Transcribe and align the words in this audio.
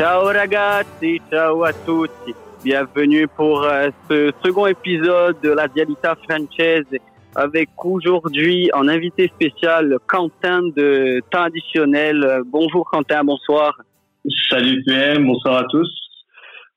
Ciao 0.00 0.32
ragazzi, 0.32 1.20
ciao 1.30 1.62
à 1.62 1.74
tutti. 1.74 2.34
Bienvenue 2.64 3.28
pour 3.28 3.62
euh, 3.64 3.90
ce 4.08 4.32
second 4.42 4.66
épisode 4.66 5.36
de 5.42 5.50
la 5.50 5.68
Dialita 5.68 6.16
Française 6.26 6.86
avec 7.34 7.68
aujourd'hui 7.84 8.70
en 8.72 8.88
invité 8.88 9.28
spécial 9.28 9.98
Quentin 10.06 10.62
de 10.74 11.20
Temps 11.30 11.42
Additionnel. 11.42 12.40
Bonjour 12.46 12.88
Quentin, 12.90 13.24
bonsoir. 13.24 13.78
Salut 14.48 14.82
PM, 14.86 15.26
bonsoir 15.26 15.58
à 15.58 15.64
tous. 15.64 15.90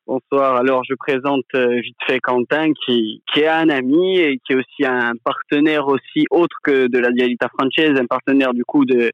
Bonsoir. 0.06 0.58
Alors, 0.58 0.84
je 0.84 0.96
présente 0.96 1.46
euh, 1.56 1.80
vite 1.80 1.96
fait 2.06 2.20
Quentin, 2.20 2.74
qui, 2.86 3.24
qui 3.34 3.40
est 3.40 3.48
un 3.48 3.70
ami 3.70 4.20
et 4.20 4.38
qui 4.46 4.52
est 4.52 4.58
aussi 4.58 4.86
un 4.86 5.14
partenaire 5.24 5.88
aussi 5.88 6.26
autre 6.30 6.58
que 6.62 6.88
de 6.88 7.00
la 7.00 7.10
Dialita 7.12 7.48
Française, 7.58 7.98
un 7.98 8.06
partenaire 8.06 8.54
du 8.54 8.66
coup 8.66 8.84
de, 8.84 9.14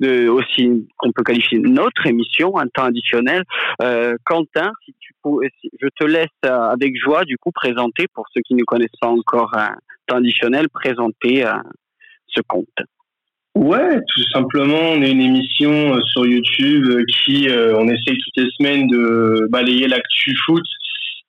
de 0.00 0.28
aussi 0.28 0.88
qu'on 0.96 1.12
peut 1.12 1.22
qualifier 1.22 1.58
notre 1.60 2.06
émission, 2.06 2.58
un 2.58 2.66
temps 2.66 2.84
additionnel. 2.84 3.44
Euh, 3.82 4.16
Quentin, 4.24 4.72
je 5.24 5.88
te 5.98 6.04
laisse 6.04 6.26
euh, 6.44 6.48
avec 6.48 6.98
joie 6.98 7.24
du 7.24 7.36
coup 7.38 7.52
présenter 7.52 8.06
pour 8.14 8.26
ceux 8.34 8.40
qui 8.40 8.54
ne 8.54 8.64
connaissent 8.64 8.98
pas 9.00 9.08
encore 9.08 9.54
un 9.54 9.76
temps 10.06 10.16
additionnel, 10.16 10.68
présenter 10.68 11.46
euh, 11.46 11.52
ce 12.26 12.40
compte. 12.46 12.66
Ouais, 13.56 14.00
tout 14.14 14.22
simplement, 14.32 14.92
on 14.92 15.02
est 15.02 15.10
une 15.10 15.20
émission 15.20 15.94
euh, 15.94 16.00
sur 16.12 16.24
YouTube 16.24 16.86
euh, 16.88 17.04
qui, 17.04 17.48
euh, 17.48 17.76
on 17.76 17.88
essaye 17.88 18.16
toutes 18.16 18.36
les 18.36 18.48
semaines 18.56 18.86
de 18.86 19.48
balayer 19.50 19.88
l'actu 19.88 20.34
foot 20.46 20.62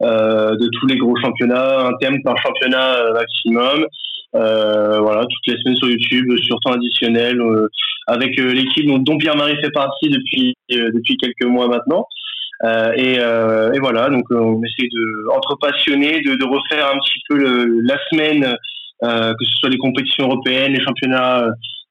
de 0.02 0.68
tous 0.80 0.88
les 0.88 0.98
gros 0.98 1.16
championnats, 1.18 1.86
un 1.86 1.94
thème 2.02 2.24
par 2.24 2.36
championnat 2.42 3.04
maximum. 3.14 3.86
Voilà, 4.34 5.22
toutes 5.22 5.48
les 5.48 5.62
semaines 5.62 5.76
sur 5.78 5.90
YouTube, 5.90 6.38
sur 6.40 6.60
temps 6.62 6.74
additionnel, 6.74 7.40
avec 8.08 8.36
l'équipe 8.38 8.86
dont, 8.88 9.18
Pierre-Marie 9.18 9.58
fait 9.62 9.72
partie 9.72 10.10
depuis 10.10 10.56
depuis 10.70 11.18
quelques 11.18 11.46
mois 11.46 11.68
maintenant. 11.68 12.06
Et, 12.96 13.16
et, 13.16 13.80
voilà, 13.80 14.10
donc 14.10 14.24
on 14.32 14.62
essaie 14.64 14.88
de, 14.88 15.36
entre 15.36 15.58
passionnés, 15.60 16.22
de, 16.22 16.36
de 16.36 16.46
refaire 16.46 16.88
un 16.88 16.98
petit 17.00 17.20
peu 17.30 17.82
la 17.84 17.98
semaine, 18.10 18.56
que 19.02 19.46
ce 19.46 19.56
soit 19.60 19.70
les 19.70 19.78
compétitions 19.78 20.26
européennes, 20.26 20.74
les 20.74 20.82
championnats 20.82 21.48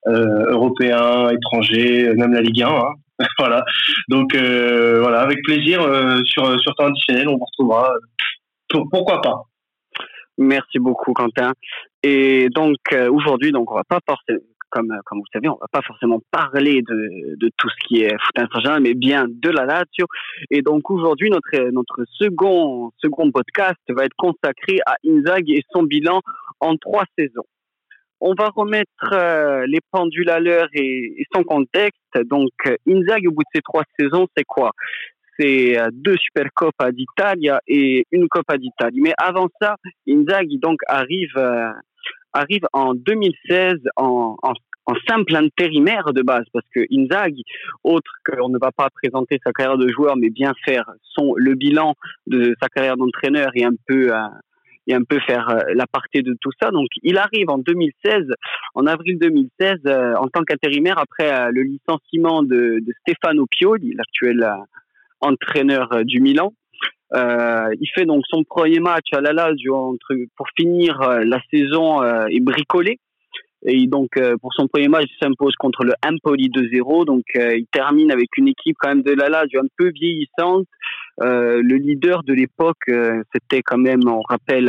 euh, 0.06 0.50
européens, 0.50 1.28
étrangers, 1.28 2.14
même 2.14 2.32
la 2.32 2.40
Ligue 2.40 2.62
1. 2.62 2.68
Hein. 2.68 2.94
voilà. 3.38 3.62
Donc 4.08 4.34
euh, 4.34 5.00
voilà, 5.00 5.20
avec 5.20 5.42
plaisir 5.42 5.82
euh, 5.82 6.22
sur 6.24 6.58
sur 6.60 6.74
temps 6.74 6.86
additionnel, 6.86 7.28
on 7.28 7.36
vous 7.36 7.44
retrouvera. 7.44 7.92
pourquoi 8.90 9.20
pas 9.20 9.42
Merci 10.38 10.78
beaucoup 10.78 11.12
Quentin. 11.12 11.52
Et 12.02 12.48
donc 12.50 12.78
aujourd'hui, 13.10 13.52
donc 13.52 13.70
on 13.70 13.74
va 13.74 13.84
pas 13.84 14.00
forcément 14.06 14.40
comme, 14.70 14.96
comme 15.04 15.18
vous 15.18 15.26
savez, 15.32 15.48
on 15.48 15.58
va 15.60 15.66
pas 15.70 15.82
forcément 15.82 16.20
parler 16.30 16.80
de, 16.82 17.36
de 17.36 17.50
tout 17.56 17.68
ce 17.68 17.86
qui 17.86 18.02
est 18.02 18.12
foot 18.12 18.38
international, 18.38 18.80
mais 18.80 18.94
bien 18.94 19.26
de 19.28 19.50
la 19.50 19.64
Lazio. 19.64 20.06
Et 20.48 20.62
donc 20.62 20.90
aujourd'hui, 20.90 21.28
notre, 21.28 21.70
notre 21.70 22.04
second, 22.12 22.92
second 22.98 23.32
podcast 23.32 23.80
va 23.88 24.04
être 24.04 24.14
consacré 24.16 24.78
à 24.86 24.94
Inzaghi 25.04 25.54
et 25.54 25.64
son 25.72 25.82
bilan 25.82 26.20
en 26.60 26.76
trois 26.76 27.04
saisons 27.18 27.44
on 28.20 28.34
va 28.34 28.50
remettre 28.54 29.12
euh, 29.12 29.64
les 29.66 29.80
pendules 29.90 30.30
à 30.30 30.40
l'heure 30.40 30.68
et, 30.74 31.24
son 31.34 31.42
contexte. 31.42 32.00
Donc, 32.26 32.50
euh, 32.66 32.76
Inzaghi, 32.86 33.28
au 33.28 33.32
bout 33.32 33.42
de 33.42 33.48
ces 33.54 33.62
trois 33.62 33.84
saisons, 33.98 34.26
c'est 34.36 34.44
quoi? 34.44 34.72
C'est 35.40 35.78
euh, 35.78 35.88
deux 35.92 36.16
Supercoppa 36.16 36.92
d'Italia 36.92 37.60
et 37.66 38.06
une 38.12 38.28
Coppa 38.28 38.58
d'Italie. 38.58 39.00
Mais 39.00 39.14
avant 39.16 39.48
ça, 39.60 39.76
Inzaghi 40.06 40.58
donc 40.58 40.80
arrive 40.86 41.34
arrive 42.32 42.66
en 42.72 42.94
2016 42.94 43.74
en, 43.96 44.36
simple 45.08 45.36
intérimaire 45.36 46.12
de 46.12 46.22
base 46.22 46.44
parce 46.52 46.66
que 46.74 46.80
Inzaghi, 46.92 47.44
autre 47.84 48.10
qu'on 48.24 48.48
ne 48.48 48.58
va 48.58 48.70
pas 48.72 48.88
présenter 48.90 49.38
sa 49.44 49.52
carrière 49.52 49.78
de 49.78 49.88
joueur, 49.88 50.16
mais 50.16 50.30
bien 50.30 50.52
faire 50.64 50.84
son 51.02 51.34
le 51.36 51.54
bilan 51.54 51.94
de 52.26 52.54
sa 52.60 52.68
carrière 52.68 52.96
d'entraîneur 52.96 53.50
et 53.54 53.64
un 53.64 53.74
peu 53.86 54.10
et 54.90 54.94
un 54.94 55.04
peu 55.04 55.18
faire 55.20 55.48
euh, 55.48 55.60
la 55.74 55.86
partie 55.86 56.22
de 56.22 56.36
tout 56.40 56.50
ça. 56.60 56.70
Donc, 56.70 56.88
il 57.02 57.18
arrive 57.18 57.48
en 57.48 57.58
2016, 57.58 58.26
en 58.74 58.86
avril 58.86 59.18
2016, 59.18 59.76
euh, 59.86 60.14
en 60.16 60.28
tant 60.28 60.42
qu'intérimaire 60.42 60.98
après 60.98 61.32
euh, 61.32 61.50
le 61.52 61.62
licenciement 61.62 62.42
de, 62.42 62.80
de 62.80 62.92
Stefano 63.00 63.46
Pioli, 63.46 63.94
l'actuel 63.94 64.46
entraîneur 65.20 66.04
du 66.04 66.20
Milan. 66.20 66.52
il 67.14 67.88
fait 67.94 68.06
donc 68.06 68.24
son 68.28 68.44
premier 68.44 68.80
match 68.80 69.06
à 69.12 69.20
la 69.20 69.32
Lazio 69.32 69.96
pour 70.36 70.46
finir 70.56 70.98
la 71.24 71.40
saison 71.52 72.02
et 72.28 72.40
bricoler. 72.40 72.98
Et 73.66 73.86
donc, 73.86 74.10
pour 74.40 74.54
son 74.54 74.68
premier 74.68 74.88
match, 74.88 75.06
il 75.10 75.18
s'impose 75.22 75.54
contre 75.56 75.84
le 75.84 75.92
Empoli 76.04 76.48
2-0. 76.48 77.04
Donc, 77.04 77.24
il 77.34 77.66
termine 77.72 78.10
avec 78.10 78.36
une 78.38 78.48
équipe 78.48 78.76
quand 78.78 78.88
même 78.88 79.02
de 79.02 79.12
la 79.12 79.28
Lazio 79.28 79.60
un 79.60 79.68
peu 79.76 79.90
vieillissante, 79.90 80.66
euh, 80.66 80.66
le 81.18 81.76
leader 81.76 82.22
de 82.22 82.32
l'époque, 82.34 82.88
euh, 82.88 83.22
c'était 83.32 83.62
quand 83.62 83.78
même, 83.78 84.00
on 84.06 84.22
rappelle, 84.22 84.68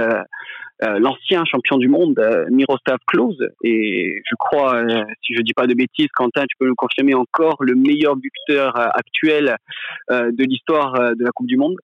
euh, 0.83 0.99
l'ancien 0.99 1.45
champion 1.45 1.77
du 1.77 1.87
monde, 1.87 2.19
Miroslav 2.49 2.97
Klose. 3.07 3.47
Et 3.63 4.21
je 4.27 4.35
crois, 4.35 4.81
si 5.23 5.35
je 5.35 5.41
dis 5.41 5.53
pas 5.53 5.67
de 5.67 5.75
bêtises, 5.75 6.07
Quentin, 6.15 6.41
tu 6.41 6.55
peux 6.59 6.65
le 6.65 6.73
confirmer 6.75 7.13
encore, 7.13 7.57
le 7.59 7.75
meilleur 7.75 8.15
buteur 8.15 8.73
actuel 8.75 9.55
de 10.09 10.43
l'histoire 10.43 10.93
de 11.15 11.23
la 11.23 11.29
Coupe 11.31 11.45
du 11.45 11.57
Monde? 11.57 11.75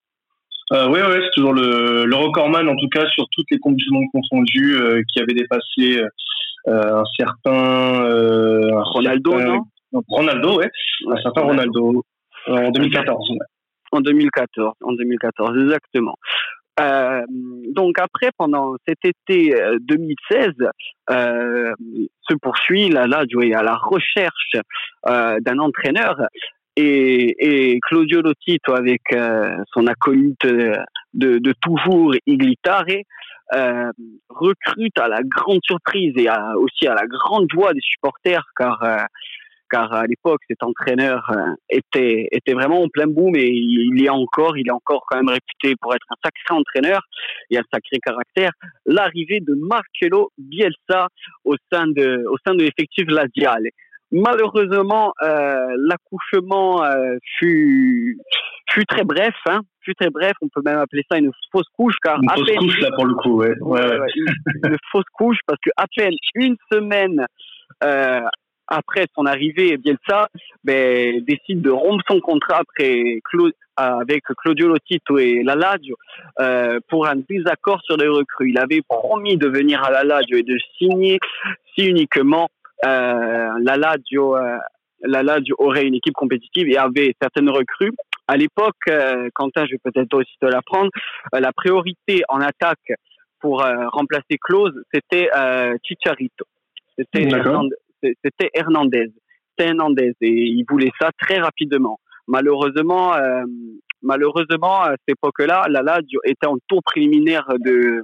Euh, 0.72 0.88
oui, 0.90 0.98
c'est 1.00 1.30
toujours 1.34 1.54
le, 1.54 2.04
le 2.04 2.16
recordman, 2.16 2.68
en 2.68 2.76
tout 2.76 2.88
cas, 2.88 3.06
sur 3.06 3.24
toutes 3.30 3.46
les 3.52 3.58
Coupes 3.58 3.76
du 3.76 3.88
Monde 3.90 4.06
confondues, 4.12 5.04
qui 5.12 5.20
avait 5.20 5.34
dépassé 5.34 6.02
un 6.66 7.04
certain... 7.16 8.02
Ronaldo, 8.82 9.40
non? 9.40 9.62
Ronaldo, 10.08 10.58
ouais. 10.58 10.70
Un 11.08 11.16
certain 11.22 11.42
Ronaldo, 11.42 12.04
en 12.48 12.70
2014. 12.70 13.32
En 13.92 14.00
2014, 14.00 14.74
en 14.82 14.92
2014, 14.92 15.58
exactement. 15.62 16.16
Euh, 16.80 17.22
donc 17.74 17.98
après, 17.98 18.30
pendant 18.36 18.74
cet 18.86 18.98
été 19.04 19.54
2016, 19.80 20.48
euh, 20.60 20.70
euh, 21.10 21.74
se 22.28 22.34
poursuit 22.36 22.88
là, 22.88 23.06
là, 23.06 23.24
à 23.56 23.62
la 23.62 23.74
recherche 23.76 24.56
euh, 25.06 25.40
d'un 25.40 25.58
entraîneur 25.58 26.20
et, 26.76 27.34
et, 27.72 27.80
Claudio 27.80 28.20
Lotito 28.20 28.74
avec 28.74 29.02
euh, 29.12 29.56
son 29.72 29.86
acolyte 29.88 30.46
de, 30.46 31.38
de 31.38 31.54
toujours 31.60 32.14
Iglitare 32.26 32.84
euh, 33.54 33.90
recrute 34.28 34.98
à 34.98 35.08
la 35.08 35.20
grande 35.24 35.60
surprise 35.64 36.12
et 36.16 36.28
à, 36.28 36.56
aussi 36.56 36.86
à 36.86 36.94
la 36.94 37.06
grande 37.06 37.48
joie 37.50 37.72
des 37.72 37.80
supporters 37.82 38.44
car 38.56 38.84
car 39.70 39.92
à 39.92 40.06
l'époque 40.06 40.40
cet 40.48 40.62
entraîneur 40.62 41.30
euh, 41.30 41.52
était 41.70 42.28
était 42.32 42.54
vraiment 42.54 42.82
en 42.82 42.88
plein 42.88 43.06
boom 43.06 43.36
et 43.36 43.48
il 43.48 44.02
est 44.04 44.08
encore 44.10 44.56
il 44.56 44.66
est 44.68 44.72
encore 44.72 45.04
quand 45.08 45.16
même 45.16 45.28
réputé 45.28 45.74
pour 45.80 45.94
être 45.94 46.06
un 46.10 46.16
sacré 46.24 46.58
entraîneur 46.58 47.00
et 47.50 47.58
un 47.58 47.64
sacré 47.72 47.98
caractère. 48.04 48.50
L'arrivée 48.86 49.40
de 49.40 49.54
Marcelo 49.54 50.30
Bielsa 50.38 51.08
au 51.44 51.54
sein 51.72 51.86
de 51.86 52.24
au 52.28 52.36
sein 52.46 52.54
de 52.54 52.62
l'effectif 52.62 53.06
Laziale 53.08 53.68
malheureusement 54.10 55.12
euh, 55.22 55.76
l'accouchement 55.88 56.84
euh, 56.84 57.16
fut 57.38 58.18
fut 58.70 58.84
très 58.86 59.04
bref 59.04 59.34
hein 59.46 59.60
fut 59.82 59.94
très 59.94 60.10
bref. 60.10 60.32
On 60.42 60.48
peut 60.48 60.62
même 60.64 60.78
appeler 60.78 61.02
ça 61.10 61.18
une 61.18 61.30
fausse 61.52 61.68
couche 61.76 61.96
car 62.02 62.18
une 62.22 62.28
fausse 62.30 62.56
couche 62.56 62.80
là 62.80 62.90
pour 62.94 63.06
le 63.06 63.14
coup 63.14 63.38
ouais, 63.38 63.54
ouais, 63.60 63.80
ouais. 63.80 64.10
une, 64.16 64.70
une, 64.70 64.76
fausse 64.90 65.08
couche 65.12 65.38
parce 65.46 65.60
que 65.64 65.70
à 65.76 65.84
peine 65.94 66.14
une 66.34 66.56
semaine 66.70 67.26
euh, 67.84 68.20
après 68.68 69.06
son 69.14 69.26
arrivée, 69.26 69.76
Bielsa 69.76 70.28
ben, 70.64 71.24
décide 71.24 71.62
de 71.62 71.70
rompre 71.70 72.04
son 72.08 72.20
contrat 72.20 72.60
après 72.60 73.20
avec 73.76 74.24
Claudio 74.42 74.68
Lotito 74.68 75.18
et 75.18 75.42
la 75.44 75.54
Lazio 75.54 75.96
euh, 76.40 76.80
pour 76.88 77.06
un 77.06 77.16
désaccord 77.28 77.80
sur 77.84 77.96
les 77.96 78.08
recrues. 78.08 78.50
Il 78.50 78.58
avait 78.58 78.82
promis 78.82 79.36
de 79.36 79.46
venir 79.48 79.82
à 79.84 79.90
la 79.90 80.02
Lazio 80.02 80.36
et 80.36 80.42
de 80.42 80.58
signer 80.76 81.20
si 81.74 81.86
uniquement 81.86 82.48
euh, 82.84 83.50
la 83.60 83.76
Lazio 83.76 84.36
euh, 84.36 84.58
la 85.02 85.22
Lazio 85.22 85.54
aurait 85.58 85.86
une 85.86 85.94
équipe 85.94 86.14
compétitive 86.14 86.68
et 86.68 86.76
avait 86.76 87.14
certaines 87.20 87.50
recrues. 87.50 87.92
À 88.26 88.36
l'époque, 88.36 88.76
euh, 88.88 89.28
Quentin, 89.34 89.64
je 89.66 89.72
vais 89.72 89.80
peut-être 89.82 90.14
aussi 90.14 90.34
te 90.40 90.46
l'apprendre, 90.46 90.90
euh, 91.34 91.40
la 91.40 91.52
priorité 91.52 92.22
en 92.28 92.40
attaque 92.40 92.92
pour 93.40 93.64
euh, 93.64 93.88
remplacer 93.88 94.36
Claude, 94.42 94.74
c'était 94.92 95.30
Chicharito. 95.84 96.44
C'était 96.98 97.28
c'était 98.02 98.50
Hernandez. 98.54 99.12
C'était 99.50 99.70
Hernandez 99.70 100.12
et 100.20 100.30
il 100.30 100.64
voulait 100.68 100.92
ça 101.00 101.10
très 101.18 101.38
rapidement. 101.38 101.98
Malheureusement, 102.26 103.14
euh, 103.14 103.44
malheureusement 104.02 104.82
à 104.82 104.90
cette 104.90 105.16
époque-là, 105.16 105.66
la 105.68 105.82
Lazio 105.82 106.20
était 106.24 106.46
en 106.46 106.56
tour 106.68 106.82
préliminaire 106.82 107.46
de 107.58 108.02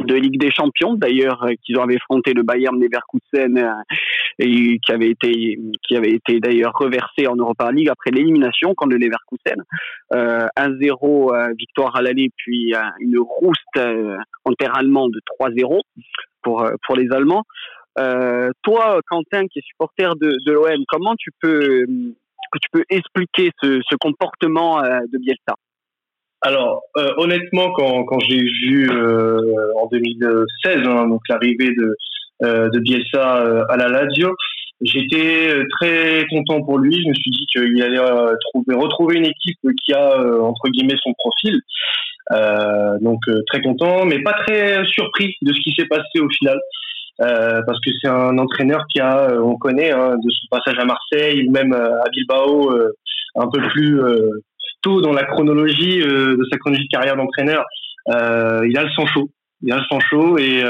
de 0.00 0.14
Ligue 0.14 0.40
des 0.40 0.50
Champions 0.50 0.94
d'ailleurs 0.94 1.44
euh, 1.44 1.52
qu'ils 1.62 1.78
avaient 1.78 1.96
affronté 1.96 2.32
le 2.32 2.42
Bayern 2.42 2.76
Leverkusen 2.78 3.58
euh, 3.58 3.72
et 4.38 4.78
qui 4.84 4.92
avait 4.92 5.10
été 5.10 5.58
qui 5.86 5.96
avait 5.96 6.10
été 6.10 6.40
d'ailleurs 6.40 6.72
reversé 6.74 7.28
en 7.28 7.36
Europa 7.36 7.70
League 7.70 7.88
après 7.88 8.10
l'élimination 8.10 8.74
contre 8.74 8.96
le 8.96 8.98
Leverkusen 8.98 9.62
euh, 10.14 10.48
1-0 10.56 11.56
victoire 11.56 11.94
à 11.94 12.02
l'aller 12.02 12.30
puis 12.36 12.74
une 12.98 13.18
rouste 13.18 13.78
en 14.44 14.52
terre 14.54 14.76
allemand 14.76 15.08
de 15.08 15.20
3-0 15.40 15.80
pour 16.42 16.68
pour 16.84 16.96
les 16.96 17.12
Allemands 17.12 17.44
euh, 17.98 18.50
toi, 18.62 19.00
Quentin, 19.08 19.46
qui 19.46 19.58
est 19.58 19.66
supporter 19.66 20.14
de, 20.16 20.36
l'OM, 20.50 20.84
comment 20.88 21.14
tu 21.16 21.30
peux 21.40 21.86
tu 22.62 22.68
peux 22.70 22.84
expliquer 22.88 23.50
ce, 23.60 23.96
comportement 24.00 24.80
de 24.80 25.18
Bielsa? 25.18 25.56
Alors, 26.40 26.82
honnêtement, 27.16 27.72
quand, 27.72 28.20
j'ai 28.28 28.38
vu 28.38 28.88
en 28.90 29.86
2016 29.90 30.86
hein, 30.86 31.08
l'arrivée 31.28 31.70
de, 32.40 32.78
Bielsa 32.78 33.64
à 33.68 33.76
la 33.76 33.88
Lazio, 33.88 34.36
j'étais 34.82 35.64
très 35.80 36.26
content 36.30 36.62
pour 36.62 36.78
lui. 36.78 37.02
Je 37.02 37.08
me 37.08 37.14
suis 37.14 37.30
dit 37.32 37.46
qu'il 37.50 37.82
allait 37.82 38.36
trouver, 38.52 38.76
retrouver 38.76 39.16
une 39.16 39.26
équipe 39.26 39.58
qui 39.84 39.92
a 39.92 40.16
entre 40.40 40.68
guillemets 40.68 40.98
son 41.02 41.12
profil. 41.14 41.60
Euh, 42.32 42.98
donc 43.00 43.20
euh, 43.28 43.42
très 43.48 43.60
content, 43.60 44.06
mais 44.06 44.22
pas 44.22 44.32
très 44.32 44.82
surpris 44.86 45.36
de 45.42 45.52
ce 45.52 45.60
qui 45.60 45.74
s'est 45.76 45.86
passé 45.86 46.20
au 46.20 46.28
final. 46.30 46.58
Euh, 47.20 47.62
parce 47.66 47.78
que 47.80 47.90
c'est 48.00 48.08
un 48.08 48.36
entraîneur 48.38 48.84
qui 48.92 49.00
a, 49.00 49.40
on 49.40 49.56
connaît, 49.56 49.92
hein, 49.92 50.16
de 50.16 50.30
son 50.30 50.46
passage 50.50 50.78
à 50.78 50.84
Marseille 50.84 51.46
ou 51.46 51.52
même 51.52 51.72
à 51.72 52.08
Bilbao, 52.10 52.72
un 53.36 53.48
peu 53.48 53.60
plus 53.68 54.00
tôt 54.82 55.00
dans 55.00 55.12
la 55.12 55.24
chronologie 55.24 55.98
de 55.98 56.44
sa 56.50 56.58
chronologie 56.58 56.88
de 56.88 56.90
carrière 56.90 57.16
d'entraîneur, 57.16 57.64
il 58.08 58.76
a 58.76 58.82
le 58.82 58.90
sang 58.96 59.06
chaud. 59.06 59.30
Il 59.62 59.72
a 59.72 59.76
le 59.76 59.84
sang 59.88 60.00
chaud 60.00 60.38
et, 60.38 60.62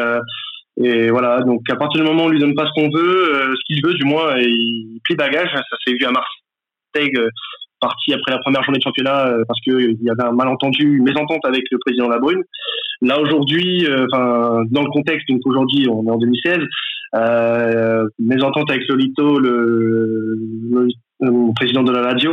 et 0.83 1.11
voilà. 1.11 1.41
Donc 1.41 1.63
à 1.71 1.77
partir 1.77 2.03
du 2.03 2.07
moment 2.07 2.25
où 2.25 2.27
on 2.27 2.31
lui 2.31 2.41
donne 2.41 2.55
pas 2.55 2.67
ce 2.67 2.73
qu'on 2.81 2.91
veut, 2.91 3.55
ce 3.55 3.65
qu'il 3.67 3.85
veut 3.85 3.95
du 3.95 4.05
moins, 4.05 4.37
il 4.39 5.01
plie 5.05 5.17
bagage. 5.17 5.51
Ça 5.53 5.77
s'est 5.85 5.95
vu 5.95 6.05
à 6.05 6.11
Marseille 6.11 7.11
parti 7.85 8.15
après 8.15 8.33
la 8.33 8.39
première 8.39 8.63
journée 8.65 8.79
de 8.79 8.83
championnat 8.83 9.27
euh, 9.27 9.45
parce 9.47 9.61
qu'il 9.61 9.75
euh, 9.75 9.95
y 10.01 10.11
avait 10.11 10.25
un 10.25 10.33
malentendu, 10.33 10.97
une 10.97 11.05
mésentente 11.05 11.45
avec 11.45 11.65
le 11.71 11.79
président 11.79 12.09
Labrune. 12.09 12.43
Là 13.03 13.21
aujourd'hui, 13.21 13.85
euh, 13.87 14.07
enfin 14.11 14.63
dans 14.71 14.83
le 14.83 14.91
contexte, 14.91 15.29
donc 15.29 15.41
aujourd'hui 15.45 15.87
on 15.91 16.07
est 16.07 16.11
en 16.11 16.17
2016, 16.17 16.59
euh, 17.17 18.07
mésentente 18.19 18.71
avec 18.71 18.89
Lolito, 18.89 19.39
le, 19.39 20.39
le, 21.21 21.55
président 21.55 21.83
de 21.83 21.93
la 21.93 22.03
radio. 22.03 22.33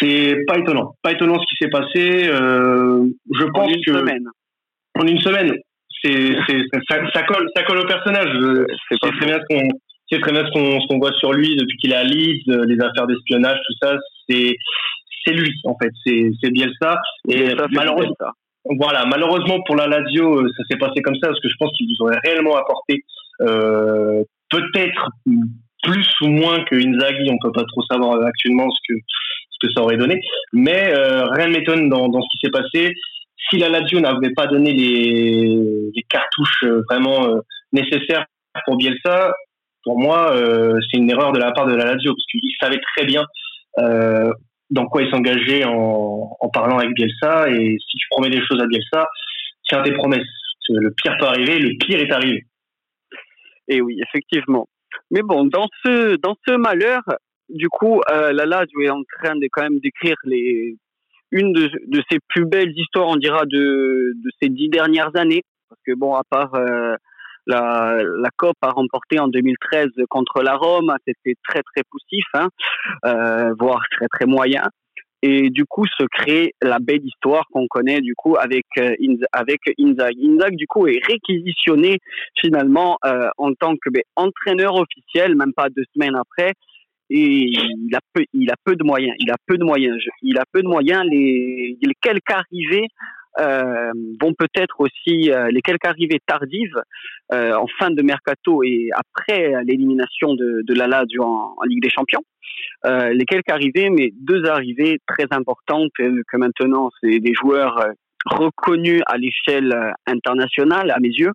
C'est 0.00 0.36
pas 0.46 0.58
étonnant, 0.58 0.94
pas 1.02 1.12
étonnant 1.12 1.38
ce 1.40 1.46
qui 1.48 1.56
s'est 1.60 1.70
passé. 1.70 2.24
je 2.24 3.44
pense 3.52 3.72
une 3.72 3.84
que 3.84 3.98
semaine. 3.98 4.26
en 4.98 5.06
une 5.06 5.20
semaine, 5.20 5.52
c'est 6.04 6.34
ça, 6.88 6.96
ça, 7.12 7.22
colle, 7.24 7.48
ça 7.56 7.62
colle 7.64 7.78
au 7.78 7.86
personnage. 7.86 8.28
C'est 8.90 8.98
très 8.98 9.26
bien 9.26 9.38
ce 9.40 9.46
qu'on 9.48 9.68
c'est 10.10 10.20
très 10.20 10.30
bien 10.30 10.44
ce 10.46 10.86
qu'on 10.86 10.98
voit 10.98 11.12
sur 11.18 11.32
lui 11.32 11.56
depuis 11.56 11.76
qu'il 11.78 11.92
est 11.92 11.96
à 11.96 12.04
Leeds, 12.04 12.44
les 12.46 12.80
affaires 12.80 13.08
d'espionnage, 13.08 13.58
tout 13.66 13.74
ça 13.82 13.96
c'est 14.28 14.56
c'est 15.24 15.32
lui 15.32 15.52
en 15.64 15.76
fait, 15.80 15.90
c'est 16.04 16.30
c'est 16.40 16.50
Bielsa. 16.50 17.00
Et 17.28 17.54
malheureusement 17.72 18.32
voilà, 18.78 19.04
malheureusement 19.06 19.62
pour 19.64 19.76
la 19.76 19.86
Lazio, 19.86 20.40
euh, 20.40 20.48
ça 20.56 20.64
s'est 20.68 20.78
passé 20.78 21.00
comme 21.02 21.14
ça 21.16 21.28
parce 21.28 21.40
que 21.40 21.48
je 21.48 21.54
pense 21.58 21.70
qu'il 21.76 21.86
vous 21.86 22.04
aurait 22.04 22.18
réellement 22.24 22.56
apporté 22.56 23.04
euh, 23.42 24.22
peut-être 24.50 25.08
plus 25.82 26.08
ou 26.22 26.28
moins 26.28 26.64
que 26.64 26.74
Inzaghi, 26.74 27.30
on 27.30 27.38
peut 27.40 27.52
pas 27.52 27.64
trop 27.64 27.82
savoir 27.82 28.20
actuellement 28.24 28.68
ce 28.70 28.78
que 28.88 28.98
ce 29.50 29.66
que 29.66 29.72
ça 29.72 29.82
aurait 29.82 29.96
donné, 29.96 30.20
mais 30.52 30.92
euh, 30.94 31.24
rien 31.30 31.46
ne 31.46 31.52
m'étonne 31.52 31.88
dans, 31.88 32.08
dans 32.08 32.20
ce 32.20 32.26
qui 32.32 32.38
s'est 32.44 32.50
passé. 32.50 32.92
Si 33.48 33.58
la 33.58 33.68
Lazio 33.68 34.00
n'avait 34.00 34.34
pas 34.34 34.46
donné 34.46 34.72
les, 34.72 35.90
les 35.94 36.02
cartouches 36.08 36.64
vraiment 36.90 37.26
euh, 37.26 37.40
nécessaires 37.72 38.26
pour 38.66 38.76
Bielsa, 38.76 39.32
pour 39.84 39.98
moi, 40.00 40.34
c'est 40.34 40.98
une 40.98 41.08
erreur 41.08 41.30
de 41.30 41.38
la 41.38 41.52
part 41.52 41.66
de 41.66 41.74
la 41.74 41.84
Lazio 41.84 42.12
parce 42.12 42.26
qu'il 42.26 42.40
savait 42.60 42.80
très 42.96 43.06
bien 43.06 43.24
euh, 43.78 44.32
dans 44.70 44.86
quoi 44.86 45.02
il 45.02 45.10
s'engageait 45.10 45.64
en, 45.64 46.48
parlant 46.52 46.78
avec 46.78 46.94
Bielsa. 46.94 47.50
Et 47.50 47.76
si 47.78 47.96
tu 47.98 48.06
promets 48.10 48.30
des 48.30 48.44
choses 48.46 48.60
à 48.60 48.66
Bielsa, 48.66 49.06
tiens 49.68 49.82
tes 49.82 49.92
promesses. 49.92 50.26
Le 50.68 50.90
pire 50.90 51.16
peut 51.18 51.26
arriver, 51.26 51.58
le 51.58 51.76
pire 51.78 52.00
est 52.00 52.10
arrivé. 52.10 52.44
Et 53.68 53.80
oui, 53.80 54.00
effectivement. 54.02 54.66
Mais 55.10 55.22
bon, 55.22 55.44
dans 55.44 55.68
ce 55.84 56.16
dans 56.16 56.36
ce 56.46 56.56
malheur, 56.56 57.02
du 57.48 57.68
coup, 57.68 58.00
euh, 58.10 58.32
Lala 58.32 58.64
est 58.64 58.90
en 58.90 59.02
train 59.20 59.36
de 59.36 59.46
quand 59.52 59.62
même 59.62 59.78
d'écrire 59.78 60.16
les 60.24 60.76
une 61.32 61.52
de, 61.52 61.70
de 61.86 62.02
ses 62.10 62.18
plus 62.28 62.44
belles 62.46 62.72
histoires, 62.76 63.08
on 63.08 63.16
dira, 63.16 63.44
de, 63.46 64.12
de 64.14 64.30
ces 64.40 64.48
dix 64.48 64.68
dernières 64.68 65.14
années. 65.16 65.42
Parce 65.68 65.80
que 65.84 65.92
bon, 65.94 66.14
à 66.14 66.22
part 66.28 66.54
euh, 66.54 66.94
la, 67.46 68.28
COP 68.36 68.56
a 68.62 68.70
remporté 68.70 69.18
en 69.18 69.28
2013 69.28 69.88
contre 70.08 70.42
la 70.42 70.56
Rome, 70.56 70.94
c'était 71.06 71.36
très 71.48 71.62
très 71.62 71.82
poussif, 71.90 72.24
hein, 72.34 72.48
euh, 73.04 73.54
voire 73.58 73.82
très 73.90 74.06
très 74.08 74.26
moyen. 74.26 74.68
Et 75.22 75.50
du 75.50 75.64
coup, 75.64 75.86
se 75.86 76.04
crée 76.04 76.52
la 76.62 76.78
belle 76.78 77.04
histoire 77.04 77.44
qu'on 77.50 77.66
connaît 77.68 78.00
du 78.00 78.14
coup 78.14 78.36
avec 78.36 78.66
euh, 78.78 78.94
avec 79.32 79.60
Inzaghi. 79.78 80.28
Inzaghi 80.28 80.56
du 80.56 80.66
coup 80.66 80.86
est 80.86 81.00
réquisitionné 81.04 81.98
finalement 82.38 82.98
euh, 83.04 83.28
en 83.38 83.52
tant 83.54 83.74
que 83.74 83.90
ben, 83.90 84.02
entraîneur 84.14 84.74
officiel, 84.74 85.34
même 85.34 85.52
pas 85.54 85.68
deux 85.70 85.84
semaines 85.94 86.16
après. 86.16 86.52
Et 87.08 87.18
il 87.18 87.94
a 87.94 88.00
peu, 88.12 88.24
il 88.34 88.50
a 88.50 88.56
peu 88.64 88.76
de 88.76 88.84
moyens. 88.84 89.16
Il 89.20 89.30
a 89.30 89.36
peu 89.46 89.56
de 89.56 89.64
moyens. 89.64 89.96
Il 90.22 90.38
a 90.38 90.44
peu 90.52 90.62
de 90.62 90.68
moyens. 90.68 91.02
Les 91.08 91.78
quelques 92.00 92.30
arrivées 92.30 92.88
euh, 93.38 93.92
vont 94.20 94.32
peut-être 94.32 94.80
aussi 94.80 95.30
euh, 95.30 95.50
les 95.50 95.60
quelques 95.60 95.84
arrivées 95.84 96.20
tardives 96.26 96.80
euh, 97.32 97.54
en 97.54 97.66
fin 97.78 97.90
de 97.90 98.00
mercato 98.00 98.62
et 98.62 98.88
après 98.94 99.52
l'élimination 99.64 100.34
de, 100.34 100.62
de 100.66 100.74
la 100.74 100.86
en, 101.20 101.54
Ligue 101.66 101.82
des 101.82 101.90
Champions. 101.90 102.22
Les 102.84 103.24
quelques 103.26 103.50
arrivées, 103.50 103.90
mais 103.90 104.12
deux 104.20 104.46
arrivées 104.46 104.98
très 105.06 105.26
importantes 105.30 105.90
que 105.98 106.36
maintenant 106.36 106.90
c'est 107.00 107.18
des 107.18 107.34
joueurs 107.34 107.84
reconnus 108.24 109.02
à 109.06 109.18
l'échelle 109.18 109.92
internationale 110.06 110.92
à 110.92 111.00
mes 111.00 111.08
yeux, 111.08 111.32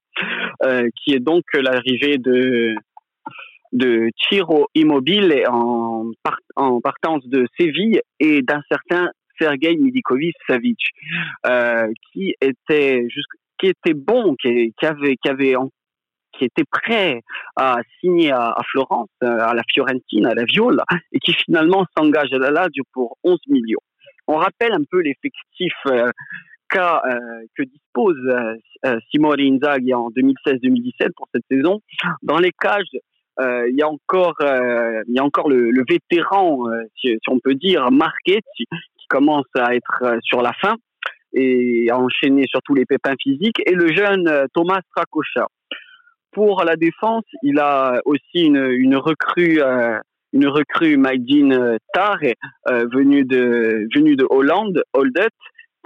qui 0.96 1.14
est 1.14 1.20
donc 1.20 1.44
l'arrivée 1.54 2.18
de 2.18 2.74
de 3.74 4.10
Tiro 4.30 4.68
Immobile 4.76 5.44
en 5.48 6.82
partance 6.82 7.28
de 7.28 7.46
Séville 7.60 8.02
et 8.20 8.42
d'un 8.42 8.62
certain 8.70 9.12
Sergei 9.42 9.76
Midikovic 9.78 10.36
Savic, 10.48 10.80
euh, 11.48 11.88
qui 12.12 12.36
était 12.42 13.08
qui 13.60 13.68
était 13.68 13.94
bon, 13.94 14.36
qui, 14.36 14.74
avait, 14.82 15.16
qui 15.18 15.30
avait 15.30 15.56
qui 16.34 16.46
était 16.46 16.64
prêt 16.70 17.22
à 17.56 17.78
signer 18.00 18.32
à, 18.32 18.56
Florence, 18.72 19.10
euh, 19.24 19.28
à 19.28 19.54
la 19.54 19.62
Fiorentina, 19.72 20.30
à 20.30 20.34
la 20.34 20.46
Viola, 20.46 20.84
et 21.12 21.20
qui 21.20 21.34
finalement 21.34 21.86
s'engage 21.96 22.34
à 22.34 22.38
la 22.38 22.52
Lazio 22.52 22.84
pour 22.94 23.18
11 23.24 23.38
millions. 23.48 23.82
On 24.28 24.38
rappelle 24.38 24.72
un 24.74 24.84
peu 24.90 25.02
l'effectif 25.02 25.74
euh, 25.88 26.10
que 26.74 27.64
dispose 27.64 28.16
Simone 29.12 29.42
Inzaghi 29.42 29.94
en 29.94 30.10
2016-2017 30.12 31.10
pour 31.18 31.28
cette 31.34 31.44
saison. 31.52 31.82
Dans 32.24 32.38
les 32.40 32.52
cages, 32.58 32.86
il 33.40 33.76
y 33.76 33.82
a 33.82 33.90
encore, 33.90 34.38
il 34.40 35.14
y 35.14 35.20
a 35.20 35.24
encore 35.24 35.50
le, 35.50 35.84
vétéran, 35.88 36.64
si, 36.96 37.10
si, 37.10 37.30
on 37.30 37.40
peut 37.40 37.56
dire, 37.56 37.92
Marchetti, 37.92 38.68
commence 39.12 39.52
à 39.56 39.76
être 39.76 40.04
euh, 40.04 40.18
sur 40.24 40.42
la 40.42 40.54
fin 40.62 40.76
et 41.34 41.88
à 41.92 41.98
enchaîner 41.98 42.46
surtout 42.48 42.74
les 42.74 42.86
pépins 42.86 43.16
physiques, 43.22 43.62
et 43.66 43.74
le 43.74 43.94
jeune 43.94 44.28
euh, 44.28 44.46
Thomas 44.54 44.80
Stracocha. 44.90 45.48
Pour 46.32 46.64
la 46.64 46.78
défense, 46.78 47.26
il 47.44 47.60
a 47.60 48.00
aussi 48.06 48.46
une, 48.46 48.66
une 48.72 48.96
recrue, 48.96 49.62
euh, 49.62 50.00
une 50.32 50.48
recrue 50.48 50.96
Maïdine 50.96 51.78
Tar, 51.94 52.20
venue 52.68 53.26
de 53.26 53.86
venue 53.94 54.16
de 54.16 54.26
Hollande, 54.30 54.82
Holdet, 54.94 55.36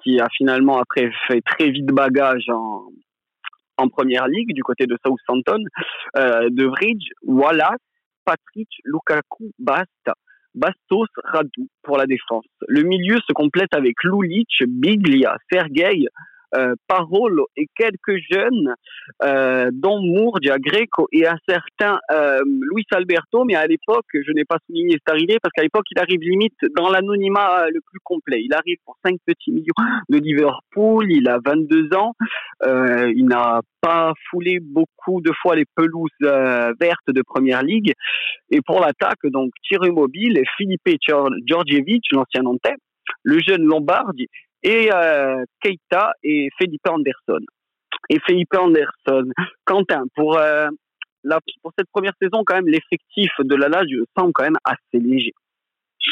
qui 0.03 0.19
a 0.19 0.27
finalement 0.37 0.77
après 0.77 1.09
fait 1.27 1.41
très 1.41 1.71
vite 1.71 1.87
bagage 1.87 2.47
en, 2.49 2.83
en 3.77 3.89
première 3.89 4.27
ligue 4.27 4.53
du 4.53 4.61
côté 4.61 4.85
de 4.85 4.95
Southampton, 5.03 5.63
de 6.15 6.67
Bridge, 6.67 7.07
Wallace, 7.23 7.85
Patrick, 8.23 8.69
Lukaku, 8.83 9.49
Basta. 9.57 10.13
Bastos, 10.55 11.07
Radou 11.23 11.67
pour 11.83 11.97
la 11.97 12.05
défense. 12.05 12.45
Le 12.67 12.83
milieu 12.83 13.19
se 13.27 13.33
complète 13.33 13.73
avec 13.73 13.95
Lulic, 14.03 14.49
Biglia, 14.67 15.37
Sergei, 15.51 16.07
Parolo 16.87 17.47
et 17.57 17.67
quelques 17.75 18.17
jeunes, 18.31 18.73
euh, 19.23 19.69
dont 19.73 20.01
Murgia, 20.01 20.57
Greco 20.57 21.07
et 21.11 21.27
un 21.27 21.37
certain 21.47 21.99
euh, 22.11 22.39
Luis 22.71 22.85
Alberto, 22.91 23.43
mais 23.45 23.55
à 23.55 23.67
l'époque, 23.67 24.05
je 24.13 24.31
n'ai 24.31 24.45
pas 24.45 24.57
souligné 24.65 24.93
cette 24.93 25.09
arrivée 25.09 25.37
parce 25.41 25.51
qu'à 25.53 25.63
l'époque, 25.63 25.85
il 25.91 25.99
arrive 25.99 26.19
limite 26.21 26.57
dans 26.75 26.89
l'anonymat 26.89 27.67
le 27.69 27.81
plus 27.81 27.99
complet. 28.03 28.41
Il 28.43 28.53
arrive 28.53 28.77
pour 28.85 28.97
5 29.05 29.17
petits 29.25 29.51
millions 29.51 29.73
de 30.09 30.17
Liverpool, 30.17 31.11
il 31.11 31.27
a 31.27 31.39
22 31.43 31.95
ans, 31.95 32.13
euh, 32.65 33.11
il 33.15 33.25
n'a 33.25 33.61
pas 33.81 34.13
foulé 34.29 34.59
beaucoup 34.59 35.21
de 35.21 35.31
fois 35.41 35.55
les 35.55 35.65
pelouses 35.75 36.09
euh, 36.23 36.73
vertes 36.79 37.07
de 37.07 37.21
Première 37.21 37.63
Ligue. 37.63 37.93
Et 38.49 38.61
pour 38.65 38.79
l'attaque, 38.79 39.25
donc, 39.25 39.51
Thierry 39.67 39.91
Mobile, 39.91 40.41
Philippe 40.57 40.89
Georgievich, 41.47 42.05
l'ancien 42.11 42.41
Nantais, 42.41 42.75
le 43.23 43.39
jeune 43.39 43.63
Lombardi 43.63 44.27
et 44.65 44.89
euh, 44.91 45.45
Keita 45.61 46.11
et 46.23 46.49
Felipe 46.57 46.87
Anderson. 46.89 47.45
Et 48.09 48.19
Felipe 48.27 48.53
Anderson, 48.57 49.31
Quentin, 49.63 50.03
pour, 50.15 50.37
euh, 50.37 50.67
la, 51.23 51.39
pour 51.61 51.71
cette 51.77 51.87
première 51.91 52.13
saison, 52.21 52.43
quand 52.45 52.55
même, 52.55 52.67
l'effectif 52.67 53.31
de 53.39 53.55
la 53.55 53.69
Lazio 53.69 54.03
semble 54.17 54.33
quand 54.33 54.43
même 54.43 54.57
assez 54.65 55.03
léger. 55.03 55.33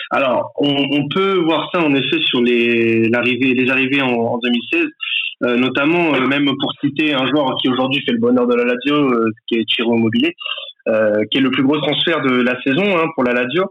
Alors, 0.09 0.51
on, 0.57 1.07
peut 1.09 1.35
voir 1.35 1.69
ça 1.71 1.81
en 1.81 1.93
effet 1.93 2.19
sur 2.21 2.41
les, 2.41 3.09
l'arrivée, 3.09 3.53
les 3.53 3.69
arrivées 3.69 4.01
en, 4.01 4.09
en 4.09 4.37
2016, 4.39 4.85
euh, 5.43 5.55
notamment 5.57 6.15
euh, 6.15 6.25
même 6.25 6.45
pour 6.45 6.73
citer 6.81 7.13
un 7.13 7.27
joueur 7.27 7.55
qui 7.61 7.69
aujourd'hui 7.69 8.03
fait 8.03 8.13
le 8.13 8.19
bonheur 8.19 8.47
de 8.47 8.55
la 8.55 8.65
Lazio, 8.65 9.11
qui 9.47 9.55
est 9.55 9.65
Chiro 9.67 9.95
Immobilier. 9.95 10.33
Qui 10.85 11.37
est 11.37 11.41
le 11.41 11.51
plus 11.51 11.63
gros 11.63 11.79
transfert 11.79 12.21
de 12.21 12.41
la 12.41 12.61
saison 12.61 12.97
hein, 12.97 13.07
pour 13.15 13.23
la 13.23 13.33
Lazio. 13.33 13.65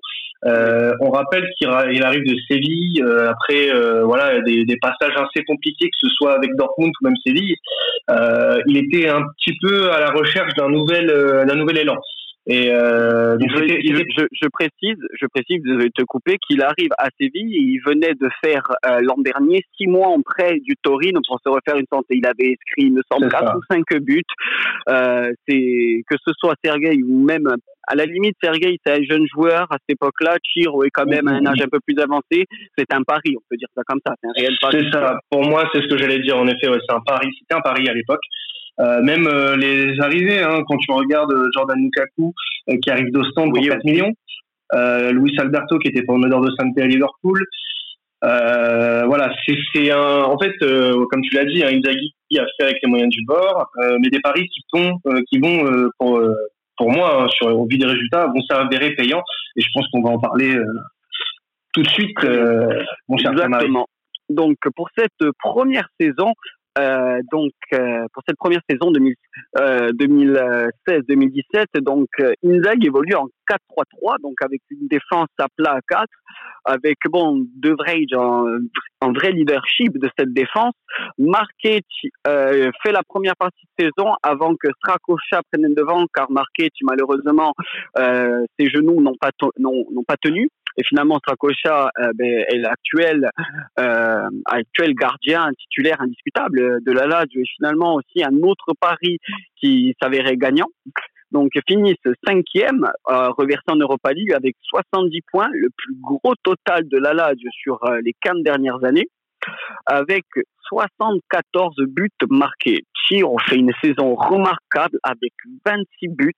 on 0.44 1.10
rappelle 1.10 1.48
qu'il 1.58 1.68
arrive 1.68 2.24
de 2.24 2.36
Séville 2.48 3.04
après 3.28 3.70
voilà 4.04 4.40
des, 4.40 4.64
des, 4.64 4.76
passages 4.76 5.14
assez 5.16 5.44
compliqués, 5.44 5.86
que 5.86 6.08
ce 6.08 6.08
soit 6.08 6.34
avec 6.34 6.54
Dortmund 6.56 6.92
ou 7.00 7.04
même 7.04 7.16
Séville. 7.24 7.56
il 8.66 8.76
était 8.76 9.08
un 9.08 9.22
petit 9.38 9.56
peu 9.60 9.90
à 9.92 10.00
la 10.00 10.10
recherche 10.10 10.54
d'un 10.54 10.68
nouvel 10.68 11.06
d'un 11.06 11.54
nouvel 11.54 11.78
élan. 11.78 11.98
Et 12.46 12.70
euh, 12.70 13.38
je, 13.38 14.26
je, 14.32 14.48
précise, 14.48 14.98
je 15.20 15.26
précise, 15.26 15.62
de 15.62 15.88
te 15.94 16.02
couper, 16.02 16.38
qu'il 16.38 16.60
arrive 16.62 16.90
à 16.98 17.06
Séville 17.20 17.54
et 17.54 17.60
il 17.60 17.80
venait 17.86 18.14
de 18.14 18.28
faire 18.44 18.64
euh, 18.84 18.98
l'an 19.00 19.16
dernier 19.18 19.64
six 19.76 19.86
mois 19.86 20.08
en 20.08 20.20
prêt 20.22 20.58
du 20.58 20.74
Torino 20.82 21.20
pour 21.26 21.38
se 21.44 21.48
refaire 21.48 21.76
une 21.76 21.86
santé. 21.92 22.16
Il 22.16 22.26
avait 22.26 22.50
inscrit, 22.50 22.88
il 22.88 22.94
me 22.94 23.02
semble, 23.10 23.28
quatre 23.28 23.56
ou 23.56 23.60
cinq 23.70 23.84
buts. 24.00 24.22
Euh, 24.88 25.30
c'est 25.46 26.02
que 26.10 26.16
ce 26.26 26.32
soit 26.36 26.54
Sergei 26.64 27.00
ou 27.04 27.24
même 27.24 27.46
à 27.88 27.94
la 27.94 28.06
limite, 28.06 28.36
Sergei, 28.42 28.78
c'est 28.84 28.92
un 28.92 29.02
jeune 29.02 29.26
joueur 29.34 29.62
à 29.70 29.76
cette 29.80 29.96
époque-là. 29.96 30.36
Chiro 30.42 30.84
est 30.84 30.90
quand 30.90 31.06
même 31.06 31.26
à 31.28 31.32
un 31.32 31.46
âge 31.46 31.60
un 31.60 31.68
peu 31.68 31.78
plus 31.84 31.98
avancé. 32.00 32.46
C'est 32.78 32.92
un 32.92 33.02
pari, 33.02 33.34
on 33.36 33.42
peut 33.50 33.56
dire 33.56 33.68
ça 33.74 33.82
comme 33.86 33.98
ça. 34.06 34.14
C'est 34.20 34.28
un 34.28 34.32
réel 34.36 34.56
pari. 34.60 34.78
C'est 34.80 34.90
ça. 34.92 35.18
Pour 35.30 35.44
moi, 35.44 35.68
c'est 35.72 35.82
ce 35.82 35.88
que 35.88 35.98
j'allais 35.98 36.20
dire. 36.20 36.36
En 36.36 36.46
effet, 36.46 36.68
ouais, 36.68 36.78
c'est 36.86 36.94
un 36.94 37.00
pari. 37.00 37.28
C'était 37.38 37.54
un 37.54 37.60
pari 37.60 37.88
à 37.88 37.94
l'époque. 37.94 38.22
Euh, 38.80 39.02
même 39.02 39.26
euh, 39.26 39.56
les 39.56 40.00
arrivées, 40.00 40.40
hein, 40.42 40.62
quand 40.66 40.78
tu 40.78 40.90
regardes 40.92 41.32
euh, 41.32 41.48
Jordan 41.54 41.78
Lukaku 41.78 42.32
qui 42.82 42.90
arrive 42.90 43.10
d'Ostende 43.10 43.52
pour 43.52 43.62
4 43.62 43.84
millions, 43.84 44.12
Luis 45.10 45.38
Alberto 45.38 45.78
qui 45.78 45.88
était 45.88 46.02
pour 46.02 46.16
le 46.16 46.28
de 46.28 46.50
santé 46.58 46.82
à 46.82 46.86
Liverpool. 46.86 47.44
voilà, 48.22 49.30
c'est 49.44 49.90
un. 49.90 50.22
En 50.22 50.38
fait, 50.38 50.54
comme 50.60 51.22
tu 51.22 51.34
l'as 51.34 51.44
dit, 51.44 51.62
hein, 51.62 51.68
Inzaghi 51.72 52.14
a 52.38 52.46
fait 52.56 52.64
avec 52.64 52.78
les 52.82 52.88
moyens 52.88 53.10
du 53.10 53.24
bord, 53.26 53.66
mais 54.00 54.08
des 54.08 54.20
paris 54.20 54.48
qui 54.48 54.62
vont, 54.72 54.98
qui 55.28 55.38
vont 55.40 55.90
pour 55.98 56.22
pour 56.78 56.90
moi, 56.90 57.24
hein, 57.24 57.28
sur 57.30 57.48
au 57.48 57.66
vu 57.66 57.76
des 57.76 57.86
résultats, 57.86 58.26
vont 58.28 58.42
s'avérer 58.48 58.94
payants. 58.94 59.22
Et 59.56 59.60
je 59.60 59.68
pense 59.74 59.86
qu'on 59.88 60.02
va 60.02 60.10
en 60.10 60.20
parler 60.20 60.56
tout 61.74 61.82
de 61.82 61.88
suite, 61.88 62.16
mon 63.08 63.18
cher 63.18 63.32
Exactement. 63.32 63.86
Donc 64.30 64.56
pour 64.76 64.88
cette 64.96 65.30
première 65.40 65.88
saison, 66.00 66.32
euh, 66.78 67.20
donc 67.30 67.52
euh, 67.74 68.06
pour 68.14 68.22
cette 68.26 68.38
première 68.38 68.62
saison 68.68 68.90
2016-2017, 68.92 70.72
euh, 70.96 71.80
donc 71.82 72.08
Inzaghi 72.42 72.86
évolue 72.86 73.14
en 73.14 73.28
4-3-3, 73.46 74.22
donc 74.22 74.40
avec 74.42 74.62
une 74.70 74.88
défense 74.88 75.28
à 75.38 75.48
plat 75.54 75.74
à 75.74 75.80
4, 75.86 76.08
avec 76.64 76.96
bon 77.10 77.44
De 77.56 77.72
Vrij 77.72 78.06
en, 78.16 78.46
en, 79.02 79.12
vrai 79.12 79.32
leadership 79.32 79.98
de 79.98 80.08
cette 80.18 80.32
défense. 80.32 80.72
Marquet 81.18 81.82
fait 82.24 82.92
la 82.92 83.02
première 83.06 83.36
partie 83.36 83.66
de 83.78 83.84
saison 83.84 84.14
avant 84.22 84.54
que 84.56 84.68
Strakosha 84.78 85.42
prenne 85.52 85.74
devant, 85.74 86.06
car 86.14 86.30
Marquet 86.30 86.70
malheureusement 86.82 87.52
ses 87.96 88.70
genoux 88.70 89.02
n'ont 89.02 89.16
pas 89.20 89.30
n'ont 89.58 90.04
pas 90.06 90.16
tenu. 90.16 90.48
Et 90.78 90.84
finalement, 90.84 91.18
Strakosha 91.18 91.90
euh, 91.98 92.12
ben, 92.14 92.44
est 92.48 92.58
l'actuel 92.58 93.30
euh, 93.78 94.28
actuel 94.46 94.94
gardien 94.94 95.50
titulaire 95.58 96.00
indiscutable 96.00 96.82
de 96.82 96.92
la 96.92 97.06
Lazio 97.06 97.40
et 97.40 97.46
finalement 97.56 97.94
aussi 97.94 98.24
un 98.24 98.42
autre 98.42 98.72
pari 98.80 99.18
qui 99.56 99.94
s'avérait 100.00 100.36
gagnant. 100.36 100.68
Donc 101.32 101.50
finissent 101.66 101.96
cinquième, 102.26 102.90
euh, 103.08 103.30
reversé 103.30 103.64
en 103.68 103.76
Europa 103.76 104.12
League 104.12 104.32
avec 104.34 104.54
70 104.68 105.20
points, 105.32 105.48
le 105.52 105.68
plus 105.76 105.94
gros 106.00 106.34
total 106.42 106.86
de 106.88 106.98
la 106.98 107.14
Lazio 107.14 107.48
sur 107.52 107.82
euh, 107.84 108.00
les 108.04 108.14
15 108.20 108.42
dernières 108.42 108.84
années, 108.84 109.08
avec 109.86 110.24
74 110.68 111.74
buts 111.88 112.10
marqués. 112.30 112.84
on 113.24 113.38
fait 113.38 113.56
une 113.56 113.72
saison 113.82 114.14
remarquable 114.14 114.98
avec 115.02 115.32
26 115.64 116.08
buts, 116.08 116.34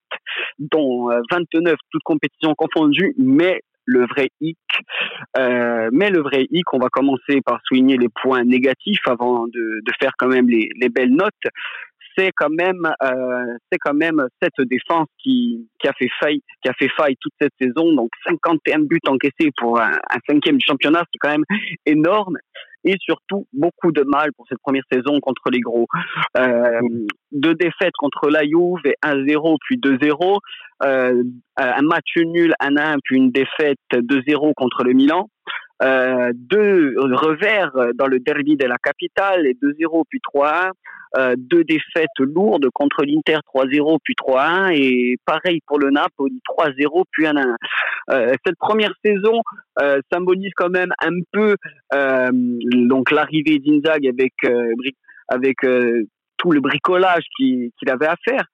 dont 0.59 1.09
29 1.31 1.73
euh, 1.73 1.77
toutes 1.91 2.03
compétitions 2.05 2.55
confondues, 2.55 3.15
mais 3.19 3.63
le 3.85 4.07
vrai 4.07 4.29
hic. 4.41 4.59
Euh, 5.37 5.89
mais 5.93 6.11
le 6.11 6.21
vrai 6.21 6.47
hic, 6.51 6.73
on 6.73 6.79
va 6.79 6.89
commencer 6.89 7.41
par 7.45 7.61
souligner 7.67 7.97
les 7.97 8.09
points 8.09 8.45
négatifs 8.45 9.07
avant 9.07 9.47
de, 9.47 9.81
de 9.83 9.93
faire 10.01 10.13
quand 10.19 10.29
même 10.29 10.49
les, 10.49 10.69
les 10.81 10.89
belles 10.89 11.15
notes. 11.15 11.33
C'est 12.17 12.31
quand 12.37 12.51
même, 12.51 12.89
euh, 13.03 13.57
c'est 13.71 13.79
quand 13.79 13.95
même 13.95 14.25
cette 14.41 14.69
défense 14.69 15.09
qui, 15.19 15.69
qui 15.81 15.89
a 15.89 15.93
fait 15.93 16.09
faille, 16.21 16.41
qui 16.63 16.69
a 16.69 16.73
fait 16.75 16.89
faille 16.97 17.17
toute 17.21 17.33
cette 17.41 17.55
saison. 17.61 17.93
Donc 17.93 18.11
51 18.27 18.81
buts 18.81 19.01
encaissés 19.09 19.51
pour 19.57 19.81
un, 19.81 19.91
un 19.93 20.19
cinquième 20.29 20.59
du 20.59 20.65
championnat, 20.65 21.03
c'est 21.13 21.19
quand 21.19 21.31
même 21.31 21.45
énorme 21.87 22.39
et 22.85 22.97
surtout 23.01 23.47
beaucoup 23.53 23.93
de 23.93 24.03
mal 24.03 24.33
pour 24.37 24.47
cette 24.49 24.61
première 24.63 24.85
saison 24.91 25.21
contre 25.21 25.51
les 25.51 25.61
gros. 25.61 25.87
Euh, 26.37 26.81
deux 27.33 27.55
défaites 27.55 27.95
contre 27.99 28.29
la 28.29 28.43
Juve, 28.43 28.83
1-0 29.03 29.57
puis 29.67 29.79
2-0, 29.79 30.39
euh, 30.83 31.23
un 31.57 31.83
match 31.83 32.17
nul 32.17 32.55
1-1 32.61 32.99
puis 33.05 33.17
une 33.17 33.31
défaite 33.31 33.79
2-0 33.93 34.53
contre 34.55 34.85
le 34.85 34.93
Milan. 34.93 35.29
Euh, 35.85 36.33
deux 36.35 36.95
revers 36.99 37.73
dans 37.95 38.07
le 38.07 38.19
derby 38.19 38.57
de 38.57 38.67
la 38.67 38.79
capitale, 38.79 39.47
et 39.47 39.55
2-0 39.55 40.05
puis 40.09 40.21
3-1. 40.35 40.71
Euh, 41.17 41.35
deux 41.37 41.63
défaites 41.63 42.09
lourdes 42.19 42.69
contre 42.75 43.05
l'Inter 43.05 43.39
3-0 43.55 43.99
puis 44.03 44.15
3-1 44.15 44.73
et 44.75 45.17
pareil 45.25 45.61
pour 45.65 45.79
le 45.79 45.91
Napoli 45.91 46.41
3-0 46.45 47.05
puis 47.13 47.27
1-1. 47.27 47.55
Euh, 48.11 48.33
cette 48.45 48.57
première 48.59 48.93
saison 49.05 49.41
euh, 49.81 50.01
symbolise 50.13 50.51
quand 50.57 50.71
même 50.71 50.93
un 51.01 51.21
peu 51.31 51.55
donc 51.93 53.13
l'arrivée 53.13 53.61
d'Inzag 53.61 54.09
avec 54.09 54.33
avec 55.29 55.57
tout 56.37 56.51
le 56.51 56.61
bricolage 56.61 57.23
qu'il 57.37 57.71
avait 57.89 58.09
à 58.09 58.17
faire, 58.25 58.45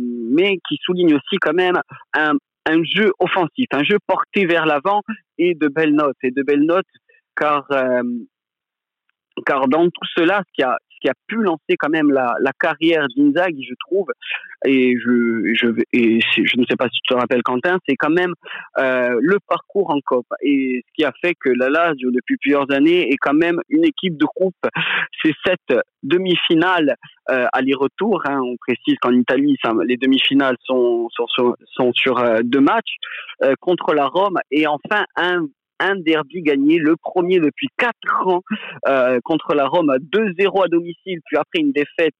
mais 0.00 0.58
qui 0.66 0.78
souligne 0.82 1.14
aussi 1.14 1.36
quand 1.38 1.52
même 1.52 1.78
un, 2.14 2.32
un 2.68 2.82
jeu 2.84 3.12
offensif, 3.18 3.66
un 3.72 3.84
jeu 3.84 3.98
porté 4.06 4.46
vers 4.46 4.66
l'avant 4.66 5.02
et 5.38 5.54
de 5.54 5.68
belles 5.68 5.94
notes 5.94 6.16
et 6.22 6.30
de 6.30 6.42
belles 6.42 6.64
notes 6.64 6.86
car 7.36 7.66
car 9.46 9.68
dans 9.68 9.84
tout 9.84 10.08
cela, 10.16 10.42
ce 10.46 10.52
qui 10.54 10.62
a, 10.62 10.78
qui 11.00 11.08
a 11.08 11.14
pu 11.26 11.36
lancer 11.36 11.76
quand 11.78 11.88
même 11.88 12.10
la, 12.10 12.34
carrière 12.58 13.06
d'Inzaghi, 13.16 13.64
je 13.64 13.74
trouve, 13.86 14.06
et 14.64 14.96
je, 14.98 16.58
ne 16.58 16.64
sais 16.68 16.76
pas 16.76 16.88
si 16.88 17.00
tu 17.02 17.14
te 17.14 17.14
rappelles 17.14 17.42
Quentin, 17.42 17.78
c'est 17.88 17.96
quand 17.96 18.10
même 18.10 18.34
euh, 18.78 19.16
le 19.20 19.38
parcours 19.46 19.90
en 19.90 20.00
COP. 20.00 20.26
Et 20.42 20.82
ce 20.86 20.92
qui 20.94 21.04
a 21.04 21.12
fait 21.20 21.34
que 21.34 21.50
la 21.50 21.68
Lazio, 21.68 22.10
depuis 22.10 22.36
plusieurs 22.38 22.70
années, 22.72 23.10
est 23.10 23.16
quand 23.20 23.34
même 23.34 23.60
une 23.68 23.84
équipe 23.84 24.16
de 24.16 24.26
groupe. 24.26 24.54
C'est 25.22 25.34
cette 25.46 25.80
demi-finale 26.02 26.96
euh, 27.30 27.46
aller-retour. 27.52 28.22
Hein, 28.26 28.40
on 28.42 28.56
précise 28.56 28.96
qu'en 29.00 29.12
Italie, 29.12 29.56
les 29.84 29.96
demi-finales 29.96 30.56
sont, 30.64 31.08
sur 31.94 32.18
euh, 32.18 32.40
deux 32.42 32.60
matchs 32.60 32.96
euh, 33.42 33.54
contre 33.60 33.94
la 33.94 34.06
Rome 34.06 34.38
et 34.50 34.66
enfin 34.66 35.04
un 35.16 35.46
un 35.80 35.96
derby 35.96 36.42
gagné, 36.42 36.78
le 36.78 36.96
premier 36.96 37.40
depuis 37.40 37.68
quatre 37.76 38.26
ans 38.26 38.42
euh, 38.88 39.18
contre 39.24 39.54
la 39.54 39.66
Rome 39.66 39.90
à 39.90 39.98
2-0 39.98 40.64
à 40.64 40.68
domicile, 40.68 41.20
puis 41.26 41.36
après 41.36 41.60
une 41.60 41.72
défaite 41.72 42.14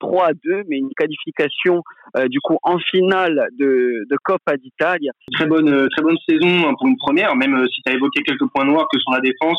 3-2, 0.00 0.64
mais 0.68 0.78
une 0.78 0.90
qualification 0.96 1.82
euh, 2.16 2.26
du 2.26 2.40
coup 2.40 2.58
en 2.62 2.78
finale 2.78 3.48
de, 3.58 4.04
de 4.10 4.16
Coppa 4.22 4.56
d'Italie. 4.56 5.08
Très 5.32 5.46
bonne, 5.46 5.68
euh, 5.68 5.88
très 5.90 6.02
bonne 6.02 6.18
saison 6.28 6.68
hein, 6.68 6.74
pour 6.78 6.88
une 6.88 6.96
première, 6.96 7.36
même 7.36 7.64
si 7.68 7.82
tu 7.82 7.92
as 7.92 7.94
évoqué 7.94 8.22
quelques 8.22 8.48
points 8.52 8.64
noirs 8.64 8.88
que 8.92 8.98
sur 8.98 9.12
la 9.12 9.20
défense, 9.20 9.58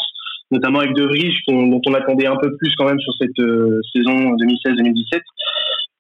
notamment 0.54 0.80
avec 0.80 0.94
De 0.94 1.04
Vries, 1.04 1.36
dont 1.48 1.82
on 1.86 1.94
attendait 1.94 2.28
un 2.28 2.38
peu 2.38 2.56
plus 2.58 2.74
quand 2.78 2.86
même 2.86 3.00
sur 3.00 3.14
cette 3.20 3.36
saison 3.94 4.36
2016-2017. 4.36 5.20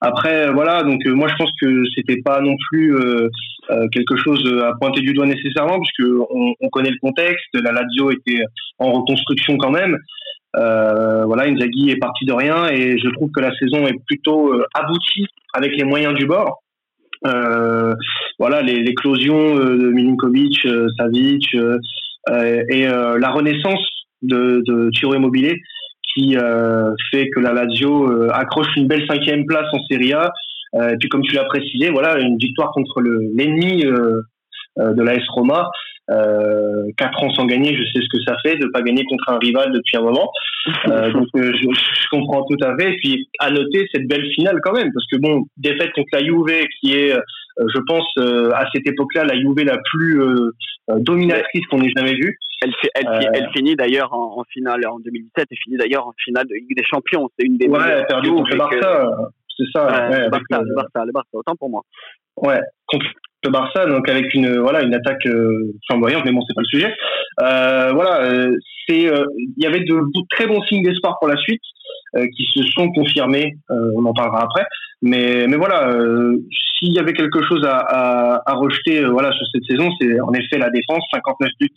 Après, 0.02 0.52
voilà, 0.52 0.84
donc 0.84 1.06
moi 1.06 1.30
je 1.30 1.36
pense 1.36 1.52
que 1.62 1.84
c'était 1.96 2.22
pas 2.24 2.42
non 2.42 2.56
plus 2.70 2.96
euh, 2.96 3.30
quelque 3.92 4.18
chose 4.18 4.44
à 4.62 4.74
pointer 4.80 5.02
du 5.02 5.14
doigt 5.14 5.26
nécessairement, 5.26 5.80
puisque 5.80 6.12
on, 6.30 6.54
on, 6.60 6.70
connaît 6.70 6.92
le 6.92 7.00
contexte. 7.02 7.48
La 7.54 7.72
Lazio 7.72 8.12
était 8.12 8.44
en 8.80 8.92
reconstruction 8.92 9.58
quand 9.58 9.72
même. 9.72 9.98
Euh, 10.56 11.26
voilà, 11.26 11.44
Inzaghi 11.44 11.90
est 11.90 11.98
parti 11.98 12.26
de 12.26 12.34
rien 12.34 12.68
et 12.68 12.98
je 12.98 13.10
trouve 13.10 13.32
que 13.32 13.40
la 13.40 13.56
saison 13.56 13.88
est 13.88 13.98
plutôt 14.06 14.54
euh, 14.54 14.66
aboutie 14.76 15.26
avec 15.54 15.76
les 15.76 15.84
moyens 15.84 16.14
du 16.14 16.26
bord. 16.26 16.62
Euh, 17.26 17.94
voilà, 18.38 18.62
l'éclosion 18.62 19.56
de 19.56 19.90
Milinkovic, 19.90 20.68
Savic 20.98 21.56
et 21.56 22.86
la 22.86 23.30
renaissance 23.30 23.93
de, 24.24 24.64
de 24.66 25.16
Immobilier 25.16 25.60
qui 26.14 26.36
fait 27.12 27.28
que 27.30 27.40
la 27.40 27.54
Lazio 27.54 28.30
accroche 28.32 28.68
une 28.76 28.88
belle 28.88 29.06
cinquième 29.08 29.46
place 29.46 29.66
en 29.74 29.80
Serie 29.90 30.14
A 30.14 30.32
euh, 30.76 30.90
et 30.90 30.98
puis 30.98 31.10
comme 31.10 31.22
tu 31.22 31.36
l'as 31.36 31.46
précisé, 31.46 31.90
voilà, 31.90 32.20
une 32.20 32.38
victoire 32.38 32.72
contre 32.72 33.02
l'ennemi 33.02 33.86
euh, 33.86 34.22
euh, 34.80 34.94
de 34.94 35.02
l'AS 35.04 35.24
Roma. 35.30 35.70
Euh, 36.12 36.84
quatre 36.98 37.24
ans 37.24 37.34
sans 37.34 37.46
gagner, 37.46 37.78
je 37.78 37.84
sais 37.84 38.02
ce 38.02 38.10
que 38.12 38.22
ça 38.26 38.36
fait 38.44 38.58
de 38.58 38.68
pas 38.68 38.82
gagner 38.82 39.06
contre 39.06 39.30
un 39.30 39.38
rival 39.38 39.72
depuis 39.72 39.98
un 39.98 40.02
moment. 40.02 40.30
Euh, 40.88 41.12
donc 41.12 41.28
je, 41.34 41.42
je, 41.42 42.10
comprends 42.10 42.46
tout 42.46 42.58
à 42.64 42.74
fait. 42.78 42.94
Et 42.94 42.96
puis 42.96 43.28
à 43.40 43.52
noter 43.52 43.86
cette 43.92 44.08
belle 44.08 44.26
finale 44.32 44.62
quand 44.64 44.72
même, 44.72 44.92
parce 44.94 45.06
que 45.08 45.18
bon, 45.18 45.44
défaite 45.58 45.92
contre 45.92 46.08
la 46.14 46.24
Juve, 46.24 46.68
qui 46.80 46.94
est, 46.94 47.14
je 47.58 47.80
pense, 47.88 48.06
à 48.18 48.66
cette 48.74 48.88
époque-là, 48.88 49.26
la 49.26 49.36
Juve 49.36 49.64
la 49.64 49.78
plus 49.78 50.22
dominatrice 50.88 51.66
qu'on 51.68 51.82
ait 51.82 51.92
jamais 51.96 52.16
vue. 52.16 52.38
Elle, 52.62 52.72
elle, 52.96 53.30
elle 53.34 53.50
finit 53.54 53.76
d'ailleurs 53.76 54.14
en, 54.14 54.44
finale 54.50 54.88
en 54.88 55.00
2017 55.00 55.48
et 55.52 55.56
finit 55.64 55.78
d'ailleurs 55.78 56.08
en 56.08 56.14
finale 56.24 56.48
de 56.48 56.56
Ligue 56.56 56.78
des 56.78 56.84
Champions. 56.86 57.30
C'est 57.38 57.46
une 57.46 57.58
des 57.58 57.68
ouais, 57.68 58.06
perdu 58.08 58.30
contre 58.32 58.56
Barça 58.56 59.10
c'est 59.58 59.66
ça. 59.74 60.10
le, 60.10 60.30
Barça, 60.30 60.62
le 60.64 60.76
Barça, 60.76 61.06
le 61.06 61.12
Barça, 61.12 61.30
autant 61.34 61.56
pour 61.56 61.70
moi. 61.70 61.82
Ouais, 62.38 62.60
contre 62.88 63.06
le 63.44 63.50
Barça, 63.52 63.86
donc 63.86 64.08
avec 64.10 64.34
une 64.34 64.60
voilà 64.60 64.82
une 64.82 64.94
attaque 64.94 65.28
flamboyante, 65.88 66.26
mais 66.26 66.32
bon, 66.32 66.42
c'est 66.42 66.56
pas 66.56 66.62
le 66.62 66.68
sujet. 66.68 66.94
voilà, 67.38 68.52
c'est 68.88 69.02
il 69.02 69.64
y 69.64 69.66
avait 69.66 69.82
de, 69.82 70.00
très 70.32 70.48
bons 70.48 70.62
signes 70.64 70.84
d'espoir 70.84 71.18
pour 71.20 71.28
la 71.28 71.38
suite 71.38 71.62
qui 72.16 72.46
se 72.54 72.64
sont 72.72 72.90
confirmés. 72.92 73.56
on 73.70 74.06
en 74.06 74.14
parlera 74.14 74.44
après. 74.44 74.66
Mais 75.02 75.46
mais 75.48 75.58
voilà, 75.58 75.92
s'il 76.80 76.94
y 76.94 77.00
avait 77.00 77.14
quelque 77.14 77.44
chose 77.44 77.66
à, 77.66 77.78
à, 77.78 78.52
à 78.52 78.54
rejeter 78.56 79.04
voilà 79.04 79.32
sur 79.32 79.46
cette 79.54 79.66
saison, 79.66 79.90
c'est 80.00 80.20
en 80.22 80.34
effet 80.34 80.58
la 80.58 80.70
défense. 80.70 81.04
59 81.14 81.50
buts 81.60 81.70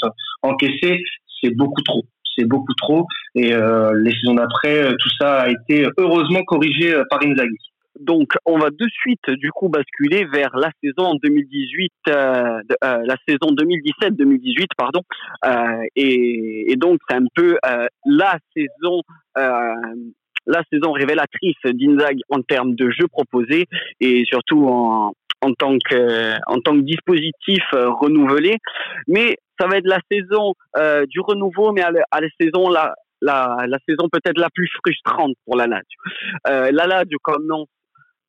encaissés, 0.42 1.02
c'est 1.40 1.54
beaucoup 1.54 1.82
trop 1.82 2.04
c'est 2.36 2.44
beaucoup 2.44 2.74
trop. 2.74 3.06
Et 3.34 3.54
euh, 3.54 3.92
les 3.94 4.12
saisons 4.12 4.34
d'après, 4.34 4.88
tout 4.98 5.10
ça 5.20 5.40
a 5.42 5.48
été 5.48 5.86
heureusement 5.98 6.42
corrigé 6.44 6.94
par 7.10 7.22
Inzaghi. 7.22 7.58
Donc, 8.00 8.32
on 8.44 8.58
va 8.58 8.70
de 8.70 8.86
suite, 8.90 9.30
du 9.30 9.50
coup, 9.50 9.68
basculer 9.68 10.24
vers 10.26 10.56
la 10.56 10.70
saison 10.82 11.14
2018, 11.22 11.92
euh, 12.08 12.60
euh, 12.84 13.02
la 13.04 13.16
saison 13.26 13.52
2017-2018, 13.54 14.66
pardon. 14.76 15.00
Euh, 15.44 15.82
et, 15.94 16.74
donc, 16.76 16.98
c'est 17.08 17.16
un 17.16 17.24
peu 17.34 17.56
euh, 17.64 17.86
la 18.04 18.38
saison, 18.54 19.02
la 19.34 20.62
saison 20.70 20.92
révélatrice 20.92 21.56
d'Inzag 21.64 22.18
en 22.28 22.42
termes 22.42 22.74
de 22.74 22.90
jeu 22.90 23.08
proposé 23.08 23.66
et 24.00 24.24
surtout 24.26 24.66
en, 24.68 25.12
en 25.42 25.52
tant 25.52 25.76
que 25.78 26.34
en 26.46 26.60
tant 26.60 26.72
que 26.72 26.82
dispositif 26.82 27.62
renouvelé. 27.72 28.58
Mais 29.08 29.36
ça 29.58 29.66
va 29.66 29.78
être 29.78 29.86
la 29.86 30.00
saison 30.10 30.54
du 31.08 31.20
renouveau, 31.20 31.72
mais 31.72 31.82
à 31.82 31.90
la, 31.90 32.28
saison 32.40 32.68
la, 32.68 32.94
la, 33.22 33.64
la 33.66 33.78
saison 33.88 34.08
peut-être 34.10 34.38
la 34.38 34.50
plus 34.50 34.68
frustrante 34.82 35.34
pour 35.44 35.56
la 35.56 35.66
Lazio. 35.66 36.00
Euh, 36.48 36.70
la 36.72 36.86
Lazio 36.86 37.18
commence 37.22 37.68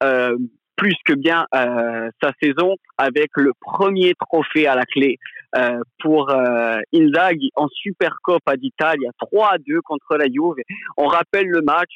euh, 0.04 0.38
plus 0.78 0.96
que 1.06 1.14
bien 1.14 1.46
euh, 1.54 2.10
sa 2.22 2.32
saison 2.42 2.76
avec 2.98 3.32
le 3.36 3.52
premier 3.60 4.14
trophée 4.14 4.68
à 4.68 4.76
la 4.76 4.86
clé 4.86 5.18
euh, 5.56 5.82
pour 6.00 6.30
euh, 6.30 6.78
Inzaghi 6.94 7.50
en 7.56 7.68
Supercoppa 7.68 8.56
d'Italie, 8.56 9.08
3-2 9.34 9.80
contre 9.84 10.16
la 10.18 10.26
Juve. 10.26 10.64
On 10.96 11.08
rappelle 11.08 11.48
le 11.48 11.62
match, 11.62 11.90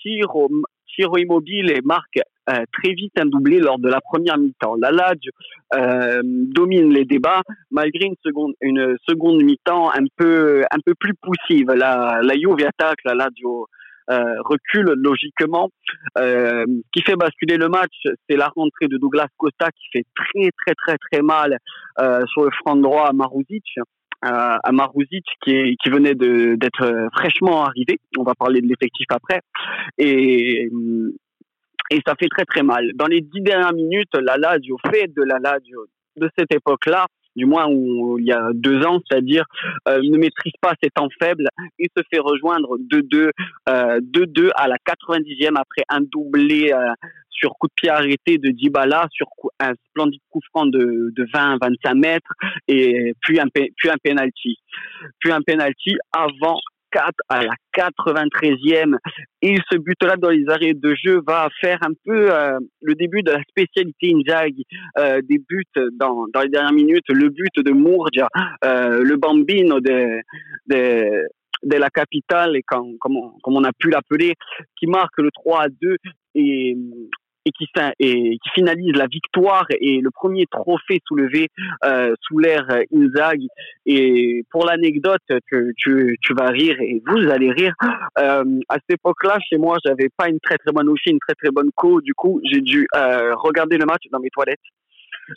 Ciro, 0.00 0.50
Ciro 0.86 1.18
Immobile 1.18 1.80
marque 1.84 2.20
euh, 2.50 2.64
très 2.72 2.92
vite 2.94 3.12
un 3.18 3.26
doublé 3.26 3.60
lors 3.60 3.78
de 3.78 3.88
la 3.88 4.00
première 4.00 4.36
mi-temps. 4.36 4.74
La 4.80 4.90
Lazio 4.90 5.30
euh, 5.74 6.20
domine 6.24 6.92
les 6.92 7.04
débats 7.04 7.42
malgré 7.70 8.06
une 8.06 8.16
seconde 8.24 8.54
une 8.60 8.96
seconde 9.08 9.42
mi-temps 9.44 9.90
un 9.90 10.06
peu 10.16 10.64
un 10.70 10.78
peu 10.84 10.94
plus 10.98 11.14
poussive. 11.14 11.68
La 11.68 12.20
la 12.20 12.34
Juve 12.34 12.66
attaque, 12.66 12.98
la 13.04 13.14
Lazio 13.14 13.68
euh, 14.10 14.34
recule 14.40 14.92
logiquement. 14.96 15.70
Euh, 16.18 16.64
qui 16.92 17.02
fait 17.02 17.14
basculer 17.14 17.56
le 17.56 17.68
match, 17.68 17.94
c'est 18.28 18.36
la 18.36 18.48
rentrée 18.48 18.88
de 18.88 18.96
Douglas 18.96 19.28
Costa 19.36 19.68
qui 19.70 19.86
fait 19.92 20.04
très 20.16 20.50
très 20.50 20.74
très 20.74 20.96
très 20.98 21.22
mal 21.22 21.58
sur 22.32 22.44
le 22.44 22.50
front 22.58 22.74
droit 22.74 23.06
à 23.06 23.12
Maruzic. 23.12 23.64
À 24.22 24.70
Maruzic 24.72 25.24
qui, 25.44 25.76
qui 25.82 25.90
venait 25.90 26.14
d'être 26.14 27.08
fraîchement 27.12 27.64
arrivé. 27.64 27.98
On 28.18 28.22
va 28.22 28.34
parler 28.34 28.60
de 28.60 28.66
l'effectif 28.66 29.06
après. 29.10 29.40
Et, 29.98 30.70
et 31.92 32.00
ça 32.06 32.14
fait 32.18 32.28
très 32.28 32.44
très 32.44 32.62
mal. 32.62 32.90
Dans 32.94 33.06
les 33.06 33.20
dix 33.20 33.42
dernières 33.42 33.74
minutes, 33.74 34.14
la 34.14 34.36
Lazio 34.36 34.78
fait 34.90 35.08
de 35.14 35.22
la 35.22 35.38
Lazio 35.38 35.86
de 36.16 36.28
cette 36.36 36.52
époque-là 36.52 37.06
du 37.36 37.46
moins 37.46 37.66
où, 37.66 38.18
il 38.18 38.26
y 38.26 38.32
a 38.32 38.50
deux 38.52 38.84
ans, 38.84 39.00
c'est-à-dire 39.08 39.44
euh, 39.88 40.00
ne 40.02 40.18
maîtrise 40.18 40.52
pas 40.60 40.74
ses 40.82 40.90
temps 40.90 41.08
faibles 41.20 41.48
et 41.78 41.88
se 41.96 42.02
fait 42.12 42.18
rejoindre 42.18 42.76
2-2 42.78 43.30
euh, 43.68 44.00
2-2 44.00 44.50
à 44.54 44.68
la 44.68 44.76
90e 44.76 45.56
après 45.56 45.82
un 45.88 46.00
doublé 46.02 46.72
euh, 46.72 46.92
sur 47.30 47.52
coup 47.58 47.68
de 47.68 47.72
pied 47.74 47.88
arrêté 47.88 48.38
de 48.38 48.50
Dybala 48.50 49.06
sur 49.10 49.26
un 49.60 49.72
splendide 49.88 50.20
coup 50.30 50.40
franc 50.50 50.66
de, 50.66 51.12
de 51.16 51.24
20-25 51.24 51.98
mètres 51.98 52.32
et 52.68 53.14
puis 53.20 53.40
un 53.40 53.46
puis 53.48 53.88
un 53.90 53.96
penalty 54.02 54.56
puis 55.18 55.32
un 55.32 55.40
penalty 55.40 55.96
avant 56.12 56.58
4 56.92 57.12
à 57.28 57.42
la 57.42 57.54
93e. 57.76 58.96
Et 59.40 59.56
ce 59.70 59.76
but-là 59.76 60.16
dans 60.16 60.30
les 60.30 60.48
arrêts 60.48 60.74
de 60.74 60.94
jeu 60.94 61.20
va 61.26 61.48
faire 61.60 61.78
un 61.82 61.92
peu 62.04 62.32
euh, 62.32 62.58
le 62.82 62.94
début 62.94 63.22
de 63.22 63.32
la 63.32 63.42
spécialité 63.48 64.12
Inzaghi, 64.14 64.64
euh, 64.98 65.20
des 65.22 65.38
buts 65.38 65.64
dans, 65.94 66.26
dans 66.32 66.40
les 66.42 66.48
dernières 66.48 66.72
minutes, 66.72 67.08
le 67.08 67.28
but 67.28 67.56
de 67.56 67.72
Murgia, 67.72 68.28
euh, 68.64 69.02
le 69.02 69.16
bambino 69.16 69.80
de, 69.80 70.20
de, 70.68 71.76
la 71.76 71.90
capitale, 71.90 72.60
comme, 72.66 72.98
comme 72.98 73.56
on 73.56 73.64
a 73.64 73.72
pu 73.72 73.90
l'appeler, 73.90 74.34
qui 74.78 74.86
marque 74.86 75.18
le 75.18 75.30
3 75.32 75.62
à 75.62 75.68
2 75.68 75.96
et 76.34 76.76
et 77.44 77.50
qui, 77.50 77.66
et 77.98 78.38
qui 78.42 78.50
finalise 78.54 78.94
la 78.94 79.06
victoire 79.06 79.66
et 79.80 80.00
le 80.00 80.10
premier 80.10 80.46
trophée 80.46 81.00
soulevé 81.06 81.48
euh, 81.84 82.14
sous 82.22 82.38
l'ère 82.38 82.66
Inzaghi. 82.94 83.48
Et 83.86 84.44
pour 84.50 84.66
l'anecdote 84.66 85.22
que 85.50 85.72
tu, 85.76 86.16
tu 86.22 86.34
vas 86.34 86.48
rire 86.48 86.76
et 86.80 87.02
vous 87.06 87.28
allez 87.30 87.50
rire, 87.50 87.74
euh, 88.18 88.44
à 88.68 88.74
cette 88.74 88.98
époque-là, 88.98 89.38
chez 89.48 89.58
moi, 89.58 89.76
j'avais 89.84 90.08
pas 90.16 90.28
une 90.28 90.40
très 90.40 90.56
très 90.58 90.72
bonne 90.72 90.88
ouchi, 90.88 91.10
une 91.10 91.18
très 91.18 91.34
très 91.34 91.50
bonne 91.50 91.70
co. 91.74 92.00
Du 92.00 92.14
coup, 92.14 92.40
j'ai 92.44 92.60
dû 92.60 92.86
euh, 92.94 93.34
regarder 93.36 93.78
le 93.78 93.86
match 93.86 94.02
dans 94.10 94.20
mes 94.20 94.30
toilettes. 94.30 94.60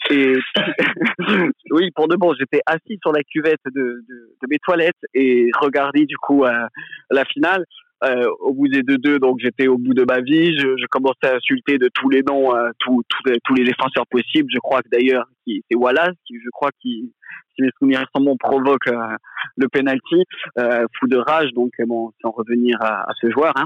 Et 0.09 0.33
oui, 1.71 1.91
pour 1.95 2.07
de 2.07 2.15
bon, 2.15 2.33
j'étais 2.37 2.61
assis 2.65 2.97
sur 3.01 3.11
la 3.11 3.21
cuvette 3.23 3.61
de, 3.65 3.71
de, 3.71 4.35
de, 4.41 4.47
mes 4.49 4.57
toilettes 4.59 4.93
et 5.13 5.49
regarder 5.59 6.05
du 6.05 6.17
coup 6.17 6.43
euh, 6.43 6.67
la 7.11 7.23
finale. 7.25 7.63
Euh, 8.03 8.27
au 8.41 8.53
bout 8.53 8.67
des 8.67 8.83
deux 8.83 8.97
deux, 8.97 9.19
donc 9.19 9.39
j'étais 9.39 9.67
au 9.67 9.77
bout 9.77 9.93
de 9.93 10.05
ma 10.07 10.19
vie. 10.19 10.55
Je, 10.57 10.75
je 10.77 10.85
commençais 10.87 11.27
à 11.27 11.35
insulter 11.35 11.77
de 11.77 11.89
tous 11.93 12.09
les 12.09 12.23
noms, 12.23 12.55
euh, 12.55 12.69
tous, 12.79 13.01
tous, 13.07 13.29
les, 13.29 13.39
tous 13.43 13.53
les 13.55 13.63
défenseurs 13.63 14.05
possibles. 14.07 14.49
Je 14.53 14.59
crois 14.59 14.81
que 14.81 14.89
d'ailleurs, 14.91 15.25
c'est 15.47 15.75
Wallace, 15.75 16.15
qui 16.27 16.35
je 16.35 16.49
crois 16.51 16.71
qui, 16.81 17.13
si 17.55 17.61
mes 17.61 17.69
souvenirs 17.79 18.05
sont 18.15 18.21
bons, 18.23 18.37
provoque 18.37 18.87
euh, 18.87 19.15
le 19.57 19.67
penalty, 19.69 20.23
euh, 20.59 20.85
fou 20.99 21.07
de 21.07 21.17
rage. 21.17 21.51
Donc 21.53 21.71
bon, 21.85 22.11
sans 22.21 22.31
revenir 22.31 22.77
à, 22.81 23.01
à 23.01 23.13
ce 23.21 23.29
joueur. 23.31 23.53
Hein. 23.55 23.65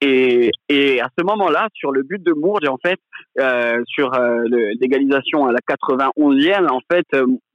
Et, 0.00 0.50
et 0.68 1.00
à 1.00 1.08
ce 1.18 1.24
moment-là, 1.24 1.68
sur 1.74 1.92
le 1.92 2.02
but 2.02 2.22
de 2.22 2.32
Mourge, 2.32 2.68
en 2.68 2.76
fait, 2.84 2.98
euh, 3.40 3.82
sur 3.86 4.14
euh, 4.14 4.44
l'égalisation 4.80 5.46
à 5.46 5.52
la 5.52 5.58
91e, 5.58 6.70
en 6.70 6.80
fait, 6.90 7.06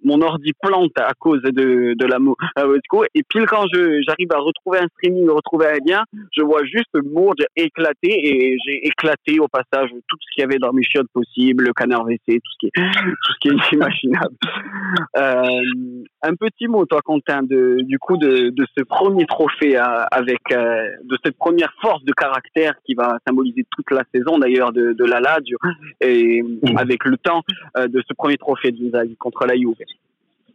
mon 0.03 0.21
ordi 0.21 0.51
plante 0.61 0.97
à 0.97 1.13
cause 1.17 1.41
de, 1.41 1.93
de 1.93 2.05
la 2.05 2.19
Mosco. 2.19 3.05
Et 3.13 3.23
pile 3.27 3.45
quand 3.45 3.65
j'arrive 3.71 4.31
à 4.33 4.39
retrouver 4.39 4.79
un 4.79 4.87
streaming, 4.97 5.29
retrouver 5.29 5.67
un 5.67 5.77
lien, 5.85 6.03
je 6.35 6.41
vois 6.41 6.63
juste 6.63 6.89
Mourge 7.03 7.45
éclater 7.55 8.09
et 8.09 8.57
j'ai 8.65 8.87
éclaté 8.87 9.39
au 9.39 9.47
passage 9.47 9.89
tout 10.07 10.17
ce 10.19 10.33
qu'il 10.33 10.41
y 10.41 10.43
avait 10.43 10.57
dans 10.57 10.73
mes 10.73 10.83
chiottes 10.83 11.11
possibles, 11.13 11.65
le 11.65 11.73
canard 11.73 12.05
WC, 12.05 12.19
tout 12.25 12.51
ce 12.51 12.57
qui 12.59 12.67
est, 12.67 12.71
tout 12.71 13.33
ce 13.33 13.39
qui 13.41 13.47
est 13.49 13.73
inimaginable. 13.73 14.35
Euh, 15.41 16.03
un 16.23 16.35
petit 16.35 16.67
mot, 16.67 16.85
toi, 16.85 17.01
Quentin, 17.03 17.43
de, 17.43 17.81
du 17.81 17.97
coup, 17.99 18.17
de, 18.17 18.49
de 18.49 18.65
ce 18.77 18.83
premier 18.83 19.25
trophée 19.25 19.77
euh, 19.77 20.03
avec, 20.11 20.39
euh, 20.51 20.89
de 21.03 21.17
cette 21.23 21.37
première 21.37 21.73
force 21.81 22.03
de 22.03 22.11
caractère 22.13 22.73
qui 22.85 22.93
va 22.93 23.17
symboliser 23.27 23.65
toute 23.71 23.89
la 23.91 24.03
saison 24.13 24.37
d'ailleurs 24.37 24.71
de, 24.71 24.93
de 24.93 25.05
la 25.05 25.19
Lazio 25.19 25.57
et 26.01 26.41
mmh. 26.43 26.77
avec 26.77 27.05
le 27.05 27.17
temps 27.17 27.41
de 27.77 28.03
ce 28.07 28.13
premier 28.13 28.37
trophée 28.37 28.71
de 28.71 29.15
contre 29.19 29.45
la 29.45 29.55
Juve. 29.55 29.75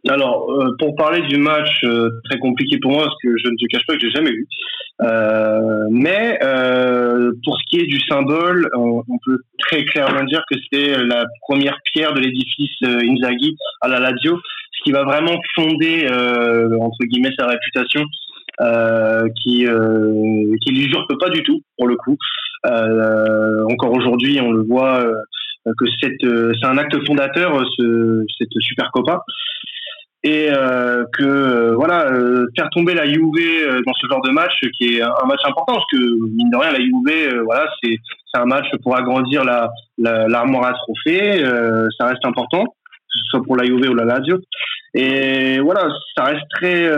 Alors, 0.07 0.49
pour 0.79 0.95
parler 0.95 1.21
du 1.27 1.37
match 1.37 1.83
très 2.25 2.39
compliqué 2.39 2.77
pour 2.79 2.91
moi, 2.91 3.03
parce 3.05 3.17
que 3.21 3.35
je 3.37 3.49
ne 3.49 3.55
te 3.55 3.65
cache 3.69 3.85
pas 3.87 3.93
que 3.93 3.99
j'ai 3.99 4.11
jamais 4.11 4.31
vu. 4.31 4.47
Mais 5.91 6.37
pour 7.43 7.57
ce 7.57 7.63
qui 7.69 7.79
est 7.79 7.87
du 7.87 7.99
symbole, 8.01 8.69
on, 8.75 9.03
on, 9.07 9.17
peut 9.25 9.39
très 9.59 9.83
clairement 9.85 10.23
dire 10.23 10.43
que 10.49 10.57
c'est 10.71 11.03
la 11.05 11.25
première 11.41 11.77
pierre 11.91 12.13
de 12.13 12.19
l'édifice 12.19 12.77
Inzaghi 12.83 13.57
à 13.81 13.87
la 13.87 13.99
Lazio, 13.99 14.39
ce 14.77 14.83
qui 14.83 14.91
va 14.91 15.03
vraiment 15.03 15.39
fonder 15.55 16.07
entre 16.79 17.05
guillemets 17.05 17.33
sa 17.37 17.47
réputation, 17.47 18.03
qui 19.43 19.65
qui 20.61 20.71
l'usurpe 20.73 21.13
pas 21.19 21.29
du 21.29 21.43
tout 21.43 21.61
pour 21.77 21.87
le 21.87 21.95
coup. 21.95 22.17
encore 22.63 23.93
aujourd'hui, 23.93 24.39
on 24.41 24.51
le 24.51 24.63
voit 24.63 25.05
que 25.65 25.85
c'est 25.99 26.67
un 26.67 26.77
acte 26.77 26.95
fondateur, 27.05 27.61
ce, 27.77 28.23
cette 28.37 28.53
super 28.59 28.89
copa 28.91 29.21
et 30.23 30.49
euh, 30.51 31.05
que 31.13 31.23
euh, 31.23 31.75
voilà 31.75 32.11
euh, 32.11 32.47
faire 32.57 32.69
tomber 32.71 32.93
la 32.93 33.05
Juve 33.05 33.83
dans 33.85 33.93
ce 33.93 34.07
genre 34.07 34.21
de 34.23 34.31
match 34.31 34.53
qui 34.77 34.97
est 34.97 35.01
un 35.01 35.25
match 35.27 35.39
important 35.45 35.73
parce 35.73 35.85
que 35.91 35.97
mine 35.97 36.49
de 36.49 36.57
rien 36.57 36.71
la 36.71 36.79
Juve 36.79 37.43
voilà 37.45 37.69
c'est 37.81 37.95
c'est 38.33 38.41
un 38.41 38.45
match 38.45 38.65
pour 38.83 38.95
agrandir 38.95 39.43
la 39.43 39.69
l'armoire 39.97 40.65
à 40.65 40.73
trophées 40.73 41.43
ça 41.97 42.07
reste 42.07 42.25
important 42.25 42.65
ce 43.09 43.23
soit 43.29 43.43
pour 43.43 43.55
la 43.55 43.65
Juve 43.65 43.89
ou 43.89 43.95
la 43.95 44.05
Lazio. 44.05 44.37
Et 44.93 45.59
voilà 45.59 45.89
ça 46.15 46.25
reste 46.25 46.45
très 46.55 46.89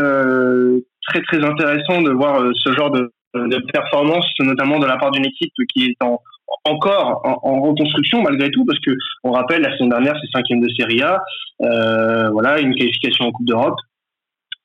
très 1.08 1.22
très 1.24 1.44
intéressant 1.44 2.02
de 2.02 2.12
voir 2.12 2.44
ce 2.56 2.74
genre 2.74 2.92
de 2.92 3.12
de 3.36 3.72
performance 3.72 4.26
notamment 4.40 4.80
de 4.80 4.88
la 4.88 4.98
part 4.98 5.12
d'une 5.12 5.26
équipe 5.26 5.54
qui 5.72 5.86
est 5.86 6.04
en 6.04 6.20
encore 6.66 7.22
en, 7.24 7.62
reconstruction 7.62 8.22
malgré 8.22 8.50
tout, 8.52 8.66
parce 8.66 8.80
que 8.80 8.92
on 9.24 9.32
rappelle 9.32 9.62
la 9.62 9.72
saison 9.72 9.88
dernière 9.88 10.16
c'est 10.22 10.32
cinquième 10.38 10.62
de 10.62 10.70
Serie 10.70 11.02
A, 11.02 11.22
euh, 11.62 12.30
voilà 12.32 12.60
une 12.60 12.76
qualification 12.76 13.26
en 13.26 13.32
Coupe 13.32 13.48
d'Europe, 13.48 13.78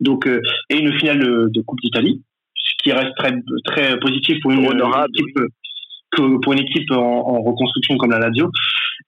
donc 0.00 0.26
euh, 0.26 0.40
et 0.70 0.78
une 0.78 0.98
finale 0.98 1.18
de, 1.18 1.60
Coupe 1.62 1.80
d'Italie, 1.80 2.22
ce 2.54 2.72
qui 2.82 2.92
reste 2.92 3.14
très 3.16 3.32
très 3.66 3.98
positif 3.98 4.40
pour 4.42 4.52
une, 4.52 4.64
équipe 4.64 5.38
pour 6.42 6.52
une 6.52 6.60
équipe 6.60 6.90
en, 6.90 7.42
reconstruction 7.42 7.96
comme 7.96 8.10
la 8.10 8.18
Lazio. 8.18 8.50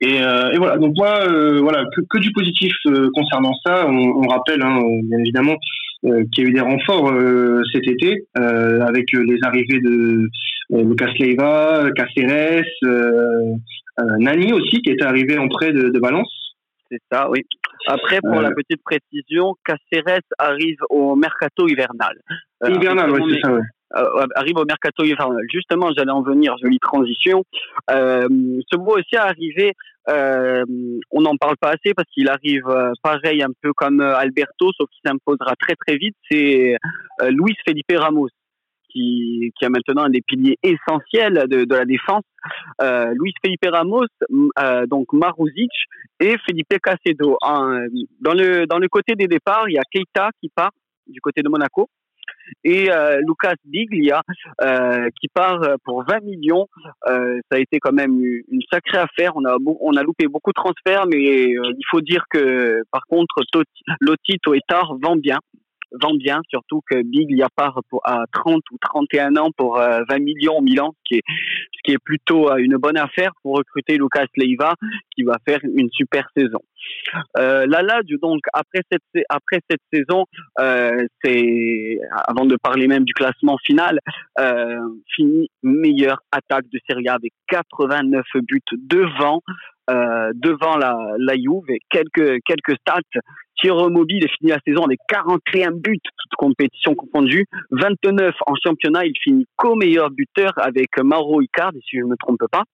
Et, 0.00 0.18
voilà, 0.56 0.78
donc 0.78 0.94
moi, 0.96 1.26
voilà, 1.60 1.84
que, 2.10 2.18
du 2.18 2.32
positif 2.32 2.72
concernant 3.14 3.54
ça. 3.64 3.88
On, 3.88 4.26
rappelle, 4.28 4.62
hein, 4.62 4.80
bien 5.04 5.18
évidemment, 5.18 5.56
qu'il 6.02 6.44
y 6.44 6.46
a 6.46 6.50
eu 6.50 6.52
des 6.52 6.60
renforts 6.60 7.12
cet 7.72 7.86
été 7.88 8.26
avec 8.34 9.12
les 9.12 9.38
arrivées 9.42 9.80
de 9.80 10.28
Lucas 10.70 11.12
Leiva, 11.18 11.88
Caceres, 11.94 12.64
Nani 14.18 14.52
aussi 14.52 14.82
qui 14.82 14.90
était 14.90 15.04
arrivé 15.04 15.38
en 15.38 15.48
prêt 15.48 15.72
de, 15.72 15.88
de 15.88 15.98
Valence. 15.98 16.46
C'est 16.90 17.00
ça, 17.10 17.28
oui. 17.30 17.42
Après, 17.86 18.18
pour 18.20 18.40
la 18.40 18.50
petite 18.50 18.82
précision, 18.82 19.54
Caceres 19.64 20.20
arrive 20.38 20.78
au 20.90 21.14
mercato 21.14 21.68
hivernal. 21.68 22.16
hivernal, 22.66 23.10
oui, 23.10 23.34
c'est 23.34 23.40
ça, 23.40 23.52
oui. 23.52 23.60
Euh, 23.94 24.27
arrive 24.35 24.57
au 24.57 24.64
mercato 24.64 25.05
hivernal. 25.05 25.44
Justement, 25.49 25.90
j'allais 25.96 26.11
en 26.11 26.22
venir, 26.22 26.57
jolie 26.61 26.81
transition. 26.81 27.44
Euh, 27.90 28.27
ce 28.70 28.77
mot 28.77 28.96
aussi 28.96 29.14
est 29.14 29.16
arrivé, 29.16 29.75
euh, 30.09 30.64
on 31.12 31.20
n'en 31.20 31.37
parle 31.37 31.57
pas 31.57 31.70
assez 31.70 31.94
parce 31.94 32.09
qu'il 32.11 32.29
arrive 32.29 32.64
pareil 33.03 33.42
un 33.42 33.53
peu 33.62 33.72
comme 33.72 34.01
Alberto, 34.01 34.72
sauf 34.77 34.88
qu'il 34.90 35.09
s'imposera 35.09 35.55
très 35.57 35.75
très 35.77 35.96
vite. 35.96 36.16
C'est 36.29 36.77
Luis 37.29 37.55
Felipe 37.66 37.92
Ramos 37.92 38.29
qui, 38.90 39.53
qui 39.57 39.64
a 39.64 39.68
maintenant 39.68 40.05
un 40.05 40.11
des 40.11 40.22
piliers 40.22 40.59
essentiels 40.64 41.46
de, 41.49 41.64
de 41.64 41.75
la 41.75 41.85
défense. 41.85 42.25
Luis 43.14 43.35
Felipe 43.44 43.68
Ramos, 43.70 44.07
donc 44.88 45.12
Maruzic 45.12 45.70
et 46.18 46.37
Felipe 46.44 46.75
Casedo. 46.83 47.38
dans 47.40 48.35
le 48.35 48.66
dans 48.66 48.79
le 48.79 48.88
côté 48.88 49.14
des 49.14 49.29
départs, 49.29 49.68
il 49.68 49.75
y 49.75 49.79
a 49.79 49.85
Keita 49.88 50.31
qui 50.40 50.49
part 50.49 50.72
du 51.07 51.20
côté 51.20 51.42
de 51.42 51.49
Monaco 51.49 51.88
et 52.64 52.90
euh, 52.90 53.20
Lucas 53.26 53.54
Biglia 53.64 54.22
euh, 54.62 55.09
qui 55.20 55.28
part 55.28 55.61
pour 55.85 56.04
20 56.04 56.20
millions. 56.20 56.66
Euh, 57.09 57.40
ça 57.50 57.56
a 57.56 57.61
été 57.61 57.78
quand 57.78 57.92
même 57.92 58.20
une 58.22 58.62
sacrée 58.70 58.98
affaire. 58.98 59.32
On 59.37 59.44
a 59.44 59.56
on 59.80 59.96
a 59.96 60.02
loupé 60.02 60.26
beaucoup 60.26 60.50
de 60.50 60.61
transferts, 60.61 61.06
mais 61.06 61.18
il 61.18 61.85
faut 61.90 62.00
dire 62.00 62.24
que 62.30 62.82
par 62.90 63.06
contre 63.06 63.42
Lotito 64.00 64.54
et 64.54 64.61
Tar 64.68 64.96
vend 65.00 65.16
bien 65.16 65.38
vend 66.00 66.14
bien, 66.14 66.40
surtout 66.48 66.80
que 66.88 67.02
Big 67.02 67.30
y 67.30 67.44
part 67.54 67.80
pour, 67.88 68.00
à 68.04 68.24
30 68.32 68.62
ou 68.70 68.76
31 68.80 69.37
ans 69.37 69.50
pour 69.56 69.76
20 69.76 69.82
euh, 69.82 70.18
millions 70.18 70.59
au 70.59 70.62
Milan, 70.62 70.92
ce 70.96 71.02
qui 71.04 71.14
est, 71.16 71.22
ce 71.26 71.80
qui 71.85 71.92
est 71.92 72.02
plutôt 72.02 72.50
euh, 72.50 72.56
une 72.56 72.76
bonne 72.76 72.96
affaire 72.96 73.32
pour 73.42 73.56
recruter 73.56 73.96
Lucas 73.96 74.26
Leiva, 74.37 74.74
qui 75.14 75.22
va 75.22 75.37
faire 75.46 75.61
une 75.62 75.88
super 75.92 76.26
saison. 76.37 76.61
Euh, 77.38 77.66
la 77.68 77.82
Lazio, 77.82 78.18
donc, 78.18 78.40
après 78.52 78.80
cette, 78.90 79.24
après 79.28 79.61
cette 79.68 79.80
saison, 79.92 80.24
euh, 80.61 81.06
c'est, 81.22 81.98
avant 82.26 82.46
de 82.46 82.56
parler 82.56 82.87
même 82.87 83.04
du 83.04 83.14
classement 83.14 83.56
final, 83.59 84.00
euh, 84.38 84.78
fini 85.14 85.48
meilleure 85.62 86.20
attaque 86.32 86.66
de 86.72 86.78
Serie 86.88 87.09
A 87.09 87.14
avec 87.14 87.32
89 87.48 88.24
buts 88.42 88.61
devant 88.72 89.42
devant 89.88 90.76
la, 90.76 90.98
la 91.16 91.35
Juve 91.35 91.62
et 91.68 91.78
quelques, 91.88 92.40
quelques 92.44 92.76
stats. 92.80 93.20
Thierry 93.60 93.90
Mobile 93.90 94.24
est 94.24 94.36
fini 94.38 94.50
la 94.50 94.60
saison 94.66 94.84
avec 94.84 95.00
41 95.08 95.72
buts, 95.72 95.98
toutes 96.02 96.36
compétitions 96.36 96.94
confondues. 96.94 97.46
29 97.70 98.34
en 98.46 98.54
championnat, 98.62 99.06
il 99.06 99.14
finit 99.22 99.46
co-meilleur 99.56 100.10
buteur 100.10 100.52
avec 100.56 100.88
Mauro 100.98 101.40
Icardi, 101.40 101.80
si 101.88 101.96
je 101.96 102.02
ne 102.02 102.10
me 102.10 102.16
trompe 102.16 102.44
pas. 102.50 102.64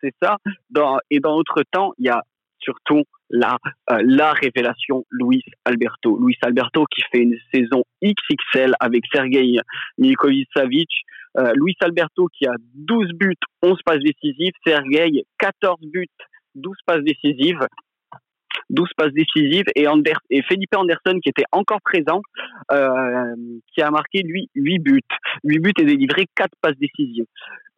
C'est 0.00 0.14
ça. 0.20 0.36
Euh, 0.46 0.50
dans, 0.70 0.98
et 1.10 1.20
dans 1.20 1.36
notre 1.36 1.62
temps, 1.70 1.92
il 1.98 2.06
y 2.06 2.08
a 2.08 2.22
surtout 2.58 3.02
la, 3.30 3.58
euh, 3.90 4.02
la 4.04 4.32
révélation 4.32 5.04
Luis 5.10 5.42
Alberto. 5.64 6.18
Luis 6.20 6.36
Alberto 6.42 6.84
qui 6.86 7.02
fait 7.10 7.22
une 7.22 7.36
saison 7.52 7.84
XXL 8.04 8.74
avec 8.78 9.04
Sergei 9.12 9.58
Milikovic-Savic. 9.98 10.88
Euh, 11.38 11.52
Luis 11.56 11.76
Alberto 11.80 12.28
qui 12.32 12.46
a 12.46 12.52
12 12.74 13.12
buts, 13.14 13.36
11 13.62 13.78
passes 13.84 14.02
décisives. 14.02 14.52
Sergei, 14.66 15.24
14 15.38 15.80
buts, 15.82 16.06
12 16.54 16.76
passes 16.86 17.04
décisives. 17.04 17.66
12 18.72 18.88
passes 18.96 19.12
décisives 19.12 19.64
et, 19.76 19.86
Ander 19.86 20.14
et 20.30 20.42
Felipe 20.42 20.74
Anderson 20.74 21.18
qui 21.22 21.28
était 21.28 21.44
encore 21.52 21.80
présent, 21.82 22.22
euh, 22.72 23.34
qui 23.72 23.82
a 23.82 23.90
marqué 23.90 24.22
lui 24.22 24.48
8 24.54 24.78
buts. 24.80 25.00
8 25.44 25.58
buts 25.60 25.72
et 25.78 25.84
délivré 25.84 26.26
4 26.34 26.50
passes 26.60 26.78
décisives. 26.78 27.26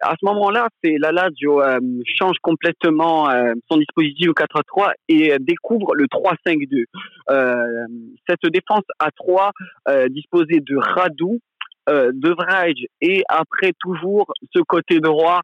À 0.00 0.14
ce 0.20 0.26
moment-là, 0.26 0.68
c'est 0.82 0.96
la 0.98 1.12
Lazio 1.12 1.62
euh, 1.62 1.78
change 2.18 2.36
complètement 2.42 3.30
euh, 3.30 3.54
son 3.70 3.78
dispositif 3.78 4.28
au 4.28 4.32
4-3 4.32 4.92
et 5.08 5.34
découvre 5.40 5.94
le 5.94 6.06
3-5-2. 6.06 6.84
Euh, 7.30 7.86
cette 8.28 8.44
défense 8.52 8.84
à 8.98 9.10
3 9.10 9.52
disposée 10.10 10.60
de 10.60 10.76
Radou, 10.76 11.40
de 11.88 12.30
Vrij 12.30 12.86
et 13.00 13.22
après 13.28 13.72
toujours 13.78 14.32
ce 14.54 14.60
côté 14.60 15.00
droit 15.00 15.42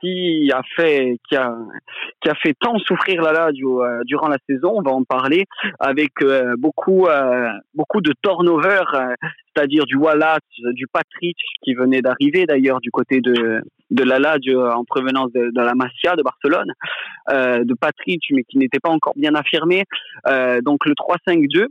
qui 0.00 0.50
a 0.52 0.62
fait 0.76 1.18
qui 1.28 1.36
a 1.36 1.56
qui 2.20 2.28
a 2.28 2.34
fait 2.34 2.54
tant 2.58 2.78
souffrir 2.78 3.22
la 3.22 3.32
Lazio 3.32 3.82
euh, 3.82 4.00
durant 4.04 4.28
la 4.28 4.38
saison, 4.48 4.74
on 4.76 4.82
va 4.82 4.92
en 4.92 5.04
parler 5.04 5.46
avec 5.78 6.22
euh, 6.22 6.54
beaucoup 6.58 7.06
euh, 7.06 7.48
beaucoup 7.74 8.00
de 8.00 8.12
turnover, 8.22 8.82
c'est-à-dire 9.54 9.84
du 9.86 9.96
Wallace, 9.96 10.40
du 10.74 10.86
Patrick 10.86 11.36
qui 11.62 11.74
venait 11.74 12.02
d'arriver 12.02 12.46
d'ailleurs 12.46 12.80
du 12.80 12.90
côté 12.90 13.20
de 13.20 13.62
de 13.90 14.04
la 14.04 14.18
Lazio 14.18 14.70
en 14.70 14.84
provenance 14.84 15.32
de, 15.32 15.50
la 15.54 15.74
Masia 15.74 16.14
de 16.14 16.22
Barcelone, 16.22 16.72
de 17.28 17.74
Patrick 17.74 18.22
mais 18.30 18.44
qui 18.44 18.58
n'était 18.58 18.78
pas 18.78 18.90
encore 18.90 19.14
bien 19.16 19.34
affirmé. 19.34 19.84
donc 20.62 20.86
le 20.86 20.92
3-5-2 20.92 21.66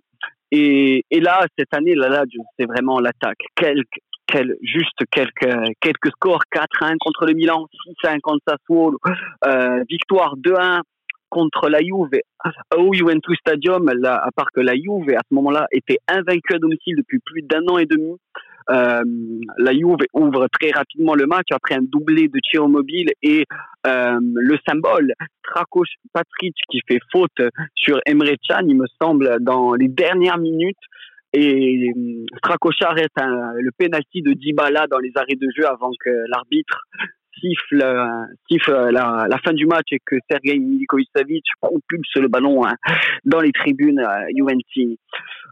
et, 0.52 1.06
et, 1.12 1.20
là, 1.20 1.46
cette 1.58 1.74
année, 1.76 1.94
la 1.94 2.10
Lazio, 2.10 2.42
c'est 2.58 2.66
vraiment 2.66 3.00
l'attaque. 3.00 3.38
Quelques 3.56 4.00
quel, 4.30 4.56
juste 4.62 5.00
quelques, 5.12 6.10
scores 6.12 6.44
4-1 6.54 6.96
contre 7.00 7.26
le 7.26 7.34
Milan, 7.34 7.66
6-1 8.04 8.20
contre 8.22 8.44
Sassuolo, 8.48 9.00
euh, 9.46 9.84
victoire 9.90 10.36
2-1 10.38 10.82
contre 11.30 11.70
la 11.70 11.80
Juve 11.80 12.22
au 12.76 12.94
Juventus 12.94 13.38
Stadium, 13.40 13.90
à 14.06 14.30
part 14.36 14.52
que 14.54 14.62
la 14.62 14.74
Juve 14.74 15.10
à 15.16 15.22
ce 15.30 15.36
moment-là 15.36 15.68
était 15.72 16.00
invaincue 16.08 16.56
à 16.56 16.60
domicile 16.60 16.96
depuis 16.98 17.20
plus 17.20 17.42
d'un 17.42 17.66
an 17.68 17.78
et 17.78 17.86
demi. 17.86 18.18
Euh, 18.72 19.02
la 19.58 19.74
Juve 19.74 20.06
ouvre 20.14 20.48
très 20.60 20.72
rapidement 20.72 21.16
le 21.16 21.26
match 21.26 21.48
après 21.52 21.76
un 21.76 21.82
doublé 21.82 22.28
de 22.28 22.40
tir 22.40 22.68
mobile 22.68 23.10
et 23.24 23.46
euh, 23.88 24.20
le 24.22 24.58
symbole 24.68 25.14
Strakos 25.40 25.86
Patrick 26.14 26.56
qui 26.70 26.82
fait 26.88 27.00
faute 27.12 27.42
sur 27.74 28.00
Emre 28.06 28.36
Can, 28.48 28.66
il 28.68 28.78
me 28.78 28.86
semble, 29.02 29.38
dans 29.42 29.74
les 29.74 29.88
dernières 29.88 30.38
minutes 30.38 30.78
et 31.34 31.92
hum, 31.96 32.26
Stracocha 32.38 32.90
arrête 32.90 33.12
le 33.18 33.72
penalty 33.78 34.22
de 34.22 34.34
Dybala 34.34 34.88
dans 34.88 35.00
les 35.00 35.12
arrêts 35.16 35.36
de 35.36 35.48
jeu 35.56 35.66
avant 35.68 35.92
que 36.04 36.10
l'arbitre 36.30 36.84
siffle, 37.40 37.82
euh, 37.82 38.26
siffle 38.50 38.90
la, 38.92 39.26
la, 39.30 39.38
fin 39.40 39.54
du 39.54 39.66
match 39.66 39.88
et 39.92 40.00
que 40.06 40.16
Sergei 40.30 40.58
Milikovic-Savic 40.58 41.44
propulse 41.62 42.16
le 42.16 42.28
ballon 42.28 42.66
hein, 42.66 42.76
dans 43.26 43.42
les 43.42 43.52
tribunes 43.52 44.00
à 44.00 44.28
Juventus. 44.36 44.98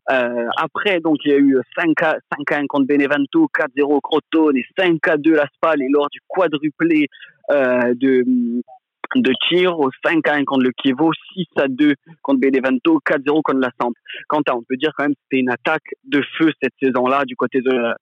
Euh, 0.10 0.48
après, 0.58 1.00
donc, 1.00 1.18
il 1.26 1.32
y 1.32 1.34
a 1.34 1.38
eu 1.38 1.58
5-1 1.78 2.68
contre 2.68 2.88
Benevento, 2.88 3.50
4-0 3.58 4.00
Crotone 4.02 4.58
et 4.58 4.66
5-2 4.78 5.32
La 5.32 5.48
Spal 5.56 5.82
et 5.82 5.90
lors 5.90 6.08
du 6.10 6.20
quadruplé 6.28 7.08
euh, 7.52 7.94
de 7.96 8.24
de 9.16 9.32
tir 9.48 9.80
au 9.80 9.90
5 10.06 10.28
1 10.28 10.44
contre 10.46 10.64
le 10.64 10.72
Kievo, 10.72 11.12
6 11.34 11.46
à 11.58 11.68
2 11.68 11.94
contre 12.22 12.40
Benevento, 12.40 13.00
4-0 13.06 13.42
contre 13.42 13.60
la 13.60 13.72
Samp. 13.80 13.94
Quentin, 14.28 14.54
on 14.56 14.64
peut 14.64 14.78
dire 14.78 14.92
quand 14.96 15.06
même 15.06 15.14
que 15.14 15.20
c'était 15.24 15.42
une 15.42 15.50
attaque 15.50 15.94
de 16.06 16.22
feu 16.38 16.52
cette 16.62 16.74
saison-là 16.82 17.26
du 17.26 17.36
côté 17.36 17.62
de 17.62 17.72
la 17.72 17.96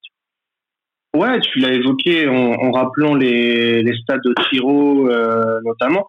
Ouais, 1.15 1.39
tu 1.39 1.59
l'as 1.59 1.71
évoqué 1.71 2.27
en, 2.27 2.71
rappelant 2.71 3.15
les, 3.15 3.81
les 3.81 3.97
stades 3.99 4.19
de 4.25 4.33
Tiro 4.49 5.09
euh, 5.09 5.61
notamment. 5.63 6.07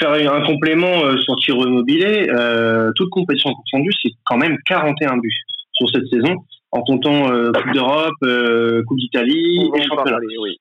Faire 0.00 0.12
un 0.12 0.42
complément 0.46 1.04
euh, 1.04 1.18
sur 1.18 1.36
Tiro 1.36 1.66
Immobilier, 1.66 2.26
euh, 2.30 2.92
toute 2.96 3.10
compétition 3.10 3.50
confondue, 3.52 3.92
c'est 4.02 4.12
quand 4.24 4.38
même 4.38 4.56
41 4.64 5.18
buts 5.18 5.30
sur 5.72 5.90
cette 5.90 6.06
saison, 6.08 6.34
en 6.70 6.80
comptant 6.82 7.26
Coupe 7.26 7.72
d'Europe, 7.74 8.84
Coupe 8.86 8.98
d'Italie 8.98 9.70
et 9.74 9.82
Championnat. 9.82 10.18
Oui. 10.40 10.58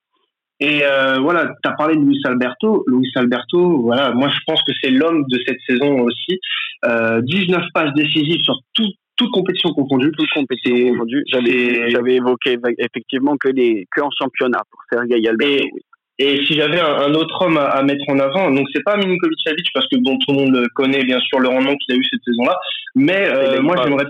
Et 0.60 0.84
euh, 0.84 1.20
voilà, 1.20 1.48
tu 1.64 1.70
as 1.70 1.74
parlé 1.74 1.96
de 1.96 2.02
Luis 2.02 2.22
Alberto. 2.26 2.86
Luis 2.88 3.12
Alberto, 3.16 3.82
voilà, 3.82 4.12
moi 4.12 4.30
je 4.30 4.40
pense 4.48 4.62
que 4.64 4.72
c'est 4.82 4.90
l'homme 4.90 5.26
de 5.28 5.40
cette 5.46 5.60
saison 5.68 6.02
aussi. 6.02 6.40
Euh, 6.86 7.22
19 7.22 7.62
passes 7.74 7.94
décisives 7.94 8.42
sur 8.42 8.56
tout, 8.74 8.90
toute 9.18 9.32
compétition 9.32 9.74
confondue. 9.74 10.12
Toute 10.18 10.30
compétition 10.30 10.92
confondue. 10.92 11.24
J'avais, 11.28 12.16
évoqué 12.16 12.58
effectivement 12.80 13.36
que, 13.38 13.50
les, 13.50 13.86
que 13.94 14.02
en 14.02 14.10
championnat 14.18 14.62
pour 14.72 14.80
Sergei 14.90 15.28
Alberto. 15.28 15.46
Et, 15.46 15.70
et 16.18 16.46
si 16.46 16.54
j'avais 16.54 16.80
un, 16.80 17.14
autre 17.14 17.42
homme 17.42 17.58
à, 17.58 17.84
mettre 17.84 18.06
en 18.08 18.20
avant, 18.20 18.50
donc 18.50 18.66
c'est 18.74 18.84
pas 18.84 18.96
Milinkovic 18.96 19.38
Savic 19.46 19.68
parce 19.74 19.88
que 19.88 19.98
bon, 19.98 20.18
tout 20.20 20.34
le 20.34 20.46
monde 20.46 20.68
connaît 20.74 21.04
bien 21.04 21.20
sûr 21.20 21.40
le 21.40 21.50
rendement 21.50 21.76
qu'il 21.76 21.96
a 21.96 21.98
eu 21.98 22.04
cette 22.06 22.24
saison-là, 22.24 22.58
mais 22.96 23.28
euh, 23.28 23.62
moi 23.62 23.76
j'aimerais. 23.84 24.06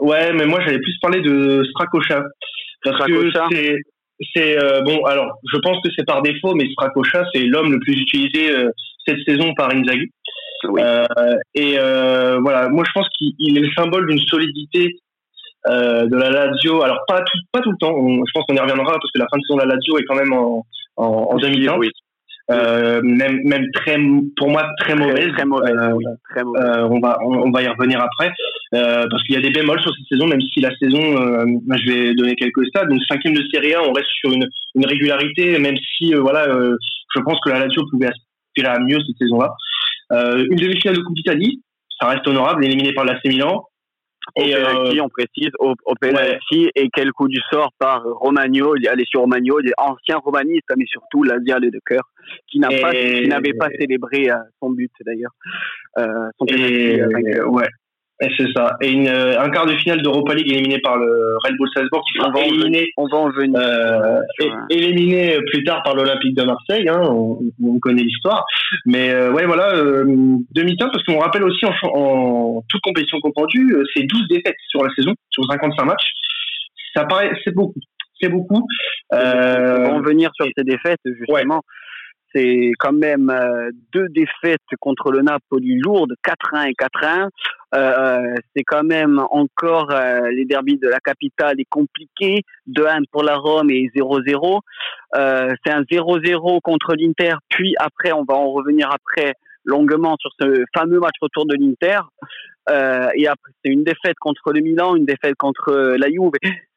Ouais, 0.00 0.32
mais 0.32 0.46
moi 0.46 0.60
j'allais 0.64 0.78
plus 0.78 0.98
parler 1.02 1.20
de 1.20 1.64
Strakosha. 1.70 2.22
Parce 2.82 3.04
que 3.06 3.30
c'est 3.50 3.76
c'est 4.34 4.62
euh, 4.62 4.82
bon. 4.82 5.04
Alors, 5.04 5.38
je 5.52 5.58
pense 5.58 5.78
que 5.82 5.90
c'est 5.96 6.04
par 6.04 6.22
défaut, 6.22 6.54
mais 6.54 6.68
Stracocha, 6.72 7.24
c'est 7.32 7.44
l'homme 7.44 7.72
le 7.72 7.78
plus 7.78 7.94
utilisé 7.94 8.50
euh, 8.50 8.70
cette 9.06 9.18
saison 9.26 9.54
par 9.54 9.70
Inzaghi. 9.70 10.10
Euh, 10.64 11.04
et 11.54 11.76
voilà, 12.40 12.68
moi 12.68 12.84
je 12.84 12.92
pense 12.92 13.08
qu'il 13.16 13.56
est 13.56 13.60
le 13.60 13.70
symbole 13.76 14.08
d'une 14.08 14.18
solidité 14.18 14.96
de 15.66 16.16
la 16.16 16.30
Lazio. 16.30 16.82
Alors 16.82 16.98
pas 17.06 17.20
tout, 17.20 17.38
pas 17.52 17.60
tout 17.60 17.70
le 17.70 17.76
temps. 17.78 17.94
je 17.94 18.30
pense 18.34 18.44
qu'on 18.46 18.56
y 18.56 18.60
reviendra 18.60 18.92
parce 18.92 19.12
que 19.12 19.18
la 19.18 19.26
fin 19.30 19.38
de 19.38 19.42
saison 19.42 19.56
de 19.56 19.62
la 19.62 19.74
Lazio 19.74 19.98
est 19.98 20.04
quand 20.04 20.16
même 20.16 20.32
en, 20.32 20.66
en, 20.96 21.06
en 21.06 21.36
demi 21.36 21.68
Oui. 21.68 21.90
Euh, 22.50 23.02
même 23.02 23.40
même 23.44 23.66
très 23.72 23.98
pour 24.36 24.48
moi 24.48 24.64
très 24.80 24.94
mauvaise. 24.94 25.30
Très, 25.36 25.44
mauvaise, 25.44 25.70
euh, 25.70 25.92
oui, 25.92 26.04
très 26.30 26.42
mauvaise. 26.42 26.64
Euh, 26.64 26.88
on 26.88 26.98
va 26.98 27.18
on, 27.22 27.50
va 27.50 27.62
y 27.62 27.68
revenir 27.68 28.00
après 28.00 28.32
parce 28.70 29.22
qu'il 29.24 29.34
y 29.34 29.38
a 29.38 29.40
des 29.40 29.50
bémols 29.50 29.80
sur 29.80 29.92
cette 29.94 30.06
saison, 30.06 30.26
même 30.26 30.40
si 30.40 30.60
la 30.60 30.74
saison, 30.76 31.00
je 31.00 31.90
vais 31.90 32.14
donner 32.14 32.34
quelques 32.36 32.66
stats. 32.66 32.86
Donc 32.86 33.00
cinquième 33.08 33.34
de 33.34 33.44
Serie 33.52 33.74
A, 33.74 33.82
on 33.82 33.92
reste 33.92 34.10
sur 34.20 34.32
une, 34.32 34.46
une 34.74 34.86
régularité, 34.86 35.58
même 35.58 35.76
si 35.76 36.12
voilà, 36.14 36.46
je 36.48 37.20
pense 37.22 37.38
que 37.44 37.50
la 37.50 37.60
Lazio 37.60 37.82
pouvait 37.90 38.08
aspirer 38.08 38.74
à 38.74 38.78
mieux 38.78 38.98
cette 39.06 39.16
saison-là. 39.18 39.52
une 40.10 40.56
demi-finale 40.56 40.96
de 40.96 41.02
Coupe 41.02 41.16
d'Italie, 41.16 41.62
ça 42.00 42.08
reste 42.08 42.26
honorable, 42.26 42.64
éliminé 42.64 42.92
par 42.92 43.04
l'AC 43.04 43.24
Milan. 43.24 43.64
Et 44.36 44.54
euh, 44.54 45.02
on 45.02 45.08
précise, 45.08 45.50
au, 45.58 45.74
au 45.86 45.94
penalty, 45.94 46.68
et 46.74 46.88
quel 46.92 47.12
coup 47.12 47.28
du 47.28 47.40
sort 47.50 47.72
par 47.78 48.02
Romagno, 48.04 48.74
Alessio 48.88 49.20
Romagno, 49.20 49.58
ancien 49.78 50.18
romaniste, 50.18 50.66
mais 50.76 50.84
surtout 50.86 51.22
l'Asial 51.24 51.62
de 51.62 51.80
cœur, 51.84 52.02
qui 52.46 52.58
n'a 52.58 52.68
pas, 52.68 52.92
qui 52.92 53.26
n'avait 53.26 53.54
pas 53.54 53.68
célébré 53.70 54.30
euh, 54.30 54.36
son 54.60 54.70
but 54.70 54.92
d'ailleurs. 55.04 55.32
Euh, 55.98 56.28
son 56.38 56.46
penalty, 56.46 57.00
euh, 57.00 57.46
ouais. 57.46 57.68
Et 58.20 58.28
c'est 58.36 58.50
ça. 58.52 58.76
Et 58.80 58.90
une, 58.90 59.06
euh, 59.06 59.40
un 59.40 59.48
quart 59.50 59.66
de 59.66 59.76
finale 59.76 60.02
d'Europa 60.02 60.34
League 60.34 60.50
éliminé 60.50 60.80
par 60.80 60.96
le 60.96 61.36
Red 61.44 61.56
Bull 61.56 61.68
Salzbourg 61.72 62.02
qui 62.04 62.18
sera 62.18 62.32
éliminé, 62.44 62.90
on 62.96 63.06
va 63.06 63.18
en 63.18 63.30
venir. 63.30 63.60
Euh, 63.60 64.20
éliminé 64.70 65.38
plus 65.46 65.62
tard 65.62 65.84
par 65.84 65.94
l'Olympique 65.94 66.36
de 66.36 66.42
Marseille. 66.42 66.88
Hein, 66.88 67.00
on, 67.08 67.38
on, 67.62 67.78
connaît 67.78 68.02
l'histoire. 68.02 68.44
Mais 68.86 69.10
euh, 69.10 69.30
ouais, 69.30 69.46
voilà, 69.46 69.72
euh, 69.74 70.04
demi-temps 70.52 70.90
parce 70.90 71.04
qu'on 71.04 71.20
rappelle 71.20 71.44
aussi 71.44 71.64
en, 71.64 71.72
en 71.94 72.64
toute 72.68 72.80
compétition 72.82 73.20
confondue, 73.20 73.72
euh, 73.76 73.84
c'est 73.94 74.02
12 74.02 74.26
défaites 74.28 74.56
sur 74.68 74.82
la 74.82 74.92
saison, 74.94 75.14
sur 75.30 75.44
55 75.48 75.84
matchs. 75.84 76.10
Ça 76.96 77.04
paraît, 77.04 77.30
c'est 77.44 77.54
beaucoup. 77.54 77.80
C'est 78.20 78.28
beaucoup. 78.28 78.66
Euh, 79.12 79.76
on 79.78 79.82
va 79.82 79.94
en 79.94 80.02
venir 80.02 80.30
sur 80.34 80.46
ces 80.56 80.64
défaites 80.64 80.98
justement. 81.04 81.62
C'est 82.34 82.72
quand 82.78 82.92
même 82.92 83.30
euh, 83.30 83.70
deux 83.92 84.08
défaites 84.08 84.60
contre 84.80 85.10
le 85.10 85.22
Napoli 85.22 85.78
lourdes, 85.78 86.14
4-1 86.24 86.70
et 86.70 86.74
4-1. 86.74 87.28
Euh, 87.74 88.34
c'est 88.54 88.64
quand 88.64 88.82
même 88.82 89.18
encore 89.30 89.90
euh, 89.90 90.30
les 90.30 90.44
derbys 90.44 90.78
de 90.78 90.88
la 90.88 91.00
capitale 91.00 91.60
est 91.60 91.68
compliqué. 91.68 92.42
2-1 92.68 93.04
pour 93.10 93.22
la 93.22 93.36
Rome 93.36 93.70
et 93.70 93.90
0-0. 93.94 94.60
Euh, 95.16 95.54
c'est 95.64 95.72
un 95.72 95.82
0-0 95.82 96.60
contre 96.60 96.94
l'Inter. 96.94 97.34
Puis 97.48 97.74
après, 97.78 98.12
on 98.12 98.24
va 98.24 98.34
en 98.34 98.50
revenir 98.50 98.90
après 98.90 99.34
longuement 99.64 100.16
sur 100.18 100.30
ce 100.40 100.64
fameux 100.74 100.98
match 100.98 101.16
retour 101.20 101.46
de 101.46 101.54
l'Inter. 101.54 102.00
Euh, 102.70 103.08
et 103.14 103.26
après, 103.26 103.52
c'est 103.64 103.70
une 103.70 103.84
défaite 103.84 104.16
contre 104.20 104.52
le 104.52 104.60
Milan, 104.60 104.96
une 104.96 105.06
défaite 105.06 105.34
contre 105.36 105.72
la 105.72 106.08
Juve 106.08 106.32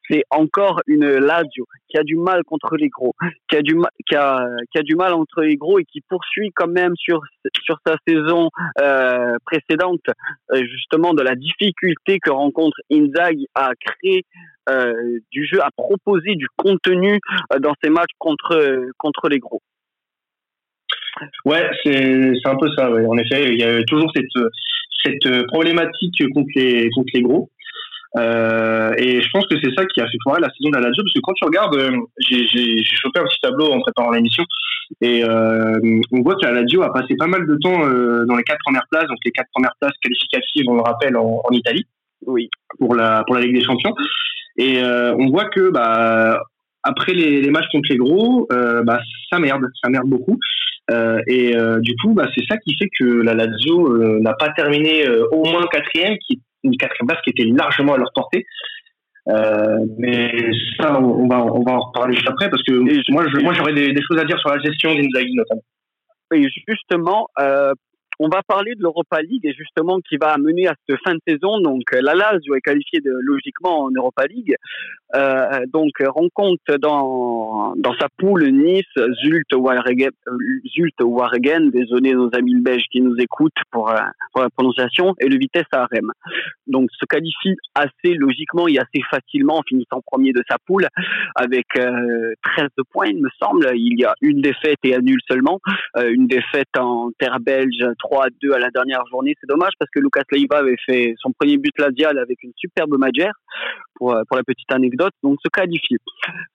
c'est 0.08 0.24
encore 0.30 0.80
une 0.86 1.06
Lazio 1.06 1.66
qui 1.88 1.98
a 1.98 2.02
du 2.02 2.16
mal 2.16 2.42
contre 2.44 2.76
les 2.76 2.88
gros, 2.88 3.14
qui 3.48 3.56
a 3.56 3.62
du 3.62 3.74
mal, 3.74 3.90
qui 4.08 4.14
a, 4.14 4.46
qui 4.70 4.78
a 4.78 4.82
du 4.82 4.96
mal 4.96 5.12
entre 5.12 5.42
les 5.42 5.56
gros 5.56 5.78
et 5.78 5.84
qui 5.84 6.00
poursuit 6.08 6.50
quand 6.54 6.68
même 6.68 6.94
sur 6.96 7.20
sur 7.64 7.78
sa 7.86 7.96
saison 8.06 8.48
euh, 8.80 9.36
précédente 9.44 10.00
euh, 10.52 10.64
justement 10.64 11.14
de 11.14 11.22
la 11.22 11.34
difficulté 11.34 12.18
que 12.18 12.30
rencontre 12.30 12.76
Inzaghi 12.90 13.46
à 13.54 13.72
créer 13.80 14.24
euh, 14.68 15.18
du 15.30 15.46
jeu, 15.46 15.60
à 15.62 15.70
proposer 15.76 16.34
du 16.34 16.46
contenu 16.56 17.20
dans 17.60 17.74
ses 17.82 17.90
matchs 17.90 18.12
contre 18.18 18.90
contre 18.98 19.28
les 19.28 19.38
gros. 19.38 19.62
Ouais, 21.44 21.68
c'est 21.84 22.32
c'est 22.42 22.48
un 22.48 22.56
peu 22.56 22.68
ça. 22.76 22.90
Ouais. 22.90 23.04
En 23.06 23.16
effet, 23.18 23.52
il 23.52 23.60
y 23.60 23.64
a 23.64 23.82
toujours 23.84 24.10
cette 24.14 24.50
cette 25.04 25.46
problématique 25.48 26.22
contre 26.32 26.50
les 26.56 26.88
contre 26.90 27.10
les 27.14 27.22
gros. 27.22 27.50
Euh, 28.16 28.92
et 28.98 29.22
je 29.22 29.28
pense 29.32 29.46
que 29.46 29.54
c'est 29.62 29.72
ça 29.74 29.84
qui 29.86 30.00
a 30.00 30.06
fait 30.06 30.18
foirer 30.22 30.40
la 30.40 30.50
saison 30.50 30.70
de 30.70 30.76
la 30.76 30.82
Lazio, 30.82 31.02
parce 31.02 31.14
que 31.14 31.20
quand 31.22 31.32
tu 31.32 31.44
regardes, 31.44 31.74
euh, 31.76 31.96
j'ai 32.20 32.84
chopé 32.84 33.20
un 33.20 33.24
petit 33.24 33.40
tableau 33.40 33.72
en 33.72 33.80
préparant 33.80 34.10
l'émission, 34.10 34.44
et 35.00 35.24
euh, 35.24 36.00
on 36.12 36.20
voit 36.22 36.34
que 36.34 36.44
la 36.44 36.52
Lazio 36.52 36.82
a 36.82 36.92
passé 36.92 37.14
pas 37.18 37.26
mal 37.26 37.46
de 37.46 37.56
temps 37.56 37.78
dans 38.26 38.36
les 38.36 38.44
quatre 38.44 38.60
premières 38.64 38.86
places, 38.90 39.06
donc 39.06 39.18
les 39.24 39.32
quatre 39.32 39.48
premières 39.54 39.74
places 39.80 39.96
qualificatives, 40.02 40.66
on 40.68 40.74
le 40.74 40.82
rappelle, 40.82 41.16
en, 41.16 41.40
en 41.42 41.50
Italie, 41.52 41.86
oui, 42.26 42.50
pour 42.78 42.94
la 42.94 43.24
pour 43.26 43.36
la 43.36 43.42
Ligue 43.42 43.54
des 43.54 43.64
Champions. 43.64 43.94
Et 44.58 44.82
on 44.84 45.30
voit 45.30 45.46
que 45.46 45.70
bah 45.70 46.38
après 46.82 47.14
les, 47.14 47.40
les 47.40 47.50
matchs 47.50 47.68
contre 47.72 47.88
les 47.90 47.96
gros, 47.96 48.46
bah 48.50 49.00
ça 49.30 49.38
merde, 49.38 49.64
ça 49.82 49.88
merde 49.88 50.08
beaucoup. 50.08 50.38
Euh, 50.90 51.20
et 51.26 51.56
euh, 51.56 51.78
du 51.80 51.94
coup, 51.96 52.12
bah, 52.12 52.28
c'est 52.34 52.44
ça 52.46 52.56
qui 52.58 52.76
fait 52.76 52.88
que 52.98 53.04
la 53.04 53.34
Lazio 53.34 54.18
n'a 54.20 54.34
pas 54.34 54.50
terminé 54.50 55.08
au 55.30 55.44
moins 55.44 55.66
quatrième, 55.70 56.16
qui 56.26 56.40
une 56.64 56.76
quatrième 56.76 57.08
place 57.08 57.20
qui 57.22 57.30
était 57.30 57.44
largement 57.44 57.94
à 57.94 57.98
leur 57.98 58.10
portée. 58.14 58.44
Euh, 59.28 59.78
mais 59.98 60.50
ça, 60.80 60.98
on 60.98 61.28
va, 61.28 61.44
on 61.44 61.62
va 61.62 61.72
en 61.72 61.80
reparler 61.80 62.14
juste 62.14 62.28
après 62.28 62.50
parce 62.50 62.62
que 62.64 62.72
moi, 63.12 63.24
moi, 63.40 63.54
j'aurais 63.54 63.72
des, 63.72 63.92
des, 63.92 64.02
choses 64.02 64.18
à 64.18 64.24
dire 64.24 64.38
sur 64.40 64.50
la 64.50 64.58
gestion 64.60 64.94
d'Inzaghi 64.94 65.34
notamment. 65.34 65.62
Oui, 66.32 66.48
justement, 66.66 67.28
euh, 67.38 67.72
on 68.22 68.28
va 68.28 68.42
parler 68.46 68.74
de 68.74 68.82
l'Europa 68.82 69.20
League 69.20 69.44
et 69.44 69.52
justement 69.52 69.98
qui 70.00 70.16
va 70.16 70.32
amener 70.32 70.68
à 70.68 70.74
cette 70.86 70.98
fin 71.04 71.14
de 71.14 71.20
saison. 71.26 71.60
Donc 71.60 71.82
la 71.92 72.14
Lazio 72.14 72.54
est 72.54 72.60
qualifiée 72.60 73.00
de, 73.00 73.12
logiquement 73.22 73.84
en 73.84 73.90
Europa 73.90 74.26
League. 74.26 74.54
Euh, 75.14 75.66
donc 75.72 75.90
rencontre 76.06 76.76
dans 76.78 77.74
dans 77.76 77.94
sa 77.98 78.08
poule 78.18 78.48
Nice, 78.50 78.84
Zult 79.24 79.52
Waregem, 79.54 80.12
Zult 80.74 80.94
Waregem, 81.00 81.70
désolé 81.70 82.12
nos 82.12 82.30
amis 82.34 82.54
belges 82.60 82.86
qui 82.90 83.00
nous 83.00 83.16
écoutent 83.18 83.52
pour, 83.70 83.90
euh, 83.90 83.96
la 84.36 84.50
prononciation, 84.50 85.14
et 85.20 85.28
le 85.28 85.38
Vitesse 85.38 85.66
Arem. 85.72 86.12
Donc 86.66 86.88
se 86.92 87.04
qualifie 87.06 87.56
assez 87.74 88.14
logiquement 88.14 88.68
et 88.68 88.78
assez 88.78 89.02
facilement 89.10 89.58
en 89.58 89.62
finissant 89.62 90.00
premier 90.06 90.32
de 90.32 90.42
sa 90.48 90.58
poule 90.64 90.86
avec 91.34 91.66
euh, 91.76 92.34
13 92.56 92.68
points, 92.92 93.06
il 93.06 93.20
me 93.20 93.30
semble. 93.40 93.70
Il 93.74 93.98
y 93.98 94.04
a 94.04 94.14
une 94.20 94.40
défaite 94.40 94.78
et 94.84 94.94
un 94.94 95.00
nul 95.00 95.20
seulement. 95.28 95.60
Euh, 95.96 96.10
une 96.10 96.26
défaite 96.26 96.76
en 96.78 97.10
terre 97.18 97.40
belge 97.40 97.84
3 97.98 98.11
à 98.20 98.28
2 98.42 98.52
à 98.52 98.58
la 98.58 98.70
dernière 98.70 99.04
journée. 99.10 99.34
C'est 99.40 99.48
dommage 99.48 99.72
parce 99.78 99.90
que 99.90 100.00
Lucas 100.00 100.24
Leiva 100.30 100.58
avait 100.58 100.76
fait 100.84 101.14
son 101.18 101.32
premier 101.32 101.56
but 101.56 101.76
ladial 101.78 102.18
avec 102.18 102.42
une 102.42 102.52
superbe 102.56 102.98
magère 102.98 103.32
pour, 103.94 104.14
pour 104.28 104.36
la 104.36 104.42
petite 104.42 104.70
anecdote. 104.72 105.12
Donc, 105.22 105.38
se 105.42 105.48
qualifie. 105.48 105.96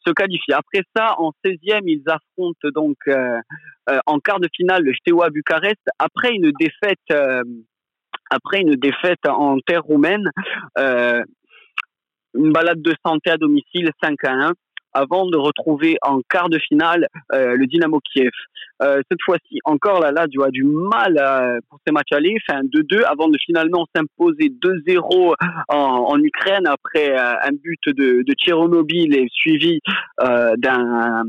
Se 0.05 0.11
qualifie. 0.11 0.53
Après 0.53 0.83
ça, 0.95 1.15
en 1.17 1.31
16e, 1.43 1.83
ils 1.85 2.03
affrontent 2.07 2.69
donc 2.75 2.97
euh, 3.07 3.39
euh, 3.89 3.99
en 4.05 4.19
quart 4.19 4.39
de 4.39 4.49
finale 4.55 4.83
le 4.83 4.93
Steaua 4.93 5.29
Bucarest 5.29 5.81
après 5.99 6.33
une 6.33 6.51
défaite. 6.59 6.99
Euh, 7.11 7.43
après 8.29 8.61
une 8.61 8.75
défaite 8.75 9.25
en 9.25 9.57
terre 9.59 9.83
roumaine, 9.83 10.29
euh, 10.77 11.23
une 12.33 12.51
balade 12.51 12.81
de 12.81 12.93
santé 13.05 13.31
à 13.31 13.37
domicile 13.37 13.89
5 14.03 14.23
à 14.25 14.31
1 14.31 14.51
avant 14.93 15.27
de 15.27 15.37
retrouver 15.37 15.97
en 16.01 16.21
quart 16.29 16.49
de 16.49 16.59
finale 16.59 17.07
euh, 17.33 17.55
le 17.55 17.67
Dynamo 17.67 17.99
Kiev. 17.99 18.31
Euh, 18.81 19.01
cette 19.09 19.21
fois-ci, 19.23 19.59
encore 19.63 19.99
là, 19.99 20.27
tu 20.31 20.43
as 20.43 20.49
du 20.49 20.63
mal 20.63 21.17
euh, 21.19 21.59
pour 21.69 21.79
ces 21.85 21.91
matchs 21.91 22.09
fait 22.09 22.53
un 22.53 22.63
2-2 22.63 23.03
avant 23.03 23.27
de 23.27 23.37
finalement 23.43 23.85
s'imposer 23.95 24.49
2-0 24.49 25.33
en, 25.69 26.19
Ukraine 26.19 26.67
après 26.67 27.15
un 27.15 27.51
but 27.51 27.79
de, 27.87 28.23
Tchernobyl 28.33 29.15
et 29.15 29.27
suivi 29.31 29.79
d'un 30.19 31.23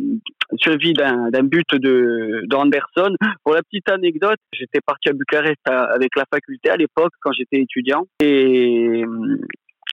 suivi 0.57 0.93
d'un 0.93 1.43
but 1.43 1.75
de 1.75 2.43
d'Anderson. 2.47 3.15
Pour 3.45 3.55
la 3.55 3.63
petite 3.63 3.91
anecdote, 3.91 4.39
j'étais 4.53 4.81
parti 4.81 5.09
à 5.09 5.13
Bucarest 5.13 5.59
avec 5.67 6.17
la 6.17 6.25
faculté 6.33 6.71
à 6.71 6.77
l'époque 6.77 7.13
quand 7.21 7.33
j'étais 7.33 7.61
étudiant 7.61 8.07
et 8.21 9.05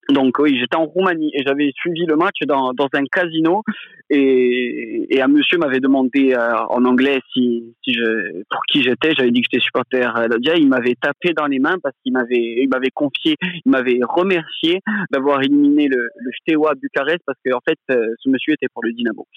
donc 0.09 0.37
oui, 0.37 0.57
j'étais 0.59 0.75
en 0.75 0.85
Roumanie 0.85 1.31
et 1.33 1.43
j'avais 1.43 1.71
suivi 1.75 2.05
le 2.05 2.15
match 2.15 2.37
dans, 2.45 2.73
dans 2.73 2.87
un 2.93 3.05
casino 3.11 3.63
et, 4.11 5.07
et 5.09 5.21
un 5.21 5.27
monsieur 5.27 5.57
m'avait 5.57 5.79
demandé 5.79 6.33
euh, 6.33 6.57
en 6.69 6.85
anglais 6.85 7.19
si, 7.33 7.73
si 7.83 7.93
je, 7.93 8.43
pour 8.49 8.61
qui 8.67 8.83
j'étais. 8.83 9.15
J'avais 9.15 9.31
dit 9.31 9.41
que 9.41 9.47
j'étais 9.51 9.63
supporter 9.63 10.15
euh, 10.15 10.27
Lodia. 10.27 10.55
Il 10.57 10.67
m'avait 10.67 10.95
tapé 11.01 11.33
dans 11.33 11.47
les 11.47 11.57
mains 11.57 11.77
parce 11.81 11.95
qu'il 12.03 12.13
m'avait 12.13 12.55
il 12.61 12.69
m'avait 12.69 12.91
confié, 12.93 13.35
il 13.41 13.71
m'avait 13.71 13.99
remercié 14.03 14.81
d'avoir 15.11 15.41
éliminé 15.41 15.87
le, 15.87 15.97
le 16.15 16.31
Steaua 16.39 16.75
Bucarest 16.75 17.21
parce 17.25 17.39
que 17.43 17.51
en 17.53 17.61
fait 17.67 17.79
euh, 17.89 18.13
ce 18.19 18.29
monsieur 18.29 18.53
était 18.53 18.67
pour 18.71 18.83
le 18.83 18.91
Dynamo. 18.93 19.27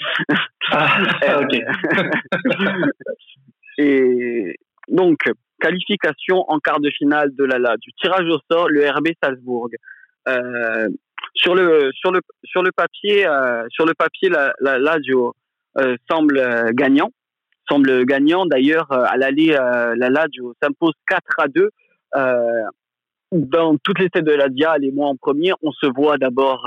Ah, 0.70 1.40
ok. 1.40 1.60
et 3.78 4.54
donc 4.88 5.18
qualification 5.60 6.44
en 6.48 6.58
quart 6.58 6.80
de 6.80 6.90
finale 6.90 7.34
de 7.34 7.44
la 7.44 7.58
LA 7.58 7.76
du 7.78 7.92
tirage 7.94 8.26
au 8.28 8.38
sort 8.50 8.68
le 8.68 8.88
RB 8.88 9.08
Salzbourg. 9.22 9.70
Euh, 10.26 10.88
sur 11.34 11.54
le 11.54 11.90
sur 11.94 12.10
le 12.10 12.20
sur 12.44 12.62
le 12.62 12.72
papier 12.72 13.26
euh, 13.26 13.64
sur 13.70 13.86
le 13.86 13.94
papier 13.94 14.28
la, 14.28 14.52
la 14.60 14.78
Lazio 14.78 15.34
euh, 15.78 15.96
semble 16.10 16.72
gagnant. 16.72 17.10
Semble 17.70 18.04
gagnant. 18.04 18.46
D'ailleurs 18.46 18.90
à 18.90 19.16
l'aller 19.16 19.48
la 19.52 20.10
Lazio 20.10 20.54
s'impose 20.62 20.94
4 21.06 21.22
à 21.38 21.48
2 21.48 21.70
dans 23.32 23.76
toutes 23.76 23.98
les 23.98 24.08
têtes 24.08 24.24
de 24.24 24.32
la 24.32 24.48
Dia 24.48 24.78
les 24.78 24.90
mois 24.90 25.08
en 25.08 25.16
premier 25.16 25.52
on 25.62 25.70
se 25.72 25.86
voit 25.86 26.16
d'abord 26.16 26.66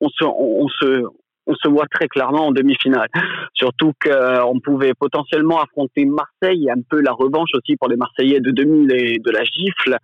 on 0.00 0.08
se 0.10 1.02
on 1.46 1.54
se 1.54 1.68
voit 1.68 1.86
très 1.90 2.08
clairement 2.08 2.48
en 2.48 2.52
demi-finale. 2.52 3.08
Surtout 3.54 3.92
qu'on 4.02 4.60
pouvait 4.60 4.94
potentiellement 4.94 5.60
affronter 5.60 6.04
Marseille, 6.04 6.68
un 6.70 6.82
peu 6.88 7.00
la 7.00 7.12
revanche 7.12 7.50
aussi 7.54 7.76
pour 7.76 7.88
les 7.88 7.96
Marseillais 7.96 8.40
de 8.40 8.50
2000 8.50 8.92
et 8.92 9.18
de 9.18 9.30
la 9.30 9.44
gifle 9.44 9.96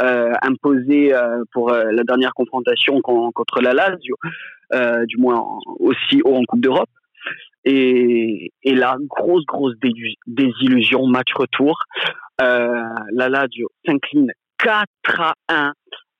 euh, 0.00 0.32
imposée 0.42 1.14
euh, 1.14 1.42
pour 1.52 1.72
euh, 1.72 1.84
la 1.92 2.02
dernière 2.02 2.32
confrontation 2.34 3.00
contre 3.00 3.60
la 3.60 3.72
Lazio, 3.72 4.16
euh, 4.74 5.04
du 5.06 5.16
moins 5.18 5.42
aussi 5.78 6.20
haut 6.24 6.36
en 6.36 6.44
Coupe 6.44 6.60
d'Europe. 6.60 6.90
Et, 7.64 8.52
et 8.62 8.74
là, 8.74 8.96
grosse, 9.00 9.44
grosse 9.44 9.74
désillusion, 10.26 11.06
match 11.06 11.32
retour. 11.34 11.78
Euh, 12.40 12.82
la 13.12 13.28
Lazio 13.28 13.68
s'incline 13.84 14.32
4 14.58 14.86
à 15.18 15.34
1 15.48 15.72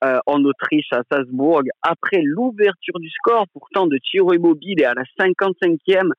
euh, 0.04 0.18
en 0.26 0.44
Autriche 0.44 0.92
à 0.92 1.02
Salzbourg 1.10 1.62
après 1.82 2.22
l'ouverture 2.22 2.98
du 3.00 3.10
score 3.10 3.46
pourtant 3.52 3.86
de 3.86 3.98
Thierry 3.98 4.36
Immobile 4.36 4.80
et 4.80 4.84
à 4.84 4.94
la 4.94 5.02
55e 5.18 6.10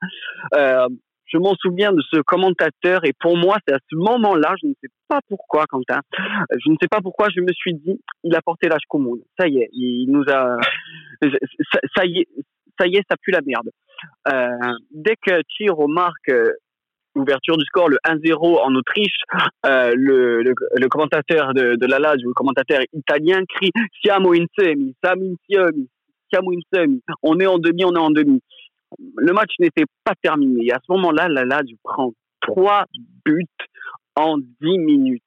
euh, 0.56 0.88
je 1.32 1.38
m'en 1.38 1.54
souviens 1.56 1.92
de 1.94 2.02
ce 2.12 2.20
commentateur 2.22 3.06
et 3.06 3.14
pour 3.20 3.38
moi 3.38 3.58
c'est 3.68 3.74
à 3.74 3.80
ce 3.90 3.96
moment-là 3.96 4.56
je 4.62 4.68
ne 4.68 4.74
sais 4.82 4.90
pas 5.08 5.20
pourquoi 5.28 5.66
Quentin 5.68 6.02
je 6.52 6.70
ne 6.70 6.76
sais 6.82 6.88
pas 6.88 7.02
pourquoi 7.02 7.28
je 7.34 7.42
me 7.42 7.54
suis 7.54 7.74
dit 7.74 8.00
il 8.24 8.36
a 8.36 8.42
porté 8.42 8.68
l'âge 8.68 8.84
commun. 8.88 9.18
Ça 9.40 9.48
y 9.48 9.60
est 9.60 9.70
il 9.72 10.08
nous 10.12 10.24
a 10.30 10.58
ça, 11.96 12.06
y 12.06 12.20
est 12.20 12.28
ça 12.80 12.88
y 12.88 12.98
est 12.98 13.04
ça 13.10 13.16
pue 13.22 13.32
la 13.32 13.42
merde. 13.42 13.70
Euh, 14.32 14.74
dès 14.92 15.16
que 15.16 15.42
Thierry 15.56 15.86
marque 15.88 16.32
l'ouverture 17.16 17.58
du 17.58 17.66
score, 17.66 17.90
le 17.90 17.98
1-0 18.06 18.60
en 18.62 18.76
Autriche, 18.76 19.18
euh, 19.66 19.92
le, 19.96 20.42
le, 20.42 20.88
commentateur 20.90 21.54
de, 21.54 21.76
de 21.76 21.86
la 21.86 22.00
Lazio, 22.00 22.30
le 22.30 22.34
commentateur 22.34 22.80
italien 22.94 23.44
crie 23.48 23.72
Siamo 24.02 24.34
in 24.34 24.46
semi, 24.58 24.96
siamo 25.04 25.24
insieme, 25.26 25.88
siamo 26.30 26.52
in 26.52 26.62
semi. 26.74 27.02
On 27.24 27.40
est 27.40 27.48
en 27.48 27.58
demi, 27.58 27.84
on 27.86 27.94
est 27.96 28.00
en 28.00 28.12
demi. 28.12 28.42
Le 29.18 29.34
match 29.34 29.52
n'était 29.60 29.86
pas 30.04 30.14
terminé. 30.22 30.66
Et 30.68 30.72
à 30.72 30.80
ce 30.86 30.92
moment-là, 30.94 31.28
la 31.28 31.46
Lazio 31.46 31.78
prend 31.84 32.12
trois 32.42 32.86
buts 33.26 33.46
en 34.20 34.38
10 34.38 34.78
minutes. 34.80 35.24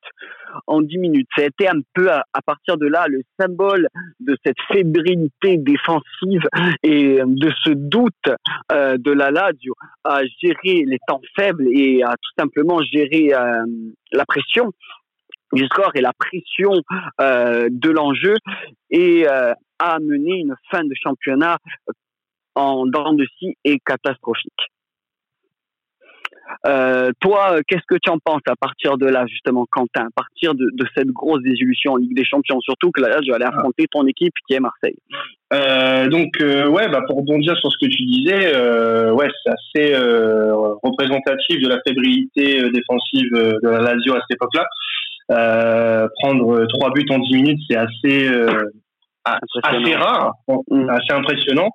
En 0.67 0.83
10 0.83 0.99
minutes. 0.99 1.29
Ça 1.35 1.43
a 1.43 1.47
été 1.47 1.67
un 1.67 1.81
peu 1.95 2.11
à, 2.11 2.25
partir 2.45 2.77
de 2.77 2.87
là 2.87 3.07
le 3.09 3.23
symbole 3.41 3.89
de 4.21 4.37
cette 4.45 4.61
fébrilité 4.71 5.57
défensive 5.57 6.47
et 6.83 7.21
de 7.25 7.51
ce 7.65 7.71
doute 7.71 8.29
euh, 8.71 8.99
de 8.99 9.11
la 9.11 9.31
Lazio 9.31 9.75
à 10.05 10.21
gérer 10.43 10.85
les 10.85 10.99
temps 11.07 11.23
faibles 11.35 11.67
et 11.73 12.03
à 12.03 12.11
tout 12.11 12.33
simplement 12.39 12.83
gérer 12.83 13.33
euh, 13.33 13.65
la 14.13 14.27
pression 14.27 14.71
du 15.55 15.65
score 15.67 15.93
et 15.95 16.03
la 16.03 16.13
pression 16.13 16.73
euh, 17.21 17.69
de 17.71 17.91
l'enjeu 17.91 18.37
et 18.91 19.27
à 19.27 19.57
amener 19.79 20.41
une 20.41 20.55
fin 20.71 20.85
de 20.85 20.95
championnat 21.03 21.57
en 22.55 22.87
dents 22.87 23.15
de 23.15 23.25
scie 23.25 23.57
et 23.65 23.79
catastrophique. 23.79 24.53
Euh, 26.67 27.11
toi, 27.21 27.59
qu'est-ce 27.67 27.87
que 27.89 27.97
tu 28.01 28.11
en 28.11 28.19
penses 28.19 28.43
à 28.47 28.57
partir 28.57 28.99
de 28.99 29.07
là, 29.07 29.27
justement, 29.27 29.67
Quentin, 29.71 30.07
à 30.07 30.11
partir 30.15 30.55
de, 30.55 30.69
de 30.73 30.87
cette 30.97 31.09
grosse 31.09 31.43
désillusion 31.43 31.93
en 31.93 31.97
Ligue 31.97 32.17
des 32.17 32.25
Champions, 32.25 32.61
surtout 32.61 32.91
que 32.91 33.01
là, 33.01 33.19
je 33.23 33.31
vais 33.31 33.35
aller 33.35 33.45
affronter 33.45 33.87
ton 33.91 34.07
équipe 34.07 34.33
qui 34.47 34.55
est 34.55 34.61
Marseille. 34.61 34.97
Euh, 35.53 36.09
donc, 36.09 36.41
euh, 36.41 36.69
ouais, 36.69 36.89
bah, 36.89 37.03
pour 37.07 37.19
rebondir 37.19 37.57
sur 37.59 37.71
ce 37.71 37.77
que 37.79 37.91
tu 37.91 38.05
disais, 38.05 38.55
euh, 38.55 39.13
ouais, 39.13 39.29
c'est 39.45 39.51
assez 39.51 39.97
représentatif 40.83 41.61
de 41.61 41.69
la 41.69 41.79
fébrilité 41.87 42.71
défensive 42.71 43.31
de 43.33 43.69
la 43.69 43.81
Lazio 43.81 44.15
à 44.15 44.21
cette 44.29 44.37
époque-là. 44.37 46.09
prendre 46.21 46.67
trois 46.67 46.91
buts 46.93 47.07
en 47.11 47.19
dix 47.19 47.35
minutes, 47.35 47.61
c'est 47.69 47.77
assez, 47.77 48.31
assez 49.25 49.95
rare, 49.95 50.33
mm. 50.49 50.89
assez 50.91 51.13
impressionnant 51.13 51.71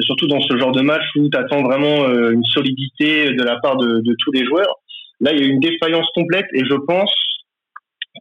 surtout 0.00 0.26
dans 0.26 0.40
ce 0.40 0.56
genre 0.56 0.72
de 0.72 0.82
match 0.82 1.04
où 1.16 1.28
tu 1.28 1.38
attends 1.38 1.62
vraiment 1.62 2.04
euh, 2.04 2.30
une 2.32 2.44
solidité 2.44 3.32
de 3.32 3.42
la 3.42 3.58
part 3.60 3.76
de, 3.76 4.14
tous 4.18 4.32
les 4.32 4.44
joueurs. 4.44 4.76
Là, 5.20 5.32
il 5.32 5.40
y 5.40 5.44
a 5.44 5.46
une 5.46 5.60
défaillance 5.60 6.06
complète 6.14 6.46
et 6.54 6.64
je 6.64 6.74
pense 6.86 7.12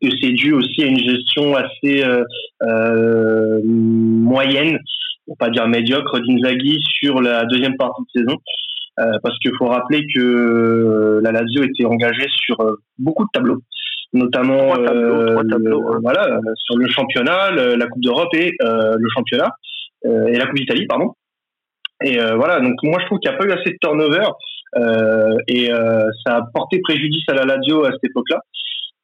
que 0.01 0.09
c'est 0.21 0.31
dû 0.31 0.53
aussi 0.53 0.83
à 0.83 0.87
une 0.87 0.99
gestion 0.99 1.55
assez 1.55 2.03
euh, 2.03 2.23
euh, 2.63 3.59
moyenne, 3.63 4.79
pour 5.25 5.37
pas 5.37 5.49
dire 5.49 5.67
médiocre, 5.67 6.19
d'Inzaghi 6.19 6.77
sur 6.99 7.21
la 7.21 7.45
deuxième 7.45 7.75
partie 7.77 8.01
de 8.15 8.21
saison. 8.21 8.37
parce 9.21 9.37
qu'il 9.39 9.51
faut 9.57 9.67
rappeler 9.67 10.05
que 10.13 11.19
la 11.21 11.31
Lazio 11.31 11.63
était 11.63 11.85
engagée 11.85 12.27
sur 12.29 12.57
beaucoup 12.97 13.25
de 13.25 13.29
tableaux, 13.33 13.61
notamment 14.13 14.73
hein. 14.73 14.85
voilà 16.01 16.39
sur 16.55 16.77
le 16.77 16.87
championnat, 16.89 17.51
la 17.51 17.87
Coupe 17.87 18.03
d'Europe 18.03 18.33
et 18.33 18.53
le 18.59 19.09
championnat 19.13 19.51
et 20.05 20.37
la 20.37 20.45
Coupe 20.45 20.57
d'Italie, 20.57 20.85
pardon. 20.87 21.13
Et 22.03 22.19
euh, 22.19 22.35
voilà, 22.35 22.59
donc 22.59 22.75
moi 22.83 22.99
je 23.01 23.05
trouve 23.07 23.19
qu'il 23.19 23.29
n'y 23.29 23.35
a 23.35 23.39
pas 23.39 23.45
eu 23.45 23.51
assez 23.51 23.71
de 23.71 23.77
turnover 23.81 24.27
euh, 24.75 25.35
et 25.47 25.71
euh, 25.71 26.05
ça 26.25 26.37
a 26.37 26.41
porté 26.53 26.79
préjudice 26.79 27.23
à 27.29 27.33
la 27.33 27.45
Lazio 27.45 27.85
à 27.85 27.91
cette 27.91 28.03
époque-là. 28.03 28.39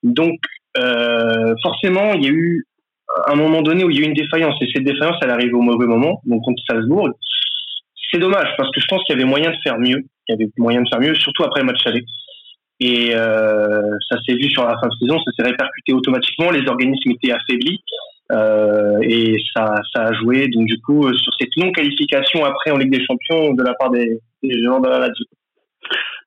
Donc 0.04 0.40
forcément, 1.62 2.14
il 2.14 2.24
y 2.24 2.28
a 2.28 2.32
eu 2.32 2.66
un 3.28 3.36
moment 3.36 3.62
donné 3.62 3.84
où 3.84 3.90
il 3.90 3.98
y 3.98 4.00
a 4.00 4.06
eu 4.06 4.08
une 4.08 4.16
défaillance 4.16 4.56
et 4.62 4.68
cette 4.74 4.84
défaillance, 4.84 5.18
elle 5.22 5.30
arrive 5.30 5.54
au 5.54 5.62
mauvais 5.62 5.86
moment, 5.86 6.20
donc 6.26 6.44
contre 6.44 6.62
Salzbourg. 6.68 7.10
C'est 8.12 8.20
dommage 8.20 8.50
parce 8.58 8.70
que 8.72 8.82
je 8.82 8.86
pense 8.88 9.04
qu'il 9.04 9.16
y 9.16 9.20
avait 9.20 9.30
moyen 9.30 9.52
de 9.52 9.58
faire 9.64 9.78
mieux. 9.80 10.04
Il 10.28 10.32
y 10.32 10.34
avait 10.34 10.52
moyen 10.58 10.82
de 10.82 10.90
faire 10.90 11.00
mieux, 11.00 11.16
surtout 11.16 11.44
après 11.44 11.62
le 11.62 11.68
match 11.68 11.86
aller. 11.86 12.04
Et 12.84 13.16
euh, 13.16 13.82
ça 14.10 14.18
s'est 14.28 14.36
vu 14.36 14.50
sur 14.50 14.66
la 14.66 14.78
fin 14.78 14.90
de 14.90 14.96
saison, 15.00 15.18
ça 15.20 15.32
s'est 15.38 15.50
répercuté 15.50 15.94
automatiquement. 15.94 16.52
Les 16.52 16.68
organismes 16.68 17.12
étaient 17.12 17.32
affaiblis. 17.32 17.82
Euh, 18.32 19.00
et 19.04 19.38
ça, 19.56 19.76
ça 19.94 20.04
a 20.04 20.14
joué 20.14 20.48
donc 20.48 20.66
du 20.66 20.80
coup 20.82 21.06
euh, 21.06 21.14
sur 21.14 21.34
cette 21.40 21.56
non 21.58 21.72
qualification 21.72 22.44
après 22.46 22.72
en 22.72 22.78
Ligue 22.78 22.92
des 22.92 23.06
Champions 23.06 23.54
de 23.54 23.64
la 23.64 23.74
part 23.76 23.92
des, 23.92 24.18
des 24.42 24.64
joueurs 24.64 24.82
de 24.82 24.90
la 24.90 25.00
Lazio. 25.00 25.26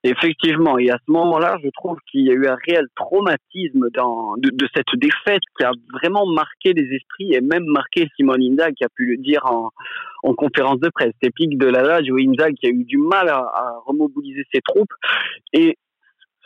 Effectivement, 0.05 0.79
et 0.79 0.91
à 0.91 0.99
ce 1.05 1.11
moment-là, 1.11 1.57
je 1.63 1.69
trouve 1.75 1.99
qu'il 2.11 2.23
y 2.23 2.31
a 2.31 2.35
eu 2.35 2.47
un 2.47 2.57
réel 2.67 2.87
traumatisme 2.95 3.89
dans, 3.93 4.35
de, 4.37 4.69
cette 4.75 4.95
défaite 4.97 5.43
qui 5.59 5.65
a 5.65 5.73
vraiment 5.93 6.27
marqué 6.27 6.75
les 6.75 6.95
esprits 6.95 7.33
et 7.33 7.41
même 7.41 7.65
marqué 7.65 8.07
Simon 8.17 8.35
Inda 8.35 8.71
qui 8.73 8.85
a 8.85 8.89
pu 8.95 9.07
le 9.07 9.17
dire 9.17 9.41
en, 9.45 9.71
en 10.23 10.35
conférence 10.35 10.79
de 10.81 10.91
presse. 10.91 11.15
Épique 11.23 11.59
de 11.59 11.67
la 11.67 11.83
Lazio, 11.83 12.19
Inda 12.19 12.51
qui 12.53 12.67
a 12.67 12.71
eu 12.71 12.85
du 12.85 12.99
mal 12.99 13.29
à, 13.29 13.39
à 13.39 13.79
remobiliser 13.87 14.45
ses 14.53 14.61
troupes 14.61 14.93
et 15.53 15.77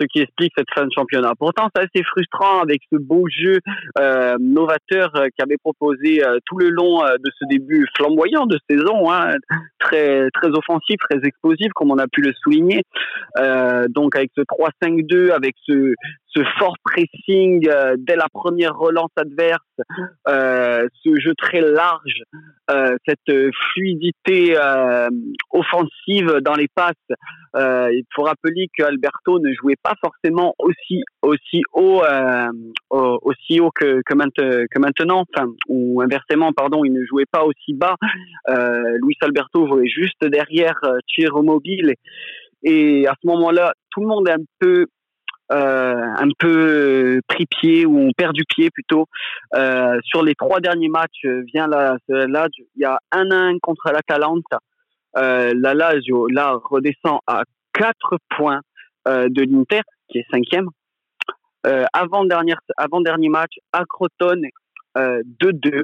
ce 0.01 0.07
qui 0.07 0.21
explique 0.21 0.53
cette 0.57 0.71
fin 0.75 0.85
de 0.85 0.93
championnat. 0.95 1.33
Pourtant, 1.39 1.69
c'est 1.75 1.83
assez 1.83 2.05
frustrant 2.05 2.61
avec 2.61 2.81
ce 2.93 2.99
beau 2.99 3.25
jeu 3.29 3.59
euh, 3.99 4.37
novateur 4.41 5.15
euh, 5.17 5.27
qui 5.37 5.43
avait 5.43 5.59
proposé 5.59 6.25
euh, 6.25 6.39
tout 6.47 6.59
le 6.59 6.71
long 6.71 7.05
euh, 7.05 7.17
de 7.17 7.31
ce 7.39 7.45
début 7.49 7.87
flamboyant 7.97 8.47
de 8.47 8.59
saison, 8.69 9.11
hein, 9.11 9.35
très 9.79 10.31
très 10.31 10.49
offensif, 10.49 10.97
très 11.09 11.21
explosif, 11.25 11.73
comme 11.75 11.91
on 11.91 11.99
a 11.99 12.09
pu 12.09 12.23
le 12.23 12.33
souligner. 12.43 12.83
donc 13.89 14.17
avec 14.17 14.31
ce 14.37 14.43
3-5-2, 14.43 15.31
avec 15.31 15.55
ce 15.67 15.95
fort 16.59 16.77
pressing 16.85 17.69
dès 17.99 18.17
la 18.17 18.27
première 18.33 18.77
relance 18.77 19.11
adverse, 19.17 19.61
ce 20.27 21.21
jeu 21.21 21.35
très 21.37 21.61
large, 21.61 22.23
euh, 22.71 22.97
cette 23.07 23.53
fluidité 23.73 24.57
euh, 24.57 25.09
offensive 25.51 26.41
dans 26.43 26.55
les 26.55 26.69
passes. 26.69 26.95
Euh, 27.57 27.89
il 27.93 28.05
faut 28.15 28.23
rappeler 28.23 28.69
qu'Alberto 28.77 29.41
ne 29.41 29.53
jouait 29.55 29.79
pas 29.83 29.95
forcément 30.01 30.55
aussi 30.59 31.03
haut 31.73 32.03
aussi 32.91 33.61
haut 33.61 33.71
que, 33.75 34.15
maintenant, 34.15 35.25
ou 35.69 36.01
inversement 36.01 36.53
pardon, 36.53 36.85
il 36.85 36.93
ne 36.93 37.05
jouait 37.05 37.27
pas 37.31 37.45
aussi 37.45 37.75
bas. 37.75 37.97
Luis 38.49 39.17
Alberto 39.23 39.67
jouait 39.67 39.89
juste 39.89 40.25
derrière 40.25 40.81
Thierry 41.09 41.43
Mobile. 41.43 41.95
Et 42.63 43.07
à 43.07 43.15
ce 43.21 43.27
moment-là, 43.27 43.73
tout 43.91 44.01
le 44.03 44.07
monde 44.07 44.29
est 44.29 44.33
un 44.33 44.45
peu 44.59 44.87
un 45.51 46.29
peu 46.39 47.21
pris 47.27 47.47
pied 47.47 47.87
ou 47.87 47.99
on 47.99 48.13
perd 48.13 48.35
du 48.35 48.45
pied 48.45 48.71
plutôt. 48.71 49.07
Euh, 49.55 49.99
sur 50.05 50.23
les 50.23 50.35
trois 50.35 50.61
derniers 50.61 50.89
matchs, 50.89 51.25
euh, 51.25 51.43
vient 51.53 51.67
là, 51.67 51.97
là 52.09 52.49
il 52.59 52.83
y 52.83 52.85
a 52.85 53.01
un 53.13 53.31
1 53.31 53.59
contre 53.61 53.91
la 53.93 54.03
Talente. 54.03 54.45
Euh, 55.17 55.53
la 55.57 55.75
Lazio 55.75 56.29
là 56.29 56.57
redescend 56.63 57.19
à 57.27 57.43
4 57.75 58.19
points 58.37 58.61
euh, 59.09 59.29
de 59.29 59.43
l'Inter 59.43 59.81
qui 60.09 60.19
est 60.19 60.27
cinquième. 60.31 60.69
Euh, 61.67 61.85
avant 61.93 62.25
dernier 62.25 62.55
avant 62.77 63.01
dernier 63.01 63.29
match 63.29 63.55
à 63.73 63.85
Crotone 63.85 64.47
2-2 64.97 65.83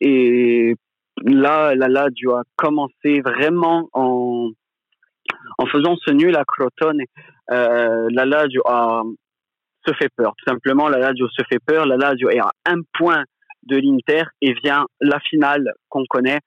et 0.00 0.74
là 1.22 1.74
la 1.74 1.88
Lazio 1.88 2.34
a 2.34 2.42
commencé 2.56 3.20
vraiment 3.20 3.88
en 3.92 4.50
en 5.58 5.66
faisant 5.66 5.96
ce 6.04 6.12
nul 6.12 6.36
à 6.36 6.44
Crotone, 6.44 7.00
euh, 7.50 8.08
la 8.10 8.24
Lazio 8.24 8.62
a, 8.66 9.02
se 9.86 9.92
fait 9.94 10.08
peur. 10.16 10.34
Tout 10.38 10.50
simplement, 10.50 10.88
la 10.88 10.98
Lazio 10.98 11.28
se 11.28 11.42
fait 11.48 11.60
peur. 11.64 11.86
La 11.86 11.96
Lazio 11.96 12.30
est 12.30 12.40
à 12.40 12.52
un 12.66 12.80
point 12.94 13.24
de 13.64 13.76
l'Inter 13.76 14.24
et 14.42 14.52
vient 14.62 14.86
la 15.00 15.20
finale 15.20 15.72
qu'on 15.88 16.04
connaît. 16.06 16.40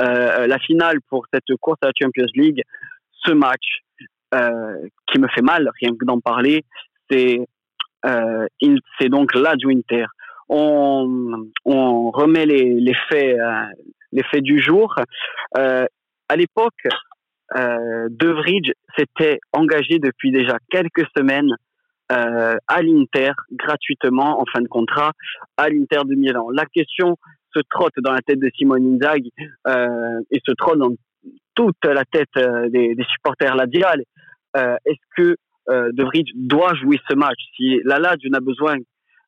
Euh, 0.00 0.46
la 0.46 0.58
finale 0.58 0.98
pour 1.08 1.26
cette 1.32 1.44
course 1.60 1.78
à 1.82 1.86
la 1.86 1.92
Champions 1.98 2.26
League, 2.34 2.62
ce 3.24 3.32
match 3.32 3.80
euh, 4.34 4.88
qui 5.06 5.18
me 5.20 5.28
fait 5.28 5.42
mal, 5.42 5.70
rien 5.80 5.92
que 5.96 6.04
d'en 6.04 6.18
parler, 6.18 6.64
c'est 7.08 7.38
euh, 8.04 8.46
c'est 8.98 9.08
donc 9.08 9.34
Lazio 9.34 9.70
Inter. 9.70 10.06
On, 10.48 11.50
remet 11.64 12.44
les, 12.44 12.94
faits 13.08 13.38
euh, 13.38 13.64
les 14.12 14.22
faits 14.24 14.42
du 14.42 14.60
jour. 14.60 14.94
À 15.54 16.36
l'époque, 16.36 16.86
De 17.54 18.28
Vrij 18.28 18.72
s'était 18.96 19.38
engagé 19.52 19.98
depuis 19.98 20.32
déjà 20.32 20.58
quelques 20.70 21.06
semaines 21.16 21.54
à 22.08 22.82
l'Inter 22.82 23.32
gratuitement 23.52 24.40
en 24.40 24.44
fin 24.52 24.60
de 24.60 24.68
contrat 24.68 25.12
à 25.56 25.68
l'Inter 25.68 26.00
de 26.04 26.14
Milan. 26.14 26.50
La 26.50 26.66
question 26.66 27.16
se 27.54 27.60
trotte 27.70 27.94
dans 27.98 28.12
la 28.12 28.20
tête 28.20 28.40
de 28.40 28.50
Simone 28.56 28.94
Inzaghi 28.94 29.32
et 29.66 30.40
se 30.46 30.52
trotte 30.58 30.78
dans 30.78 30.94
toute 31.54 31.84
la 31.84 32.04
tête 32.04 32.36
des, 32.70 32.94
des 32.94 33.04
supporters 33.04 33.54
ladial. 33.54 34.02
Est-ce 34.54 35.04
que 35.16 35.36
De 35.68 36.02
Vrij 36.02 36.24
doit 36.34 36.74
jouer 36.74 36.98
ce 37.08 37.14
match? 37.14 37.38
Si 37.56 37.80
la 37.84 37.98
Lazio 37.98 38.30
n'a 38.30 38.40
besoin 38.40 38.76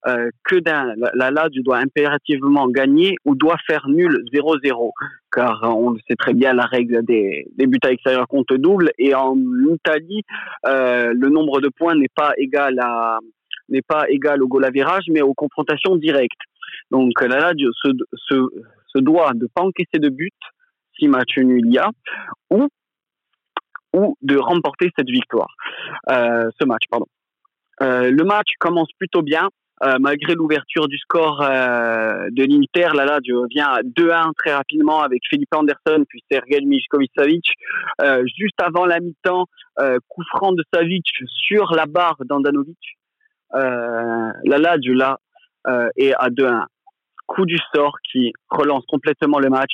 euh, 0.06 0.30
que 0.44 0.56
d'un. 0.56 0.94
La 1.14 1.30
Lazio 1.30 1.62
doit 1.62 1.78
impérativement 1.78 2.68
gagner 2.68 3.16
ou 3.24 3.34
doit 3.34 3.56
faire 3.66 3.88
nul 3.88 4.24
0-0, 4.32 4.90
car 5.32 5.62
on 5.64 5.96
sait 6.08 6.16
très 6.16 6.32
bien 6.32 6.52
la 6.52 6.64
règle 6.64 7.04
des, 7.04 7.46
buts 7.58 7.78
à 7.82 7.88
l'extérieur 7.88 8.26
compte 8.28 8.52
double. 8.52 8.92
Et 8.98 9.14
en 9.14 9.36
Italie, 9.72 10.22
euh, 10.66 11.12
le 11.12 11.28
nombre 11.28 11.60
de 11.60 11.68
points 11.68 11.94
n'est 11.94 12.12
pas 12.14 12.32
égal 12.36 12.78
à 12.80 13.18
n'est 13.68 13.82
pas 13.82 14.08
égal 14.08 14.42
au 14.44 14.46
goal 14.46 14.64
à 14.64 14.70
virage, 14.70 15.04
mais 15.08 15.22
aux 15.22 15.34
confrontations 15.34 15.96
directes. 15.96 16.40
Donc 16.92 17.20
la 17.20 17.40
Lazio 17.40 17.70
se, 17.72 18.98
doit 19.00 19.32
de 19.34 19.48
pas 19.52 19.62
encaisser 19.62 19.98
de 19.98 20.08
but 20.08 20.34
si 20.96 21.08
match 21.08 21.36
nul 21.36 21.62
il 21.66 21.74
y 21.74 21.78
a, 21.78 21.90
ou 22.50 22.68
ou 23.92 24.16
de 24.22 24.36
remporter 24.36 24.90
cette 24.96 25.08
victoire, 25.08 25.48
euh, 26.10 26.50
ce 26.60 26.66
match, 26.66 26.82
pardon. 26.90 27.06
Euh, 27.82 28.10
le 28.10 28.24
match 28.24 28.48
commence 28.58 28.90
plutôt 28.98 29.22
bien. 29.22 29.48
Euh, 29.84 29.96
malgré 30.00 30.34
l'ouverture 30.34 30.88
du 30.88 30.96
score 30.96 31.42
euh, 31.42 32.28
de 32.30 32.44
l'Inter, 32.44 32.96
là, 32.96 33.04
là, 33.04 33.18
vient 33.50 33.66
à 33.66 33.82
2-1 33.82 34.32
très 34.34 34.54
rapidement 34.54 35.02
avec 35.02 35.20
Philippe 35.28 35.54
Anderson 35.54 36.04
puis 36.08 36.24
Sergej 36.30 36.64
Miskovic. 36.64 37.52
Euh, 38.00 38.24
juste 38.38 38.58
avant 38.58 38.86
la 38.86 39.00
mi-temps, 39.00 39.46
euh, 39.78 39.98
coup 40.08 40.22
franc 40.34 40.52
de 40.52 40.64
Savic 40.72 41.06
sur 41.26 41.74
la 41.74 41.84
barre 41.84 42.16
d'Andanovic. 42.24 42.78
Euh, 43.54 44.32
la 44.44 44.58
Lazio 44.58 44.94
là 44.94 45.18
est 45.96 46.14
à 46.14 46.30
2-1. 46.30 46.64
Coup 47.26 47.44
du 47.44 47.58
sort 47.74 47.96
qui 48.10 48.32
relance 48.48 48.84
complètement 48.86 49.40
le 49.40 49.50
match. 49.50 49.72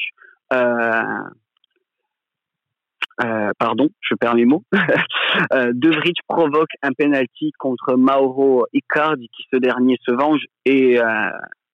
Euh, 3.21 3.51
pardon, 3.59 3.89
je 4.01 4.15
perds 4.15 4.35
mes 4.35 4.45
mots. 4.45 4.65
euh, 5.53 5.71
de 5.75 5.91
Vrij 5.91 6.15
provoque 6.27 6.71
un 6.83 6.93
penalty 6.93 7.53
contre 7.59 7.95
Mauro 7.95 8.67
Icardi 8.73 9.29
qui 9.29 9.45
ce 9.53 9.59
dernier 9.59 9.97
se 10.07 10.13
venge 10.13 10.45
et 10.65 10.99
euh, 10.99 11.31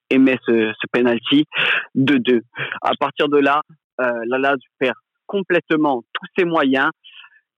émet 0.09 0.37
ce, 0.45 0.73
penalty 0.91 1.45
de 1.95 2.17
2. 2.17 2.41
À 2.81 2.91
partir 2.99 3.29
de 3.29 3.37
là, 3.37 3.61
euh, 4.01 4.55
perd 4.79 4.95
complètement 5.27 6.01
tous 6.13 6.27
ses 6.37 6.45
moyens 6.45 6.89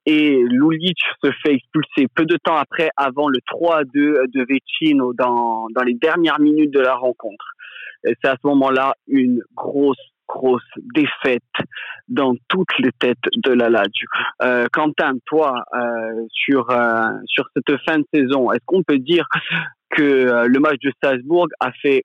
et 0.06 0.44
Lulic 0.44 0.98
se 1.24 1.32
fait 1.44 1.54
expulser 1.54 2.08
peu 2.16 2.26
de 2.26 2.38
temps 2.44 2.56
après 2.56 2.90
avant 2.98 3.30
le 3.30 3.40
3-2 3.52 3.86
de 3.94 4.46
Vecino 4.48 5.14
dans, 5.14 5.68
dans 5.74 5.84
les 5.84 5.94
dernières 5.94 6.40
minutes 6.40 6.72
de 6.72 6.80
la 6.80 6.96
rencontre. 6.96 7.46
Et 8.04 8.16
c'est 8.22 8.30
à 8.30 8.36
ce 8.42 8.48
moment-là 8.48 8.96
une 9.08 9.42
grosse 9.56 10.11
grosse 10.32 10.72
défaite 10.96 11.44
dans 12.08 12.34
toutes 12.48 12.78
les 12.80 12.92
têtes 12.94 13.18
de 13.36 13.52
la 13.52 13.70
Lazio. 13.70 14.08
Euh, 14.42 14.68
Quentin, 14.72 15.14
toi, 15.26 15.64
euh, 15.74 16.26
sur 16.32 16.70
euh, 16.70 17.10
sur 17.26 17.46
cette 17.56 17.78
fin 17.86 18.00
de 18.00 18.06
saison, 18.14 18.52
est-ce 18.52 18.64
qu'on 18.66 18.84
peut 18.84 19.00
dire 19.00 19.28
que 19.90 20.46
le 20.48 20.60
match 20.60 20.80
de 20.82 20.92
Strasbourg 20.92 21.48
a 21.60 21.72
fait 21.74 22.04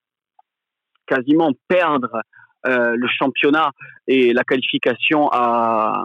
quasiment 1.07 1.53
perdre 1.69 2.21
le 2.65 3.07
championnat 3.07 3.71
et 4.09 4.33
la 4.33 4.43
qualification 4.43 5.29
à 5.31 6.05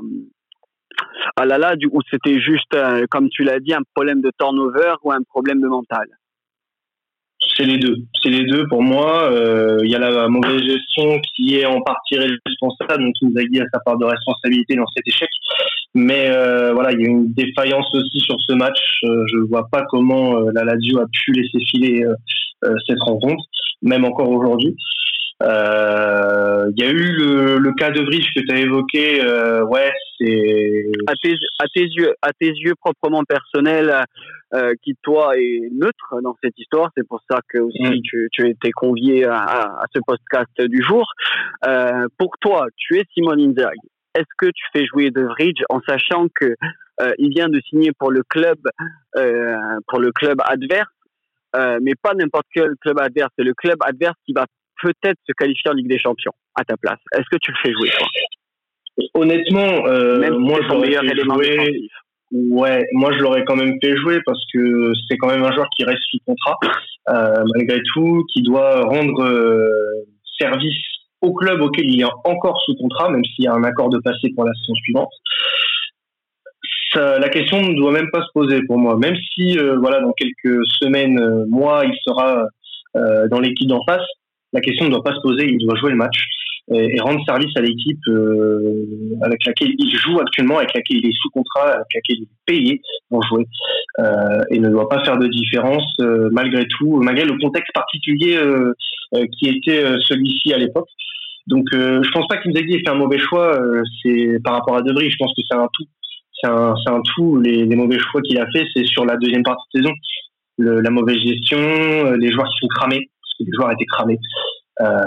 à 1.36 1.46
la 1.46 1.58
Lazio 1.58 1.90
ou 1.92 2.02
c'était 2.12 2.40
juste, 2.40 2.78
comme 3.10 3.30
tu 3.30 3.44
l'as 3.44 3.60
dit, 3.60 3.74
un 3.74 3.82
problème 3.96 4.22
de 4.22 4.32
turnover 4.38 4.94
ou 5.02 5.12
un 5.12 5.24
problème 5.24 5.60
de 5.60 5.68
mental? 5.68 6.06
C'est 7.56 7.66
les 7.66 7.78
deux. 7.78 7.96
C'est 8.22 8.30
les 8.30 8.46
deux 8.46 8.68
pour 8.68 8.82
moi. 8.82 9.30
Il 9.32 9.38
euh, 9.38 9.86
y 9.86 9.96
a 9.96 10.00
la 10.00 10.28
mauvaise 10.28 10.62
gestion 10.62 11.20
qui 11.20 11.56
est 11.56 11.66
en 11.66 11.82
partie 11.82 12.18
responsable, 12.18 13.04
donc 13.04 13.14
Inzaghi 13.22 13.60
a 13.62 13.66
sa 13.74 13.80
part 13.80 13.98
de 13.98 14.06
responsabilité 14.06 14.76
dans 14.76 14.88
cet 14.96 15.08
échec. 15.08 15.30
Mais 15.94 16.30
euh, 16.30 16.74
voilà, 16.74 16.92
il 16.94 17.02
y 17.02 17.06
a 17.06 17.10
une 17.10 17.34
défaillance 17.34 17.94
aussi 17.94 18.20
sur 18.20 18.36
ce 18.48 18.54
match. 18.54 18.80
Euh, 19.04 19.24
je 19.32 19.38
ne 19.38 19.44
vois 19.44 19.68
pas 19.72 19.84
comment 19.90 20.40
la 20.40 20.64
Lazio 20.64 21.00
a 21.00 21.06
pu 21.12 21.34
laisser 21.34 21.60
filer 21.70 22.06
cette 22.88 23.02
rencontre, 23.02 23.44
même 23.82 24.06
encore 24.06 24.30
aujourd'hui. 24.30 24.76
Il 25.44 26.74
y 26.78 26.84
a 26.84 26.90
eu 26.90 27.12
le, 27.12 27.58
le, 27.58 27.74
cas 27.74 27.90
de 27.92 28.02
Vrij 28.02 28.26
que 28.36 28.42
tu 28.42 28.54
as 28.54 28.60
évoqué. 28.60 29.22
ouais, 29.64 29.92
c'est 30.20 30.84
à 31.08 31.14
tes, 31.22 31.36
à 31.60 31.66
tes 31.74 31.86
yeux, 31.86 32.14
à 32.22 32.32
tes 32.34 32.50
yeux 32.50 32.76
proprement 32.76 33.24
personnels 33.24 34.06
euh, 34.54 34.74
qui 34.84 34.96
toi 35.02 35.38
est 35.38 35.70
neutre 35.72 36.22
dans 36.22 36.36
cette 36.44 36.58
histoire. 36.60 36.92
C'est 36.96 37.08
pour 37.08 37.22
ça 37.30 37.40
que 37.48 37.60
aussi 37.60 37.82
mmh. 37.82 38.02
tu, 38.04 38.30
tu 38.32 38.50
été 38.50 38.72
convié 38.72 39.26
à, 39.26 39.44
à, 39.44 39.86
ce 39.94 40.00
podcast 40.06 40.52
du 40.60 40.82
jour. 40.82 41.06
Euh, 41.66 42.08
pour 42.18 42.32
toi, 42.40 42.68
tu 42.76 42.98
es 42.98 43.04
Simon 43.14 43.38
Inzaghi. 43.38 43.80
Est-ce 44.14 44.26
que 44.38 44.48
tu 44.48 44.64
fais 44.74 44.86
jouer 44.86 45.10
De 45.10 45.22
Vrij 45.22 45.54
en 45.70 45.80
sachant 45.88 46.28
que 46.36 46.56
euh, 47.02 47.14
il 47.18 47.30
vient 47.30 47.50
de 47.50 47.62
signer 47.62 47.92
pour 47.94 48.12
le 48.12 48.24
club 48.24 48.60
euh, 49.16 49.58
pour 49.88 50.00
le 50.00 50.12
club 50.12 50.40
adverse, 50.44 50.92
euh, 51.56 51.80
mais 51.82 51.94
pas 51.96 52.14
n'importe 52.14 52.46
quel 52.54 52.76
club 52.82 53.00
adverse, 53.00 53.32
c'est 53.38 53.46
le 53.46 53.54
club 53.54 53.78
adverse 53.82 54.18
qui 54.26 54.34
va 54.34 54.46
peut-être 54.82 55.18
se 55.28 55.34
qualifier 55.34 55.72
en 55.72 55.74
Ligue 55.74 55.90
des 55.90 56.00
Champions 56.00 56.34
à 56.56 56.64
ta 56.64 56.76
place. 56.78 57.00
Est-ce 57.14 57.26
que 57.32 57.38
tu 57.42 57.52
le 57.52 57.58
fais 57.64 57.72
jouer 57.72 57.90
toi 57.90 58.08
Honnêtement, 59.14 59.88
euh, 59.88 60.20
Même 60.20 60.38
moi 60.38 60.60
ton 60.68 60.80
meilleur 60.80 61.04
élément 61.04 61.36
jouer... 61.36 61.50
défensif. 61.50 61.92
Ouais, 62.34 62.86
moi 62.94 63.12
je 63.12 63.20
l'aurais 63.20 63.44
quand 63.44 63.58
même 63.58 63.78
fait 63.84 63.98
jouer 63.98 64.20
parce 64.26 64.42
que 64.54 64.94
c'est 65.08 65.18
quand 65.18 65.28
même 65.28 65.44
un 65.44 65.52
joueur 65.52 65.68
qui 65.76 65.84
reste 65.84 66.02
sous 66.10 66.20
contrat 66.26 66.58
euh, 67.10 67.44
malgré 67.56 67.82
tout, 67.94 68.24
qui 68.34 68.42
doit 68.42 68.84
rendre 68.84 69.26
euh, 69.26 69.68
service 70.40 70.78
au 71.20 71.34
club 71.34 71.62
auquel 71.62 71.90
il 71.90 72.02
est 72.02 72.06
encore 72.24 72.58
sous 72.66 72.76
contrat, 72.76 73.10
même 73.10 73.24
s'il 73.26 73.46
y 73.46 73.48
a 73.48 73.54
un 73.54 73.64
accord 73.66 73.90
de 73.90 74.00
passé 74.00 74.30
pour 74.34 74.46
la 74.46 74.54
saison 74.54 74.76
suivante. 74.76 75.12
Ça, 76.94 77.20
la 77.20 77.30
question 77.30 77.62
ne 77.62 77.76
doit 77.76 77.92
même 77.92 78.10
pas 78.12 78.22
se 78.22 78.32
poser 78.34 78.62
pour 78.66 78.78
moi, 78.78 78.98
même 78.98 79.16
si 79.34 79.58
voilà 79.58 80.00
dans 80.00 80.14
quelques 80.14 80.66
semaines, 80.82 81.46
mois, 81.48 81.84
il 81.86 81.94
sera 82.06 82.46
euh, 82.98 83.30
dans 83.30 83.40
l'équipe 83.40 83.70
d'en 83.70 83.82
face. 83.86 84.06
La 84.54 84.62
question 84.62 84.86
ne 84.86 84.92
doit 84.92 85.04
pas 85.04 85.16
se 85.16 85.22
poser, 85.22 85.46
il 85.46 85.66
doit 85.66 85.78
jouer 85.78 85.92
le 85.92 85.98
match 85.98 86.18
et, 86.74 86.96
et 86.96 87.00
rendre 87.00 87.24
service 87.26 87.52
à 87.56 87.62
l'équipe 87.62 88.00
euh, 88.08 89.18
avec 89.22 89.46
laquelle 89.46 89.74
il 89.78 89.98
joue 89.98 90.20
actuellement, 90.20 90.58
avec 90.58 90.74
laquelle 90.74 90.98
il 90.98 91.06
est 91.08 91.16
sous 91.22 91.30
contrat, 91.30 91.72
avec 91.72 91.88
laquelle 91.96 92.18
il 92.18 92.24
est 92.24 92.46
payé 92.46 92.82
pour 93.10 93.24
jouer, 93.24 93.46
euh, 94.00 94.42
et 94.52 94.60
ne 94.60 94.70
doit 94.70 94.90
pas 94.90 95.04
faire 95.04 95.18
de 95.18 95.28
différence 95.28 95.86
euh, 96.02 96.30
malgré 96.32 96.66
tout, 96.68 96.98
malgré 97.02 97.26
le 97.26 97.38
contexte 97.40 97.74
particulier 97.74 98.38
euh, 98.38 98.74
euh, 99.16 99.26
qui 99.38 99.50
était 99.50 99.84
celui-ci 100.08 100.54
à 100.54 100.58
l'époque. 100.58 100.88
Donc, 101.48 101.66
je 101.74 102.12
pense 102.12 102.28
pas 102.28 102.38
qu'Inzaghi 102.38 102.76
ait 102.76 102.80
fait 102.80 102.90
un 102.90 102.96
mauvais 102.96 103.18
choix. 103.18 103.60
c'est 104.02 104.38
par 104.44 104.54
rapport 104.54 104.78
à 104.78 104.84
Debris, 104.84 105.10
je 105.10 105.18
pense 105.18 105.34
que 105.36 105.42
c'est 105.50 105.58
un 105.58 105.68
tout. 105.74 105.86
C'est 106.40 106.48
un, 106.48 106.76
un 106.88 107.02
tout. 107.16 107.40
Les, 107.40 107.66
les 107.66 107.76
mauvais 107.76 107.98
choix 107.98 108.22
qu'il 108.22 108.38
a 108.38 108.46
fait, 108.52 108.64
c'est 108.74 108.86
sur 108.86 109.06
la 109.06 109.18
deuxième 109.18 109.42
partie 109.42 109.66
de 109.74 109.82
saison, 109.82 109.94
le, 110.60 110.82
la 110.82 110.92
mauvaise 110.92 111.18
gestion, 111.18 111.58
les 112.14 112.32
joueurs 112.32 112.48
qui 112.48 112.58
sont 112.62 112.68
cramés, 112.68 113.10
les 113.46 113.52
joueurs 113.56 113.72
étaient 113.72 113.86
cramés. 113.86 114.20
Euh, 114.82 115.04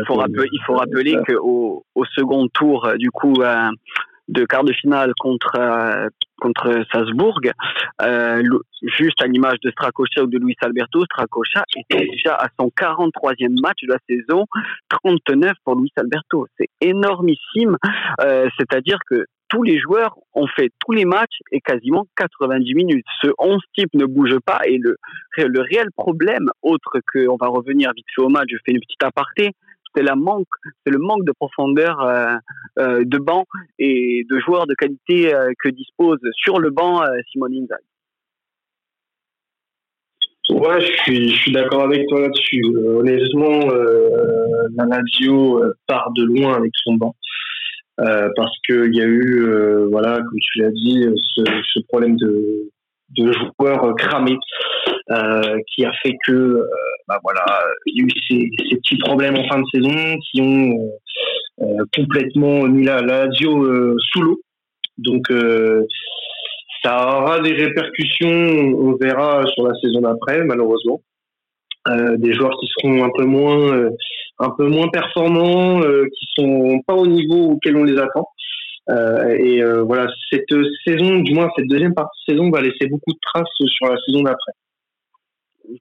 il 0.00 0.06
faut 0.06 0.14
rappeler, 0.14 0.48
il 0.52 0.60
faut 0.66 0.74
rappeler 0.74 1.16
qu'au 1.26 1.84
au 1.94 2.04
second 2.14 2.46
tour, 2.48 2.88
du 2.98 3.10
coup, 3.10 3.34
euh, 3.40 3.68
de 4.28 4.44
quart 4.44 4.64
de 4.64 4.72
finale 4.72 5.12
contre 5.18 5.56
euh, 5.58 6.08
contre 6.40 6.84
Salzbourg, 6.92 7.40
euh, 8.02 8.42
juste 8.96 9.20
à 9.22 9.26
l'image 9.26 9.58
de 9.64 9.70
Strakosha 9.70 10.22
ou 10.22 10.26
de 10.26 10.38
Luis 10.38 10.54
Alberto, 10.60 11.04
Strakosha 11.04 11.64
était 11.76 12.06
déjà 12.06 12.34
à 12.34 12.48
son 12.60 12.68
43e 12.68 13.60
match 13.60 13.78
de 13.82 13.92
la 13.92 13.98
saison, 14.08 14.44
39 15.04 15.52
pour 15.64 15.74
Luis 15.76 15.90
Alberto. 15.96 16.46
C'est 16.56 16.68
énormissime, 16.80 17.76
euh, 18.20 18.48
c'est-à-dire 18.56 18.98
que 19.10 19.24
tous 19.48 19.62
les 19.62 19.78
joueurs 19.78 20.16
ont 20.34 20.46
fait 20.46 20.70
tous 20.84 20.92
les 20.92 21.04
matchs 21.04 21.38
et 21.52 21.60
quasiment 21.60 22.06
90 22.16 22.74
minutes. 22.74 23.06
Ce 23.22 23.28
11 23.38 23.60
type 23.74 23.90
ne 23.94 24.04
bouge 24.04 24.38
pas 24.44 24.60
et 24.66 24.78
le, 24.78 24.96
le 25.36 25.60
réel 25.60 25.88
problème, 25.96 26.50
autre 26.62 27.00
que, 27.12 27.28
on 27.28 27.36
va 27.36 27.48
revenir 27.48 27.92
vite 27.94 28.06
fait 28.14 28.22
au 28.22 28.28
match, 28.28 28.48
je 28.50 28.56
fais 28.64 28.72
une 28.72 28.80
petite 28.80 29.02
aparté, 29.02 29.52
c'est 29.94 30.02
la 30.02 30.16
manque, 30.16 30.48
c'est 30.84 30.92
le 30.92 30.98
manque 30.98 31.24
de 31.24 31.32
profondeur 31.32 32.00
euh, 32.00 32.36
euh, 32.78 33.04
de 33.04 33.18
banc 33.18 33.44
et 33.78 34.24
de 34.28 34.38
joueurs 34.38 34.66
de 34.66 34.74
qualité 34.74 35.34
euh, 35.34 35.52
que 35.58 35.68
dispose 35.68 36.18
sur 36.32 36.58
le 36.58 36.70
banc 36.70 37.02
Simone 37.30 37.54
Inzaghi. 37.54 37.84
Ouais, 40.50 40.80
je 40.80 41.32
suis, 41.32 41.52
d'accord 41.52 41.82
avec 41.82 42.06
toi 42.08 42.20
là-dessus. 42.20 42.62
Honnêtement, 42.74 43.68
la 44.76 44.98
part 45.86 46.10
de 46.12 46.24
loin 46.24 46.54
avec 46.56 46.72
son 46.82 46.94
banc. 46.94 47.14
Euh, 48.00 48.28
parce 48.36 48.52
qu'il 48.64 48.94
y 48.94 49.00
a 49.00 49.06
eu, 49.06 49.48
euh, 49.48 49.88
voilà, 49.90 50.18
comme 50.18 50.38
tu 50.38 50.60
l'as 50.60 50.70
dit, 50.70 51.04
ce, 51.34 51.80
problème 51.88 52.16
de, 52.16 52.70
joueurs 53.16 53.94
cramés 53.96 54.38
euh, 55.10 55.58
qui 55.66 55.84
a 55.84 55.92
fait 56.02 56.14
que, 56.24 56.62
bah 57.08 57.18
voilà, 57.24 57.44
il 57.86 57.98
y 57.98 58.02
a 58.02 58.04
eu 58.04 58.10
ces, 58.28 58.50
ces, 58.70 58.76
petits 58.76 58.98
problèmes 58.98 59.36
en 59.36 59.48
fin 59.48 59.58
de 59.58 59.64
saison 59.72 60.16
qui 60.30 60.40
ont 60.40 61.78
complètement 61.96 62.68
mis 62.68 62.84
la, 62.84 63.00
la 63.00 63.24
Lazio 63.24 63.98
sous 63.98 64.22
l'eau. 64.22 64.40
Donc 64.98 65.32
ça 66.84 67.18
aura 67.18 67.40
des 67.40 67.54
répercussions, 67.54 68.28
on 68.28 68.96
verra 68.96 69.44
sur 69.54 69.66
la 69.66 69.74
saison 69.80 70.02
d'après, 70.02 70.44
malheureusement. 70.44 71.00
Des 71.86 72.34
joueurs 72.34 72.56
qui 72.60 72.66
seront 72.66 73.04
un 73.04 73.10
peu 73.16 73.24
moins 73.24 73.88
un 74.40 74.50
peu 74.50 74.68
moins 74.68 74.88
performants, 74.88 75.80
qui 75.80 76.26
sont 76.36 76.80
pas 76.86 76.94
au 76.94 77.06
niveau 77.06 77.52
auquel 77.52 77.76
on 77.76 77.84
les 77.84 77.98
attend. 77.98 78.26
Euh, 78.90 79.36
et 79.38 79.62
euh, 79.62 79.82
voilà, 79.82 80.06
cette 80.30 80.48
saison, 80.86 81.18
du 81.18 81.34
moins 81.34 81.50
cette 81.56 81.66
deuxième 81.66 81.94
partie 81.94 82.18
de 82.28 82.34
saison, 82.34 82.50
va 82.50 82.60
laisser 82.60 82.86
beaucoup 82.88 83.12
de 83.12 83.18
traces 83.20 83.48
sur 83.58 83.86
la 83.86 83.96
saison 84.06 84.22
d'après. 84.22 84.52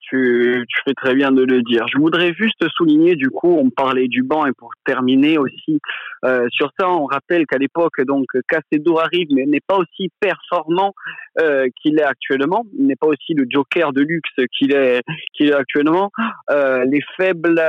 Tu, 0.02 0.66
tu, 0.68 0.82
fais 0.86 0.94
très 0.94 1.16
bien 1.16 1.32
de 1.32 1.44
le 1.44 1.62
dire. 1.62 1.86
Je 1.88 1.98
voudrais 1.98 2.34
juste 2.34 2.68
souligner, 2.76 3.16
du 3.16 3.30
coup, 3.30 3.56
on 3.58 3.70
parlait 3.70 4.08
du 4.08 4.24
banc 4.24 4.46
et 4.46 4.52
pour 4.52 4.72
terminer 4.86 5.38
aussi 5.38 5.80
euh, 6.26 6.48
sur 6.52 6.72
ça, 6.80 6.90
on 6.90 7.06
rappelle 7.06 7.46
qu'à 7.46 7.58
l'époque, 7.58 8.02
donc 8.02 8.26
Cacedo 8.48 9.00
arrive, 9.00 9.28
mais 9.32 9.46
n'est 9.46 9.62
pas 9.66 9.78
aussi 9.78 10.10
performant 10.20 10.94
euh, 11.40 11.68
qu'il 11.82 12.00
est 12.00 12.04
actuellement. 12.04 12.66
Il 12.78 12.88
n'est 12.88 12.96
pas 12.96 13.08
aussi 13.08 13.34
le 13.34 13.46
joker 13.50 13.94
de 13.94 14.02
luxe 14.02 14.30
qu'il 14.58 14.74
est 14.74 15.02
qu'il 15.34 15.48
est 15.48 15.54
actuellement. 15.54 16.12
Euh, 16.50 16.84
les 16.86 17.02
faibles 17.16 17.62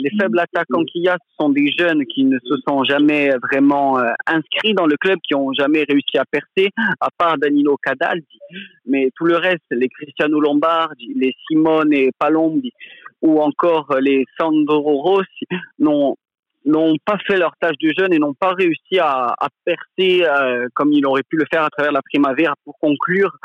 les 0.00 0.10
faibles 0.18 0.38
attaquants 0.38 0.84
qu'il 0.84 1.02
y 1.02 1.08
a 1.08 1.16
sont 1.38 1.50
des 1.50 1.70
jeunes 1.78 2.04
qui 2.06 2.24
ne 2.24 2.38
se 2.44 2.56
sont 2.66 2.84
jamais 2.84 3.30
vraiment 3.50 3.98
inscrits 4.26 4.74
dans 4.74 4.86
le 4.86 4.96
club, 4.96 5.18
qui 5.22 5.34
ont 5.34 5.52
jamais 5.52 5.84
réussi 5.88 6.18
à 6.18 6.24
percer, 6.24 6.70
à 7.00 7.08
part 7.16 7.38
Danilo 7.38 7.76
Cadaldi. 7.82 8.38
Mais 8.86 9.10
tout 9.16 9.24
le 9.24 9.36
reste, 9.36 9.62
les 9.70 9.88
Cristiano 9.88 10.40
Lombardi, 10.40 11.12
les 11.14 11.34
Simone 11.52 11.92
et 11.92 12.10
Palombi 12.18 12.72
ou 13.20 13.40
encore 13.40 13.94
les 14.00 14.24
Sandro 14.38 15.00
Rossi 15.02 15.46
n'ont 15.78 16.16
n'ont 16.64 16.94
pas 17.04 17.18
fait 17.26 17.36
leur 17.36 17.54
tâche 17.60 17.76
de 17.82 17.92
jeune 17.96 18.12
et 18.12 18.18
n'ont 18.18 18.34
pas 18.34 18.52
réussi 18.52 18.98
à, 19.00 19.34
percer 19.64 20.24
euh, 20.24 20.68
comme 20.74 20.92
ils 20.92 21.04
auraient 21.06 21.22
pu 21.28 21.36
le 21.36 21.44
faire 21.52 21.64
à 21.64 21.70
travers 21.70 21.92
la 21.92 22.02
Primavera 22.02 22.54
pour 22.64 22.78
conclure 22.78 23.36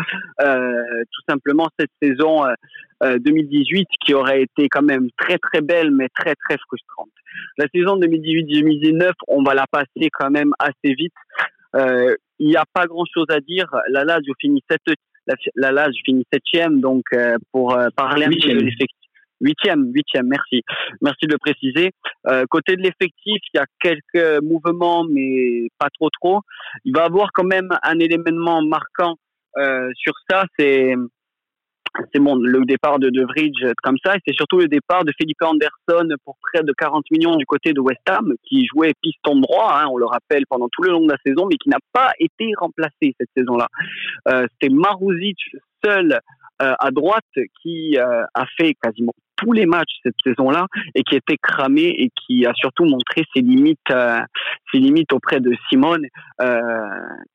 euh, 0.42 1.04
tout 1.12 1.22
simplement 1.28 1.68
cette 1.80 1.92
saison 2.02 2.46
euh, 3.04 3.18
2018 3.20 3.80
euh, 3.80 3.84
qui 4.06 4.14
aurait 4.14 4.44
été 4.44 4.70
quand 4.70 4.84
même 4.84 5.10
très 5.18 5.38
très 5.38 5.62
belle 5.62 5.92
mais 5.92 6.10
très 6.10 6.36
très 6.36 6.58
frustrante. 6.68 7.10
La 7.58 7.66
saison 7.74 8.00
2018-2019, 8.00 9.12
on 9.28 9.44
va 9.44 9.54
la 9.54 9.66
passer 9.72 10.10
quand 10.12 10.30
même 10.30 10.52
assez 10.60 10.94
vite. 10.94 11.14
Il 12.40 12.48
n'y 12.48 12.56
a 12.56 12.66
pas 12.72 12.86
grand 12.86 13.06
chose 13.12 13.28
à 13.30 13.40
dire. 13.40 13.68
La 13.90 14.04
Lazio 14.04 14.34
finit 14.40 14.64
sept, 14.70 14.82
la, 15.28 15.36
la 15.56 15.72
Lazio 15.72 16.02
finit 16.06 16.26
septième 16.32 16.80
donc 16.82 17.04
pour 17.52 17.78
parler 17.96 18.26
un 18.26 18.30
peu 18.30 18.54
de 18.54 18.60
l'effectif 18.60 19.08
Huitième, 19.40 19.92
huitième, 19.94 20.28
merci. 20.28 20.64
Merci 21.02 21.28
de 21.28 21.34
le 21.34 21.38
préciser. 21.38 21.92
Euh, 22.28 22.46
côté 22.50 22.76
de 22.76 22.82
l'effectif, 22.82 23.40
il 23.54 23.58
y 23.58 23.60
a 23.60 23.66
quelques 23.80 24.42
mouvements, 24.44 25.06
mais 25.08 25.68
pas 25.78 25.90
trop 25.94 26.10
trop. 26.10 26.42
Il 26.86 26.96
va 26.96 27.04
avoir 27.04 27.30
quand 27.34 27.44
même 27.44 27.70
un 27.84 28.00
élément 28.00 28.64
marquant 28.64 29.16
euh, 29.58 29.90
sur 29.96 30.14
ça, 30.30 30.46
c'est 30.58 30.94
c'est 32.14 32.20
bon, 32.20 32.36
le 32.36 32.66
départ 32.66 33.00
de 33.00 33.10
De 33.10 33.24
Vrij 33.24 33.74
comme 33.84 33.98
ça, 34.04 34.16
et 34.16 34.20
c'est 34.26 34.36
surtout 34.36 34.60
le 34.60 34.68
départ 34.68 35.04
de 35.04 35.12
Philippe 35.20 35.42
Anderson 35.42 36.16
pour 36.24 36.38
près 36.42 36.64
de 36.64 36.74
40 36.74 37.06
millions 37.12 37.36
du 37.36 37.46
côté 37.46 37.74
de 37.74 37.80
West 37.80 38.02
Ham, 38.10 38.34
qui 38.44 38.66
jouait 38.66 38.94
piston 39.02 39.40
droit, 39.40 39.80
hein, 39.80 39.88
on 39.92 39.98
le 39.98 40.06
rappelle, 40.06 40.44
pendant 40.50 40.68
tout 40.70 40.84
le 40.84 40.92
long 40.92 41.06
de 41.06 41.12
la 41.12 41.18
saison, 41.26 41.48
mais 41.50 41.58
qui 41.58 41.70
n'a 41.70 41.80
pas 41.94 42.12
été 42.20 42.52
remplacé 42.58 43.16
cette 43.20 43.30
saison-là. 43.36 43.68
Euh, 44.30 44.48
C'était 44.54 44.74
Maruzic 44.74 45.40
seul 45.84 46.20
euh, 46.62 46.74
à 46.80 46.92
droite 46.92 47.24
qui 47.62 47.98
euh, 47.98 48.24
a 48.34 48.46
fait 48.58 48.74
quasiment 48.82 49.14
tous 49.38 49.54
les 49.54 49.66
matchs 49.66 50.00
cette 50.04 50.16
saison-là 50.24 50.68
et 50.96 51.04
qui 51.04 51.16
était 51.16 51.38
cramé 51.42 51.84
et 51.84 52.10
qui 52.16 52.46
a 52.46 52.54
surtout 52.56 52.86
montré 52.86 53.24
ses 53.34 53.42
limites, 53.42 53.80
euh, 53.92 54.20
ses 54.72 54.80
limites 54.80 55.14
auprès 55.14 55.40
de 55.40 55.54
Simone, 55.70 56.06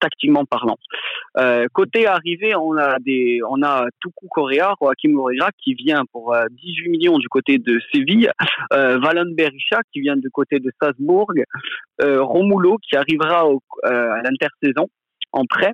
tactiquement 0.01 0.45
parlant. 0.45 0.77
côté 1.73 2.07
arrivé, 2.07 2.55
on 2.55 2.77
a 2.77 2.99
des, 3.01 3.41
on 3.49 3.63
a 3.63 3.87
Tuku 4.01 4.27
Correa, 4.31 4.75
Joaquim 4.81 5.15
Correa 5.15 5.51
qui 5.63 5.75
vient 5.75 6.05
pour 6.13 6.35
18 6.51 6.89
millions 6.91 7.19
du 7.19 7.29
côté 7.29 7.59
de 7.59 7.81
Séville, 7.93 8.31
Valon 8.71 9.33
Berisha 9.35 9.81
qui 9.93 10.01
vient 10.01 10.17
du 10.17 10.31
côté 10.31 10.61
de 10.61 10.71
Strasbourg, 10.77 11.33
Romulo 12.01 12.79
qui 12.79 12.97
arrivera 12.97 13.45
à 13.85 14.23
l'intersaison 14.23 14.89
en 15.33 15.45
prêt 15.47 15.73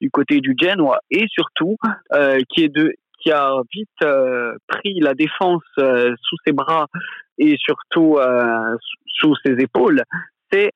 du 0.00 0.10
côté 0.10 0.40
du 0.40 0.54
Genoa 0.60 1.00
et 1.10 1.26
surtout 1.30 1.76
euh, 2.14 2.40
qui 2.48 2.64
est 2.64 2.68
de 2.68 2.94
qui 3.20 3.30
a 3.30 3.60
vite 3.72 3.88
euh, 4.02 4.54
pris 4.66 5.00
la 5.00 5.14
défense 5.14 5.62
euh, 5.78 6.14
sous 6.22 6.36
ses 6.46 6.52
bras 6.52 6.86
et 7.38 7.56
surtout 7.58 8.18
sous 9.06 9.34
ses 9.42 9.52
épaules, 9.52 10.02
c'est 10.52 10.72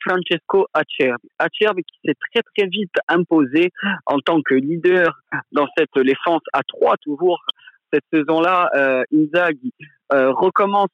Francesco 0.00 0.66
Acerbi. 0.72 1.28
Acerbi 1.38 1.82
qui 1.82 1.98
s'est 2.06 2.14
très 2.32 2.42
très 2.42 2.68
vite 2.68 2.94
imposé 3.08 3.70
en 4.06 4.18
tant 4.20 4.40
que 4.40 4.54
leader 4.54 5.20
dans 5.52 5.66
cette 5.76 5.90
défense 5.94 6.40
à 6.54 6.62
trois 6.62 6.96
toujours. 7.02 7.44
Cette 7.92 8.04
saison-là, 8.10 8.70
Inzaghi 9.12 9.74
recommence 10.10 10.88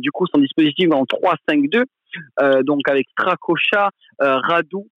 du 0.00 0.10
coup 0.10 0.26
son 0.34 0.40
dispositif 0.40 0.88
en 0.90 1.04
3-5-2, 1.04 1.84
donc 2.64 2.80
avec 2.88 3.06
Strakosha, 3.10 3.90
Radou 4.18 4.88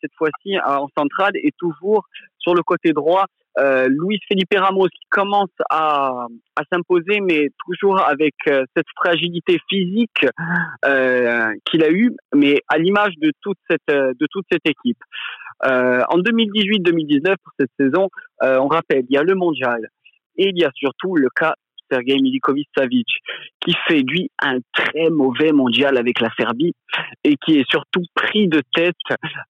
cette 0.00 0.14
fois-ci 0.16 0.58
en 0.64 0.88
centrale 0.96 1.32
et 1.34 1.50
toujours 1.58 2.06
sur 2.38 2.54
le 2.54 2.62
côté 2.62 2.92
droit. 2.92 3.26
Euh, 3.58 3.86
Luis 3.88 4.18
Felipe 4.28 4.54
Ramos 4.56 4.88
qui 4.88 5.06
commence 5.10 5.50
à, 5.68 6.26
s'imposer, 6.72 7.20
mais 7.20 7.48
toujours 7.66 8.00
avec 8.00 8.34
euh, 8.48 8.64
cette 8.74 8.86
fragilité 8.96 9.58
physique 9.68 10.26
euh, 10.86 11.52
qu'il 11.66 11.82
a 11.82 11.90
eue, 11.90 12.12
mais 12.34 12.60
à 12.68 12.78
l'image 12.78 13.14
de 13.18 13.30
toute 13.42 13.58
cette 13.68 13.88
de 13.88 14.26
toute 14.30 14.46
cette 14.50 14.66
équipe. 14.66 14.98
en 15.62 16.18
2018-2019 16.18 17.34
pour 17.42 17.52
cette 17.58 17.70
saison, 17.78 18.08
on 18.40 18.68
rappelle, 18.68 19.04
il 19.08 19.14
y 19.14 19.18
a 19.18 19.22
le 19.22 19.34
mondial 19.34 19.88
et 20.36 20.48
il 20.48 20.58
y 20.58 20.64
a 20.64 20.70
surtout 20.74 21.16
le 21.16 21.28
cas 21.28 21.54
Sergei 21.92 22.16
Milikovic-Savic, 22.16 23.06
qui 23.60 23.74
fait 23.86 24.00
lui 24.00 24.30
un 24.42 24.58
très 24.72 25.10
mauvais 25.10 25.52
mondial 25.52 25.98
avec 25.98 26.20
la 26.20 26.30
Serbie 26.38 26.74
et 27.24 27.36
qui 27.44 27.58
est 27.58 27.70
surtout 27.70 28.02
pris 28.14 28.48
de 28.48 28.62
tête 28.74 28.94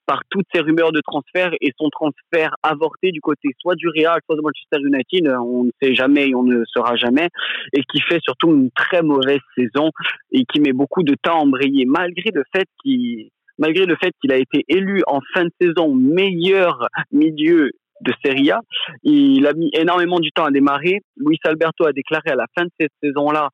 par 0.07 0.23
toutes 0.29 0.47
ces 0.53 0.61
rumeurs 0.61 0.93
de 0.93 1.01
transfert 1.01 1.53
et 1.61 1.73
son 1.79 1.89
transfert 1.91 2.55
avorté 2.63 3.13
du 3.13 3.21
côté 3.21 3.51
soit 3.59 3.75
du 3.75 3.89
Real, 3.89 4.19
soit 4.27 4.37
de 4.37 4.43
Manchester 4.43 4.79
United, 4.81 5.29
on 5.41 5.65
ne 5.65 5.71
sait 5.81 5.95
jamais 5.95 6.31
et 6.31 6.35
on 6.35 6.43
ne 6.43 6.65
saura 6.67 6.97
jamais, 6.97 7.29
et 7.73 7.83
qui 7.83 8.01
fait 8.01 8.21
surtout 8.23 8.51
une 8.51 8.71
très 8.71 9.03
mauvaise 9.03 9.41
saison 9.57 9.91
et 10.33 10.45
qui 10.45 10.61
met 10.61 10.73
beaucoup 10.73 11.03
de 11.03 11.15
temps 11.23 11.39
à 11.39 11.43
embrayer, 11.43 11.85
malgré 11.87 12.31
le 12.35 12.43
fait 12.55 12.67
qu'il 12.83 13.29
malgré 13.59 13.87
le 13.87 13.97
fait 13.97 14.13
qu'il 14.21 14.33
a 14.33 14.39
été 14.39 14.65
élu 14.69 15.03
en 15.07 15.21
fin 15.35 15.45
de 15.45 15.51
saison 15.61 15.95
meilleur 15.95 16.89
milieu 17.13 17.71
de 18.03 18.13
Serie 18.25 18.51
A. 18.51 18.61
Il 19.03 19.47
a 19.47 19.53
mis 19.53 19.71
énormément 19.73 20.21
du 20.21 20.31
temps 20.33 20.45
à 20.45 20.51
démarrer. 20.51 21.01
Luis 21.17 21.39
Alberto 21.45 21.87
a 21.87 21.93
déclaré 21.93 22.31
à 22.31 22.37
la 22.37 22.47
fin 22.57 22.65
de 22.65 22.71
cette 22.79 22.93
saison-là 23.03 23.49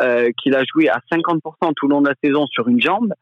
euh, 0.00 0.30
qu'il 0.42 0.54
a 0.56 0.64
joué 0.64 0.88
à 0.88 0.98
50% 1.12 1.38
tout 1.76 1.86
le 1.86 1.94
long 1.94 2.00
de 2.02 2.08
la 2.08 2.14
saison 2.22 2.46
sur 2.46 2.68
une 2.68 2.80
jambe. 2.80 3.12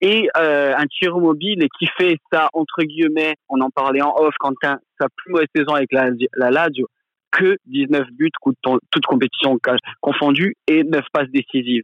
Et 0.00 0.28
euh, 0.36 0.74
un 0.76 0.86
tir 0.86 1.16
mobile 1.18 1.66
qui 1.78 1.86
fait 1.96 2.16
ça, 2.32 2.48
entre 2.52 2.82
guillemets, 2.82 3.34
on 3.48 3.60
en 3.60 3.70
parlait 3.70 4.02
en 4.02 4.12
off, 4.16 4.34
Quentin, 4.38 4.78
sa 5.00 5.06
plus 5.08 5.32
mauvaise 5.32 5.48
saison 5.54 5.74
avec 5.74 5.92
la, 5.92 6.10
la 6.34 6.50
Lazio, 6.50 6.88
que 7.30 7.56
19 7.66 8.08
buts, 8.12 8.30
toutes 8.90 9.06
compétitions 9.06 9.58
confondues, 10.00 10.56
et 10.68 10.84
9 10.84 11.04
passes 11.12 11.30
décisives. 11.30 11.82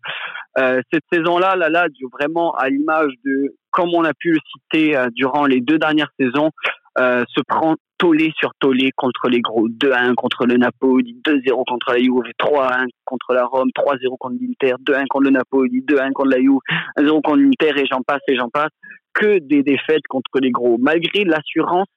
Euh, 0.58 0.80
cette 0.92 1.04
saison-là, 1.12 1.54
la 1.54 1.68
Lazio, 1.68 2.08
vraiment 2.12 2.52
à 2.54 2.68
l'image 2.70 3.12
de, 3.24 3.54
comme 3.70 3.90
on 3.94 4.04
a 4.04 4.14
pu 4.14 4.32
le 4.32 4.40
citer 4.52 4.96
durant 5.14 5.46
les 5.46 5.60
deux 5.60 5.78
dernières 5.78 6.10
saisons, 6.18 6.50
euh, 6.98 7.24
se 7.28 7.40
prend 7.46 7.74
tollé 7.98 8.32
sur 8.38 8.52
tollé 8.60 8.90
contre 8.96 9.28
les 9.28 9.40
gros. 9.40 9.68
2-1 9.68 10.14
contre 10.14 10.46
le 10.46 10.56
Napoli, 10.56 11.16
2-0 11.24 11.64
contre 11.66 11.92
la 11.92 11.98
Juve, 11.98 12.22
3-1 12.38 12.86
contre 13.04 13.32
la 13.32 13.44
Rome, 13.44 13.70
3-0 13.76 14.16
contre 14.18 14.36
l'Inter, 14.40 14.74
2-1 14.82 15.06
contre 15.08 15.24
le 15.24 15.30
Napoli, 15.30 15.82
2-1 15.82 16.12
contre 16.12 16.30
la 16.30 16.38
Juve, 16.38 16.58
1-0 16.98 17.22
contre 17.22 17.36
l'Inter 17.36 17.80
et 17.80 17.86
j'en 17.86 18.02
passe 18.02 18.22
et 18.28 18.36
j'en 18.36 18.48
passe. 18.48 18.70
Que 19.12 19.38
des 19.38 19.62
défaites 19.62 20.06
contre 20.08 20.40
les 20.40 20.50
gros. 20.50 20.76
Malgré 20.78 21.24
l'assurance 21.24 21.88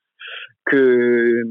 que 0.65 1.41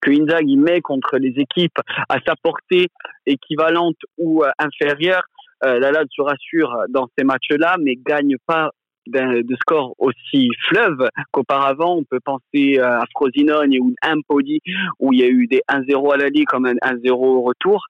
que 0.00 0.10
Inzaghi 0.10 0.56
met 0.56 0.80
contre 0.80 1.16
les 1.16 1.32
équipes 1.36 1.78
à 2.08 2.18
sa 2.26 2.34
portée 2.42 2.88
équivalente 3.24 3.96
ou 4.18 4.42
inférieure, 4.58 5.22
euh, 5.64 5.78
la 5.78 5.92
LAD 5.92 6.08
se 6.10 6.22
rassure 6.22 6.76
dans 6.88 7.06
ces 7.16 7.24
matchs-là, 7.24 7.76
mais 7.80 7.94
gagne 7.94 8.34
pas 8.46 8.70
de 9.06 9.56
score 9.56 9.94
aussi 9.98 10.48
fleuve 10.68 11.08
qu'auparavant. 11.30 11.96
On 11.96 12.04
peut 12.04 12.20
penser 12.24 12.78
euh, 12.78 13.00
à 13.00 13.04
Frosinone 13.12 13.76
ou 13.80 13.94
Impoli 14.02 14.60
où 14.98 15.12
il 15.12 15.20
y 15.20 15.24
a 15.24 15.28
eu 15.28 15.46
des 15.46 15.62
1-0 15.68 16.14
à 16.14 16.16
la 16.16 16.28
Ligue 16.28 16.46
comme 16.46 16.66
un 16.66 16.74
1-0 16.74 17.10
au 17.10 17.42
retour. 17.42 17.84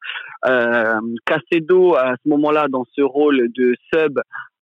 Euh, 0.46 1.00
Cacedo 1.26 1.94
à 1.94 2.14
ce 2.22 2.28
moment-là 2.28 2.68
dans 2.68 2.84
ce 2.94 3.02
rôle 3.02 3.48
de 3.52 3.74
sub 3.92 4.18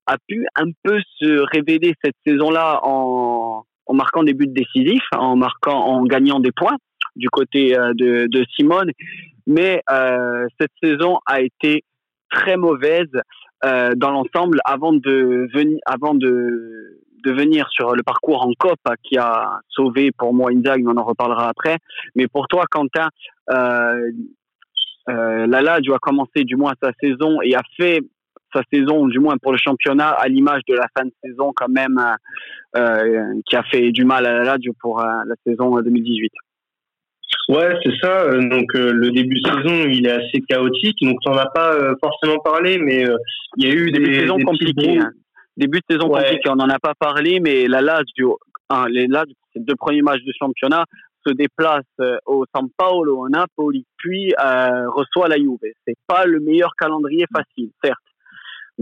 a 0.07 0.17
pu 0.29 0.47
un 0.57 0.71
peu 0.83 1.01
se 1.19 1.41
révéler 1.53 1.95
cette 2.03 2.17
saison-là 2.27 2.81
en, 2.83 3.65
en 3.87 3.95
marquant 3.95 4.23
des 4.23 4.35
buts 4.35 4.47
décisifs, 4.49 5.09
en 5.13 5.37
marquant, 5.37 5.79
en 5.79 6.05
gagnant 6.05 6.41
des 6.41 6.53
points 6.53 6.77
du 7.17 7.29
côté 7.29 7.79
euh, 7.79 7.93
de, 7.95 8.27
de 8.29 8.45
Simone. 8.57 8.91
Mais 9.47 9.83
euh, 9.91 10.47
cette 10.61 10.73
saison 10.83 11.19
a 11.27 11.41
été 11.41 11.85
très 12.31 12.57
mauvaise 12.57 13.11
euh, 13.65 13.93
dans 13.97 14.11
l'ensemble 14.11 14.61
avant 14.65 14.93
de 14.93 15.49
venir, 15.53 15.79
avant 15.87 16.15
de 16.15 17.01
de 17.23 17.33
venir 17.33 17.69
sur 17.71 17.95
le 17.95 18.03
parcours 18.03 18.43
en 18.43 18.53
COP 18.59 18.79
qui 19.03 19.19
a 19.19 19.61
sauvé 19.69 20.11
pour 20.11 20.33
moi 20.33 20.51
Inzaghi, 20.53 20.85
on 20.87 20.97
en 20.97 21.05
reparlera 21.05 21.49
après. 21.49 21.77
Mais 22.15 22.29
pour 22.29 22.49
toi, 22.49 22.65
Quentin, 22.71 23.09
euh, 23.51 24.11
euh, 25.09 25.47
Lala 25.47 25.81
commencé 26.01 26.45
du 26.45 26.57
moins 26.57 26.73
sa 26.83 26.93
saison 27.01 27.41
et 27.43 27.55
a 27.55 27.63
fait 27.77 28.01
sa 28.53 28.63
saison, 28.73 29.07
du 29.07 29.21
moins 29.21 29.37
pour 29.39 29.53
le 29.53 29.59
championnat, 29.59 30.09
à 30.09 30.27
l'image 30.29 30.63
de 30.67 30.75
la 30.75 30.87
fin 30.97 31.05
de 31.05 31.13
saison 31.23 31.53
quand 31.55 31.69
même, 31.69 32.01
euh, 32.77 33.35
qui 33.47 33.57
a 33.57 33.63
fait 33.65 33.93
du 33.93 34.05
mal 34.05 34.27
à 34.27 34.43
la 34.43 34.57
pour 34.81 35.01
euh, 35.01 35.05
la 35.27 35.35
saison 35.47 35.81
2018. 35.81 36.33
Ouais, 37.49 37.75
c'est 37.83 37.97
ça. 38.01 38.23
Euh, 38.23 38.49
donc 38.49 38.73
le 38.75 39.11
début 39.11 39.41
de 39.41 39.49
saison, 39.49 39.89
il 39.89 40.07
est 40.07 40.11
assez 40.11 40.41
chaotique. 40.49 40.97
Donc 41.03 41.17
on 41.27 41.37
as 41.37 41.51
pas 41.55 41.77
forcément 42.03 42.39
parlé, 42.39 42.79
mais 42.79 43.05
il 43.57 43.67
y 43.67 43.71
a 43.71 43.75
eu 43.75 43.91
début 43.91 44.07
des, 44.07 44.17
de 44.17 44.21
saison 44.21 44.39
compliqué. 44.39 44.99
Hein. 44.99 45.11
Début 45.57 45.79
de 45.79 45.95
saison 45.95 46.09
compliqué. 46.09 46.49
On 46.49 46.57
n'en 46.57 46.69
a 46.69 46.79
pas 46.79 46.95
parlé, 46.99 47.41
mais 47.41 47.67
la 47.67 47.81
Lazio, 47.83 48.39
hein, 48.69 48.87
les 48.89 49.07
Lazio, 49.07 49.35
ces 49.53 49.61
deux 49.61 49.77
premiers 49.77 50.03
matchs 50.03 50.23
de 50.25 50.33
championnat, 50.39 50.85
se 51.27 51.33
déplace 51.35 51.85
au 52.25 52.45
San 52.55 52.69
Paolo, 52.77 53.19
au 53.19 53.29
Napoli, 53.29 53.85
puis 53.99 54.33
reçoit 54.39 55.29
la 55.29 55.37
Juve. 55.37 55.59
C'est 55.87 55.99
pas 56.07 56.25
le 56.25 56.41
meilleur 56.41 56.73
calendrier 56.79 57.27
facile, 57.33 57.71
certes. 57.83 57.99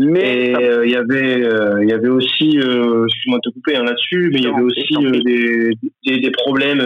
Mais 0.01 0.55
euh, 0.55 0.86
il 0.86 0.92
y 0.92 0.96
avait, 0.96 1.42
euh, 1.42 1.82
il 1.82 1.90
y 1.90 1.92
avait 1.92 2.09
aussi, 2.09 2.57
euh, 2.57 3.05
excuse-moi 3.05 3.40
de 3.42 3.51
te 3.51 3.53
couper 3.53 3.74
hein, 3.74 3.82
là-dessus, 3.82 4.30
mais 4.32 4.38
il 4.38 4.44
y 4.44 4.46
avait 4.46 4.62
aussi 4.62 4.94
des, 5.24 5.72
des, 6.07 6.20
des, 6.20 6.30
problèmes, 6.30 6.78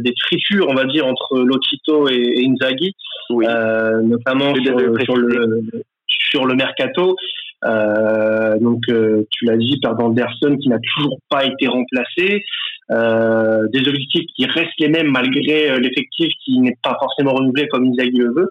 des 0.00 0.12
fritures, 0.26 0.66
on 0.68 0.74
va 0.74 0.84
dire, 0.84 1.06
entre 1.06 1.38
Lotito 1.38 2.08
et, 2.10 2.44
Inzaghi, 2.46 2.94
notamment 3.30 4.54
sur, 4.54 5.00
sur, 5.00 5.16
le, 5.16 5.62
sur 6.08 6.46
le 6.46 6.54
mercato. 6.54 7.16
donc, 7.62 8.82
tu 8.86 9.44
l'as 9.44 9.56
dit, 9.56 9.78
par 9.80 9.98
Anderson 10.00 10.56
qui 10.60 10.68
n'a 10.68 10.78
toujours 10.78 11.18
pas 11.28 11.44
été 11.44 11.68
remplacé. 11.68 12.42
des 12.90 13.88
objectifs 13.88 14.26
qui 14.34 14.46
restent 14.46 14.78
les 14.78 14.88
mêmes 14.88 15.10
malgré 15.10 15.78
l'effectif 15.78 16.32
qui 16.44 16.60
n'est 16.60 16.76
pas 16.82 16.96
forcément 17.00 17.32
renouvelé 17.34 17.68
comme 17.68 17.86
Inzaghi 17.86 18.16
le 18.16 18.32
veut. 18.34 18.50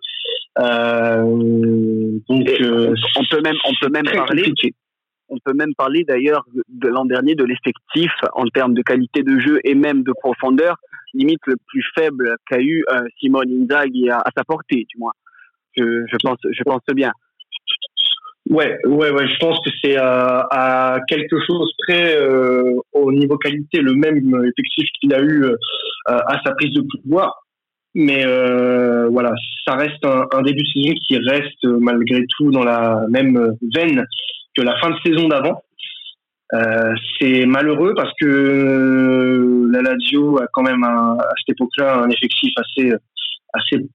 Euh, 0.59 2.19
donc, 2.27 2.49
euh, 2.49 2.95
on 3.15 3.25
peut 3.29 3.41
même, 3.41 3.55
on 3.65 3.73
peut 3.79 3.91
même 3.91 4.05
parler. 4.05 4.51
On 5.29 5.37
peut 5.43 5.53
même 5.53 5.75
parler 5.75 6.05
d'ailleurs 6.05 6.45
de 6.69 6.87
l'an 6.87 7.03
dernier 7.03 7.35
de 7.35 7.43
l'effectif 7.43 8.11
en 8.33 8.45
termes 8.45 8.73
de 8.73 8.81
qualité 8.81 9.23
de 9.23 9.39
jeu 9.39 9.59
et 9.65 9.75
même 9.75 10.03
de 10.03 10.13
profondeur, 10.13 10.77
limite 11.13 11.41
le 11.47 11.55
plus 11.67 11.85
faible 11.97 12.37
qu'a 12.49 12.61
eu 12.61 12.85
euh, 12.89 13.01
Simone 13.19 13.63
Inzaghi 13.63 14.09
à, 14.09 14.23
sa 14.35 14.45
portée, 14.45 14.85
du 14.89 14.97
moins. 14.97 15.11
Je, 15.75 16.05
je, 16.07 16.15
pense, 16.23 16.37
je 16.49 16.63
pense 16.63 16.81
bien. 16.95 17.11
Ouais, 18.49 18.77
ouais, 18.85 19.09
ouais. 19.09 19.27
Je 19.27 19.37
pense 19.39 19.59
que 19.65 19.69
c'est 19.83 19.97
à, 19.97 20.99
quelque 21.07 21.37
chose 21.45 21.71
près 21.85 22.17
au 22.93 23.11
niveau 23.11 23.37
qualité 23.37 23.81
le 23.81 23.93
même 23.93 24.17
effectif 24.45 24.87
qu'il 24.99 25.13
a 25.13 25.21
eu 25.21 25.45
à 26.05 26.39
sa 26.45 26.53
prise 26.53 26.73
de 26.73 26.81
pouvoir. 26.81 27.43
Mais 27.99 28.23
euh, 28.27 29.07
voilà, 29.09 29.31
ça 29.65 29.75
reste 29.75 30.05
un, 30.05 30.27
un, 30.31 30.41
début 30.43 30.61
de 30.61 30.67
saison 30.67 30.93
qui 31.07 31.17
reste 31.17 31.63
malgré 31.63 32.23
tout 32.37 32.51
dans 32.51 32.63
la 32.63 33.01
même 33.09 33.55
veine 33.73 34.05
que 34.55 34.61
la 34.61 34.77
fin 34.79 34.91
de 34.91 34.95
saison 35.03 35.27
d'avant. 35.27 35.63
Euh, 36.53 36.93
c'est 37.19 37.45
malheureux 37.47 37.93
parce 37.95 38.11
que 38.21 38.25
euh, 38.25 39.69
la 39.71 39.81
Lazio 39.81 40.39
a 40.39 40.45
quand 40.53 40.61
même 40.61 40.83
à 40.83 41.17
cette 41.39 41.55
époque-là 41.55 42.03
un 42.03 42.09
effectif 42.09 42.53
assez 42.55 42.93
assez 43.53 43.85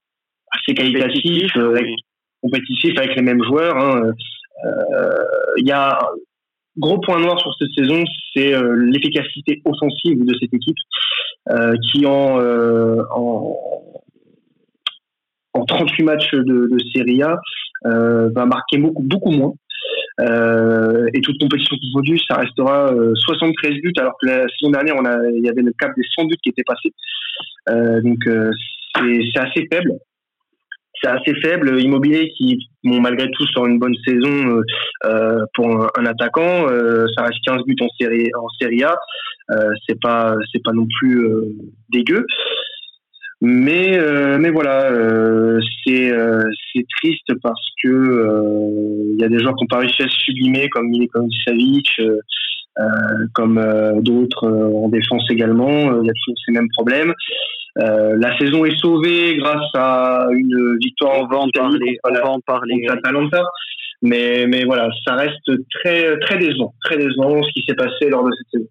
assez 0.51 0.73
qualitatif, 0.75 1.51
compétitif, 2.41 2.97
avec, 2.97 3.09
avec 3.09 3.15
les 3.15 3.23
mêmes 3.23 3.43
joueurs. 3.43 3.77
Hein. 3.77 4.11
Euh, 4.65 5.25
il 5.57 5.67
y 5.67 5.71
a 5.71 5.99
gros 6.77 6.99
point 6.99 7.19
noir 7.19 7.39
sur 7.39 7.53
cette 7.57 7.71
saison, 7.75 8.03
c'est 8.33 8.53
euh, 8.53 8.75
l'efficacité 8.75 9.61
offensive 9.65 10.25
de 10.25 10.33
cette 10.39 10.53
équipe 10.53 10.77
euh, 11.49 11.75
qui 11.91 12.05
en, 12.05 12.39
euh, 12.39 13.03
en, 13.11 13.55
en 15.53 15.65
38 15.65 16.03
matchs 16.03 16.33
de, 16.33 16.67
de 16.67 16.77
Serie 16.95 17.23
A 17.23 17.39
va 17.85 18.45
marquer 18.45 18.77
beaucoup 18.77 19.03
beaucoup 19.03 19.31
moins. 19.31 19.53
et 20.19 21.21
toute 21.21 21.37
compétition 21.39 21.75
confondue, 21.75 22.17
ça 22.29 22.37
restera 22.37 22.93
73 23.13 23.73
buts, 23.81 23.93
alors 23.97 24.13
que 24.21 24.27
la 24.27 24.45
saison 24.57 24.71
dernière, 24.71 24.95
on 24.97 25.05
a, 25.05 25.17
il 25.35 25.43
y 25.43 25.49
avait 25.49 25.61
le 25.61 25.73
cap 25.77 25.91
des 25.97 26.03
100 26.15 26.25
buts 26.25 26.37
qui 26.41 26.49
était 26.49 26.63
passé. 26.63 26.93
donc 27.67 28.19
c'est 28.95 29.39
assez 29.39 29.67
faible 29.69 29.99
c'est 31.03 31.09
assez 31.09 31.33
faible. 31.41 31.79
Immobilier 31.79 32.31
qui, 32.37 32.57
malgré 32.83 33.29
tout, 33.31 33.45
sort 33.47 33.67
une 33.67 33.79
bonne 33.79 33.95
saison 34.05 34.57
euh, 34.57 34.61
euh 35.05 35.45
pour 35.55 35.67
un, 35.97 36.05
attaquant. 36.05 36.67
Euh, 36.69 37.05
ça 37.15 37.23
reste 37.23 37.39
15 37.45 37.63
buts 37.67 37.75
en 37.81 37.89
série 37.99 38.29
en 38.35 38.47
série 38.59 38.83
A. 38.83 38.95
C'est 39.87 39.99
pas 40.01 40.35
c'est 40.51 40.63
pas 40.63 40.71
non 40.71 40.87
plus 40.99 41.27
dégueu. 41.89 42.25
Mais 43.41 43.99
mais 44.39 44.49
voilà, 44.49 44.89
c'est 45.85 46.11
c'est 46.71 46.85
triste 47.01 47.31
parce 47.41 47.67
que 47.83 49.13
il 49.13 49.21
y 49.21 49.25
a 49.25 49.29
des 49.29 49.39
gens 49.39 49.53
qui 49.53 49.63
ont 49.63 49.67
pas 49.67 49.79
réussi 49.79 50.01
se 50.01 50.07
sublimer 50.07 50.69
comme 50.69 50.87
Milenkovic 50.87 51.33
Savic. 51.45 52.01
Comme 53.33 53.61
d'autres 54.01 54.47
en 54.47 54.89
défense 54.89 55.25
également, 55.29 56.01
il 56.01 56.05
y 56.05 56.09
a 56.09 56.13
toujours 56.13 56.37
ces 56.45 56.51
mêmes 56.51 56.69
problèmes. 56.75 57.13
Euh, 57.79 58.15
la 58.19 58.37
saison 58.37 58.65
est 58.65 58.77
sauvée 58.77 59.35
grâce 59.37 59.69
à 59.73 60.27
une 60.31 60.77
victoire. 60.77 61.21
On 61.21 61.27
va 61.27 61.37
en 61.37 61.49
parler. 61.49 61.97
On 62.03 62.13
va 62.13 62.29
en 62.29 62.39
parler. 62.41 62.85
Mais, 64.01 64.45
mais 64.47 64.65
voilà, 64.65 64.89
ça 65.05 65.15
reste 65.15 65.49
très, 65.81 66.19
très 66.19 66.37
décevant, 66.37 66.73
très 66.83 66.97
décevant 66.97 67.41
ce 67.41 67.49
qui 67.53 67.63
s'est 67.67 67.75
passé 67.75 68.09
lors 68.09 68.23
de 68.23 68.31
cette 68.37 68.59
saison. 68.59 68.69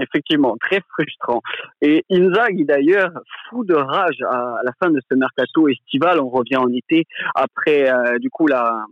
Effectivement, 0.00 0.56
très 0.60 0.80
frustrant. 0.92 1.42
Et 1.82 2.04
Inzaghi 2.10 2.64
d'ailleurs, 2.64 3.10
fou 3.48 3.64
de 3.64 3.74
rage 3.74 4.16
à 4.30 4.60
la 4.64 4.72
fin 4.82 4.90
de 4.90 5.00
ce 5.10 5.14
mercato 5.16 5.68
estival, 5.68 6.20
on 6.20 6.30
revient 6.30 6.56
en 6.56 6.72
été 6.72 7.04
après 7.34 7.90
euh, 7.90 8.18
du 8.18 8.30
coup 8.30 8.46
la 8.46 8.84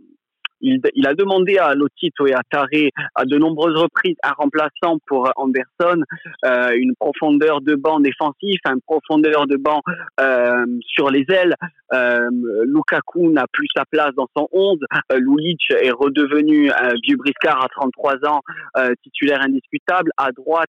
il, 0.61 0.79
il, 0.95 1.07
a 1.07 1.13
demandé 1.13 1.57
à 1.57 1.73
Lotito 1.73 2.27
et 2.27 2.33
à 2.33 2.41
Taré 2.49 2.91
à 3.15 3.25
de 3.25 3.37
nombreuses 3.37 3.77
reprises 3.77 4.15
un 4.23 4.31
remplaçant 4.31 4.99
pour 5.07 5.31
Anderson, 5.35 6.03
euh, 6.45 6.71
une 6.75 6.93
profondeur 6.99 7.61
de 7.61 7.75
banc 7.75 7.99
défensif, 7.99 8.59
une 8.65 8.81
profondeur 8.81 9.47
de 9.47 9.57
banc 9.57 9.81
euh, 10.19 10.65
sur 10.81 11.09
les 11.09 11.25
ailes. 11.29 11.55
Euh, 11.93 12.29
Lukaku 12.65 13.31
n'a 13.31 13.45
plus 13.51 13.67
sa 13.75 13.85
place 13.85 14.11
dans 14.15 14.27
son 14.35 14.47
11. 14.51 14.79
Euh, 15.11 15.19
Lulic 15.19 15.61
est 15.71 15.91
redevenu 15.91 16.71
vieux 17.03 17.17
briscard 17.17 17.63
à 17.63 17.67
33 17.69 18.25
ans, 18.27 18.41
euh, 18.77 18.93
titulaire 19.03 19.41
indiscutable. 19.41 20.11
À 20.17 20.31
droite, 20.31 20.69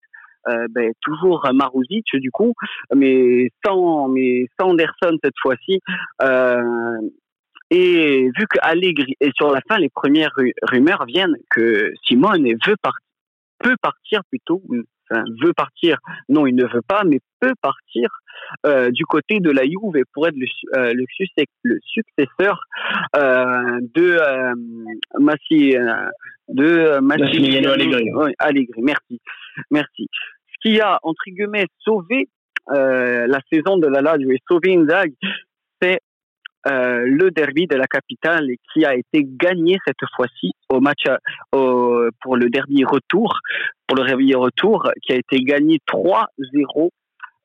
euh, 0.48 0.66
ben, 0.70 0.92
toujours 1.00 1.48
Maruzic 1.54 2.04
du 2.14 2.30
coup, 2.30 2.52
mais 2.94 3.48
sans 3.64 4.08
mais 4.08 4.46
sans 4.58 4.70
Anderson 4.70 5.16
cette 5.22 5.38
fois-ci. 5.40 5.80
Euh, 6.22 6.62
et 7.70 8.30
vu 8.36 8.46
que 8.48 8.58
Allegri 8.62 9.16
et 9.20 9.30
sur 9.36 9.50
la 9.50 9.60
fin, 9.68 9.78
les 9.78 9.88
premières 9.88 10.34
rumeurs 10.62 11.04
viennent 11.06 11.36
que 11.50 11.92
Simone 12.06 12.46
veut 12.66 12.76
partir, 12.82 13.00
peut 13.58 13.76
partir 13.80 14.20
plutôt, 14.28 14.62
enfin, 15.10 15.24
veut 15.42 15.52
partir. 15.54 15.98
Non, 16.28 16.46
il 16.46 16.54
ne 16.54 16.66
veut 16.66 16.82
pas, 16.86 17.04
mais 17.04 17.20
peut 17.40 17.54
partir 17.62 18.08
euh, 18.66 18.90
du 18.90 19.06
côté 19.06 19.40
de 19.40 19.50
la 19.50 19.62
Juve 19.64 20.04
pour 20.12 20.28
être 20.28 20.36
le, 20.36 20.46
euh, 20.76 20.92
le, 20.92 21.04
le 21.62 21.78
successeur 21.82 22.60
euh, 23.16 23.80
de 23.94 24.18
Massi, 25.18 25.74
de 26.48 26.98
Massimiliano 27.00 27.70
Allegri. 27.70 28.10
Allegri. 28.38 28.82
Merci, 28.82 29.20
merci. 29.70 30.08
Ce 30.48 30.68
qui 30.68 30.80
a 30.80 30.98
entre 31.02 31.24
guillemets 31.26 31.66
sauvé 31.78 32.28
la 32.68 33.40
saison 33.52 33.78
de 33.78 33.86
la 33.86 34.00
Lazio 34.00 34.30
et 34.30 34.40
sauvé 34.48 34.74
Inzaghi, 34.74 35.16
euh, 36.66 37.04
le 37.06 37.30
derby 37.30 37.66
de 37.66 37.76
la 37.76 37.86
capitale 37.86 38.48
qui 38.72 38.84
a 38.84 38.94
été 38.94 39.22
gagné 39.24 39.76
cette 39.86 39.96
fois-ci 40.16 40.52
au 40.70 40.80
match 40.80 41.04
au, 41.52 42.08
pour 42.22 42.36
le 42.36 42.48
derby 42.48 42.84
retour, 42.84 43.38
pour 43.86 43.98
le 43.98 44.04
derby 44.06 44.34
retour 44.34 44.90
qui 45.02 45.12
a 45.12 45.16
été 45.16 45.38
gagné 45.40 45.78
3-0. 45.86 46.90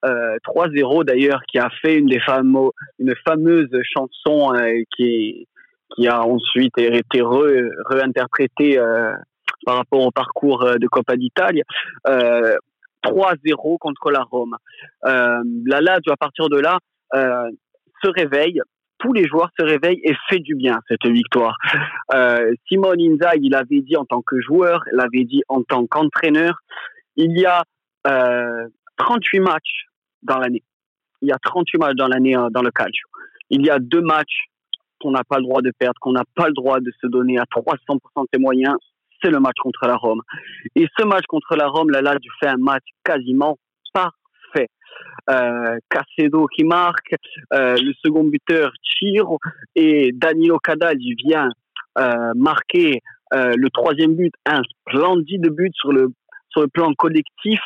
Euh, 0.06 0.38
3-0 0.46 1.04
d'ailleurs 1.04 1.42
qui 1.52 1.60
a 1.60 1.70
fait 1.82 1.98
une 1.98 2.08
des 2.08 2.22
fameux, 2.22 2.70
une 3.00 3.14
fameuse 3.28 3.70
chanson 3.84 4.54
euh, 4.54 4.82
qui 4.96 5.46
qui 5.96 6.08
a 6.08 6.22
ensuite 6.22 6.78
été 6.78 7.22
réinterprétée 7.22 8.80
euh, 8.80 9.12
par 9.66 9.78
rapport 9.78 10.06
au 10.06 10.12
parcours 10.12 10.64
euh, 10.64 10.76
de 10.76 10.88
Coppa 10.88 11.18
d'Italie. 11.18 11.64
3-0 12.06 13.78
contre 13.80 14.12
la 14.12 14.24
Rome. 14.24 14.56
la 15.04 15.82
Lazio 15.82 16.12
à 16.12 16.18
partir 16.18 16.48
de 16.50 16.60
là 16.60 16.80
se 17.14 18.10
réveille 18.10 18.62
tous 19.00 19.14
les 19.14 19.26
joueurs 19.28 19.50
se 19.58 19.66
réveillent 19.66 20.02
et 20.04 20.14
fait 20.30 20.40
du 20.40 20.56
bien 20.56 20.80
cette 20.88 21.06
victoire. 21.08 21.58
Euh, 22.14 22.54
Simone 22.68 23.00
Inzaghi, 23.00 23.48
il 23.48 23.56
avait 23.56 23.82
dit 23.82 23.96
en 23.96 24.06
tant 24.06 24.22
que 24.22 24.40
joueur, 24.42 24.84
il 24.94 25.00
avait 25.00 25.26
dit 25.26 25.42
en 25.48 25.64
tant 25.64 25.86
qu'entraîneur, 25.88 26.60
il 27.16 27.38
y 27.38 27.46
a 27.46 27.64
euh, 28.08 28.68
38 28.98 29.40
matchs 29.40 29.86
dans 30.24 30.38
l'année. 30.38 30.64
Il 31.22 31.30
y 31.30 31.32
a 31.32 31.38
38 31.42 31.78
matchs 31.78 31.96
dans 31.96 32.08
l'année 32.08 32.36
euh, 32.36 32.50
dans 32.50 32.62
le 32.62 32.72
calcio. 32.72 33.08
Il 33.50 33.66
y 33.66 33.70
a 33.70 33.80
deux 33.80 34.02
matchs 34.02 34.46
qu'on 35.00 35.12
n'a 35.12 35.24
pas 35.24 35.38
le 35.38 35.44
droit 35.44 35.62
de 35.62 35.72
perdre, 35.78 35.96
qu'on 36.02 36.14
n'a 36.14 36.26
pas 36.36 36.48
le 36.48 36.54
droit 36.54 36.80
de 36.80 36.92
se 37.02 37.08
donner 37.08 37.38
à 37.38 37.44
300% 37.44 37.98
de 37.98 38.28
ses 38.34 38.40
moyens. 38.40 38.76
c'est 39.22 39.30
le 39.30 39.40
match 39.40 39.58
contre 39.60 39.86
la 39.86 39.96
Rome. 39.96 40.22
Et 40.76 40.88
ce 40.98 41.06
match 41.06 41.26
contre 41.28 41.56
la 41.56 41.68
Rome, 41.68 41.90
la 41.90 42.02
Lazio 42.02 42.32
fait 42.40 42.48
un 42.48 42.58
match 42.58 42.84
quasiment 43.04 43.58
parfait. 43.94 44.19
Euh, 45.30 45.78
qui 46.56 46.64
marque, 46.64 47.16
euh, 47.54 47.76
le 47.76 47.94
second 48.04 48.24
buteur 48.24 48.72
Chiro 48.82 49.40
et 49.76 50.12
Danilo 50.14 50.58
Cadalli 50.60 51.16
vient 51.16 51.50
euh, 52.00 52.32
marquer 52.36 53.02
euh, 53.34 53.54
le 53.56 53.70
troisième 53.70 54.16
but, 54.16 54.34
un 54.46 54.62
splendide 54.64 55.50
but 55.50 55.74
sur 55.76 55.92
le 55.92 56.10
sur 56.52 56.62
le 56.62 56.68
plan 56.68 56.92
collectif 56.96 57.60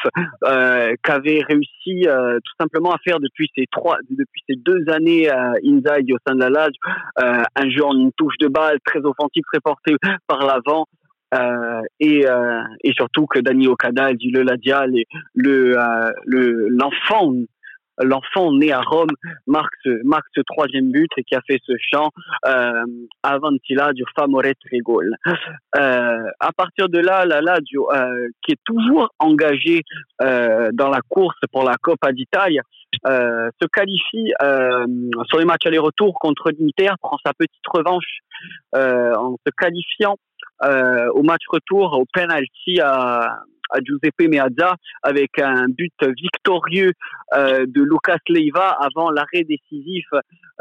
qu'avait 1.03 1.41
réussi 1.47 2.05
tout 2.05 2.53
simplement 2.59 2.91
à 2.91 2.97
faire 2.97 3.21
depuis 3.21 3.49
ces 3.55 3.63
trois 3.71 3.97
depuis 4.09 4.41
ces 4.49 4.57
deux 4.57 4.83
années 4.89 5.31
Inzaghi 5.31 6.11
au 6.11 6.17
sein 6.27 6.35
de 6.35 6.43
la 6.43 6.67
un 7.15 7.69
jeu 7.69 7.85
en 7.85 7.97
une 7.97 8.11
touche 8.11 8.37
de 8.41 8.49
balle 8.49 8.79
très 8.83 8.99
offensif 8.99 9.41
très 9.49 9.61
porté 9.61 9.95
par 10.27 10.39
l'avant 10.39 10.85
euh, 11.33 11.81
et, 11.99 12.27
euh, 12.27 12.61
et 12.83 12.93
surtout 12.93 13.25
que 13.25 13.39
Dani 13.39 13.67
Okada 13.67 14.11
et 14.11 14.17
le 14.23 14.43
le 16.25 16.67
l'enfant 16.69 17.33
l'enfant 18.01 18.51
né 18.53 18.71
à 18.71 18.81
Rome 18.81 19.15
marque 19.47 19.73
ce, 19.83 20.41
troisième 20.41 20.91
but 20.91 21.09
et 21.17 21.23
qui 21.23 21.35
a 21.35 21.41
fait 21.45 21.59
ce 21.65 21.73
chant 21.91 22.09
euh, 22.47 22.83
Avantila 23.21 23.93
du 23.93 24.03
Famore 24.15 24.43
Trigol. 24.65 25.15
Euh, 25.75 26.23
à 26.39 26.51
partir 26.55 26.87
de 26.87 26.99
là, 26.99 27.25
la 27.25 27.41
Lazio, 27.41 27.91
euh, 27.91 28.27
qui 28.43 28.51
est 28.51 28.59
toujours 28.63 29.09
engagé 29.19 29.81
euh, 30.21 30.69
dans 30.73 30.89
la 30.89 31.01
course 31.07 31.39
pour 31.51 31.63
la 31.63 31.75
Coppa 31.81 32.11
d'Italie, 32.11 32.59
euh, 33.07 33.49
se 33.59 33.67
qualifie 33.67 34.33
euh, 34.41 34.85
sur 35.25 35.39
les 35.39 35.45
matchs 35.45 35.65
aller-retour 35.65 36.13
contre 36.19 36.51
l'Inter, 36.51 36.93
prend 37.01 37.17
sa 37.25 37.33
petite 37.33 37.67
revanche 37.67 38.19
euh, 38.75 39.15
en 39.15 39.35
se 39.45 39.51
qualifiant 39.57 40.17
euh, 40.63 41.09
au 41.13 41.23
match 41.23 41.41
retour 41.49 41.93
au 41.99 42.05
penalty 42.13 42.79
à, 42.79 43.41
à 43.69 43.79
Giuseppe 43.83 44.29
Meazza 44.29 44.75
avec 45.01 45.37
un 45.39 45.67
but 45.67 45.93
victorieux 46.01 46.93
euh, 47.33 47.65
de 47.67 47.81
Lucas 47.81 48.19
Leiva 48.29 48.77
avant 48.79 49.09
l'arrêt 49.09 49.43
décisif, 49.43 50.05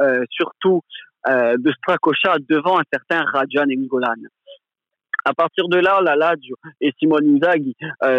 euh, 0.01 0.25
surtout 0.31 0.83
de 1.25 1.71
Strakosha 1.71 2.39
devant 2.49 2.81
un 2.81 2.85
certain 2.93 3.23
Rajan 3.23 3.67
Ngolan. 3.69 4.27
À 5.25 5.33
partir 5.35 5.69
de 5.69 5.77
là, 5.79 6.01
la 6.03 6.17
Lazio 6.17 6.57
et 6.81 6.93
Simone 6.99 7.37
Inzaghi 7.37 7.77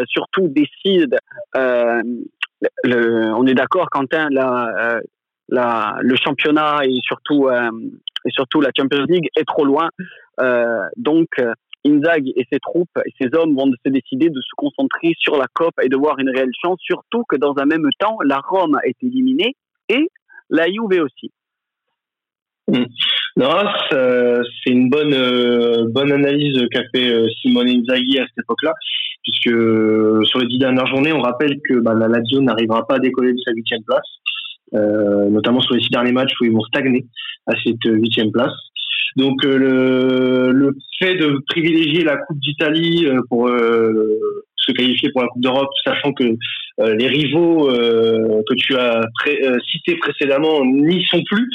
surtout 0.08 0.48
décident. 0.48 1.18
On 1.54 3.46
est 3.46 3.54
d'accord, 3.56 3.90
Quentin, 3.90 4.30
la, 4.30 5.02
le 6.00 6.16
championnat 6.16 6.86
et 6.86 6.98
surtout 7.04 7.50
et 7.52 8.30
surtout 8.30 8.62
la 8.62 8.70
Champions 8.74 9.04
League 9.10 9.28
est 9.36 9.44
trop 9.46 9.66
loin. 9.66 9.90
donc 10.96 11.28
Inzaghi 11.86 12.34
et 12.36 12.46
ses 12.52 12.60
troupes 12.60 12.98
et 13.06 13.14
ses 13.20 13.36
hommes 13.38 13.56
vont 13.56 13.70
se 13.86 13.90
décider 13.90 14.30
de 14.30 14.42
se 14.42 14.56
concentrer 14.56 15.14
sur 15.18 15.38
la 15.38 15.48
COP 15.54 15.74
et 15.82 15.90
de 15.90 15.98
voir 15.98 16.18
une 16.20 16.30
réelle 16.30 16.52
chance, 16.62 16.80
surtout 16.82 17.24
que 17.28 17.36
dans 17.36 17.56
un 17.58 17.66
même 17.66 17.88
temps, 18.00 18.18
la 18.24 18.40
Rome 18.40 18.80
est 18.84 18.96
éliminée 19.04 19.56
et 19.90 20.10
la 20.50 20.68
Juve 20.68 21.02
aussi. 21.02 21.32
Mmh. 22.68 22.86
Non, 23.36 23.64
c'est 23.92 24.70
une 24.70 24.90
bonne 24.90 25.14
euh, 25.14 25.86
bonne 25.90 26.12
analyse 26.12 26.58
qu'a 26.72 26.84
fait 26.94 27.10
euh, 27.10 27.28
Simone 27.42 27.68
Inzaghi 27.68 28.20
à 28.20 28.26
cette 28.28 28.44
époque-là, 28.44 28.74
puisque 29.24 29.48
euh, 29.48 30.24
sur 30.24 30.40
les 30.40 30.48
dix 30.48 30.60
dernières 30.60 30.88
journées, 30.88 31.12
on 31.12 31.22
rappelle 31.22 31.60
que 31.68 31.80
bah, 31.80 31.94
la 31.94 32.08
Lazio 32.08 32.42
n'arrivera 32.42 32.86
pas 32.88 32.96
à 32.96 33.00
décoller 33.00 33.34
de 33.34 33.40
sa 33.40 33.52
huitième 33.52 33.84
place, 33.84 34.08
notamment 34.72 35.62
sur 35.62 35.76
les 35.76 35.82
six 35.82 35.90
derniers 35.90 36.12
matchs 36.14 36.34
où 36.40 36.46
ils 36.46 36.54
vont 36.54 36.64
stagner 36.64 37.06
à 37.48 37.54
cette 37.64 37.84
huitième 37.84 38.32
place. 38.32 38.54
Donc 39.16 39.44
euh, 39.46 39.58
le, 39.58 40.52
le, 40.52 40.78
fait 41.00 41.16
de 41.16 41.40
privilégier 41.48 42.04
la 42.04 42.18
Coupe 42.18 42.40
d'Italie 42.40 43.06
euh, 43.06 43.20
pour 43.30 43.48
euh, 43.48 44.20
se 44.56 44.72
qualifier 44.72 45.12
pour 45.12 45.22
la 45.22 45.28
Coupe 45.28 45.42
d'Europe, 45.42 45.70
sachant 45.86 46.14
que 46.14 46.24
les 46.80 47.08
rivaux 47.08 47.68
que 47.68 48.54
tu 48.56 48.76
as 48.78 49.02
pré 49.20 49.40
cités 49.72 49.96
précédemment 49.98 50.66
n'y 50.66 51.04
sont 51.04 51.22
plus, 51.30 51.48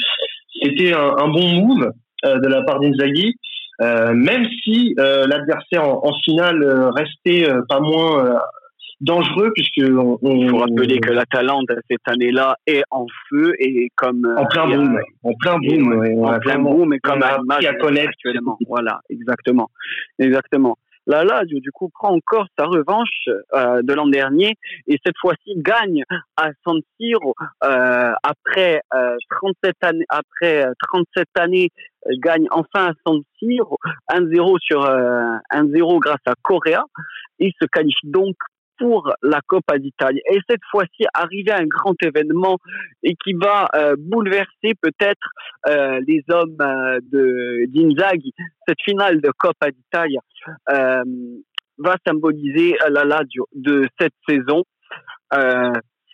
c'était 0.61 0.93
un, 0.93 1.15
un, 1.17 1.27
bon 1.27 1.45
move 1.45 1.91
de 2.23 2.47
la 2.47 2.61
part 2.61 2.79
d'Inzaghi. 2.79 3.35
même 3.81 4.45
si 4.63 4.93
l'adversaire 4.95 5.83
en, 5.83 6.07
en, 6.07 6.13
finale 6.23 6.63
restait 6.95 7.51
pas 7.67 7.79
moins 7.81 8.39
dangereux 9.01 9.51
puisque 9.53 9.89
on, 9.89 10.17
on 10.21 10.49
faut 10.49 10.57
rappeler 10.57 10.99
que 10.99 11.11
la 11.11 11.25
Talente 11.25 11.69
cette 11.89 12.07
année-là 12.07 12.57
est 12.67 12.83
en 12.91 13.05
feu 13.29 13.53
et 13.59 13.89
comme 13.95 14.27
en 14.37 14.45
plein 14.45 14.67
boom, 14.67 14.99
en 15.23 15.33
plein 15.33 15.57
boom, 15.57 15.99
ouais, 15.99 16.15
en 16.17 16.39
plein 16.39 16.59
boom 16.59 16.93
et 16.93 16.99
comme 16.99 17.23
un 17.23 17.41
match 17.43 17.65
à 17.65 17.73
connaître 17.75 18.09
actuellement. 18.09 18.57
Voilà, 18.67 18.99
exactement, 19.09 19.69
exactement. 20.17 20.77
La 21.09 21.23
Lazio, 21.23 21.59
du 21.59 21.71
coup, 21.71 21.89
prend 21.89 22.13
encore 22.13 22.45
sa 22.55 22.65
revanche 22.65 23.29
euh, 23.55 23.81
de 23.81 23.93
l'an 23.93 24.05
dernier 24.05 24.53
et 24.85 24.99
cette 25.03 25.17
fois-ci 25.19 25.55
gagne 25.55 26.03
à 26.37 26.51
San 26.63 26.79
Siro 26.97 27.33
euh, 27.63 28.11
après 28.21 28.81
euh, 28.93 29.15
37 29.41 29.75
années. 29.81 30.05
Après 30.09 30.65
37 30.87 31.27
années, 31.39 31.69
gagne 32.19 32.45
enfin 32.51 32.89
à 32.89 32.93
San 33.03 33.21
Siro 33.39 33.77
1-0 34.11 34.59
sur 34.61 34.81
1-0 34.81 35.99
grâce 35.99 36.21
à 36.27 36.33
Correa. 36.43 36.83
Il 37.39 37.53
se 37.59 37.65
qualifie 37.65 38.05
donc 38.05 38.35
pour 38.79 39.13
la 39.21 39.41
Coppa 39.45 39.77
d'Italie. 39.77 40.21
Et 40.31 40.39
cette 40.49 40.63
fois-ci, 40.71 41.05
arriver 41.13 41.51
à 41.51 41.57
un 41.57 41.67
grand 41.67 41.95
événement 42.01 42.57
et 43.03 43.15
qui 43.23 43.33
va 43.33 43.67
euh, 43.75 43.95
bouleverser 43.97 44.73
peut-être 44.81 45.29
euh, 45.67 45.99
les 46.07 46.23
hommes 46.29 46.57
euh, 46.61 46.99
de 47.11 47.65
d'Inzaghi. 47.67 48.33
Cette 48.67 48.81
finale 48.83 49.21
de 49.21 49.29
Coppa 49.37 49.69
d'Italie 49.71 50.17
euh, 50.71 51.03
va 51.77 51.95
symboliser 52.07 52.75
la 52.89 53.03
Lazio 53.03 53.47
de 53.53 53.87
cette 53.99 54.13
saison. 54.27 54.63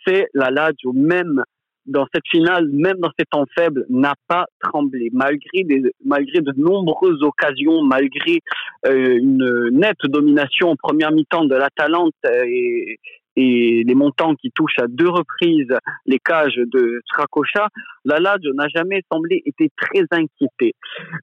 C'est 0.06 0.28
la 0.34 0.50
Lazio 0.50 0.92
même 0.92 1.42
dans 1.86 2.06
cette 2.12 2.26
finale, 2.30 2.68
même 2.72 2.98
dans 2.98 3.10
ces 3.18 3.24
temps 3.24 3.44
faibles, 3.56 3.86
n'a 3.88 4.14
pas 4.28 4.46
tremblé. 4.60 5.10
Malgré, 5.12 5.64
des, 5.64 5.82
malgré 6.04 6.40
de 6.40 6.52
nombreuses 6.56 7.22
occasions, 7.22 7.82
malgré 7.82 8.40
euh, 8.86 9.16
une 9.18 9.70
nette 9.72 10.04
domination 10.04 10.70
en 10.70 10.76
première 10.76 11.12
mi-temps 11.12 11.44
de 11.44 11.54
l'Atalante 11.54 12.14
et, 12.24 12.98
et 13.36 13.84
les 13.86 13.94
montants 13.94 14.34
qui 14.34 14.50
touchent 14.50 14.78
à 14.78 14.86
deux 14.88 15.08
reprises 15.08 15.72
les 16.06 16.18
cages 16.18 16.56
de 16.56 17.00
Stracocha, 17.04 17.68
la 18.04 18.18
Lazio 18.18 18.54
n'a 18.54 18.66
jamais 18.68 19.02
semblé 19.12 19.42
été 19.44 19.70
très 19.76 20.04
inquiété. 20.10 20.74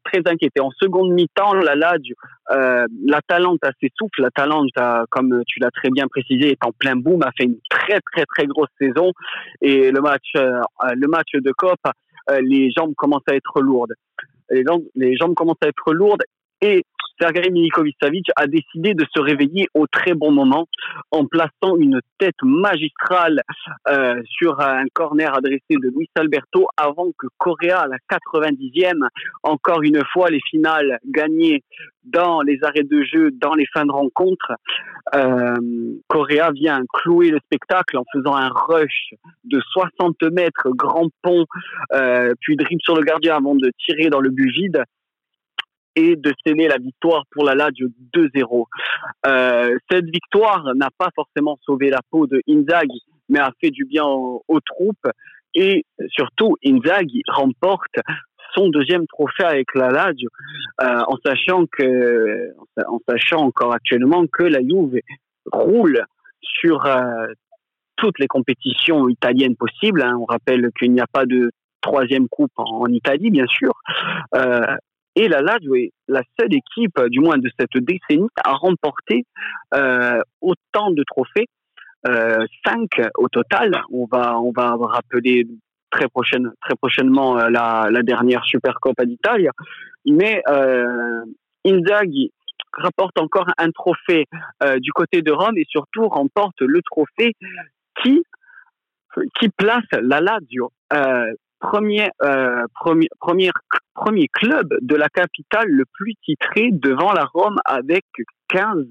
Très 0.03 0.21
inquiété. 0.25 0.59
En 0.59 0.71
seconde 0.71 1.11
mi-temps, 1.11 1.53
la 1.53 1.75
Lazio, 1.75 2.15
euh, 2.51 2.85
la 3.05 3.21
Talente 3.21 3.63
a 3.63 3.71
ses 3.81 3.91
souffles. 3.97 4.21
La 4.21 4.29
Talente, 4.29 4.69
comme 5.09 5.43
tu 5.47 5.59
l'as 5.59 5.71
très 5.71 5.89
bien 5.89 6.07
précisé, 6.07 6.51
est 6.51 6.65
en 6.65 6.71
plein 6.71 6.95
boom, 6.95 7.23
a 7.23 7.31
fait 7.35 7.45
une 7.45 7.57
très 7.69 7.99
très 8.11 8.25
très 8.25 8.45
grosse 8.45 8.69
saison. 8.79 9.11
Et 9.61 9.91
le 9.91 10.01
match, 10.01 10.31
euh, 10.35 10.61
le 10.95 11.07
match 11.07 11.31
de 11.33 11.51
COP, 11.51 11.79
euh, 12.29 12.41
les 12.41 12.71
jambes 12.71 12.93
commencent 12.95 13.27
à 13.27 13.35
être 13.35 13.61
lourdes. 13.61 13.93
Les 14.51 14.63
les 14.95 15.15
jambes 15.15 15.33
commencent 15.33 15.63
à 15.63 15.67
être 15.67 15.93
lourdes 15.93 16.23
et 16.61 16.85
Sergei 17.19 17.49
Milinkovic-Savic 17.49 18.27
a 18.35 18.47
décidé 18.47 18.93
de 18.93 19.05
se 19.15 19.21
réveiller 19.21 19.67
au 19.73 19.87
très 19.87 20.13
bon 20.13 20.31
moment 20.31 20.67
en 21.11 21.25
plaçant 21.25 21.77
une 21.77 21.99
tête 22.17 22.41
magistrale 22.43 23.41
euh, 23.87 24.21
sur 24.25 24.59
un 24.59 24.85
corner 24.93 25.35
adressé 25.35 25.61
de 25.71 25.91
Luis 25.95 26.09
Alberto 26.15 26.67
avant 26.77 27.11
que 27.17 27.27
Correa 27.37 27.81
à 27.81 27.87
la 27.87 27.97
90e, 28.09 29.07
encore 29.43 29.81
une 29.83 30.01
fois 30.11 30.29
les 30.29 30.41
finales 30.49 30.99
gagnées 31.05 31.63
dans 32.03 32.41
les 32.41 32.59
arrêts 32.63 32.83
de 32.83 33.03
jeu, 33.03 33.31
dans 33.31 33.53
les 33.53 33.65
fins 33.73 33.85
de 33.85 33.91
rencontre, 33.91 34.53
euh, 35.15 35.55
Correa 36.07 36.51
vient 36.51 36.81
clouer 36.93 37.29
le 37.29 37.39
spectacle 37.45 37.97
en 37.97 38.03
faisant 38.11 38.35
un 38.35 38.49
rush 38.49 39.13
de 39.45 39.61
60 39.71 40.21
mètres, 40.31 40.69
grand 40.69 41.09
pont, 41.21 41.45
euh, 41.93 42.33
puis 42.41 42.55
dribble 42.55 42.81
sur 42.81 42.95
le 42.95 43.03
gardien 43.03 43.37
avant 43.37 43.55
de 43.55 43.71
tirer 43.85 44.09
dans 44.09 44.19
le 44.19 44.29
but 44.29 44.49
vide 44.51 44.83
et 45.95 46.15
de 46.15 46.33
sceller 46.45 46.67
la 46.67 46.77
victoire 46.77 47.23
pour 47.31 47.43
la 47.45 47.55
Lazio 47.55 47.87
2-0. 48.13 48.65
Euh, 49.25 49.77
cette 49.89 50.05
victoire 50.05 50.73
n'a 50.75 50.89
pas 50.97 51.09
forcément 51.15 51.57
sauvé 51.63 51.89
la 51.89 52.01
peau 52.09 52.27
de 52.27 52.41
Inzaghi, 52.47 53.01
mais 53.29 53.39
a 53.39 53.51
fait 53.61 53.69
du 53.69 53.85
bien 53.85 54.05
aux, 54.05 54.59
troupes. 54.65 55.07
Et 55.55 55.85
surtout, 56.09 56.55
Inzaghi 56.65 57.21
remporte 57.27 57.95
son 58.55 58.69
deuxième 58.69 59.07
trophée 59.07 59.45
avec 59.45 59.73
la 59.75 59.89
Lazio, 59.89 60.29
euh, 60.81 61.01
en 61.07 61.17
sachant 61.25 61.65
que, 61.65 62.53
en 62.87 62.99
sachant 63.07 63.41
encore 63.41 63.73
actuellement 63.73 64.25
que 64.31 64.43
la 64.43 64.59
Juve 64.59 64.99
roule 65.51 66.03
sur 66.41 66.85
euh, 66.85 67.27
toutes 67.97 68.19
les 68.19 68.27
compétitions 68.27 69.09
italiennes 69.09 69.55
possibles. 69.55 70.01
Hein. 70.01 70.17
On 70.19 70.25
rappelle 70.25 70.69
qu'il 70.77 70.91
n'y 70.91 71.01
a 71.01 71.07
pas 71.11 71.25
de 71.25 71.51
troisième 71.81 72.27
coupe 72.29 72.51
en, 72.57 72.87
Italie, 72.87 73.29
bien 73.29 73.45
sûr. 73.47 73.73
Et 75.15 75.27
la 75.27 75.41
Lazio 75.41 75.75
est 75.75 75.91
la 76.07 76.21
seule 76.39 76.53
équipe, 76.53 76.99
du 77.07 77.19
moins 77.19 77.37
de 77.37 77.49
cette 77.59 77.77
décennie, 77.77 78.29
à 78.43 78.53
remporter 78.53 79.25
euh, 79.73 80.21
autant 80.41 80.91
de 80.91 81.03
trophées, 81.03 81.47
euh, 82.07 82.45
cinq 82.65 82.89
au 83.17 83.29
total. 83.29 83.81
On 83.91 84.05
va, 84.05 84.39
on 84.39 84.51
va 84.51 84.75
rappeler 84.79 85.47
très, 85.91 86.07
prochaine, 86.07 86.51
très 86.61 86.75
prochainement 86.75 87.35
la, 87.35 87.87
la 87.89 88.01
dernière 88.01 88.43
Supercoppa 88.45 89.05
d'Italie. 89.05 89.47
Mais 90.05 90.41
euh, 90.49 91.23
Inzaghi 91.65 92.31
rapporte 92.75 93.19
encore 93.19 93.47
un 93.59 93.69
trophée 93.69 94.25
du 94.79 94.91
côté 94.93 95.21
de 95.21 95.31
Rome 95.31 95.57
et 95.57 95.65
surtout 95.69 96.07
remporte 96.07 96.59
le 96.61 96.81
trophée 96.81 97.33
qui 98.01 98.23
qui 99.39 99.49
place 99.49 99.85
la 99.91 100.21
Lazio 100.21 100.71
premier, 101.63 102.09
premier, 102.75 103.07
premier, 103.19 103.51
premier 103.95 104.27
club 104.27 104.67
de 104.81 104.95
la 104.95 105.09
capitale 105.09 105.67
le 105.67 105.85
plus 105.93 106.15
titré 106.23 106.69
devant 106.71 107.13
la 107.13 107.25
Rome 107.25 107.57
avec 107.65 108.05
15, 108.49 108.85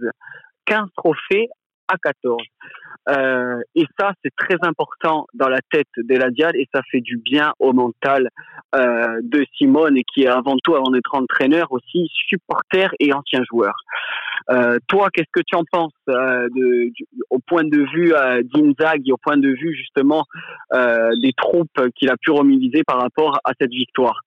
15 0.67 0.89
trophées 0.97 1.49
à 1.89 1.97
14. 1.99 2.43
Euh, 3.09 3.61
et 3.75 3.85
ça, 3.99 4.13
c'est 4.23 4.35
très 4.37 4.57
important 4.63 5.27
dans 5.35 5.49
la 5.49 5.59
tête 5.71 5.89
de 5.97 6.17
la 6.17 6.31
Diade 6.31 6.55
et 6.55 6.69
ça 6.73 6.83
fait 6.91 7.01
du 7.01 7.17
bien 7.17 7.53
au 7.59 7.73
mental 7.73 8.29
euh, 8.75 9.19
de 9.23 9.45
Simone 9.57 9.99
qui 10.15 10.23
est 10.23 10.29
avant 10.29 10.57
tout, 10.63 10.77
avant 10.77 10.91
d'être 10.91 11.15
entraîneur, 11.15 11.73
aussi 11.73 12.09
supporter 12.29 12.95
et 13.01 13.13
ancien 13.13 13.43
joueur. 13.51 13.75
Euh, 14.51 14.79
toi, 14.89 15.09
qu'est-ce 15.13 15.31
que 15.33 15.43
tu 15.47 15.57
en 15.57 15.65
penses 15.71 15.93
euh, 16.09 16.49
au 17.31 17.39
point 17.39 17.65
de 17.65 17.85
vue 17.95 18.15
euh, 18.15 18.43
d'Inzaghi, 18.43 19.13
au 19.13 19.17
point 19.17 19.37
de 19.37 19.49
vue 19.49 19.75
justement 19.75 20.25
des 20.73 21.33
troupes 21.37 21.81
qu'il 21.97 22.11
a 22.11 22.17
pu 22.17 22.31
remobiliser 22.31 22.83
par 22.85 23.01
rapport 23.01 23.39
à 23.45 23.53
cette 23.61 23.71
victoire? 23.71 24.23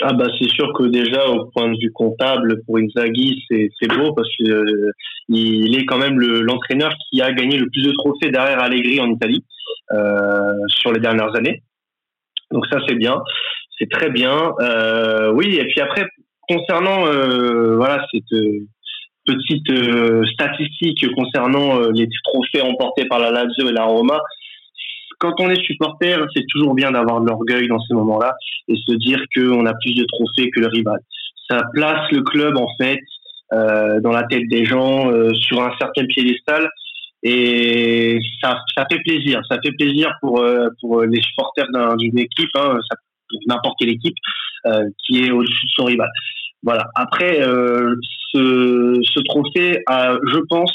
Ah 0.00 0.14
bah 0.14 0.26
c'est 0.38 0.48
sûr 0.48 0.72
que 0.72 0.84
déjà 0.84 1.28
au 1.28 1.50
point 1.50 1.70
de 1.70 1.78
vue 1.78 1.92
comptable 1.92 2.62
pour 2.64 2.78
Inzaghi 2.78 3.44
c'est 3.50 3.88
beau 3.88 4.14
parce 4.14 4.28
que 4.38 4.50
euh, 4.50 4.90
il 5.28 5.78
est 5.78 5.84
quand 5.84 5.98
même 5.98 6.18
l'entraîneur 6.18 6.94
qui 7.10 7.20
a 7.20 7.30
gagné 7.32 7.58
le 7.58 7.68
plus 7.68 7.84
de 7.84 7.92
trophées 7.92 8.30
derrière 8.30 8.60
Allegri 8.60 9.00
en 9.00 9.10
Italie 9.10 9.44
sur 10.68 10.92
les 10.92 11.00
dernières 11.00 11.36
années. 11.36 11.62
Donc 12.50 12.64
ça 12.72 12.78
c'est 12.88 12.94
bien, 12.94 13.22
c'est 13.78 13.90
très 13.90 14.08
bien. 14.08 14.54
Oui 15.34 15.56
et 15.56 15.66
puis 15.66 15.80
après 15.80 16.06
concernant 16.48 17.04
voilà 17.76 18.06
cette 18.10 18.32
euh, 19.28 19.34
petite 19.34 20.32
statistique 20.32 21.06
concernant 21.14 21.80
les 21.90 22.08
trophées 22.24 22.60
remportés 22.60 23.04
par 23.06 23.18
la 23.18 23.30
Lazio 23.30 23.68
et 23.68 23.72
la 23.72 23.84
Roma, 23.84 24.20
quand 25.18 25.34
on 25.38 25.48
est 25.50 25.62
supporter, 25.64 26.18
c'est 26.34 26.44
toujours 26.48 26.74
bien 26.74 26.90
d'avoir 26.90 27.20
de 27.20 27.28
l'orgueil 27.28 27.68
dans 27.68 27.78
ces 27.80 27.94
moments-là 27.94 28.34
et 28.68 28.74
se 28.74 28.92
dire 28.96 29.20
qu'on 29.34 29.66
a 29.66 29.74
plus 29.74 29.94
de 29.94 30.04
trophées 30.04 30.50
que 30.50 30.60
le 30.60 30.66
rival. 30.66 30.98
Ça 31.48 31.62
place 31.72 32.10
le 32.10 32.22
club 32.22 32.56
en 32.56 32.66
fait 32.80 32.98
euh, 33.52 34.00
dans 34.00 34.10
la 34.10 34.24
tête 34.24 34.48
des 34.48 34.64
gens 34.64 35.10
euh, 35.12 35.32
sur 35.34 35.62
un 35.62 35.70
certain 35.78 36.06
piédestal 36.06 36.68
et 37.22 38.18
ça, 38.42 38.58
ça 38.76 38.84
fait 38.90 38.98
plaisir. 39.00 39.40
Ça 39.48 39.58
fait 39.64 39.72
plaisir 39.72 40.12
pour 40.20 40.40
euh, 40.40 40.68
pour 40.80 41.02
les 41.02 41.20
supporters 41.20 41.66
d'une 41.98 42.18
équipe, 42.18 42.50
hein, 42.56 42.78
n'importe 43.46 43.76
quelle 43.78 43.90
équipe 43.90 44.16
euh, 44.66 44.88
qui 45.06 45.24
est 45.24 45.30
au-dessus 45.30 45.66
de 45.66 45.70
son 45.76 45.84
rival. 45.84 46.08
Voilà. 46.62 46.84
Après, 46.94 47.42
euh, 47.42 47.94
ce, 48.32 49.00
ce 49.02 49.20
trophée 49.20 49.82
a, 49.86 50.16
je 50.26 50.38
pense, 50.48 50.72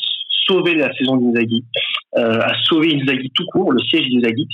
sauvé 0.47 0.75
la 0.75 0.91
saison 0.93 1.17
d'Inzaghi, 1.17 1.63
euh, 2.17 2.39
a 2.39 2.53
sauvé 2.63 2.95
Inzaghi 2.95 3.29
tout 3.35 3.45
court, 3.51 3.71
le 3.71 3.79
siège 3.79 4.07
d'Inzaghi, 4.09 4.47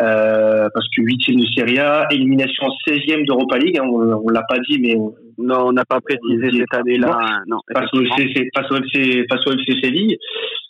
euh, 0.00 0.68
parce 0.72 0.86
que 0.94 1.02
huitième 1.02 1.40
de 1.40 1.46
Serie 1.46 1.78
A, 1.78 2.06
élimination 2.10 2.66
16e 2.86 3.26
d'Europa 3.26 3.58
League, 3.58 3.78
hein, 3.78 3.86
on, 3.86 4.28
l'a 4.28 4.42
pas 4.42 4.58
dit, 4.68 4.78
mais 4.78 4.94
non, 5.38 5.68
on 5.68 5.72
n'a 5.72 5.84
pas 5.84 6.00
précisé 6.00 6.50
cette 6.50 6.74
année-là. 6.74 7.18
Non, 7.46 7.58
face 7.72 7.92
au 7.92 8.02
FC, 8.02 8.48
face 8.54 8.70
au 8.70 8.76
FC, 8.76 9.24
face 9.30 9.46
au 9.46 9.52
FC 9.52 9.80
Séville. 9.82 10.16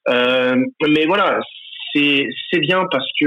Euh, 0.09 0.57
mais 0.89 1.07
voilà, 1.07 1.41
c'est 1.93 2.29
c'est 2.51 2.61
bien 2.61 2.85
parce 2.91 3.09
que 3.21 3.27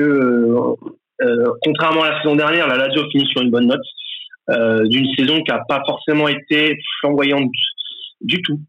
euh, 1.22 1.46
contrairement 1.64 2.04
à 2.04 2.12
la 2.12 2.22
saison 2.22 2.36
dernière, 2.36 2.68
la 2.68 2.78
Lazio 2.78 3.10
finit 3.12 3.28
sur 3.28 3.42
une 3.42 3.52
bonne 3.52 3.68
note 3.68 3.80
euh, 3.80 3.86
d'une 4.86 5.08
saison 5.16 5.42
qui 5.42 5.52
a 5.52 5.64
pas 5.68 5.84
forcément 5.86 6.28
été 6.28 6.78
flamboyante 7.00 7.52
du 8.22 8.42
tout. 8.42 8.60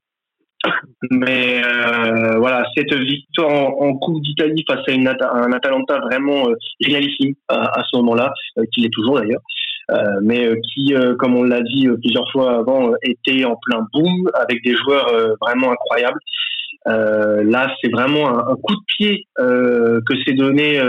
Mais 1.11 1.62
euh, 1.64 2.39
voilà, 2.39 2.64
cette 2.76 2.93
victoire 2.93 3.51
en, 3.51 3.95
Coupe 3.95 4.22
d'Italie 4.22 4.64
face 4.68 4.87
à 4.89 5.37
un 5.37 5.53
Atalanta 5.53 5.99
vraiment 6.01 6.49
euh, 6.49 6.55
à, 7.49 7.83
ce 7.91 7.97
moment-là, 7.97 8.33
euh, 8.59 8.64
qu'il 8.72 8.85
est 8.85 8.93
toujours 8.93 9.18
d'ailleurs, 9.18 9.41
euh, 9.91 10.20
mais 10.22 10.47
euh, 10.47 10.57
qui, 10.62 10.95
comme 11.18 11.37
on 11.37 11.45
l'a 11.45 11.62
dit 11.62 11.89
plusieurs 12.03 12.31
fois 12.31 12.59
avant, 12.59 12.93
était 13.03 13.45
en 13.45 13.57
plein 13.62 13.87
boom 13.93 14.31
avec 14.35 14.62
des 14.62 14.74
joueurs 14.74 15.11
vraiment 15.41 15.72
incroyables. 15.72 16.18
Là, 16.87 17.74
c'est 17.81 17.91
vraiment 17.91 18.28
un, 18.28 18.57
coup 18.57 18.74
de 18.74 18.85
pied 18.87 19.26
que 19.37 20.22
s'est 20.24 20.35
donné 20.35 20.81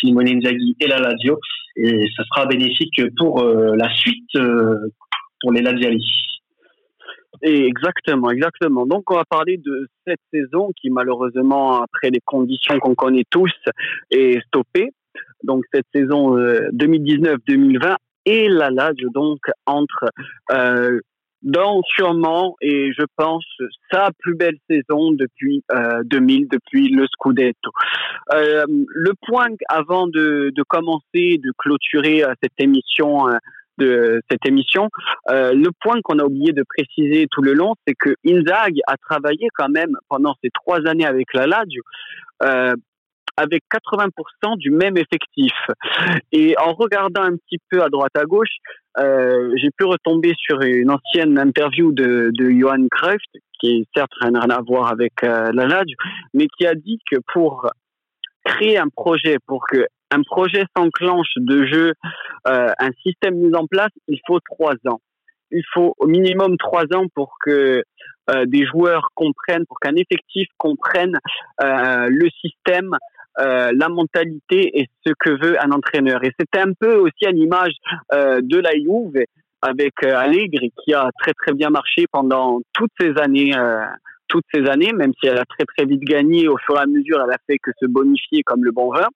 Simone 0.00 0.28
Inzaghi 0.28 0.76
et 0.80 0.86
la 0.86 0.98
Lazio, 0.98 1.38
et 1.76 2.06
ça 2.16 2.24
sera 2.24 2.46
bénéfique 2.46 3.00
pour 3.16 3.42
la 3.44 3.92
suite 3.94 4.30
pour 5.40 5.52
les 5.52 5.62
Laziali 5.62 6.04
exactement, 7.44 8.30
exactement. 8.30 8.86
Donc, 8.86 9.10
on 9.10 9.16
va 9.16 9.24
parler 9.24 9.58
de 9.58 9.88
cette 10.06 10.20
saison 10.32 10.70
qui, 10.80 10.90
malheureusement, 10.90 11.82
après 11.82 12.10
les 12.10 12.20
conditions 12.24 12.78
qu'on 12.78 12.94
connaît 12.94 13.24
tous, 13.30 13.52
est 14.10 14.40
stoppée. 14.46 14.90
Donc, 15.42 15.64
cette 15.72 15.86
saison 15.94 16.36
2019-2020 16.36 17.84
euh, 17.84 17.94
et 18.26 18.48
la 18.48 18.70
Lazio, 18.70 19.10
donc, 19.10 19.38
entre 19.66 20.06
euh, 20.50 21.00
dans 21.44 21.82
sûrement, 21.84 22.56
et 22.60 22.92
je 22.92 23.04
pense, 23.16 23.44
sa 23.92 24.10
plus 24.18 24.34
belle 24.34 24.56
saison 24.68 25.12
depuis 25.12 25.62
euh, 25.72 26.02
2000, 26.04 26.48
depuis 26.48 26.88
le 26.88 27.06
Scudetto. 27.06 27.70
Euh, 28.32 28.64
le 28.66 29.12
point 29.26 29.48
avant 29.68 30.06
de, 30.06 30.50
de 30.54 30.62
commencer, 30.66 31.38
de 31.38 31.52
clôturer 31.58 32.24
euh, 32.24 32.32
cette 32.42 32.58
émission 32.58 33.28
euh, 33.28 33.36
de 33.76 34.22
cette 34.30 34.46
émission. 34.46 34.88
Euh, 35.30 35.52
le 35.52 35.70
point 35.80 36.00
qu'on 36.02 36.20
a 36.20 36.24
oublié 36.24 36.52
de 36.52 36.62
préciser 36.62 37.26
tout 37.30 37.42
le 37.42 37.54
long, 37.54 37.74
c'est 37.86 37.94
que 37.94 38.14
Inzaghi 38.24 38.80
a 38.86 38.96
travaillé 38.96 39.48
quand 39.54 39.68
même 39.68 39.96
pendant 40.08 40.34
ces 40.42 40.50
trois 40.50 40.86
années 40.86 41.06
avec 41.06 41.34
la 41.34 41.46
Lazio. 41.46 41.82
Avec 43.36 43.62
80% 43.72 44.56
du 44.58 44.70
même 44.70 44.96
effectif. 44.96 45.52
Et 46.32 46.54
en 46.58 46.72
regardant 46.72 47.22
un 47.22 47.36
petit 47.36 47.58
peu 47.70 47.82
à 47.82 47.88
droite 47.88 48.16
à 48.16 48.24
gauche, 48.24 48.56
euh, 48.98 49.52
j'ai 49.56 49.70
pu 49.76 49.84
retomber 49.84 50.34
sur 50.38 50.60
une 50.60 50.90
ancienne 50.90 51.38
interview 51.38 51.92
de, 51.92 52.30
de 52.32 52.50
Johan 52.50 52.86
Cruyff, 52.90 53.22
qui 53.60 53.86
certes 53.94 54.12
rien 54.20 54.34
à 54.34 54.60
voir 54.62 54.88
avec 54.88 55.12
euh, 55.24 55.50
la 55.52 55.66
Lazio, 55.66 55.96
mais 56.32 56.46
qui 56.56 56.66
a 56.66 56.74
dit 56.74 57.00
que 57.10 57.16
pour 57.32 57.68
créer 58.44 58.78
un 58.78 58.88
projet, 58.88 59.38
pour 59.46 59.66
que 59.66 59.86
un 60.14 60.22
projet 60.22 60.64
s'enclenche 60.76 61.32
de 61.36 61.66
jeu, 61.66 61.92
euh, 62.46 62.72
un 62.78 62.90
système 63.02 63.34
mis 63.34 63.54
en 63.54 63.66
place, 63.66 63.90
il 64.08 64.20
faut 64.26 64.38
trois 64.40 64.74
ans. 64.86 65.00
Il 65.50 65.64
faut 65.72 65.94
au 65.98 66.06
minimum 66.06 66.56
trois 66.56 66.84
ans 66.94 67.06
pour 67.14 67.34
que 67.44 67.82
euh, 68.30 68.44
des 68.46 68.64
joueurs 68.66 69.08
comprennent, 69.14 69.66
pour 69.66 69.78
qu'un 69.80 69.96
effectif 69.96 70.46
comprenne 70.56 71.18
euh, 71.62 72.08
le 72.08 72.28
système, 72.40 72.90
la 73.38 73.88
mentalité 73.88 74.78
et 74.80 74.88
ce 75.04 75.12
que 75.18 75.30
veut 75.30 75.56
un 75.62 75.70
entraîneur. 75.70 76.22
Et 76.24 76.32
c'était 76.38 76.60
un 76.60 76.72
peu 76.78 76.94
aussi 76.94 77.26
à 77.26 77.30
l'image 77.30 77.74
de 78.12 78.58
la 78.58 78.72
Juve 78.72 79.24
avec 79.62 80.02
Allegri 80.04 80.72
qui 80.84 80.94
a 80.94 81.10
très 81.18 81.32
très 81.32 81.52
bien 81.52 81.70
marché 81.70 82.06
pendant 82.12 82.60
toutes 82.72 82.92
ces 83.00 83.12
années 83.18 83.54
toutes 84.28 84.44
ces 84.52 84.68
années, 84.68 84.92
même 84.92 85.12
si 85.20 85.28
elle 85.28 85.38
a 85.38 85.44
très 85.44 85.64
très 85.64 85.84
vite 85.84 86.02
gagné 86.02 86.48
au 86.48 86.56
fur 86.58 86.76
et 86.76 86.80
à 86.80 86.86
mesure, 86.86 87.22
elle 87.24 87.32
a 87.32 87.38
fait 87.46 87.58
que 87.58 87.70
se 87.80 87.86
bonifier 87.86 88.42
comme 88.42 88.64
le 88.64 88.72
bon 88.72 88.90
vin. 88.92 89.08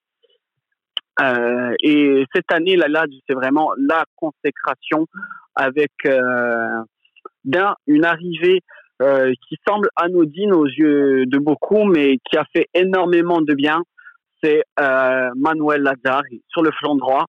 Euh, 1.21 1.73
et 1.83 2.25
cette 2.33 2.51
année, 2.51 2.75
là, 2.75 2.87
là, 2.87 3.05
c'est 3.27 3.33
vraiment 3.33 3.71
la 3.77 4.05
consécration 4.15 5.07
avec 5.55 5.91
euh, 6.05 6.83
d'un 7.43 7.75
une 7.87 8.05
arrivée 8.05 8.61
euh, 9.01 9.33
qui 9.47 9.57
semble 9.67 9.89
anodine 9.95 10.53
aux 10.53 10.65
yeux 10.65 11.25
de 11.25 11.37
beaucoup, 11.37 11.83
mais 11.83 12.17
qui 12.29 12.37
a 12.37 12.45
fait 12.53 12.67
énormément 12.73 13.41
de 13.41 13.53
bien. 13.53 13.81
C'est 14.41 14.63
euh, 14.79 15.29
Manuel 15.35 15.81
Lazari 15.81 16.41
sur 16.47 16.61
le 16.61 16.71
flanc 16.71 16.95
droit, 16.95 17.25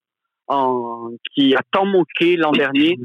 qui 1.33 1.55
a 1.55 1.61
tant 1.71 1.85
manqué 1.85 2.35
l'an 2.35 2.51
dernier. 2.51 2.97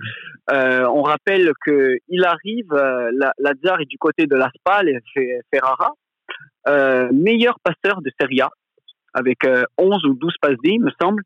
Euh, 0.51 0.87
on 0.89 1.03
rappelle 1.03 1.53
que 1.65 1.97
il 2.09 2.25
arrive, 2.25 2.73
euh, 2.73 3.11
Lazare 3.39 3.81
est 3.81 3.89
du 3.89 3.99
côté 3.99 4.27
de 4.27 4.37
la 4.37 4.51
Spal 4.57 4.89
et 4.89 5.01
Ferrara, 5.53 5.93
euh, 6.69 7.09
meilleur 7.13 7.59
passeur 7.61 8.01
de 8.03 8.11
Serie 8.21 8.41
A 8.41 8.51
avec 9.15 9.39
11 9.79 10.05
euh, 10.05 10.09
ou 10.09 10.15
12 10.15 10.35
passes 10.41 10.57
D, 10.63 10.79
me 10.79 10.91
semble. 11.01 11.23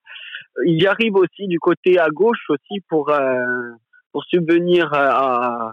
Il 0.64 0.87
arrive 0.87 1.16
aussi 1.16 1.49
du 1.49 1.59
côté 1.59 1.99
à 1.99 2.09
gauche 2.09 2.45
aussi 2.49 2.81
pour 2.89 3.12
pour 4.12 4.24
subvenir 4.24 4.93
à, 4.93 5.72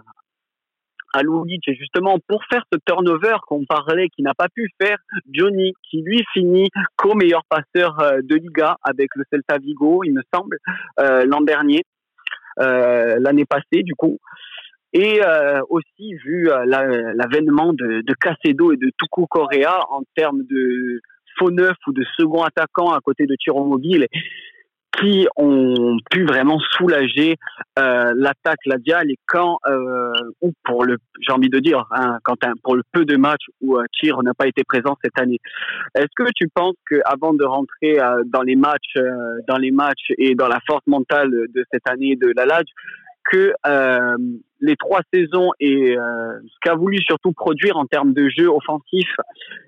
à 1.14 1.22
Lugic 1.22 1.66
et 1.68 1.74
justement 1.74 2.18
pour 2.26 2.42
faire 2.50 2.64
ce 2.72 2.78
turnover 2.86 3.36
qu'on 3.46 3.64
parlait 3.64 4.08
qui 4.08 4.22
n'a 4.22 4.34
pas 4.34 4.48
pu 4.48 4.70
faire 4.80 4.98
Johnny 5.32 5.72
qui 5.88 6.02
lui 6.02 6.24
finit 6.32 6.68
co-meilleur 6.96 7.42
passeur 7.48 7.98
euh, 8.00 8.20
de 8.22 8.36
Liga 8.36 8.76
avec 8.82 9.08
le 9.14 9.24
Celta 9.30 9.58
Vigo 9.58 10.02
il 10.04 10.12
me 10.12 10.22
semble 10.34 10.58
l'an 10.98 11.40
dernier 11.40 11.82
l'année 12.58 13.44
passée 13.44 13.82
du 13.82 13.94
coup 13.94 14.18
et 14.92 15.20
aussi 15.68 16.14
vu 16.24 16.48
l'avènement 16.64 17.72
de, 17.72 18.02
de 18.02 18.14
Casedo 18.14 18.72
et 18.72 18.76
de 18.76 18.90
Tuku 18.98 19.26
Correa 19.28 19.84
en 19.90 20.02
termes 20.16 20.42
de 20.42 21.00
faux 21.38 21.50
neuf 21.50 21.76
ou 21.86 21.92
de 21.92 22.04
second 22.16 22.42
attaquant 22.42 22.92
à 22.92 23.00
côté 23.00 23.26
de 23.26 23.36
Tiro 23.36 23.64
Mobile. 23.64 24.06
Qui 24.96 25.26
ont 25.36 25.96
pu 26.10 26.24
vraiment 26.24 26.58
soulager 26.76 27.36
euh, 27.78 28.12
l'attaque 28.16 28.64
ladiale 28.66 29.10
et 29.10 29.18
quand 29.26 29.58
euh, 29.68 30.12
ou 30.40 30.52
pour 30.64 30.84
le 30.84 30.98
j'ai 31.20 31.32
envie 31.32 31.48
de 31.48 31.58
dire 31.58 31.84
hein, 31.90 32.18
pour 32.62 32.76
le 32.76 32.82
peu 32.92 33.04
de 33.04 33.16
matchs 33.16 33.46
où 33.60 33.76
euh, 33.76 33.84
Tir 33.98 34.22
n'a 34.22 34.34
pas 34.34 34.46
été 34.46 34.64
présent 34.64 34.96
cette 35.02 35.18
année. 35.18 35.38
Est-ce 35.94 36.08
que 36.16 36.28
tu 36.34 36.48
penses 36.48 36.76
que 36.88 36.96
avant 37.04 37.34
de 37.34 37.44
rentrer 37.44 38.00
euh, 38.00 38.22
dans 38.26 38.42
les 38.42 38.56
matchs 38.56 38.96
euh, 38.96 39.38
dans 39.46 39.58
les 39.58 39.70
matchs 39.70 40.12
et 40.16 40.34
dans 40.34 40.48
la 40.48 40.60
force 40.66 40.86
mentale 40.86 41.30
de 41.30 41.64
cette 41.72 41.88
année 41.88 42.16
de 42.16 42.32
la 42.36 42.46
LAD 42.46 42.66
que 43.30 43.52
euh, 43.66 44.16
les 44.60 44.76
trois 44.76 45.00
saisons 45.12 45.50
et 45.60 45.96
euh, 45.96 46.40
ce 46.42 46.56
qu'a 46.62 46.74
voulu 46.74 46.98
surtout 47.02 47.32
produire 47.32 47.76
en 47.76 47.86
termes 47.86 48.12
de 48.12 48.28
jeu 48.28 48.48
offensif 48.48 49.08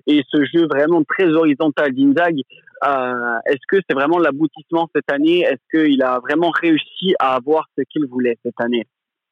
et 0.07 0.21
ce 0.29 0.43
jeu 0.45 0.67
vraiment 0.67 1.03
très 1.03 1.27
horizontal 1.27 1.93
d'Inzaghi, 1.93 2.43
euh, 2.85 3.37
est-ce 3.45 3.61
que 3.69 3.77
c'est 3.87 3.93
vraiment 3.93 4.19
l'aboutissement 4.19 4.89
cette 4.93 5.11
année? 5.11 5.41
Est-ce 5.41 5.79
qu'il 5.79 6.01
a 6.03 6.19
vraiment 6.19 6.49
réussi 6.49 7.13
à 7.19 7.35
avoir 7.35 7.67
ce 7.77 7.83
qu'il 7.89 8.05
voulait 8.07 8.37
cette 8.43 8.59
année? 8.59 8.85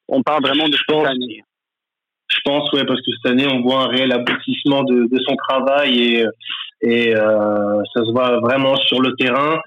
On 0.08 0.22
parle 0.22 0.42
vraiment 0.42 0.68
de 0.68 0.76
cette 0.76 1.06
année. 1.06 1.42
Je 2.28 2.38
pense, 2.44 2.72
ouais, 2.72 2.84
parce 2.86 3.00
que 3.00 3.10
cette 3.16 3.32
année, 3.32 3.46
on 3.52 3.60
voit 3.60 3.82
un 3.82 3.88
réel 3.88 4.12
aboutissement 4.12 4.84
de, 4.84 5.08
de 5.12 5.20
son 5.28 5.34
travail 5.34 5.98
et, 5.98 6.24
et 6.82 7.16
euh, 7.16 7.82
ça 7.92 8.04
se 8.04 8.12
voit 8.12 8.38
vraiment 8.40 8.76
sur 8.76 9.00
le 9.00 9.14
terrain. 9.16 9.60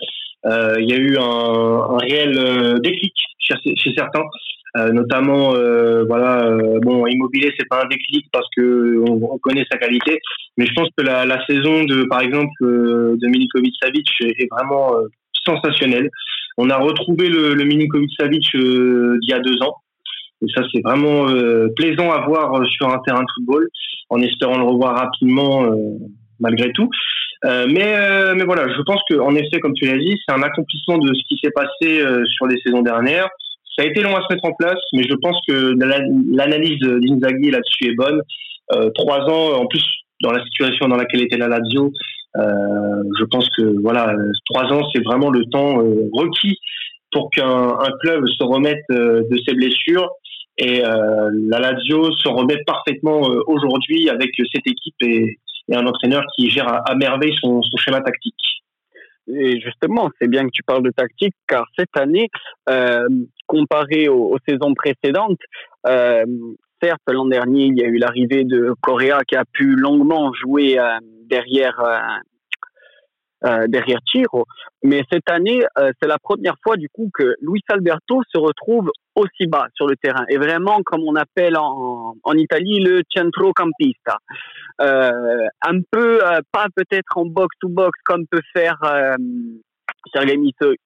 Euh, 0.45 0.75
il 0.79 0.89
y 0.89 0.93
a 0.93 0.97
eu 0.97 1.17
un, 1.17 1.23
un 1.23 1.97
réel 1.97 2.79
déclic 2.81 3.13
chez, 3.39 3.55
chez 3.75 3.93
certains. 3.95 4.25
Euh, 4.75 4.91
notamment 4.91 5.53
euh, 5.53 6.03
voilà 6.05 6.45
euh, 6.45 6.79
bon 6.81 7.05
immobilier 7.05 7.53
c'est 7.59 7.69
pas 7.69 7.83
un 7.83 7.87
déclic 7.87 8.25
parce 8.33 8.47
que 8.57 9.03
on, 9.07 9.37
connaît 9.37 9.65
sa 9.71 9.77
qualité. 9.77 10.19
Mais 10.57 10.65
je 10.65 10.73
pense 10.73 10.89
que 10.97 11.03
la, 11.03 11.25
la 11.25 11.45
saison 11.45 11.83
de 11.83 12.05
par 12.05 12.21
exemple 12.21 12.51
de 12.61 13.27
Milinkovic 13.27 13.75
Savic 13.79 14.09
est 14.21 14.47
vraiment 14.49 14.93
sensationnelle. 15.45 16.09
On 16.57 16.71
a 16.71 16.77
retrouvé 16.77 17.29
le, 17.29 17.53
le 17.53 17.63
Milinkovic 17.65 18.11
Savic 18.19 18.49
d'il 18.55 19.29
y 19.29 19.33
a 19.33 19.39
deux 19.39 19.61
ans. 19.61 19.75
Et 20.41 20.47
ça 20.55 20.63
c'est 20.73 20.81
vraiment 20.81 21.27
plaisant 21.75 22.11
à 22.11 22.25
voir 22.25 22.65
sur 22.65 22.89
un 22.89 22.99
terrain 23.05 23.21
de 23.21 23.29
football 23.35 23.67
en 24.09 24.21
espérant 24.21 24.57
le 24.57 24.63
revoir 24.63 24.97
rapidement 24.97 25.69
malgré 26.39 26.71
tout 26.73 26.89
mais, 27.45 28.33
mais 28.35 28.45
voilà, 28.45 28.69
je 28.69 28.81
pense 28.83 29.01
que 29.09 29.15
en 29.19 29.35
effet, 29.35 29.59
comme 29.59 29.73
tu 29.73 29.85
l'as 29.85 29.97
dit, 29.97 30.17
c'est 30.25 30.33
un 30.33 30.41
accomplissement 30.43 30.97
de 30.97 31.13
ce 31.13 31.21
qui 31.27 31.37
s'est 31.43 31.51
passé 31.51 32.01
sur 32.37 32.47
les 32.47 32.57
saisons 32.61 32.81
dernières. 32.81 33.27
Ça 33.75 33.83
a 33.83 33.85
été 33.85 34.01
long 34.01 34.15
à 34.15 34.21
se 34.21 34.33
mettre 34.33 34.45
en 34.45 34.53
place, 34.53 34.79
mais 34.93 35.03
je 35.03 35.15
pense 35.15 35.35
que 35.47 35.73
l'analyse 36.33 36.79
d'Inzaghi 36.79 37.49
là-dessus 37.51 37.91
est 37.91 37.95
bonne. 37.95 38.21
Euh, 38.73 38.89
trois 38.95 39.19
ans, 39.21 39.61
en 39.61 39.65
plus, 39.65 39.83
dans 40.21 40.31
la 40.31 40.43
situation 40.43 40.87
dans 40.87 40.95
laquelle 40.95 41.21
était 41.21 41.37
la 41.37 41.47
Lazio, 41.47 41.91
euh, 42.37 43.03
je 43.19 43.25
pense 43.25 43.47
que 43.57 43.81
voilà, 43.81 44.15
trois 44.45 44.65
ans, 44.71 44.83
c'est 44.93 45.03
vraiment 45.03 45.29
le 45.29 45.45
temps 45.45 45.81
euh, 45.81 46.07
requis 46.13 46.57
pour 47.11 47.29
qu'un 47.31 47.77
club 48.01 48.25
se 48.27 48.43
remette 48.43 48.85
euh, 48.91 49.23
de 49.29 49.37
ses 49.47 49.55
blessures. 49.55 50.09
Et 50.57 50.85
euh, 50.85 51.29
la 51.49 51.59
Lazio 51.59 52.11
se 52.11 52.27
remet 52.27 52.63
parfaitement 52.65 53.21
aujourd'hui 53.47 54.09
avec 54.09 54.29
cette 54.53 54.67
équipe 54.67 54.95
et, 55.01 55.39
et, 55.69 55.75
un 55.75 55.85
entraîneur 55.85 56.23
qui 56.35 56.49
gère 56.49 56.67
à, 56.67 56.77
à 56.89 56.95
merveille 56.95 57.35
son, 57.39 57.61
schéma 57.77 58.01
tactique. 58.01 58.35
Et 59.27 59.59
justement, 59.61 60.09
c'est 60.19 60.27
bien 60.27 60.43
que 60.45 60.51
tu 60.51 60.63
parles 60.63 60.83
de 60.83 60.91
tactique, 60.91 61.35
car 61.47 61.65
cette 61.77 61.95
année, 61.95 62.29
euh, 62.69 63.07
comparé 63.47 64.09
aux, 64.09 64.37
saisons 64.47 64.73
précédentes, 64.73 65.39
euh, 65.87 66.25
certes, 66.81 67.01
l'an 67.07 67.25
dernier, 67.25 67.65
il 67.65 67.77
y 67.77 67.83
a 67.83 67.87
eu 67.87 67.97
l'arrivée 67.97 68.43
de 68.43 68.73
Correa 68.81 69.21
qui 69.25 69.35
a 69.35 69.45
pu 69.45 69.75
longuement 69.75 70.33
jouer 70.33 70.77
euh, 70.77 70.97
derrière 71.25 71.81
euh, 73.45 73.53
euh, 73.53 73.67
derrière 73.67 73.99
Tiro. 74.09 74.45
Mais 74.83 75.03
cette 75.11 75.29
année, 75.29 75.63
euh, 75.77 75.91
c'est 76.01 76.07
la 76.07 76.17
première 76.19 76.55
fois 76.63 76.77
du 76.77 76.89
coup 76.89 77.09
que 77.13 77.35
Luis 77.41 77.61
Alberto 77.69 78.21
se 78.33 78.37
retrouve 78.37 78.91
aussi 79.15 79.47
bas 79.47 79.67
sur 79.75 79.87
le 79.87 79.95
terrain 79.95 80.25
et 80.29 80.37
vraiment 80.37 80.81
comme 80.83 81.01
on 81.07 81.15
appelle 81.15 81.57
en, 81.57 82.15
en 82.23 82.33
Italie 82.33 82.79
le 82.79 83.01
centrocampista. 83.13 84.17
Euh, 84.81 85.47
un 85.61 85.79
peu, 85.91 86.25
euh, 86.25 86.39
pas 86.51 86.67
peut-être 86.75 87.17
en 87.17 87.25
box 87.25 87.55
to 87.59 87.69
box 87.69 87.97
comme 88.05 88.25
peut 88.27 88.41
faire 88.53 88.79
Sergei 90.13 90.37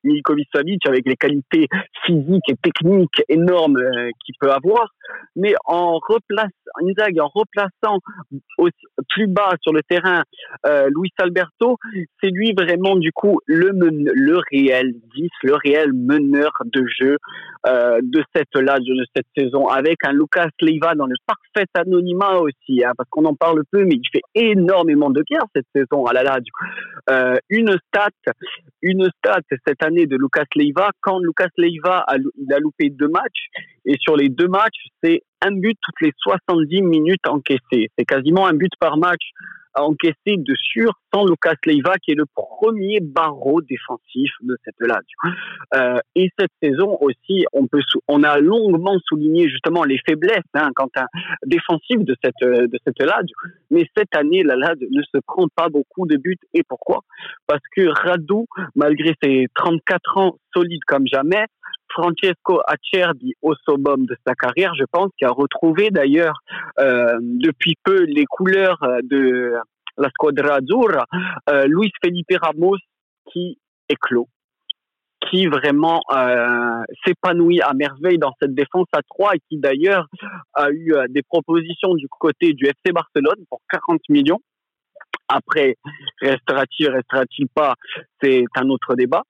Milikovic-Savic 0.03 0.88
avec 0.88 1.05
les 1.05 1.15
qualités 1.15 1.68
physiques 2.05 2.49
et 2.49 2.55
techniques 2.61 3.22
énormes 3.30 3.78
euh, 3.78 4.09
qu'il 4.24 4.36
peut 4.39 4.51
avoir, 4.51 4.93
mais 5.36 5.53
en 5.65 5.99
replaçant, 5.99 6.49
Inzaghi 6.82 7.20
en 7.20 7.28
replaçant 7.28 7.99
plus 9.09 9.28
bas 9.28 9.53
sur 9.61 9.74
le 9.74 9.82
terrain 9.84 10.24
euh, 10.65 10.89
Luis 10.95 11.11
Alberto, 11.20 11.78
c'est 12.22 12.30
lui 12.30 12.53
vraiment 12.53 12.95
du 12.95 13.11
coup 13.11 13.39
le 13.45 13.72
le 13.72 14.38
réel 14.51 14.93
10, 15.15 15.30
le 15.43 15.55
réel 15.55 15.93
meneur 15.93 16.51
de 16.65 16.86
jeu 16.88 17.18
euh, 17.68 17.99
de 18.01 18.24
cette 18.36 18.55
là 18.55 18.80
de 18.80 19.05
cette 19.15 19.26
saison, 19.36 19.68
avec 19.68 19.97
un 20.03 20.13
Lucas 20.13 20.49
Leiva 20.61 20.95
dans 20.95 21.05
le 21.05 21.15
parfait 21.26 21.68
anonymat 21.74 22.39
aussi, 22.39 22.84
hein, 22.84 22.91
parce 22.97 23.09
qu'on 23.09 23.26
en 23.26 23.36
parle 23.36 23.63
peu, 23.72 23.84
mais 23.84 23.95
il 23.95 24.09
fait 24.11 24.22
énormément 24.36 25.09
de 25.09 25.24
bien 25.30 25.39
cette 25.55 25.65
saison 25.76 26.05
à 26.05 26.13
la 26.13 26.24
Lazio. 26.24 26.53
Euh, 27.09 27.36
une 27.49 27.78
stat, 27.88 28.09
une 28.82 29.07
stat 29.18 29.41
cette 29.66 29.84
année 29.84 30.05
de 30.05 30.18
Lucas 30.18 30.45
Leiva, 30.55 30.89
quand 31.01 31.20
Lucas 31.20 31.49
Leiva 31.58 32.03
a, 32.08 32.18
il 32.18 32.53
a 32.53 32.60
loupé 32.60 32.89
deux 32.89 33.08
matchs, 33.08 33.47
et 33.86 33.95
sur 33.99 34.16
les 34.16 34.30
deux 34.30 34.47
matchs, 34.47 34.88
c'est 35.03 35.22
un 35.41 35.51
but 35.51 35.78
toutes 35.82 36.01
les 36.01 36.14
70 36.18 36.82
minutes 36.82 37.28
encaissées. 37.28 37.89
C'est 37.97 38.05
quasiment 38.05 38.47
un 38.47 38.53
but 38.53 38.72
par 38.80 38.97
match 38.97 39.24
encaissé 39.82 40.38
de 40.38 40.55
sûr 40.55 40.91
sans 41.13 41.25
Lucas 41.25 41.55
Leiva 41.65 41.95
qui 42.03 42.11
est 42.11 42.15
le 42.15 42.25
premier 42.25 42.99
barreau 43.01 43.61
défensif 43.61 44.32
de 44.41 44.57
cette 44.63 44.75
Lazio. 44.80 45.17
Euh, 45.75 45.99
et 46.15 46.30
cette 46.38 46.51
saison 46.61 46.97
aussi, 47.01 47.45
on 47.53 47.67
peut 47.67 47.82
on 48.07 48.23
a 48.23 48.39
longuement 48.39 48.97
souligné 49.07 49.49
justement 49.49 49.84
les 49.84 49.99
faiblesses 50.07 50.43
hein, 50.53 50.69
défensif 51.45 51.99
de 51.99 52.15
cette 52.23 52.34
de 52.41 52.80
cette. 52.86 52.97
Mais 53.71 53.88
cette 53.95 54.15
année, 54.15 54.43
la 54.43 54.55
Lazio 54.55 54.88
ne 54.91 55.01
se 55.03 55.19
prend 55.25 55.47
pas 55.55 55.69
beaucoup 55.69 56.07
de 56.07 56.17
buts 56.17 56.38
et 56.53 56.63
pourquoi? 56.67 57.01
Parce 57.47 57.61
que 57.75 57.88
Radu, 57.88 58.45
malgré 58.75 59.13
ses 59.21 59.47
34 59.55 60.17
ans 60.17 60.38
solides 60.58 60.84
comme 60.88 61.05
jamais, 61.08 61.45
Francesco 61.89 62.62
Acerbi 62.68 63.34
au 63.41 63.53
summum 63.68 64.05
de 64.05 64.16
sa 64.26 64.34
carrière, 64.36 64.74
je 64.76 64.84
pense, 64.91 65.10
qui 65.18 65.26
a 65.26 65.30
retrouvé 65.30 65.89
d'ailleurs 65.89 66.39
euh, 66.80 67.18
depuis 67.22 67.76
peu 67.84 68.03
les 68.03 68.26
couleurs 68.26 68.80
de 69.03 69.53
la 69.97 70.10
Squadra 70.10 70.55
Azzurra, 70.55 71.05
euh, 71.49 71.66
Luis 71.68 71.91
Felipe 72.03 72.38
Ramos 72.41 72.78
qui 73.32 73.58
éclot 73.89 74.28
qui 75.30 75.47
vraiment 75.47 75.99
euh, 76.14 76.84
s'épanouit 77.03 77.60
à 77.62 77.74
merveille 77.74 78.20
dans 78.20 78.32
cette 78.39 78.53
défense 78.53 78.88
à 78.93 79.01
3 79.10 79.36
et 79.36 79.39
qui 79.49 79.58
d'ailleurs 79.58 80.08
a 80.53 80.70
eu 80.72 80.93
des 81.10 81.24
propositions 81.24 81.95
du 81.95 82.08
côté 82.08 82.53
du 82.53 82.66
FC 82.66 82.93
Barcelone 82.93 83.43
pour 83.49 83.60
40 83.70 83.99
millions. 84.10 84.39
Après, 85.28 85.76
restera-t-il, 86.22 86.89
restera-t-il 86.89 87.49
pas, 87.49 87.74
c'est 88.22 88.45
un 88.55 88.70
autre 88.70 88.95
débat 88.95 89.24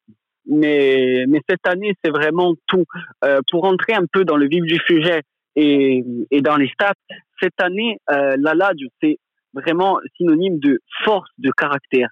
mais, 0.49 1.25
mais 1.27 1.41
cette 1.49 1.65
année, 1.67 1.93
c'est 2.03 2.11
vraiment 2.11 2.55
tout. 2.67 2.85
Euh, 3.23 3.39
pour 3.51 3.65
entrer 3.65 3.93
un 3.93 4.05
peu 4.11 4.23
dans 4.25 4.37
le 4.37 4.47
vif 4.47 4.63
du 4.63 4.79
sujet 4.85 5.21
et, 5.55 6.03
et 6.31 6.41
dans 6.41 6.57
les 6.57 6.69
stats, 6.69 6.93
cette 7.41 7.59
année, 7.59 7.97
euh, 8.11 8.35
la 8.39 8.53
LAD, 8.53 8.77
c'est 9.01 9.17
vraiment 9.53 9.99
synonyme 10.15 10.59
de 10.59 10.79
force 11.03 11.29
de 11.37 11.51
caractère. 11.51 12.09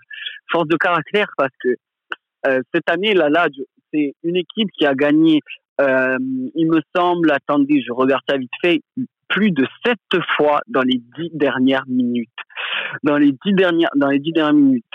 Force 0.51 0.67
de 0.67 0.77
caractère 0.77 1.27
parce 1.37 1.53
que 1.61 1.75
euh, 2.47 2.61
cette 2.73 2.89
année, 2.89 3.13
la 3.13 3.29
LAD, 3.29 3.53
c'est 3.93 4.13
une 4.23 4.35
équipe 4.35 4.69
qui 4.77 4.85
a 4.85 4.93
gagné, 4.93 5.41
euh, 5.81 6.17
il 6.55 6.69
me 6.69 6.81
semble, 6.95 7.31
attendez, 7.31 7.81
je 7.85 7.91
regarde 7.91 8.21
ça 8.27 8.37
vite 8.37 8.51
fait, 8.61 8.81
plus 9.27 9.51
de 9.51 9.65
sept 9.85 9.99
fois 10.37 10.61
dans 10.67 10.81
les 10.81 11.01
dix 11.17 11.29
dernières 11.33 11.85
minutes. 11.87 12.29
Dans 13.03 13.17
les 13.17 13.31
dix 13.45 13.53
dernières, 13.53 13.89
dans 13.95 14.09
les 14.09 14.19
dix 14.19 14.31
dernières 14.31 14.53
minutes, 14.53 14.85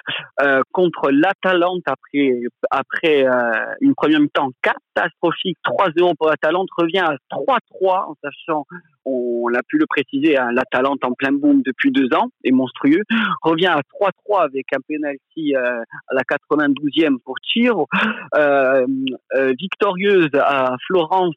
euh, 0.42 0.62
contre 0.72 1.10
l'Atalante 1.10 1.82
après 1.86 2.40
après 2.70 3.26
euh, 3.26 3.74
une 3.80 3.94
première 3.94 4.20
mi-temps 4.20 4.50
catastrophique, 4.62 5.58
3-0 5.64 6.14
pour 6.16 6.28
l'Atalante, 6.28 6.68
revient 6.76 7.00
à 7.00 7.16
3-3 7.30 8.10
en 8.10 8.14
sachant, 8.22 8.66
on, 9.04 9.48
l'a 9.48 9.62
pu 9.62 9.78
le 9.78 9.86
préciser, 9.86 10.38
hein, 10.38 10.50
l'Atalante 10.52 11.04
en 11.04 11.12
plein 11.12 11.32
boom 11.32 11.62
depuis 11.62 11.90
deux 11.90 12.08
ans 12.14 12.28
est 12.44 12.52
monstrueux, 12.52 13.02
revient 13.42 13.66
à 13.66 13.80
3-3 14.00 14.44
avec 14.44 14.66
un 14.74 14.80
penalty 14.86 15.56
euh, 15.56 15.82
à 16.08 16.14
la 16.14 16.22
92e 16.22 17.18
pour 17.24 17.36
Tiro, 17.40 17.88
euh, 18.34 18.86
euh, 19.34 19.52
victorieuse 19.58 20.30
à 20.34 20.76
Florence 20.86 21.34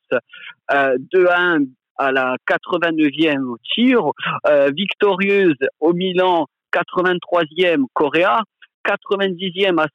2-1 0.71 1.67
à 1.97 2.11
la 2.11 2.35
89e 2.49 3.55
tir, 3.73 4.11
euh, 4.47 4.71
victorieuse 4.75 5.55
au 5.79 5.93
Milan 5.93 6.47
83e 6.73 7.85
Coréa 7.93 8.41
90e 8.83 9.79
à, 9.79 9.87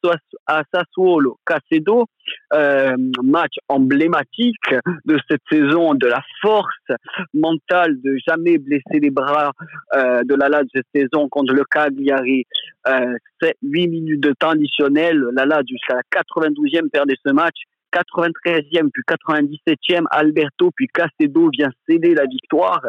à 0.47 0.63
Sassuolo, 0.73 1.37
Casedo, 1.45 2.05
euh, 2.53 2.95
match 3.23 3.55
emblématique 3.67 4.73
de 5.05 5.19
cette 5.29 5.41
saison, 5.51 5.93
de 5.93 6.07
la 6.07 6.21
force 6.41 6.87
mentale 7.33 8.01
de 8.01 8.17
jamais 8.27 8.57
blesser 8.57 8.99
les 9.01 9.09
bras 9.09 9.51
euh, 9.93 10.21
de 10.23 10.35
la 10.35 10.49
Lazio 10.49 10.69
cette 10.73 10.87
saison 10.93 11.27
contre 11.29 11.53
le 11.53 11.63
Cagliari. 11.69 12.45
Euh, 12.87 13.15
8 13.61 13.87
minutes 13.87 14.21
de 14.21 14.33
temps 14.37 14.51
additionnel, 14.51 15.23
la 15.33 15.45
Lazio 15.45 15.75
jusqu'à 15.75 15.95
la 15.95 16.21
92e 16.21 16.89
perdait 16.89 17.15
ce 17.25 17.31
match. 17.31 17.57
93e 17.93 18.89
puis 18.91 19.03
97e, 19.07 20.05
Alberto 20.11 20.71
puis 20.75 20.87
Casedo 20.87 21.49
vient 21.51 21.69
céder 21.87 22.13
la 22.13 22.25
victoire. 22.25 22.81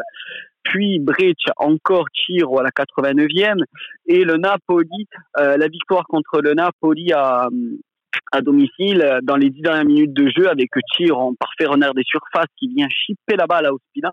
Puis 0.63 0.99
Bridge 0.99 1.45
encore 1.57 2.05
Chiro 2.13 2.59
à 2.59 2.63
la 2.63 2.69
89e 2.69 3.63
et 4.05 4.23
le 4.23 4.37
Napoli, 4.37 5.07
euh, 5.39 5.57
la 5.57 5.67
victoire 5.67 6.05
contre 6.07 6.39
le 6.41 6.53
Napoli 6.53 7.11
à, 7.13 7.47
à 8.31 8.41
domicile 8.41 9.19
dans 9.23 9.37
les 9.37 9.49
dix 9.49 9.61
dernières 9.61 9.85
minutes 9.85 10.13
de 10.13 10.29
jeu 10.29 10.49
avec 10.49 10.69
Chiro 10.93 11.19
en 11.19 11.33
parfait 11.33 11.65
renard 11.65 11.93
des 11.93 12.03
surfaces 12.05 12.51
qui 12.57 12.67
vient 12.67 12.87
chipper 12.89 13.35
la 13.35 13.47
balle 13.47 13.65
à 13.65 13.73
Ospina. 13.73 14.11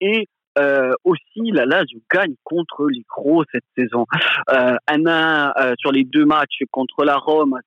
Et 0.00 0.26
euh, 0.58 0.92
aussi 1.04 1.50
la 1.50 1.64
Lazio 1.64 2.00
gagne 2.12 2.34
contre 2.44 2.86
les 2.88 3.04
gros 3.08 3.42
cette 3.52 3.64
saison. 3.76 4.04
Euh, 4.50 4.76
un 4.86 5.06
euh, 5.06 5.72
sur 5.78 5.92
les 5.92 6.04
deux 6.04 6.26
matchs 6.26 6.62
contre 6.70 7.04
la 7.04 7.16
Rome, 7.16 7.58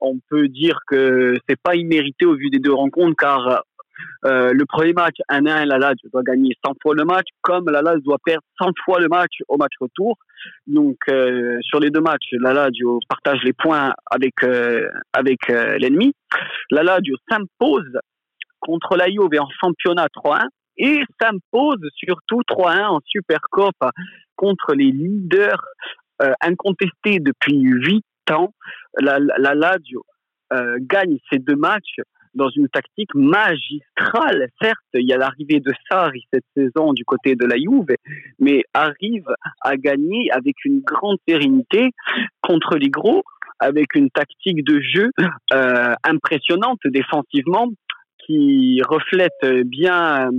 on 0.00 0.18
peut 0.28 0.48
dire 0.48 0.80
que 0.86 1.38
c'est 1.48 1.60
pas 1.60 1.74
immérité 1.76 2.26
au 2.26 2.36
vu 2.36 2.50
des 2.50 2.58
deux 2.58 2.72
rencontres 2.72 3.16
car 3.18 3.62
euh, 4.26 4.52
le 4.52 4.66
premier 4.66 4.92
match, 4.92 5.16
1-1, 5.30 5.66
la 5.66 5.78
Lazio 5.78 6.08
doit 6.12 6.22
gagner 6.22 6.56
100 6.64 6.74
fois 6.82 6.94
le 6.94 7.04
match, 7.04 7.26
comme 7.42 7.68
la 7.70 7.82
Lazio 7.82 8.02
doit 8.02 8.18
perdre 8.24 8.44
100 8.58 8.70
fois 8.84 9.00
le 9.00 9.08
match 9.08 9.32
au 9.48 9.56
match 9.56 9.72
retour. 9.80 10.16
Donc, 10.66 10.96
euh, 11.08 11.58
sur 11.62 11.80
les 11.80 11.90
deux 11.90 12.00
matchs, 12.00 12.32
la 12.32 12.52
Lazio 12.52 13.00
partage 13.08 13.42
les 13.44 13.52
points 13.52 13.92
avec, 14.10 14.42
euh, 14.42 14.88
avec 15.12 15.48
l'ennemi. 15.48 16.14
La 16.70 16.82
Lazio 16.82 17.16
s'impose 17.30 17.98
contre 18.60 18.96
la 18.96 19.06
en 19.06 19.48
championnat 19.60 20.06
3-1 20.14 20.48
et 20.78 21.02
s'impose 21.20 21.86
surtout 21.94 22.40
3-1 22.48 22.88
en 22.88 23.00
Supercoupe 23.04 23.90
contre 24.36 24.74
les 24.74 24.90
leaders 24.90 25.62
incontestés 26.40 27.18
depuis 27.20 27.60
8 27.60 28.02
ans. 28.30 28.52
La, 29.00 29.18
la 29.18 29.54
Lazio 29.54 30.04
gagne 30.80 31.18
ces 31.30 31.38
deux 31.38 31.56
matchs 31.56 31.98
dans 32.34 32.48
une 32.50 32.68
tactique 32.68 33.14
magistrale. 33.14 34.48
Certes, 34.60 34.78
il 34.94 35.08
y 35.08 35.12
a 35.12 35.16
l'arrivée 35.16 35.60
de 35.60 35.72
Sarri 35.88 36.24
cette 36.32 36.44
saison 36.56 36.92
du 36.92 37.04
côté 37.04 37.34
de 37.36 37.46
la 37.46 37.56
Juve, 37.56 37.96
mais 38.38 38.62
arrive 38.74 39.28
à 39.60 39.76
gagner 39.76 40.30
avec 40.32 40.56
une 40.64 40.80
grande 40.80 41.18
sérénité 41.26 41.90
contre 42.40 42.76
les 42.76 42.90
gros, 42.90 43.22
avec 43.60 43.94
une 43.94 44.10
tactique 44.10 44.64
de 44.64 44.80
jeu 44.80 45.10
euh, 45.52 45.94
impressionnante 46.04 46.80
défensivement 46.84 47.68
qui 48.26 48.80
reflète 48.88 49.64
bien 49.64 50.28
euh, 50.28 50.30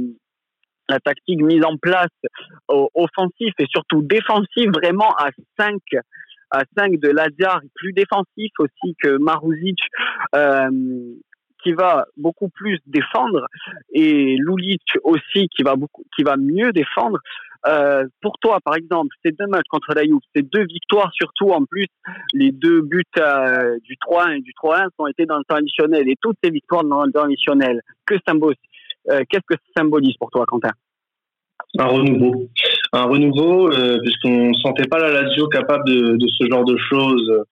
la 0.89 0.99
tactique 0.99 1.41
mise 1.41 1.63
en 1.63 1.77
place 1.77 2.11
offensif 2.67 3.53
et 3.57 3.65
surtout 3.67 4.03
défensif 4.03 4.67
vraiment 4.71 5.09
à 5.17 5.29
5 5.57 5.73
à 6.51 6.63
5 6.77 6.99
de 6.99 7.09
Lazare, 7.09 7.61
plus 7.75 7.93
défensif 7.93 8.51
aussi 8.59 8.95
que 9.01 9.17
Maruzic, 9.17 9.79
euh, 10.35 10.69
qui 11.63 11.73
va 11.73 12.05
beaucoup 12.15 12.49
plus 12.49 12.79
défendre 12.85 13.47
et 13.91 14.35
Lulic 14.37 14.83
aussi 15.03 15.47
qui 15.49 15.63
va 15.63 15.75
beaucoup, 15.75 16.03
qui 16.15 16.23
va 16.23 16.37
mieux 16.37 16.71
défendre. 16.71 17.17
Euh, 17.67 18.05
pour 18.21 18.37
toi, 18.37 18.59
par 18.63 18.75
exemple, 18.75 19.15
ces 19.25 19.31
deux 19.31 19.47
matchs 19.47 19.65
contre 19.69 19.95
la 19.95 20.03
Juve, 20.03 20.19
ces 20.35 20.43
deux 20.43 20.65
victoires, 20.65 21.11
surtout 21.13 21.49
en 21.49 21.65
plus, 21.65 21.87
les 22.33 22.51
deux 22.51 22.81
buts 22.81 23.03
euh, 23.17 23.79
du 23.83 23.95
3-1 23.95 24.37
et 24.37 24.41
du 24.41 24.51
3-1 24.51 24.89
ont 24.99 25.07
été 25.07 25.25
dans 25.25 25.39
le 25.39 25.43
temps 25.45 25.55
additionnel 25.55 26.07
et 26.07 26.15
toutes 26.21 26.37
ces 26.43 26.51
victoires 26.51 26.83
dans 26.83 27.03
le 27.03 27.11
temps 27.11 27.23
additionnel. 27.23 27.81
Symbolise, 28.27 28.59
qu'est-ce 29.07 29.47
que 29.47 29.55
ça 29.55 29.81
symbolise 29.81 30.15
pour 30.17 30.29
toi, 30.29 30.45
Quentin? 30.47 30.69
Un 31.79 31.85
renouveau. 31.85 32.47
Un 32.93 33.03
renouveau, 33.03 33.69
puisqu'on 34.03 34.49
ne 34.49 34.53
sentait 34.53 34.87
pas 34.87 34.99
la 34.99 35.11
Lazio 35.11 35.47
capable 35.47 35.83
de, 35.85 36.15
de, 36.17 36.27
ce 36.27 36.47
genre 36.49 36.65
de 36.65 36.77
choses 36.77 37.43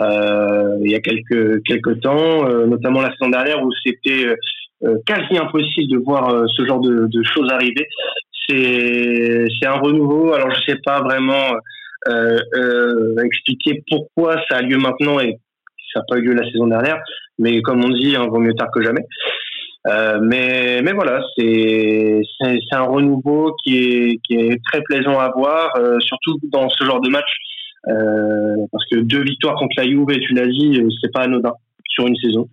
euh, 0.00 0.78
il 0.82 0.90
y 0.90 0.94
a 0.94 1.00
quelques 1.00 1.62
quelques 1.64 2.00
temps, 2.00 2.48
euh, 2.48 2.66
notamment 2.66 3.02
la 3.02 3.12
saison 3.12 3.30
dernière 3.30 3.62
où 3.62 3.70
c'était 3.84 4.34
euh, 4.84 4.96
quasi 5.06 5.36
impossible 5.36 5.92
de 5.92 5.98
voir 5.98 6.44
ce 6.48 6.66
genre 6.66 6.80
de, 6.80 7.06
de 7.06 7.22
choses 7.22 7.50
arriver. 7.52 7.86
C'est 8.48 9.46
c'est 9.60 9.68
un 9.68 9.78
renouveau. 9.78 10.32
Alors 10.32 10.50
je 10.50 10.72
sais 10.72 10.78
pas 10.84 11.02
vraiment 11.02 11.54
euh, 12.08 12.38
euh, 12.56 13.16
expliquer 13.24 13.82
pourquoi 13.88 14.36
ça 14.50 14.56
a 14.56 14.62
lieu 14.62 14.78
maintenant 14.78 15.20
et 15.20 15.38
ça 15.92 16.00
n'a 16.00 16.04
pas 16.08 16.16
eu 16.16 16.22
lieu 16.22 16.34
la 16.34 16.50
saison 16.50 16.66
dernière. 16.66 17.00
Mais 17.38 17.60
comme 17.62 17.84
on 17.84 17.90
dit, 17.90 18.16
hein, 18.16 18.26
vaut 18.28 18.40
mieux 18.40 18.54
tard 18.54 18.70
que 18.72 18.82
jamais. 18.82 19.04
Euh, 19.88 20.20
mais 20.22 20.80
mais 20.82 20.92
voilà, 20.92 21.20
c'est 21.36 22.20
c'est 22.40 22.76
un 22.76 22.82
renouveau 22.82 23.56
qui 23.64 23.78
est 23.78 24.20
qui 24.22 24.34
est 24.34 24.60
très 24.64 24.80
plaisant 24.82 25.18
à 25.18 25.30
voir, 25.30 25.72
surtout 26.00 26.38
dans 26.44 26.68
ce 26.68 26.84
genre 26.84 27.00
de 27.00 27.10
match 27.10 27.30
euh, 27.88 28.66
parce 28.70 28.84
que 28.86 29.00
deux 29.00 29.22
victoires 29.22 29.56
contre 29.56 29.74
la 29.76 29.84
Juve, 29.84 30.06
tu 30.20 30.34
l'as 30.34 30.46
dit, 30.46 30.80
euh, 30.80 30.88
c'est 31.00 31.12
pas 31.12 31.22
anodin 31.22 31.52
sur 31.88 32.06
une 32.06 32.16
saison. 32.16 32.48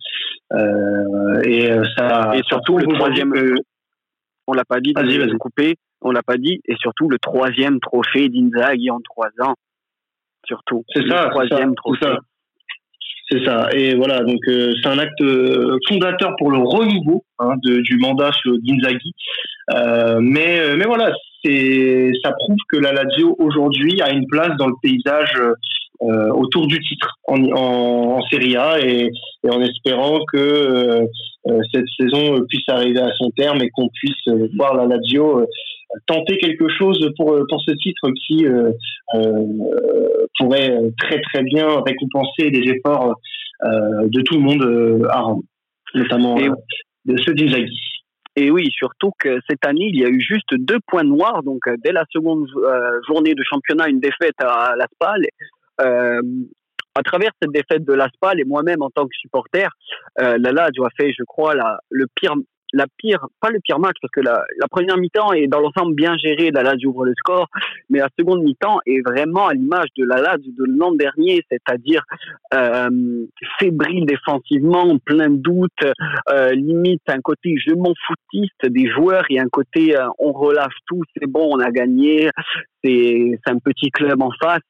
Euh, 0.54 1.42
et 1.44 1.70
ça. 1.98 2.32
Et 2.34 2.42
surtout 2.48 2.78
le 2.78 2.88
troisième. 2.88 3.34
on 4.48 4.54
l'a 4.54 4.66
pas 4.66 4.80
dit. 4.80 4.94
Vas-y, 4.94 5.18
vas-y. 5.18 5.38
Coupé. 5.38 5.76
On 6.02 6.12
l'a 6.12 6.24
pas 6.24 6.38
dit. 6.38 6.62
Et 6.66 6.76
surtout 6.80 7.10
le 7.10 7.20
troisième 7.20 7.80
trophée 7.80 8.30
d'Inzaghi 8.30 8.90
en 8.90 9.00
trois 9.02 9.30
ans. 9.42 9.54
Surtout. 10.46 10.84
C'est 10.94 11.08
ça. 11.08 11.26
Le 11.26 11.30
troisième 11.30 11.76
trophée. 11.76 12.18
C'est 13.32 13.46
ça. 13.46 13.70
Et 13.74 13.94
voilà, 13.96 14.22
donc 14.22 14.40
c'est 14.46 14.90
un 14.90 14.98
acte 14.98 15.24
fondateur 15.88 16.34
pour 16.40 16.50
le 16.50 16.58
renouveau 16.58 17.24
hein, 17.38 17.54
de, 17.64 17.82
du 17.82 17.98
mandat 17.98 18.32
d'Inzaghi. 18.46 19.14
Euh, 19.72 20.20
mais 20.20 20.76
mais 20.76 20.86
voilà, 20.86 21.12
c'est 21.44 22.12
ça 22.24 22.32
prouve 22.32 22.58
que 22.72 22.78
la 22.78 22.92
Lazio 22.92 23.36
aujourd'hui 23.38 24.02
a 24.02 24.12
une 24.12 24.26
place 24.28 24.58
dans 24.58 24.68
le 24.68 24.74
paysage 24.82 25.34
euh, 26.02 26.30
autour 26.30 26.68
du 26.68 26.80
titre 26.80 27.14
en, 27.28 27.44
en, 27.52 28.18
en 28.18 28.22
Serie 28.32 28.56
A 28.56 28.80
et, 28.80 29.12
et, 29.44 29.50
en 29.50 29.62
espérant 29.62 30.20
que 30.32 30.38
euh, 30.38 31.02
euh 31.48 31.60
cette 31.74 31.88
saison 32.00 32.40
puisse 32.48 32.68
arriver 32.70 33.02
à 33.02 33.12
son 33.18 33.30
terme 33.32 33.62
et 33.62 33.70
qu'on 33.70 33.90
puisse 33.90 34.28
euh, 34.30 34.48
voir 34.58 34.76
la 34.76 34.86
Lazio 34.86 35.40
euh, 35.40 35.46
tenter 36.06 36.38
quelque 36.38 36.68
chose 36.78 37.00
pour 37.18 37.36
pour 37.50 37.62
ce 37.62 37.72
titre 37.72 38.12
qui 38.28 38.46
pourrait 40.38 40.80
très 41.00 41.22
très 41.22 41.44
bien 41.44 41.82
récompenser 41.86 42.50
les 42.50 42.72
efforts 42.72 43.16
de 43.64 44.22
tout 44.22 44.36
le 44.36 44.42
monde 44.42 45.08
à 45.10 45.22
Rome, 45.22 45.42
notamment 45.96 46.38
de 47.06 47.18
ceux 47.18 47.34
d'Inzaghi. 47.34 47.80
Et 48.36 48.52
oui, 48.52 48.70
surtout 48.72 49.12
que 49.20 49.40
cette 49.50 49.66
année, 49.66 49.90
il 49.90 50.00
y 50.00 50.06
a 50.06 50.10
eu 50.10 50.22
juste 50.22 50.54
deux 50.54 50.80
points 50.88 51.04
noirs. 51.04 51.44
Donc, 51.44 51.68
euh, 51.68 51.76
dès 51.84 51.92
la 51.92 52.06
seconde 52.10 52.48
euh, 52.56 53.02
journée 53.08 53.34
de 53.34 53.44
championnat, 53.44 53.90
une 53.90 54.00
défaite 54.00 54.40
à 54.40 54.76
la 54.78 54.86
SPAL. 54.94 55.26
Euh, 55.82 56.22
à 56.96 57.04
travers 57.04 57.32
cette 57.42 57.52
défaite 57.52 57.86
de 57.86 57.94
la 57.94 58.08
SPAL 58.10 58.40
et 58.40 58.44
moi-même 58.46 58.82
en 58.82 58.90
tant 58.90 59.06
que 59.06 59.16
supporter, 59.16 59.70
euh, 60.22 60.38
la 60.40 60.52
Lazio 60.52 60.86
a 60.86 60.90
fait, 60.98 61.14
je 61.18 61.24
crois, 61.24 61.54
la, 61.54 61.80
le 61.90 62.08
pire 62.16 62.34
la 62.74 62.86
pire, 62.98 63.28
pas 63.42 63.50
le 63.50 63.60
pire 63.60 63.80
match, 63.80 63.96
parce 64.02 64.12
que 64.12 64.22
la, 64.22 64.44
la 64.60 64.68
première 64.68 64.98
mi-temps 64.98 65.34
est 65.34 65.48
dans 65.48 65.60
l'ensemble 65.60 65.96
bien 65.96 66.16
gérée, 66.18 66.52
la 66.52 66.64
Lazio 66.64 66.90
ouvre 66.90 67.06
le 67.06 67.14
score, 67.18 67.48
mais 67.90 68.00
la 68.00 68.10
seconde 68.18 68.44
mi-temps 68.44 68.80
est 68.86 69.02
vraiment 69.02 69.48
à 69.48 69.54
l'image 69.54 69.90
de 69.98 70.06
la 70.06 70.22
Lazio 70.22 70.52
de 70.58 70.66
l'an 70.66 70.94
dernier, 70.94 71.44
c'est-à-dire 71.50 72.04
euh, 72.54 73.26
fébrile 73.60 74.06
défensivement, 74.06 74.98
plein 75.00 75.30
de 75.30 75.38
doutes, 75.38 75.72
euh, 76.32 76.52
limite 76.52 77.02
un 77.08 77.22
côté 77.22 77.56
je 77.58 77.74
m'en 77.74 77.94
foutiste 78.06 78.66
des 78.66 78.88
joueurs 78.90 79.26
et 79.30 79.40
un 79.40 79.50
côté 79.50 79.98
euh, 79.98 80.08
on 80.20 80.32
relâche 80.32 80.76
tout, 80.88 81.02
c'est 81.16 81.28
bon, 81.28 81.50
on 81.56 81.60
a 81.60 81.72
gagné, 81.72 82.30
c'est 82.84 83.40
un 83.48 83.60
petit 83.60 83.92
club 83.92 84.22
en 84.22 84.32
face. 84.42 84.62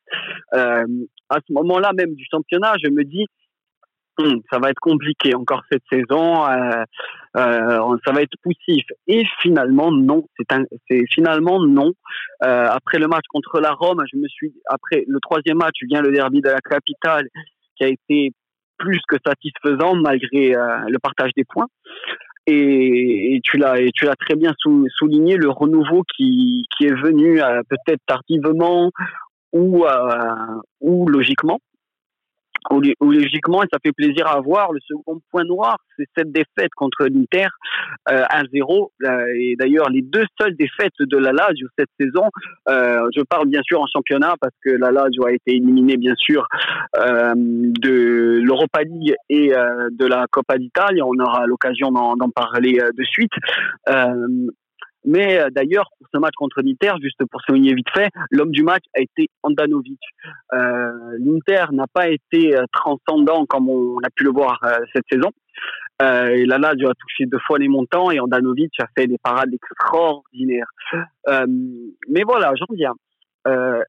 Euh, 0.54 0.86
à 1.30 1.38
ce 1.48 1.54
moment-là 1.54 1.92
même 1.96 2.16
du 2.16 2.26
championnat, 2.30 2.74
je 2.84 2.90
me 2.90 3.04
dis 3.04 3.26
Hum, 4.20 4.41
ça 4.52 4.60
va 4.60 4.70
être 4.70 4.82
compliqué 4.82 5.34
encore 5.34 5.64
cette 5.72 5.84
saison, 5.90 6.46
euh, 6.46 6.84
euh, 7.38 7.98
ça 8.06 8.12
va 8.12 8.22
être 8.22 8.36
poussif. 8.44 8.84
Et 9.08 9.24
finalement 9.41 9.94
non, 9.94 10.26
c'est 10.90 11.04
finalement 11.14 11.64
non. 11.66 11.94
Euh, 12.44 12.68
après 12.70 13.00
le 13.00 13.08
match 13.08 13.24
contre 13.30 13.62
la 13.62 13.72
Rome, 13.72 14.04
je 14.12 14.18
me 14.18 14.28
suis 14.28 14.52
après 14.68 15.06
le 15.08 15.20
troisième 15.22 15.58
match 15.58 15.76
vient 15.84 16.02
le 16.02 16.12
derby 16.12 16.41
de 16.41 16.50
la 16.50 16.60
capitale 16.60 17.28
qui 17.78 17.86
a 17.86 17.88
été 17.88 18.32
plus 18.78 19.00
que 19.08 19.16
satisfaisant 19.26 19.96
malgré 19.96 20.50
le 20.50 20.98
partage 21.00 21.32
des 21.38 21.46
points. 21.46 21.68
Et, 22.46 23.40
tu 23.46 23.58
l'as 23.58 23.78
tu 23.94 24.04
l'as 24.04 24.16
très 24.16 24.36
bien 24.36 24.54
souligné 24.98 25.38
le 25.38 25.50
renouveau 25.50 26.04
qui 26.18 26.66
qui 26.76 26.88
est 26.88 26.94
venu 26.94 27.40
peut-être 27.70 28.02
tardivement 28.06 28.91
ou 29.54 29.86
ou 30.82 31.08
logiquement 31.08 31.60
où, 32.72 33.11
logiquement, 33.11 33.61
ça 33.72 33.80
fait 33.84 33.91
plaisir 33.91 34.27
à 34.27 34.40
voir. 34.40 34.72
Le 34.72 34.80
second 34.81 35.19
point 35.31 35.44
noir, 35.44 35.77
c'est 35.98 36.06
cette 36.18 36.31
défaite 36.31 36.72
contre 36.76 37.06
l'Inter 37.06 37.48
euh, 38.10 38.23
1-0. 38.23 38.90
Euh, 39.03 39.26
et 39.36 39.56
d'ailleurs, 39.57 39.90
les 39.90 40.02
deux 40.02 40.26
seules 40.40 40.56
défaites 40.56 40.94
de 40.99 41.18
la 41.18 41.31
Lazio 41.31 41.68
cette 41.77 41.90
saison, 41.99 42.30
euh, 42.69 43.07
je 43.15 43.22
parle 43.22 43.48
bien 43.48 43.61
sûr 43.64 43.81
en 43.81 43.88
championnat 43.88 44.36
parce 44.40 44.53
que 44.64 44.72
la 44.72 44.91
Lazio 44.91 45.26
a 45.26 45.31
été 45.31 45.56
éliminée 45.56 45.98
bien 45.98 46.15
sûr 46.15 46.48
euh, 46.98 47.34
de 47.36 48.40
l'Europa 48.44 48.84
League 48.84 49.15
et 49.30 49.56
euh, 49.56 49.90
de 49.91 50.06
la 50.06 50.26
Coppa 50.31 50.57
d'Italie. 50.57 51.02
On 51.02 51.18
aura 51.19 51.45
l'occasion 51.45 51.91
d'en 51.91 52.30
parler 52.30 52.80
de 52.95 53.03
suite. 53.03 53.31
Mais 55.10 55.40
euh, 55.40 55.49
d'ailleurs, 55.49 55.90
pour 55.98 56.07
ce 56.14 56.19
match 56.19 56.36
contre 56.38 56.61
l'Inter, 56.61 56.94
juste 57.02 57.19
pour 57.31 57.41
souligner 57.41 57.73
vite 57.73 57.90
fait, 57.91 58.10
l'homme 58.30 58.52
du 58.52 58.61
match 58.61 58.84
a 58.95 59.02
été 59.02 59.27
Andanovic. 59.41 59.99
Euh, 60.53 61.18
L'Inter 61.18 61.65
n'a 61.72 61.88
pas 61.91 62.10
été 62.10 62.56
euh, 62.56 62.65
transcendant 62.72 63.48
comme 63.48 63.69
on 63.69 63.98
a 64.06 64.10
pu 64.15 64.23
le 64.23 64.30
voir 64.30 64.60
euh, 64.64 64.77
cette 64.94 65.06
saison. 65.11 65.31
Euh, 66.03 66.27
et 66.27 66.45
là, 66.45 66.57
a 66.61 66.76
touché 66.76 67.26
deux 67.26 67.40
fois 67.40 67.57
les 67.57 67.68
montants 67.68 68.11
et 68.11 68.19
Andanovic 68.19 68.72
a 68.80 68.86
fait 68.95 69.07
des 69.07 69.18
parades 69.18 69.52
extraordinaires. 69.52 70.69
Mais 71.27 72.23
voilà, 72.23 72.53
j'en 72.56 72.73
viens. 72.76 72.94
Euh, 73.48 73.84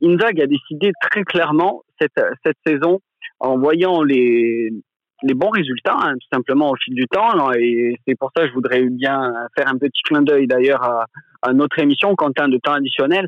Inzag 0.00 0.40
a 0.40 0.46
décidé 0.46 0.92
très 1.10 1.24
clairement 1.24 1.82
cette 2.00 2.56
saison, 2.64 3.00
en 3.40 3.58
voyant 3.58 4.04
les, 4.04 4.70
les 5.22 5.34
bons 5.34 5.50
résultats, 5.50 5.96
hein, 6.00 6.14
tout 6.14 6.28
simplement 6.32 6.70
au 6.70 6.76
fil 6.76 6.94
du 6.94 7.06
temps. 7.06 7.52
et 7.52 7.96
c'est 8.06 8.16
pour 8.16 8.30
ça 8.34 8.42
que 8.42 8.48
je 8.48 8.54
voudrais 8.54 8.82
bien 8.82 9.32
faire 9.56 9.68
un 9.68 9.78
petit 9.78 10.02
clin 10.02 10.22
d'œil 10.22 10.46
d'ailleurs 10.46 10.82
à, 11.42 11.52
notre 11.52 11.78
émission, 11.78 12.14
Quentin, 12.14 12.48
de 12.48 12.58
temps 12.58 12.74
additionnel. 12.74 13.26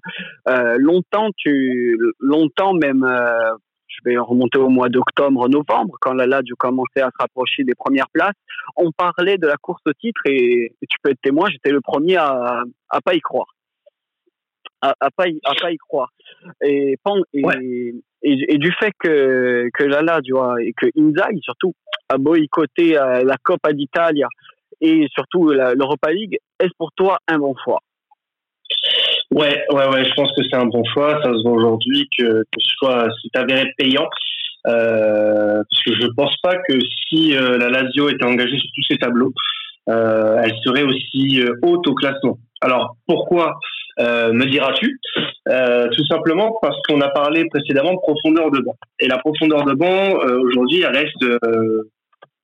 Euh, 0.48 0.76
longtemps, 0.78 1.30
tu, 1.36 1.98
longtemps 2.20 2.74
même, 2.74 3.04
euh, 3.04 3.54
je 3.86 3.98
vais 4.04 4.18
remonter 4.18 4.58
au 4.58 4.68
mois 4.68 4.88
d'octobre, 4.88 5.48
novembre, 5.48 5.96
quand 6.00 6.12
la 6.12 6.26
LAD 6.26 6.44
commençait 6.58 7.00
à 7.00 7.10
se 7.10 7.16
rapprocher 7.18 7.64
des 7.64 7.74
premières 7.74 8.10
places, 8.12 8.36
on 8.76 8.90
parlait 8.92 9.38
de 9.38 9.46
la 9.46 9.56
course 9.56 9.82
au 9.86 9.92
titre 9.92 10.20
et, 10.26 10.74
tu 10.88 10.98
peux 11.02 11.10
être 11.10 11.20
témoin, 11.22 11.48
j'étais 11.50 11.70
le 11.70 11.80
premier 11.80 12.16
à, 12.16 12.62
à 12.90 13.00
pas 13.00 13.14
y 13.14 13.20
croire. 13.20 13.48
À, 14.82 14.94
à, 15.00 15.10
pas, 15.10 15.28
y, 15.28 15.38
à 15.44 15.54
pas 15.54 15.70
y 15.70 15.76
croire. 15.76 16.10
Et, 16.62 16.98
et, 17.32 17.94
et, 18.22 18.58
du 18.58 18.72
fait 18.78 18.92
que, 18.98 19.68
que 19.74 19.84
la 19.84 20.02
Lazio 20.02 20.56
et 20.58 20.72
que 20.76 20.86
Inzaghi 20.96 21.40
surtout 21.42 21.74
a 22.08 22.18
boycotté 22.18 22.96
euh, 22.96 23.22
la 23.24 23.36
Coppa 23.42 23.72
d'Italia 23.72 24.28
et 24.80 25.06
surtout 25.12 25.50
l'Europa 25.50 26.10
League, 26.12 26.38
est-ce 26.58 26.72
pour 26.76 26.90
toi 26.92 27.18
un 27.28 27.38
bon 27.38 27.54
choix? 27.64 27.80
Ouais, 29.30 29.64
ouais, 29.72 29.88
ouais, 29.88 30.04
je 30.04 30.14
pense 30.14 30.30
que 30.36 30.42
c'est 30.50 30.56
un 30.56 30.66
bon 30.66 30.82
choix. 30.92 31.20
Ça 31.22 31.32
se 31.32 31.42
voit 31.42 31.52
aujourd'hui 31.52 32.08
que, 32.18 32.24
que 32.24 32.58
ce 32.58 32.72
choix 32.78 33.06
s'est 33.22 33.38
avéré 33.38 33.72
payant. 33.78 34.08
Euh, 34.66 35.62
parce 35.70 35.82
que 35.84 35.94
je 35.94 36.06
ne 36.06 36.12
pense 36.14 36.36
pas 36.42 36.56
que 36.68 36.78
si 37.08 37.36
euh, 37.36 37.58
la 37.58 37.68
Lazio 37.68 38.08
était 38.08 38.24
engagée 38.24 38.56
sur 38.56 38.70
tous 38.74 38.84
ces 38.88 38.98
tableaux, 38.98 39.32
elle 39.86 40.54
serait 40.64 40.82
aussi 40.82 41.40
haute 41.62 41.86
au 41.88 41.94
classement. 41.94 42.38
Alors 42.60 42.96
pourquoi 43.06 43.58
euh, 43.98 44.32
me 44.32 44.46
diras-tu 44.46 44.98
euh, 45.48 45.88
Tout 45.90 46.04
simplement 46.06 46.56
parce 46.62 46.76
qu'on 46.88 47.00
a 47.00 47.08
parlé 47.08 47.44
précédemment 47.48 47.94
de 47.94 47.98
profondeur 47.98 48.50
de 48.50 48.60
banc. 48.60 48.76
Et 49.00 49.08
la 49.08 49.18
profondeur 49.18 49.64
de 49.64 49.74
banc, 49.74 50.20
euh, 50.24 50.38
aujourd'hui, 50.40 50.82
elle 50.82 50.96
reste 50.96 51.24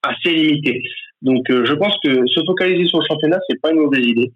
assez 0.03 0.35
limitée. 0.35 0.83
Donc 1.23 1.45
je 1.49 1.73
pense 1.75 1.97
que 2.05 2.27
se 2.27 2.41
focaliser 2.47 2.87
sur 2.87 3.01
le 3.01 3.07
championnat, 3.07 3.39
c'est 3.49 3.61
pas 3.61 3.71
une 3.71 3.81
mauvaise 3.81 4.07
idée. 4.07 4.31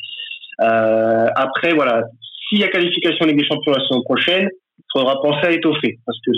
après, 0.58 1.72
voilà, 1.74 2.02
s'il 2.48 2.58
y 2.58 2.64
a 2.64 2.68
qualification 2.68 3.26
Ligue 3.26 3.38
des 3.38 3.44
Champions 3.44 3.72
la 3.72 3.80
saison 3.80 4.02
prochaine, 4.02 4.48
faudra 4.92 5.20
penser 5.22 5.46
à 5.46 5.52
étoffer 5.52 5.98
parce 6.04 6.18
que 6.26 6.30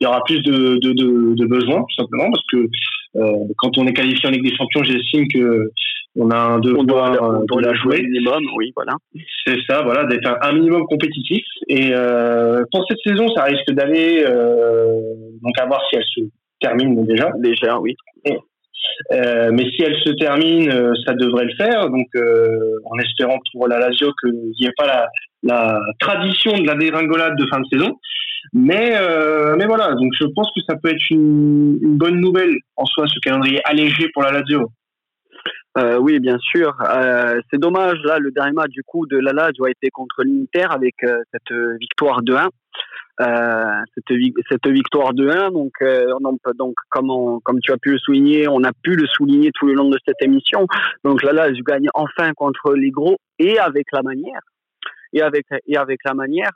il 0.00 0.04
y 0.04 0.06
aura 0.06 0.22
plus 0.24 0.42
de, 0.42 0.78
de, 0.78 0.92
de, 0.92 1.34
de 1.34 1.46
besoins 1.46 1.82
tout 1.82 2.02
simplement 2.02 2.30
parce 2.30 2.44
que 2.52 2.68
euh, 3.16 3.46
quand 3.58 3.78
on 3.78 3.86
est 3.86 3.92
qualifié 3.92 4.28
en 4.28 4.32
Ligue 4.32 4.44
des 4.44 4.56
Champions, 4.56 4.82
j'estime 4.82 5.28
que 5.28 5.70
on 6.16 6.30
a 6.30 6.36
un 6.36 6.58
devoir 6.60 7.18
on 7.20 7.44
doit, 7.44 7.60
la 7.60 7.74
jouer 7.74 8.02
minimum, 8.02 8.44
oui, 8.56 8.72
voilà. 8.76 8.94
C'est 9.44 9.58
ça, 9.68 9.82
voilà, 9.82 10.04
d'être 10.04 10.28
un, 10.42 10.52
minimum 10.52 10.84
compétitif. 10.86 11.44
Et 11.68 11.90
euh, 11.92 12.62
pour 12.70 12.84
cette 12.88 13.00
saison, 13.04 13.26
ça 13.34 13.44
risque 13.44 13.70
d'aller 13.72 14.24
euh, 14.24 14.86
donc 15.42 15.58
à 15.58 15.66
voir 15.66 15.80
si 15.90 15.96
elle 15.96 16.04
se 16.04 16.20
termine 16.60 17.04
déjà. 17.04 17.30
Déjà, 17.38 17.78
oui. 17.80 17.96
Euh, 19.12 19.50
mais 19.52 19.64
si 19.70 19.82
elle 19.82 19.96
se 19.96 20.10
termine, 20.10 20.70
euh, 20.70 20.92
ça 21.04 21.14
devrait 21.14 21.46
le 21.46 21.54
faire. 21.56 21.90
Donc, 21.90 22.06
euh, 22.16 22.78
en 22.84 22.98
espérant 22.98 23.38
pour 23.52 23.66
la 23.66 23.78
Lazio 23.78 24.12
qu'il 24.22 24.52
n'y 24.60 24.66
ait 24.66 24.74
pas 24.76 24.86
la, 24.86 25.08
la, 25.44 25.80
tradition 26.00 26.58
de 26.58 26.66
la 26.66 26.74
dégringolade 26.74 27.36
de 27.36 27.46
fin 27.46 27.60
de 27.60 27.66
saison. 27.70 27.98
Mais, 28.52 28.96
euh, 28.96 29.54
mais 29.56 29.66
voilà, 29.66 29.94
donc 29.94 30.12
je 30.18 30.26
pense 30.34 30.48
que 30.54 30.60
ça 30.68 30.76
peut 30.76 30.90
être 30.90 31.10
une, 31.10 31.78
bonne 31.96 32.20
nouvelle 32.20 32.54
en 32.76 32.84
soi, 32.84 33.06
ce 33.06 33.18
calendrier 33.20 33.60
allégé 33.64 34.08
pour 34.12 34.22
la 34.22 34.32
Lazio. 34.32 34.70
Euh, 35.76 35.98
oui, 35.98 36.20
bien 36.20 36.38
sûr. 36.38 36.76
Euh, 36.88 37.40
c'est 37.50 37.58
dommage, 37.58 37.98
là, 38.04 38.18
le 38.18 38.30
dernier 38.30 38.52
match 38.52 38.70
du 38.70 38.82
coup 38.84 39.06
de 39.06 39.18
la 39.18 39.32
Lazio 39.32 39.64
a 39.64 39.70
été 39.70 39.90
contre 39.90 40.22
l'Inter 40.22 40.66
avec 40.70 40.94
cette 41.32 41.56
victoire 41.80 42.22
de 42.22 42.34
1. 42.34 42.48
Euh, 43.20 43.64
cette, 43.96 44.66
victoire 44.66 45.14
de 45.14 45.28
1, 45.28 45.50
donc, 45.50 45.72
donc 46.56 46.74
comme, 46.90 47.40
comme 47.44 47.60
tu 47.60 47.72
as 47.72 47.76
pu 47.76 47.92
le 47.92 47.98
souligner, 47.98 48.48
on 48.48 48.62
a 48.64 48.72
pu 48.82 48.96
le 48.96 49.06
souligner 49.06 49.50
tout 49.54 49.66
le 49.66 49.74
long 49.74 49.88
de 49.88 49.98
cette 50.04 50.20
émission. 50.20 50.66
Donc 51.04 51.22
la 51.22 51.32
Lazio 51.32 51.62
gagne 51.64 51.88
enfin 51.94 52.32
contre 52.34 52.74
les 52.74 52.90
gros 52.90 53.16
et 53.38 53.58
avec 53.58 53.86
la 53.92 54.02
manière 54.02 54.40
et 55.14 55.22
avec 55.22 55.46
et 55.66 55.76
avec 55.76 56.00
la 56.04 56.12
manière. 56.12 56.50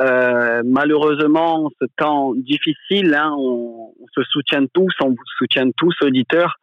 Euh, 0.00 0.62
malheureusement, 0.64 1.70
ce 1.80 1.86
temps 1.96 2.32
difficile, 2.34 3.14
hein, 3.14 3.34
on, 3.36 3.92
se 4.14 4.22
soutient 4.22 4.64
tous, 4.72 4.92
on 5.00 5.10
vous 5.10 5.16
soutient 5.38 5.70
tous, 5.76 5.94
auditeurs. 6.02 6.54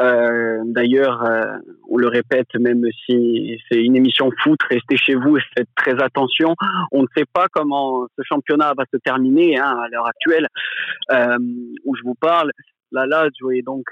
Euh, 0.00 0.60
D'ailleurs, 0.66 1.24
euh, 1.24 1.58
on 1.88 1.96
le 1.96 2.08
répète, 2.08 2.48
même 2.58 2.84
si 3.04 3.58
c'est 3.68 3.80
une 3.80 3.96
émission 3.96 4.30
foot, 4.42 4.58
restez 4.68 4.96
chez 4.96 5.14
vous 5.14 5.36
et 5.36 5.40
faites 5.56 5.68
très 5.76 6.02
attention. 6.02 6.54
On 6.90 7.02
ne 7.02 7.08
sait 7.16 7.26
pas 7.32 7.46
comment 7.50 8.06
ce 8.16 8.22
championnat 8.24 8.74
va 8.76 8.84
se 8.92 8.98
terminer 8.98 9.58
hein, 9.58 9.78
à 9.84 9.88
l'heure 9.88 10.06
actuelle 10.06 10.48
où 11.84 11.96
je 11.96 12.02
vous 12.02 12.16
parle. 12.20 12.50
La 12.92 13.06
Lazio 13.06 13.50
est 13.50 13.62
donc 13.62 13.86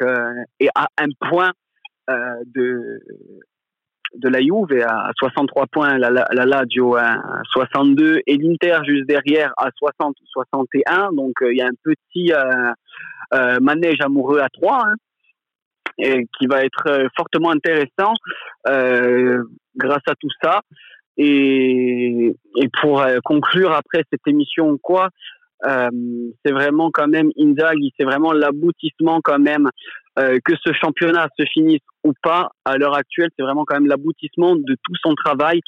est 0.60 0.68
à 0.74 0.88
un 0.98 1.08
point 1.28 1.52
de 2.54 3.00
de 4.14 4.28
la 4.28 4.40
Juve 4.40 4.84
à 4.86 5.10
63 5.16 5.66
points, 5.66 5.98
la, 5.98 6.10
la, 6.10 6.26
la 6.32 6.46
Lazio 6.46 6.96
à 6.96 7.16
62 7.52 8.20
et 8.26 8.36
l'Inter 8.36 8.78
juste 8.86 9.06
derrière 9.06 9.52
à 9.56 9.70
60 9.76 10.16
61. 10.32 11.12
Donc 11.12 11.42
euh, 11.42 11.52
il 11.52 11.58
y 11.58 11.62
a 11.62 11.66
un 11.66 11.74
petit 11.82 12.32
euh, 12.32 12.72
euh, 13.34 13.58
manège 13.60 14.00
amoureux 14.00 14.40
à 14.40 14.48
3 14.48 14.84
hein, 14.86 14.94
et 15.98 16.26
qui 16.38 16.46
va 16.46 16.64
être 16.64 17.08
fortement 17.16 17.50
intéressant 17.50 18.14
grâce 18.66 20.02
à 20.08 20.14
tout 20.20 20.30
ça. 20.42 20.60
Et, 21.16 22.34
et 22.56 22.68
pour 22.80 23.04
conclure 23.24 23.72
après 23.72 24.02
cette 24.10 24.26
émission 24.26 24.76
quoi, 24.78 25.10
c'est 26.44 26.52
vraiment 26.52 26.90
quand 26.92 27.08
même 27.08 27.30
Inzaghi, 27.38 27.92
c'est 27.98 28.04
vraiment 28.04 28.32
l'aboutissement 28.32 29.20
quand 29.22 29.38
même 29.38 29.70
euh, 30.18 30.38
que 30.44 30.52
ce 30.64 30.72
championnat 30.72 31.28
se 31.38 31.44
finisse 31.52 31.80
ou 32.04 32.12
pas, 32.22 32.50
à 32.64 32.76
l'heure 32.76 32.94
actuelle, 32.94 33.30
c'est 33.36 33.42
vraiment 33.42 33.64
quand 33.64 33.74
même 33.74 33.88
l'aboutissement 33.88 34.54
de 34.54 34.76
tout 34.84 34.94
son 35.02 35.14
travail, 35.14 35.60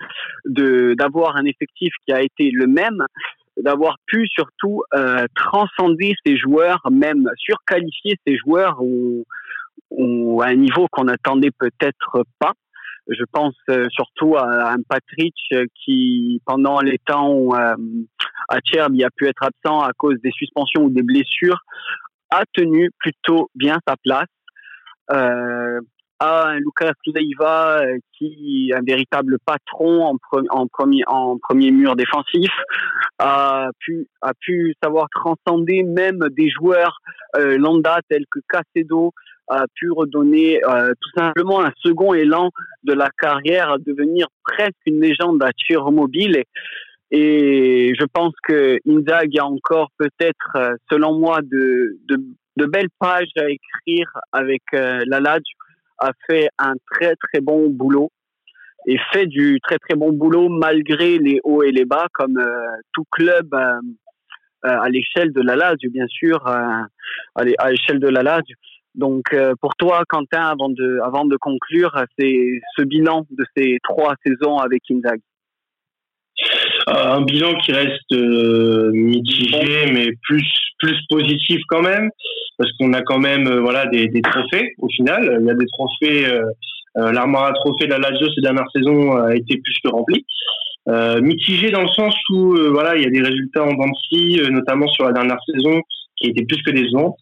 de 0.45 0.95
d'avoir 0.95 1.37
un 1.37 1.45
effectif 1.47 1.93
qui 2.07 2.13
a 2.13 2.23
été 2.23 2.51
le 2.53 2.67
même, 2.67 3.05
d'avoir 3.57 3.97
pu 4.07 4.27
surtout 4.29 4.83
euh, 4.95 5.27
transcender 5.35 6.15
ses 6.25 6.37
joueurs, 6.37 6.81
même 6.93 7.29
surqualifier 7.39 8.17
ses 8.25 8.37
joueurs 8.37 8.77
ou, 8.81 9.25
ou 9.91 10.41
à 10.43 10.47
un 10.47 10.55
niveau 10.57 10.87
qu'on 10.93 11.05
n'attendait 11.05 11.53
peut-être 11.59 12.23
pas. 12.39 12.53
Je 13.09 13.23
pense 13.33 13.55
euh, 13.71 13.87
surtout 13.91 14.37
à 14.37 14.73
un 14.73 14.83
Patrick 14.89 15.35
qui, 15.85 16.41
pendant 16.45 16.81
les 16.81 16.99
temps 16.99 17.33
où 17.33 17.55
euh, 17.55 17.77
à 18.49 18.59
Cherb, 18.65 18.95
a 19.01 19.11
pu 19.11 19.27
être 19.29 19.43
absent 19.43 19.81
à 19.81 19.93
cause 19.97 20.17
des 20.23 20.33
suspensions 20.33 20.85
ou 20.85 20.91
des 20.91 21.03
blessures, 21.03 21.61
a 22.31 22.43
tenu 22.53 22.91
plutôt 22.99 23.51
bien 23.55 23.79
sa 23.87 23.97
place. 23.97 24.29
Euh, 25.13 25.81
à 26.19 26.49
un 26.49 26.57
Lucas 26.57 26.95
Leiva 27.07 27.79
euh, 27.81 27.99
qui 28.17 28.73
un 28.75 28.83
véritable 28.83 29.39
patron 29.45 30.05
en, 30.07 30.17
en, 30.51 30.67
premier, 30.67 31.03
en 31.07 31.37
premier 31.39 31.71
mur 31.71 31.95
défensif, 31.95 32.51
a 33.19 33.69
pu, 33.81 34.09
a 34.23 34.33
pu 34.41 34.75
savoir 34.83 35.09
transcender 35.11 35.83
même 35.83 36.21
des 36.31 36.49
joueurs 36.49 36.99
euh, 37.37 37.59
lambda 37.59 37.99
tels 38.09 38.25
que 38.31 38.41
Cacedo, 38.49 39.13
a 39.49 39.67
pu 39.75 39.91
redonner 39.91 40.61
euh, 40.65 40.93
tout 41.01 41.11
simplement 41.17 41.65
un 41.65 41.73
second 41.79 42.15
élan 42.15 42.51
de 42.85 42.93
la 42.93 43.11
carrière 43.19 43.71
à 43.71 43.79
devenir 43.79 44.27
presque 44.45 44.75
une 44.87 45.01
légende 45.01 45.43
à 45.43 45.53
tir 45.53 45.91
mobile. 45.91 46.43
Et, 47.11 47.95
je 47.99 48.05
pense 48.13 48.35
que 48.43 48.79
Inzaghi 48.87 49.39
a 49.39 49.47
encore 49.47 49.91
peut-être, 49.99 50.57
euh, 50.57 50.75
selon 50.91 51.19
moi, 51.19 51.41
de, 51.43 51.99
de, 52.09 52.17
de 52.57 52.67
belles 52.67 52.91
pages 52.99 53.31
à 53.37 53.49
écrire 53.49 54.11
avec 54.33 54.63
euh, 54.75 55.05
la 55.07 55.21
Lazio, 55.21 55.57
a 55.99 56.11
fait 56.27 56.49
un 56.59 56.75
très 56.91 57.15
très 57.17 57.41
bon 57.41 57.71
boulot 57.71 58.11
et 58.87 58.99
fait 59.13 59.27
du 59.27 59.61
très 59.63 59.79
très 59.79 59.97
bon 59.97 60.13
boulot 60.13 60.49
malgré 60.49 61.19
les 61.19 61.41
hauts 61.43 61.63
et 61.63 61.73
les 61.73 61.85
bas 61.87 62.07
comme 62.13 62.39
euh, 62.39 62.77
tout 62.93 63.05
club 63.11 63.55
euh, 63.55 63.81
à 64.63 64.89
l'échelle 64.89 65.33
de 65.33 65.41
la 65.43 65.57
Lazio, 65.57 65.91
bien 65.91 66.07
sûr, 66.09 66.45
à 66.47 66.89
l'échelle 67.45 68.01
de 68.01 68.09
la 68.09 68.23
Lazio. 68.23 68.57
Donc, 68.97 69.25
pour 69.61 69.77
toi, 69.77 70.03
Quentin, 70.09 70.43
avant 70.43 70.71
de, 70.71 70.99
avant 71.05 71.25
de 71.25 71.37
conclure, 71.37 71.93
c'est 72.19 72.49
ce 72.77 72.83
bilan 72.83 73.27
de 73.31 73.45
ces 73.57 73.79
trois 73.83 74.15
saisons 74.25 74.57
avec 74.59 74.83
Inzaghi. 74.91 75.23
Un 76.87 77.21
bilan 77.23 77.55
qui 77.59 77.73
reste 77.73 78.13
mitigé, 78.13 79.93
mais 79.93 80.09
plus 80.23 80.47
plus 80.79 80.99
positif 81.09 81.61
quand 81.69 81.83
même, 81.83 82.11
parce 82.59 82.71
qu'on 82.79 82.93
a 82.93 83.03
quand 83.03 83.19
même 83.19 83.49
voilà 83.61 83.87
des, 83.87 84.09
des, 84.09 84.23
trophées 84.23 84.75
au 84.79 84.89
final. 84.89 85.39
Il 85.41 85.47
y 85.47 85.51
a 85.51 85.55
des 85.55 85.67
trophées 85.67 86.27
euh, 86.99 87.13
L'armoire 87.13 87.45
à 87.45 87.53
trophée 87.53 87.87
de 87.87 87.91
la 87.91 87.99
Lazio 87.99 88.27
ces 88.35 88.41
dernières 88.41 88.71
saisons 88.75 89.17
a 89.17 89.35
été 89.35 89.59
plus 89.59 89.79
que 89.85 89.89
remplie. 89.91 90.25
Euh, 90.89 91.21
mitigé 91.21 91.71
dans 91.71 91.83
le 91.83 91.89
sens 91.89 92.15
où 92.31 92.55
euh, 92.55 92.71
voilà 92.71 92.97
il 92.97 93.03
y 93.03 93.07
a 93.07 93.11
des 93.11 93.21
résultats 93.21 93.65
en 93.65 93.75
dents 93.75 93.87
de 93.87 94.51
notamment 94.51 94.87
sur 94.87 95.05
la 95.05 95.13
dernière 95.13 95.39
saison 95.45 95.81
qui 96.17 96.29
était 96.29 96.45
plus 96.45 96.63
que 96.63 96.71
décevante 96.71 97.17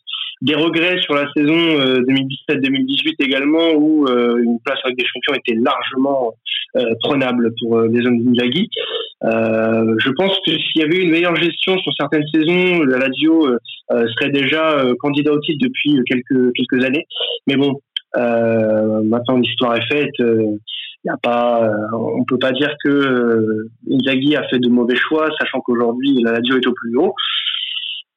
des 0.45 0.55
regrets 0.55 1.01
sur 1.01 1.15
la 1.15 1.27
saison 1.37 1.55
2017-2018 1.55 3.15
également 3.21 3.73
où 3.75 4.07
une 4.09 4.59
place 4.65 4.79
avec 4.85 4.97
des 4.99 5.05
champions 5.07 5.35
était 5.35 5.59
largement 5.59 6.35
prenable 7.03 7.53
pour 7.61 7.81
les 7.81 8.07
hommes 8.07 8.23
d'Inzaghi. 8.23 8.69
je 9.23 10.11
pense 10.17 10.39
que 10.47 10.53
s'il 10.53 10.83
y 10.83 10.85
avait 10.85 11.03
une 11.03 11.11
meilleure 11.11 11.37
gestion 11.37 11.79
sur 11.79 11.93
certaines 11.99 12.27
saisons, 12.33 12.83
la 12.85 12.99
Lazio 12.99 13.49
serait 13.91 14.31
déjà 14.31 14.85
candidat 15.01 15.33
au 15.33 15.41
titre 15.41 15.59
depuis 15.63 15.99
quelques 16.07 16.53
quelques 16.55 16.85
années. 16.85 17.07
Mais 17.47 17.57
bon, 17.57 17.81
euh, 18.17 19.03
maintenant, 19.03 19.39
l'histoire 19.39 19.77
est 19.77 19.93
faite. 19.93 20.21
Euh, 20.21 20.57
y 21.05 21.11
a 21.11 21.17
pas, 21.23 21.65
euh, 21.65 21.97
on 21.97 22.25
peut 22.25 22.39
pas 22.39 22.53
dire 22.53 22.75
que 22.83 23.67
Inzaghi 23.91 24.37
a 24.37 24.49
fait 24.49 24.59
de 24.59 24.69
mauvais 24.69 24.97
choix, 24.97 25.29
sachant 25.39 25.61
qu'aujourd'hui 25.61 26.23
la 26.23 26.33
Lazio 26.33 26.57
est 26.57 26.67
au 26.67 26.73
plus 26.73 26.97
haut. 26.97 27.15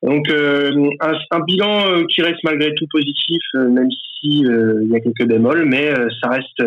Donc 0.03 0.29
un, 0.29 1.39
bilan 1.41 2.05
qui 2.05 2.21
reste 2.21 2.43
malgré 2.43 2.73
tout 2.75 2.85
positif, 2.91 3.41
même 3.55 3.89
si 3.89 4.39
il 4.41 4.89
y 4.91 4.95
a 4.95 4.99
quelques 4.99 5.27
bémols, 5.27 5.65
mais 5.65 5.91
ça 6.21 6.29
reste 6.29 6.63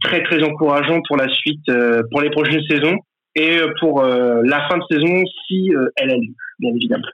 très 0.00 0.22
très 0.22 0.42
encourageant 0.42 1.00
pour 1.08 1.16
la 1.16 1.28
suite, 1.28 1.64
pour 2.10 2.20
les 2.20 2.30
prochaines 2.30 2.62
saisons 2.68 2.96
et 3.34 3.58
pour 3.80 4.02
la 4.02 4.68
fin 4.68 4.78
de 4.78 4.84
saison 4.88 5.24
si 5.46 5.72
elle 5.96 6.10
a 6.10 6.16
lieu, 6.16 6.34
bien 6.60 6.72
évidemment. 6.76 7.08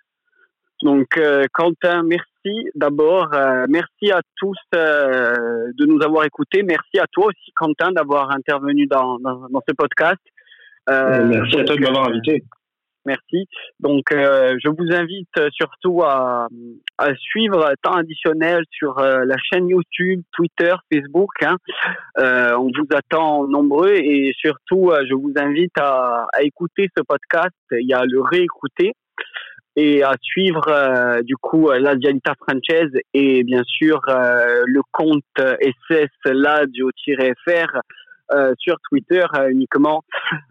Donc 0.82 1.18
Quentin, 1.54 2.02
merci 2.02 2.32
d'abord. 2.74 3.32
Euh, 3.34 3.66
merci 3.68 4.10
à 4.10 4.20
tous 4.36 4.56
euh, 4.74 5.70
de 5.76 5.86
nous 5.86 6.02
avoir 6.02 6.24
écoutés. 6.24 6.62
Merci 6.62 6.98
à 6.98 7.06
toi 7.10 7.26
aussi, 7.26 7.52
Quentin, 7.54 7.92
d'avoir 7.92 8.30
intervenu 8.30 8.86
dans, 8.86 9.18
dans, 9.18 9.62
ce 9.66 9.74
podcast. 9.74 10.20
Euh, 10.88 11.24
merci 11.26 11.58
à 11.58 11.64
toi 11.64 11.76
de 11.76 11.80
m'avoir 11.82 12.08
invité. 12.08 12.42
Merci. 13.04 13.48
Donc, 13.80 14.04
je 14.10 14.68
vous 14.68 14.94
invite 14.94 15.50
surtout 15.52 16.02
à, 16.02 16.46
à, 16.98 17.14
suivre 17.16 17.72
temps 17.82 17.94
additionnel 17.94 18.64
sur 18.70 18.94
la 19.00 19.36
chaîne 19.50 19.68
YouTube, 19.68 20.22
Twitter, 20.32 20.74
Facebook. 20.92 21.30
Hein. 21.42 21.56
on 22.16 22.70
vous 22.76 22.86
attend 22.94 23.46
nombreux 23.48 23.94
et 23.94 24.32
surtout, 24.38 24.92
je 25.08 25.14
vous 25.14 25.32
invite 25.36 25.76
à, 25.78 26.26
à 26.32 26.42
écouter 26.42 26.88
ce 26.96 27.02
podcast. 27.02 27.54
Y 27.72 27.92
a 27.92 28.04
le 28.04 28.20
réécouter 28.20 28.92
et 29.76 30.02
à 30.02 30.14
suivre 30.20 30.68
euh, 30.68 31.22
du 31.22 31.36
coup 31.36 31.70
la 31.70 31.96
Dianita 31.96 32.34
française 32.34 32.90
et 33.14 33.42
bien 33.42 33.62
sûr 33.64 34.00
euh, 34.08 34.62
le 34.66 34.80
compte 34.90 35.22
SS 35.38 36.10
Ladio-FR 36.24 37.80
euh, 38.34 38.54
sur 38.58 38.76
Twitter 38.88 39.24
uniquement. 39.50 40.02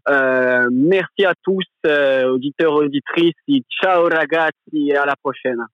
merci 0.07 1.25
à 1.25 1.33
tous, 1.43 1.65
auditeurs, 1.85 2.73
auditrices. 2.73 3.33
Ciao 3.81 4.07
ragazzi 4.07 4.89
et 4.89 4.95
à 4.95 5.05
la 5.05 5.15
prochaine. 5.15 5.65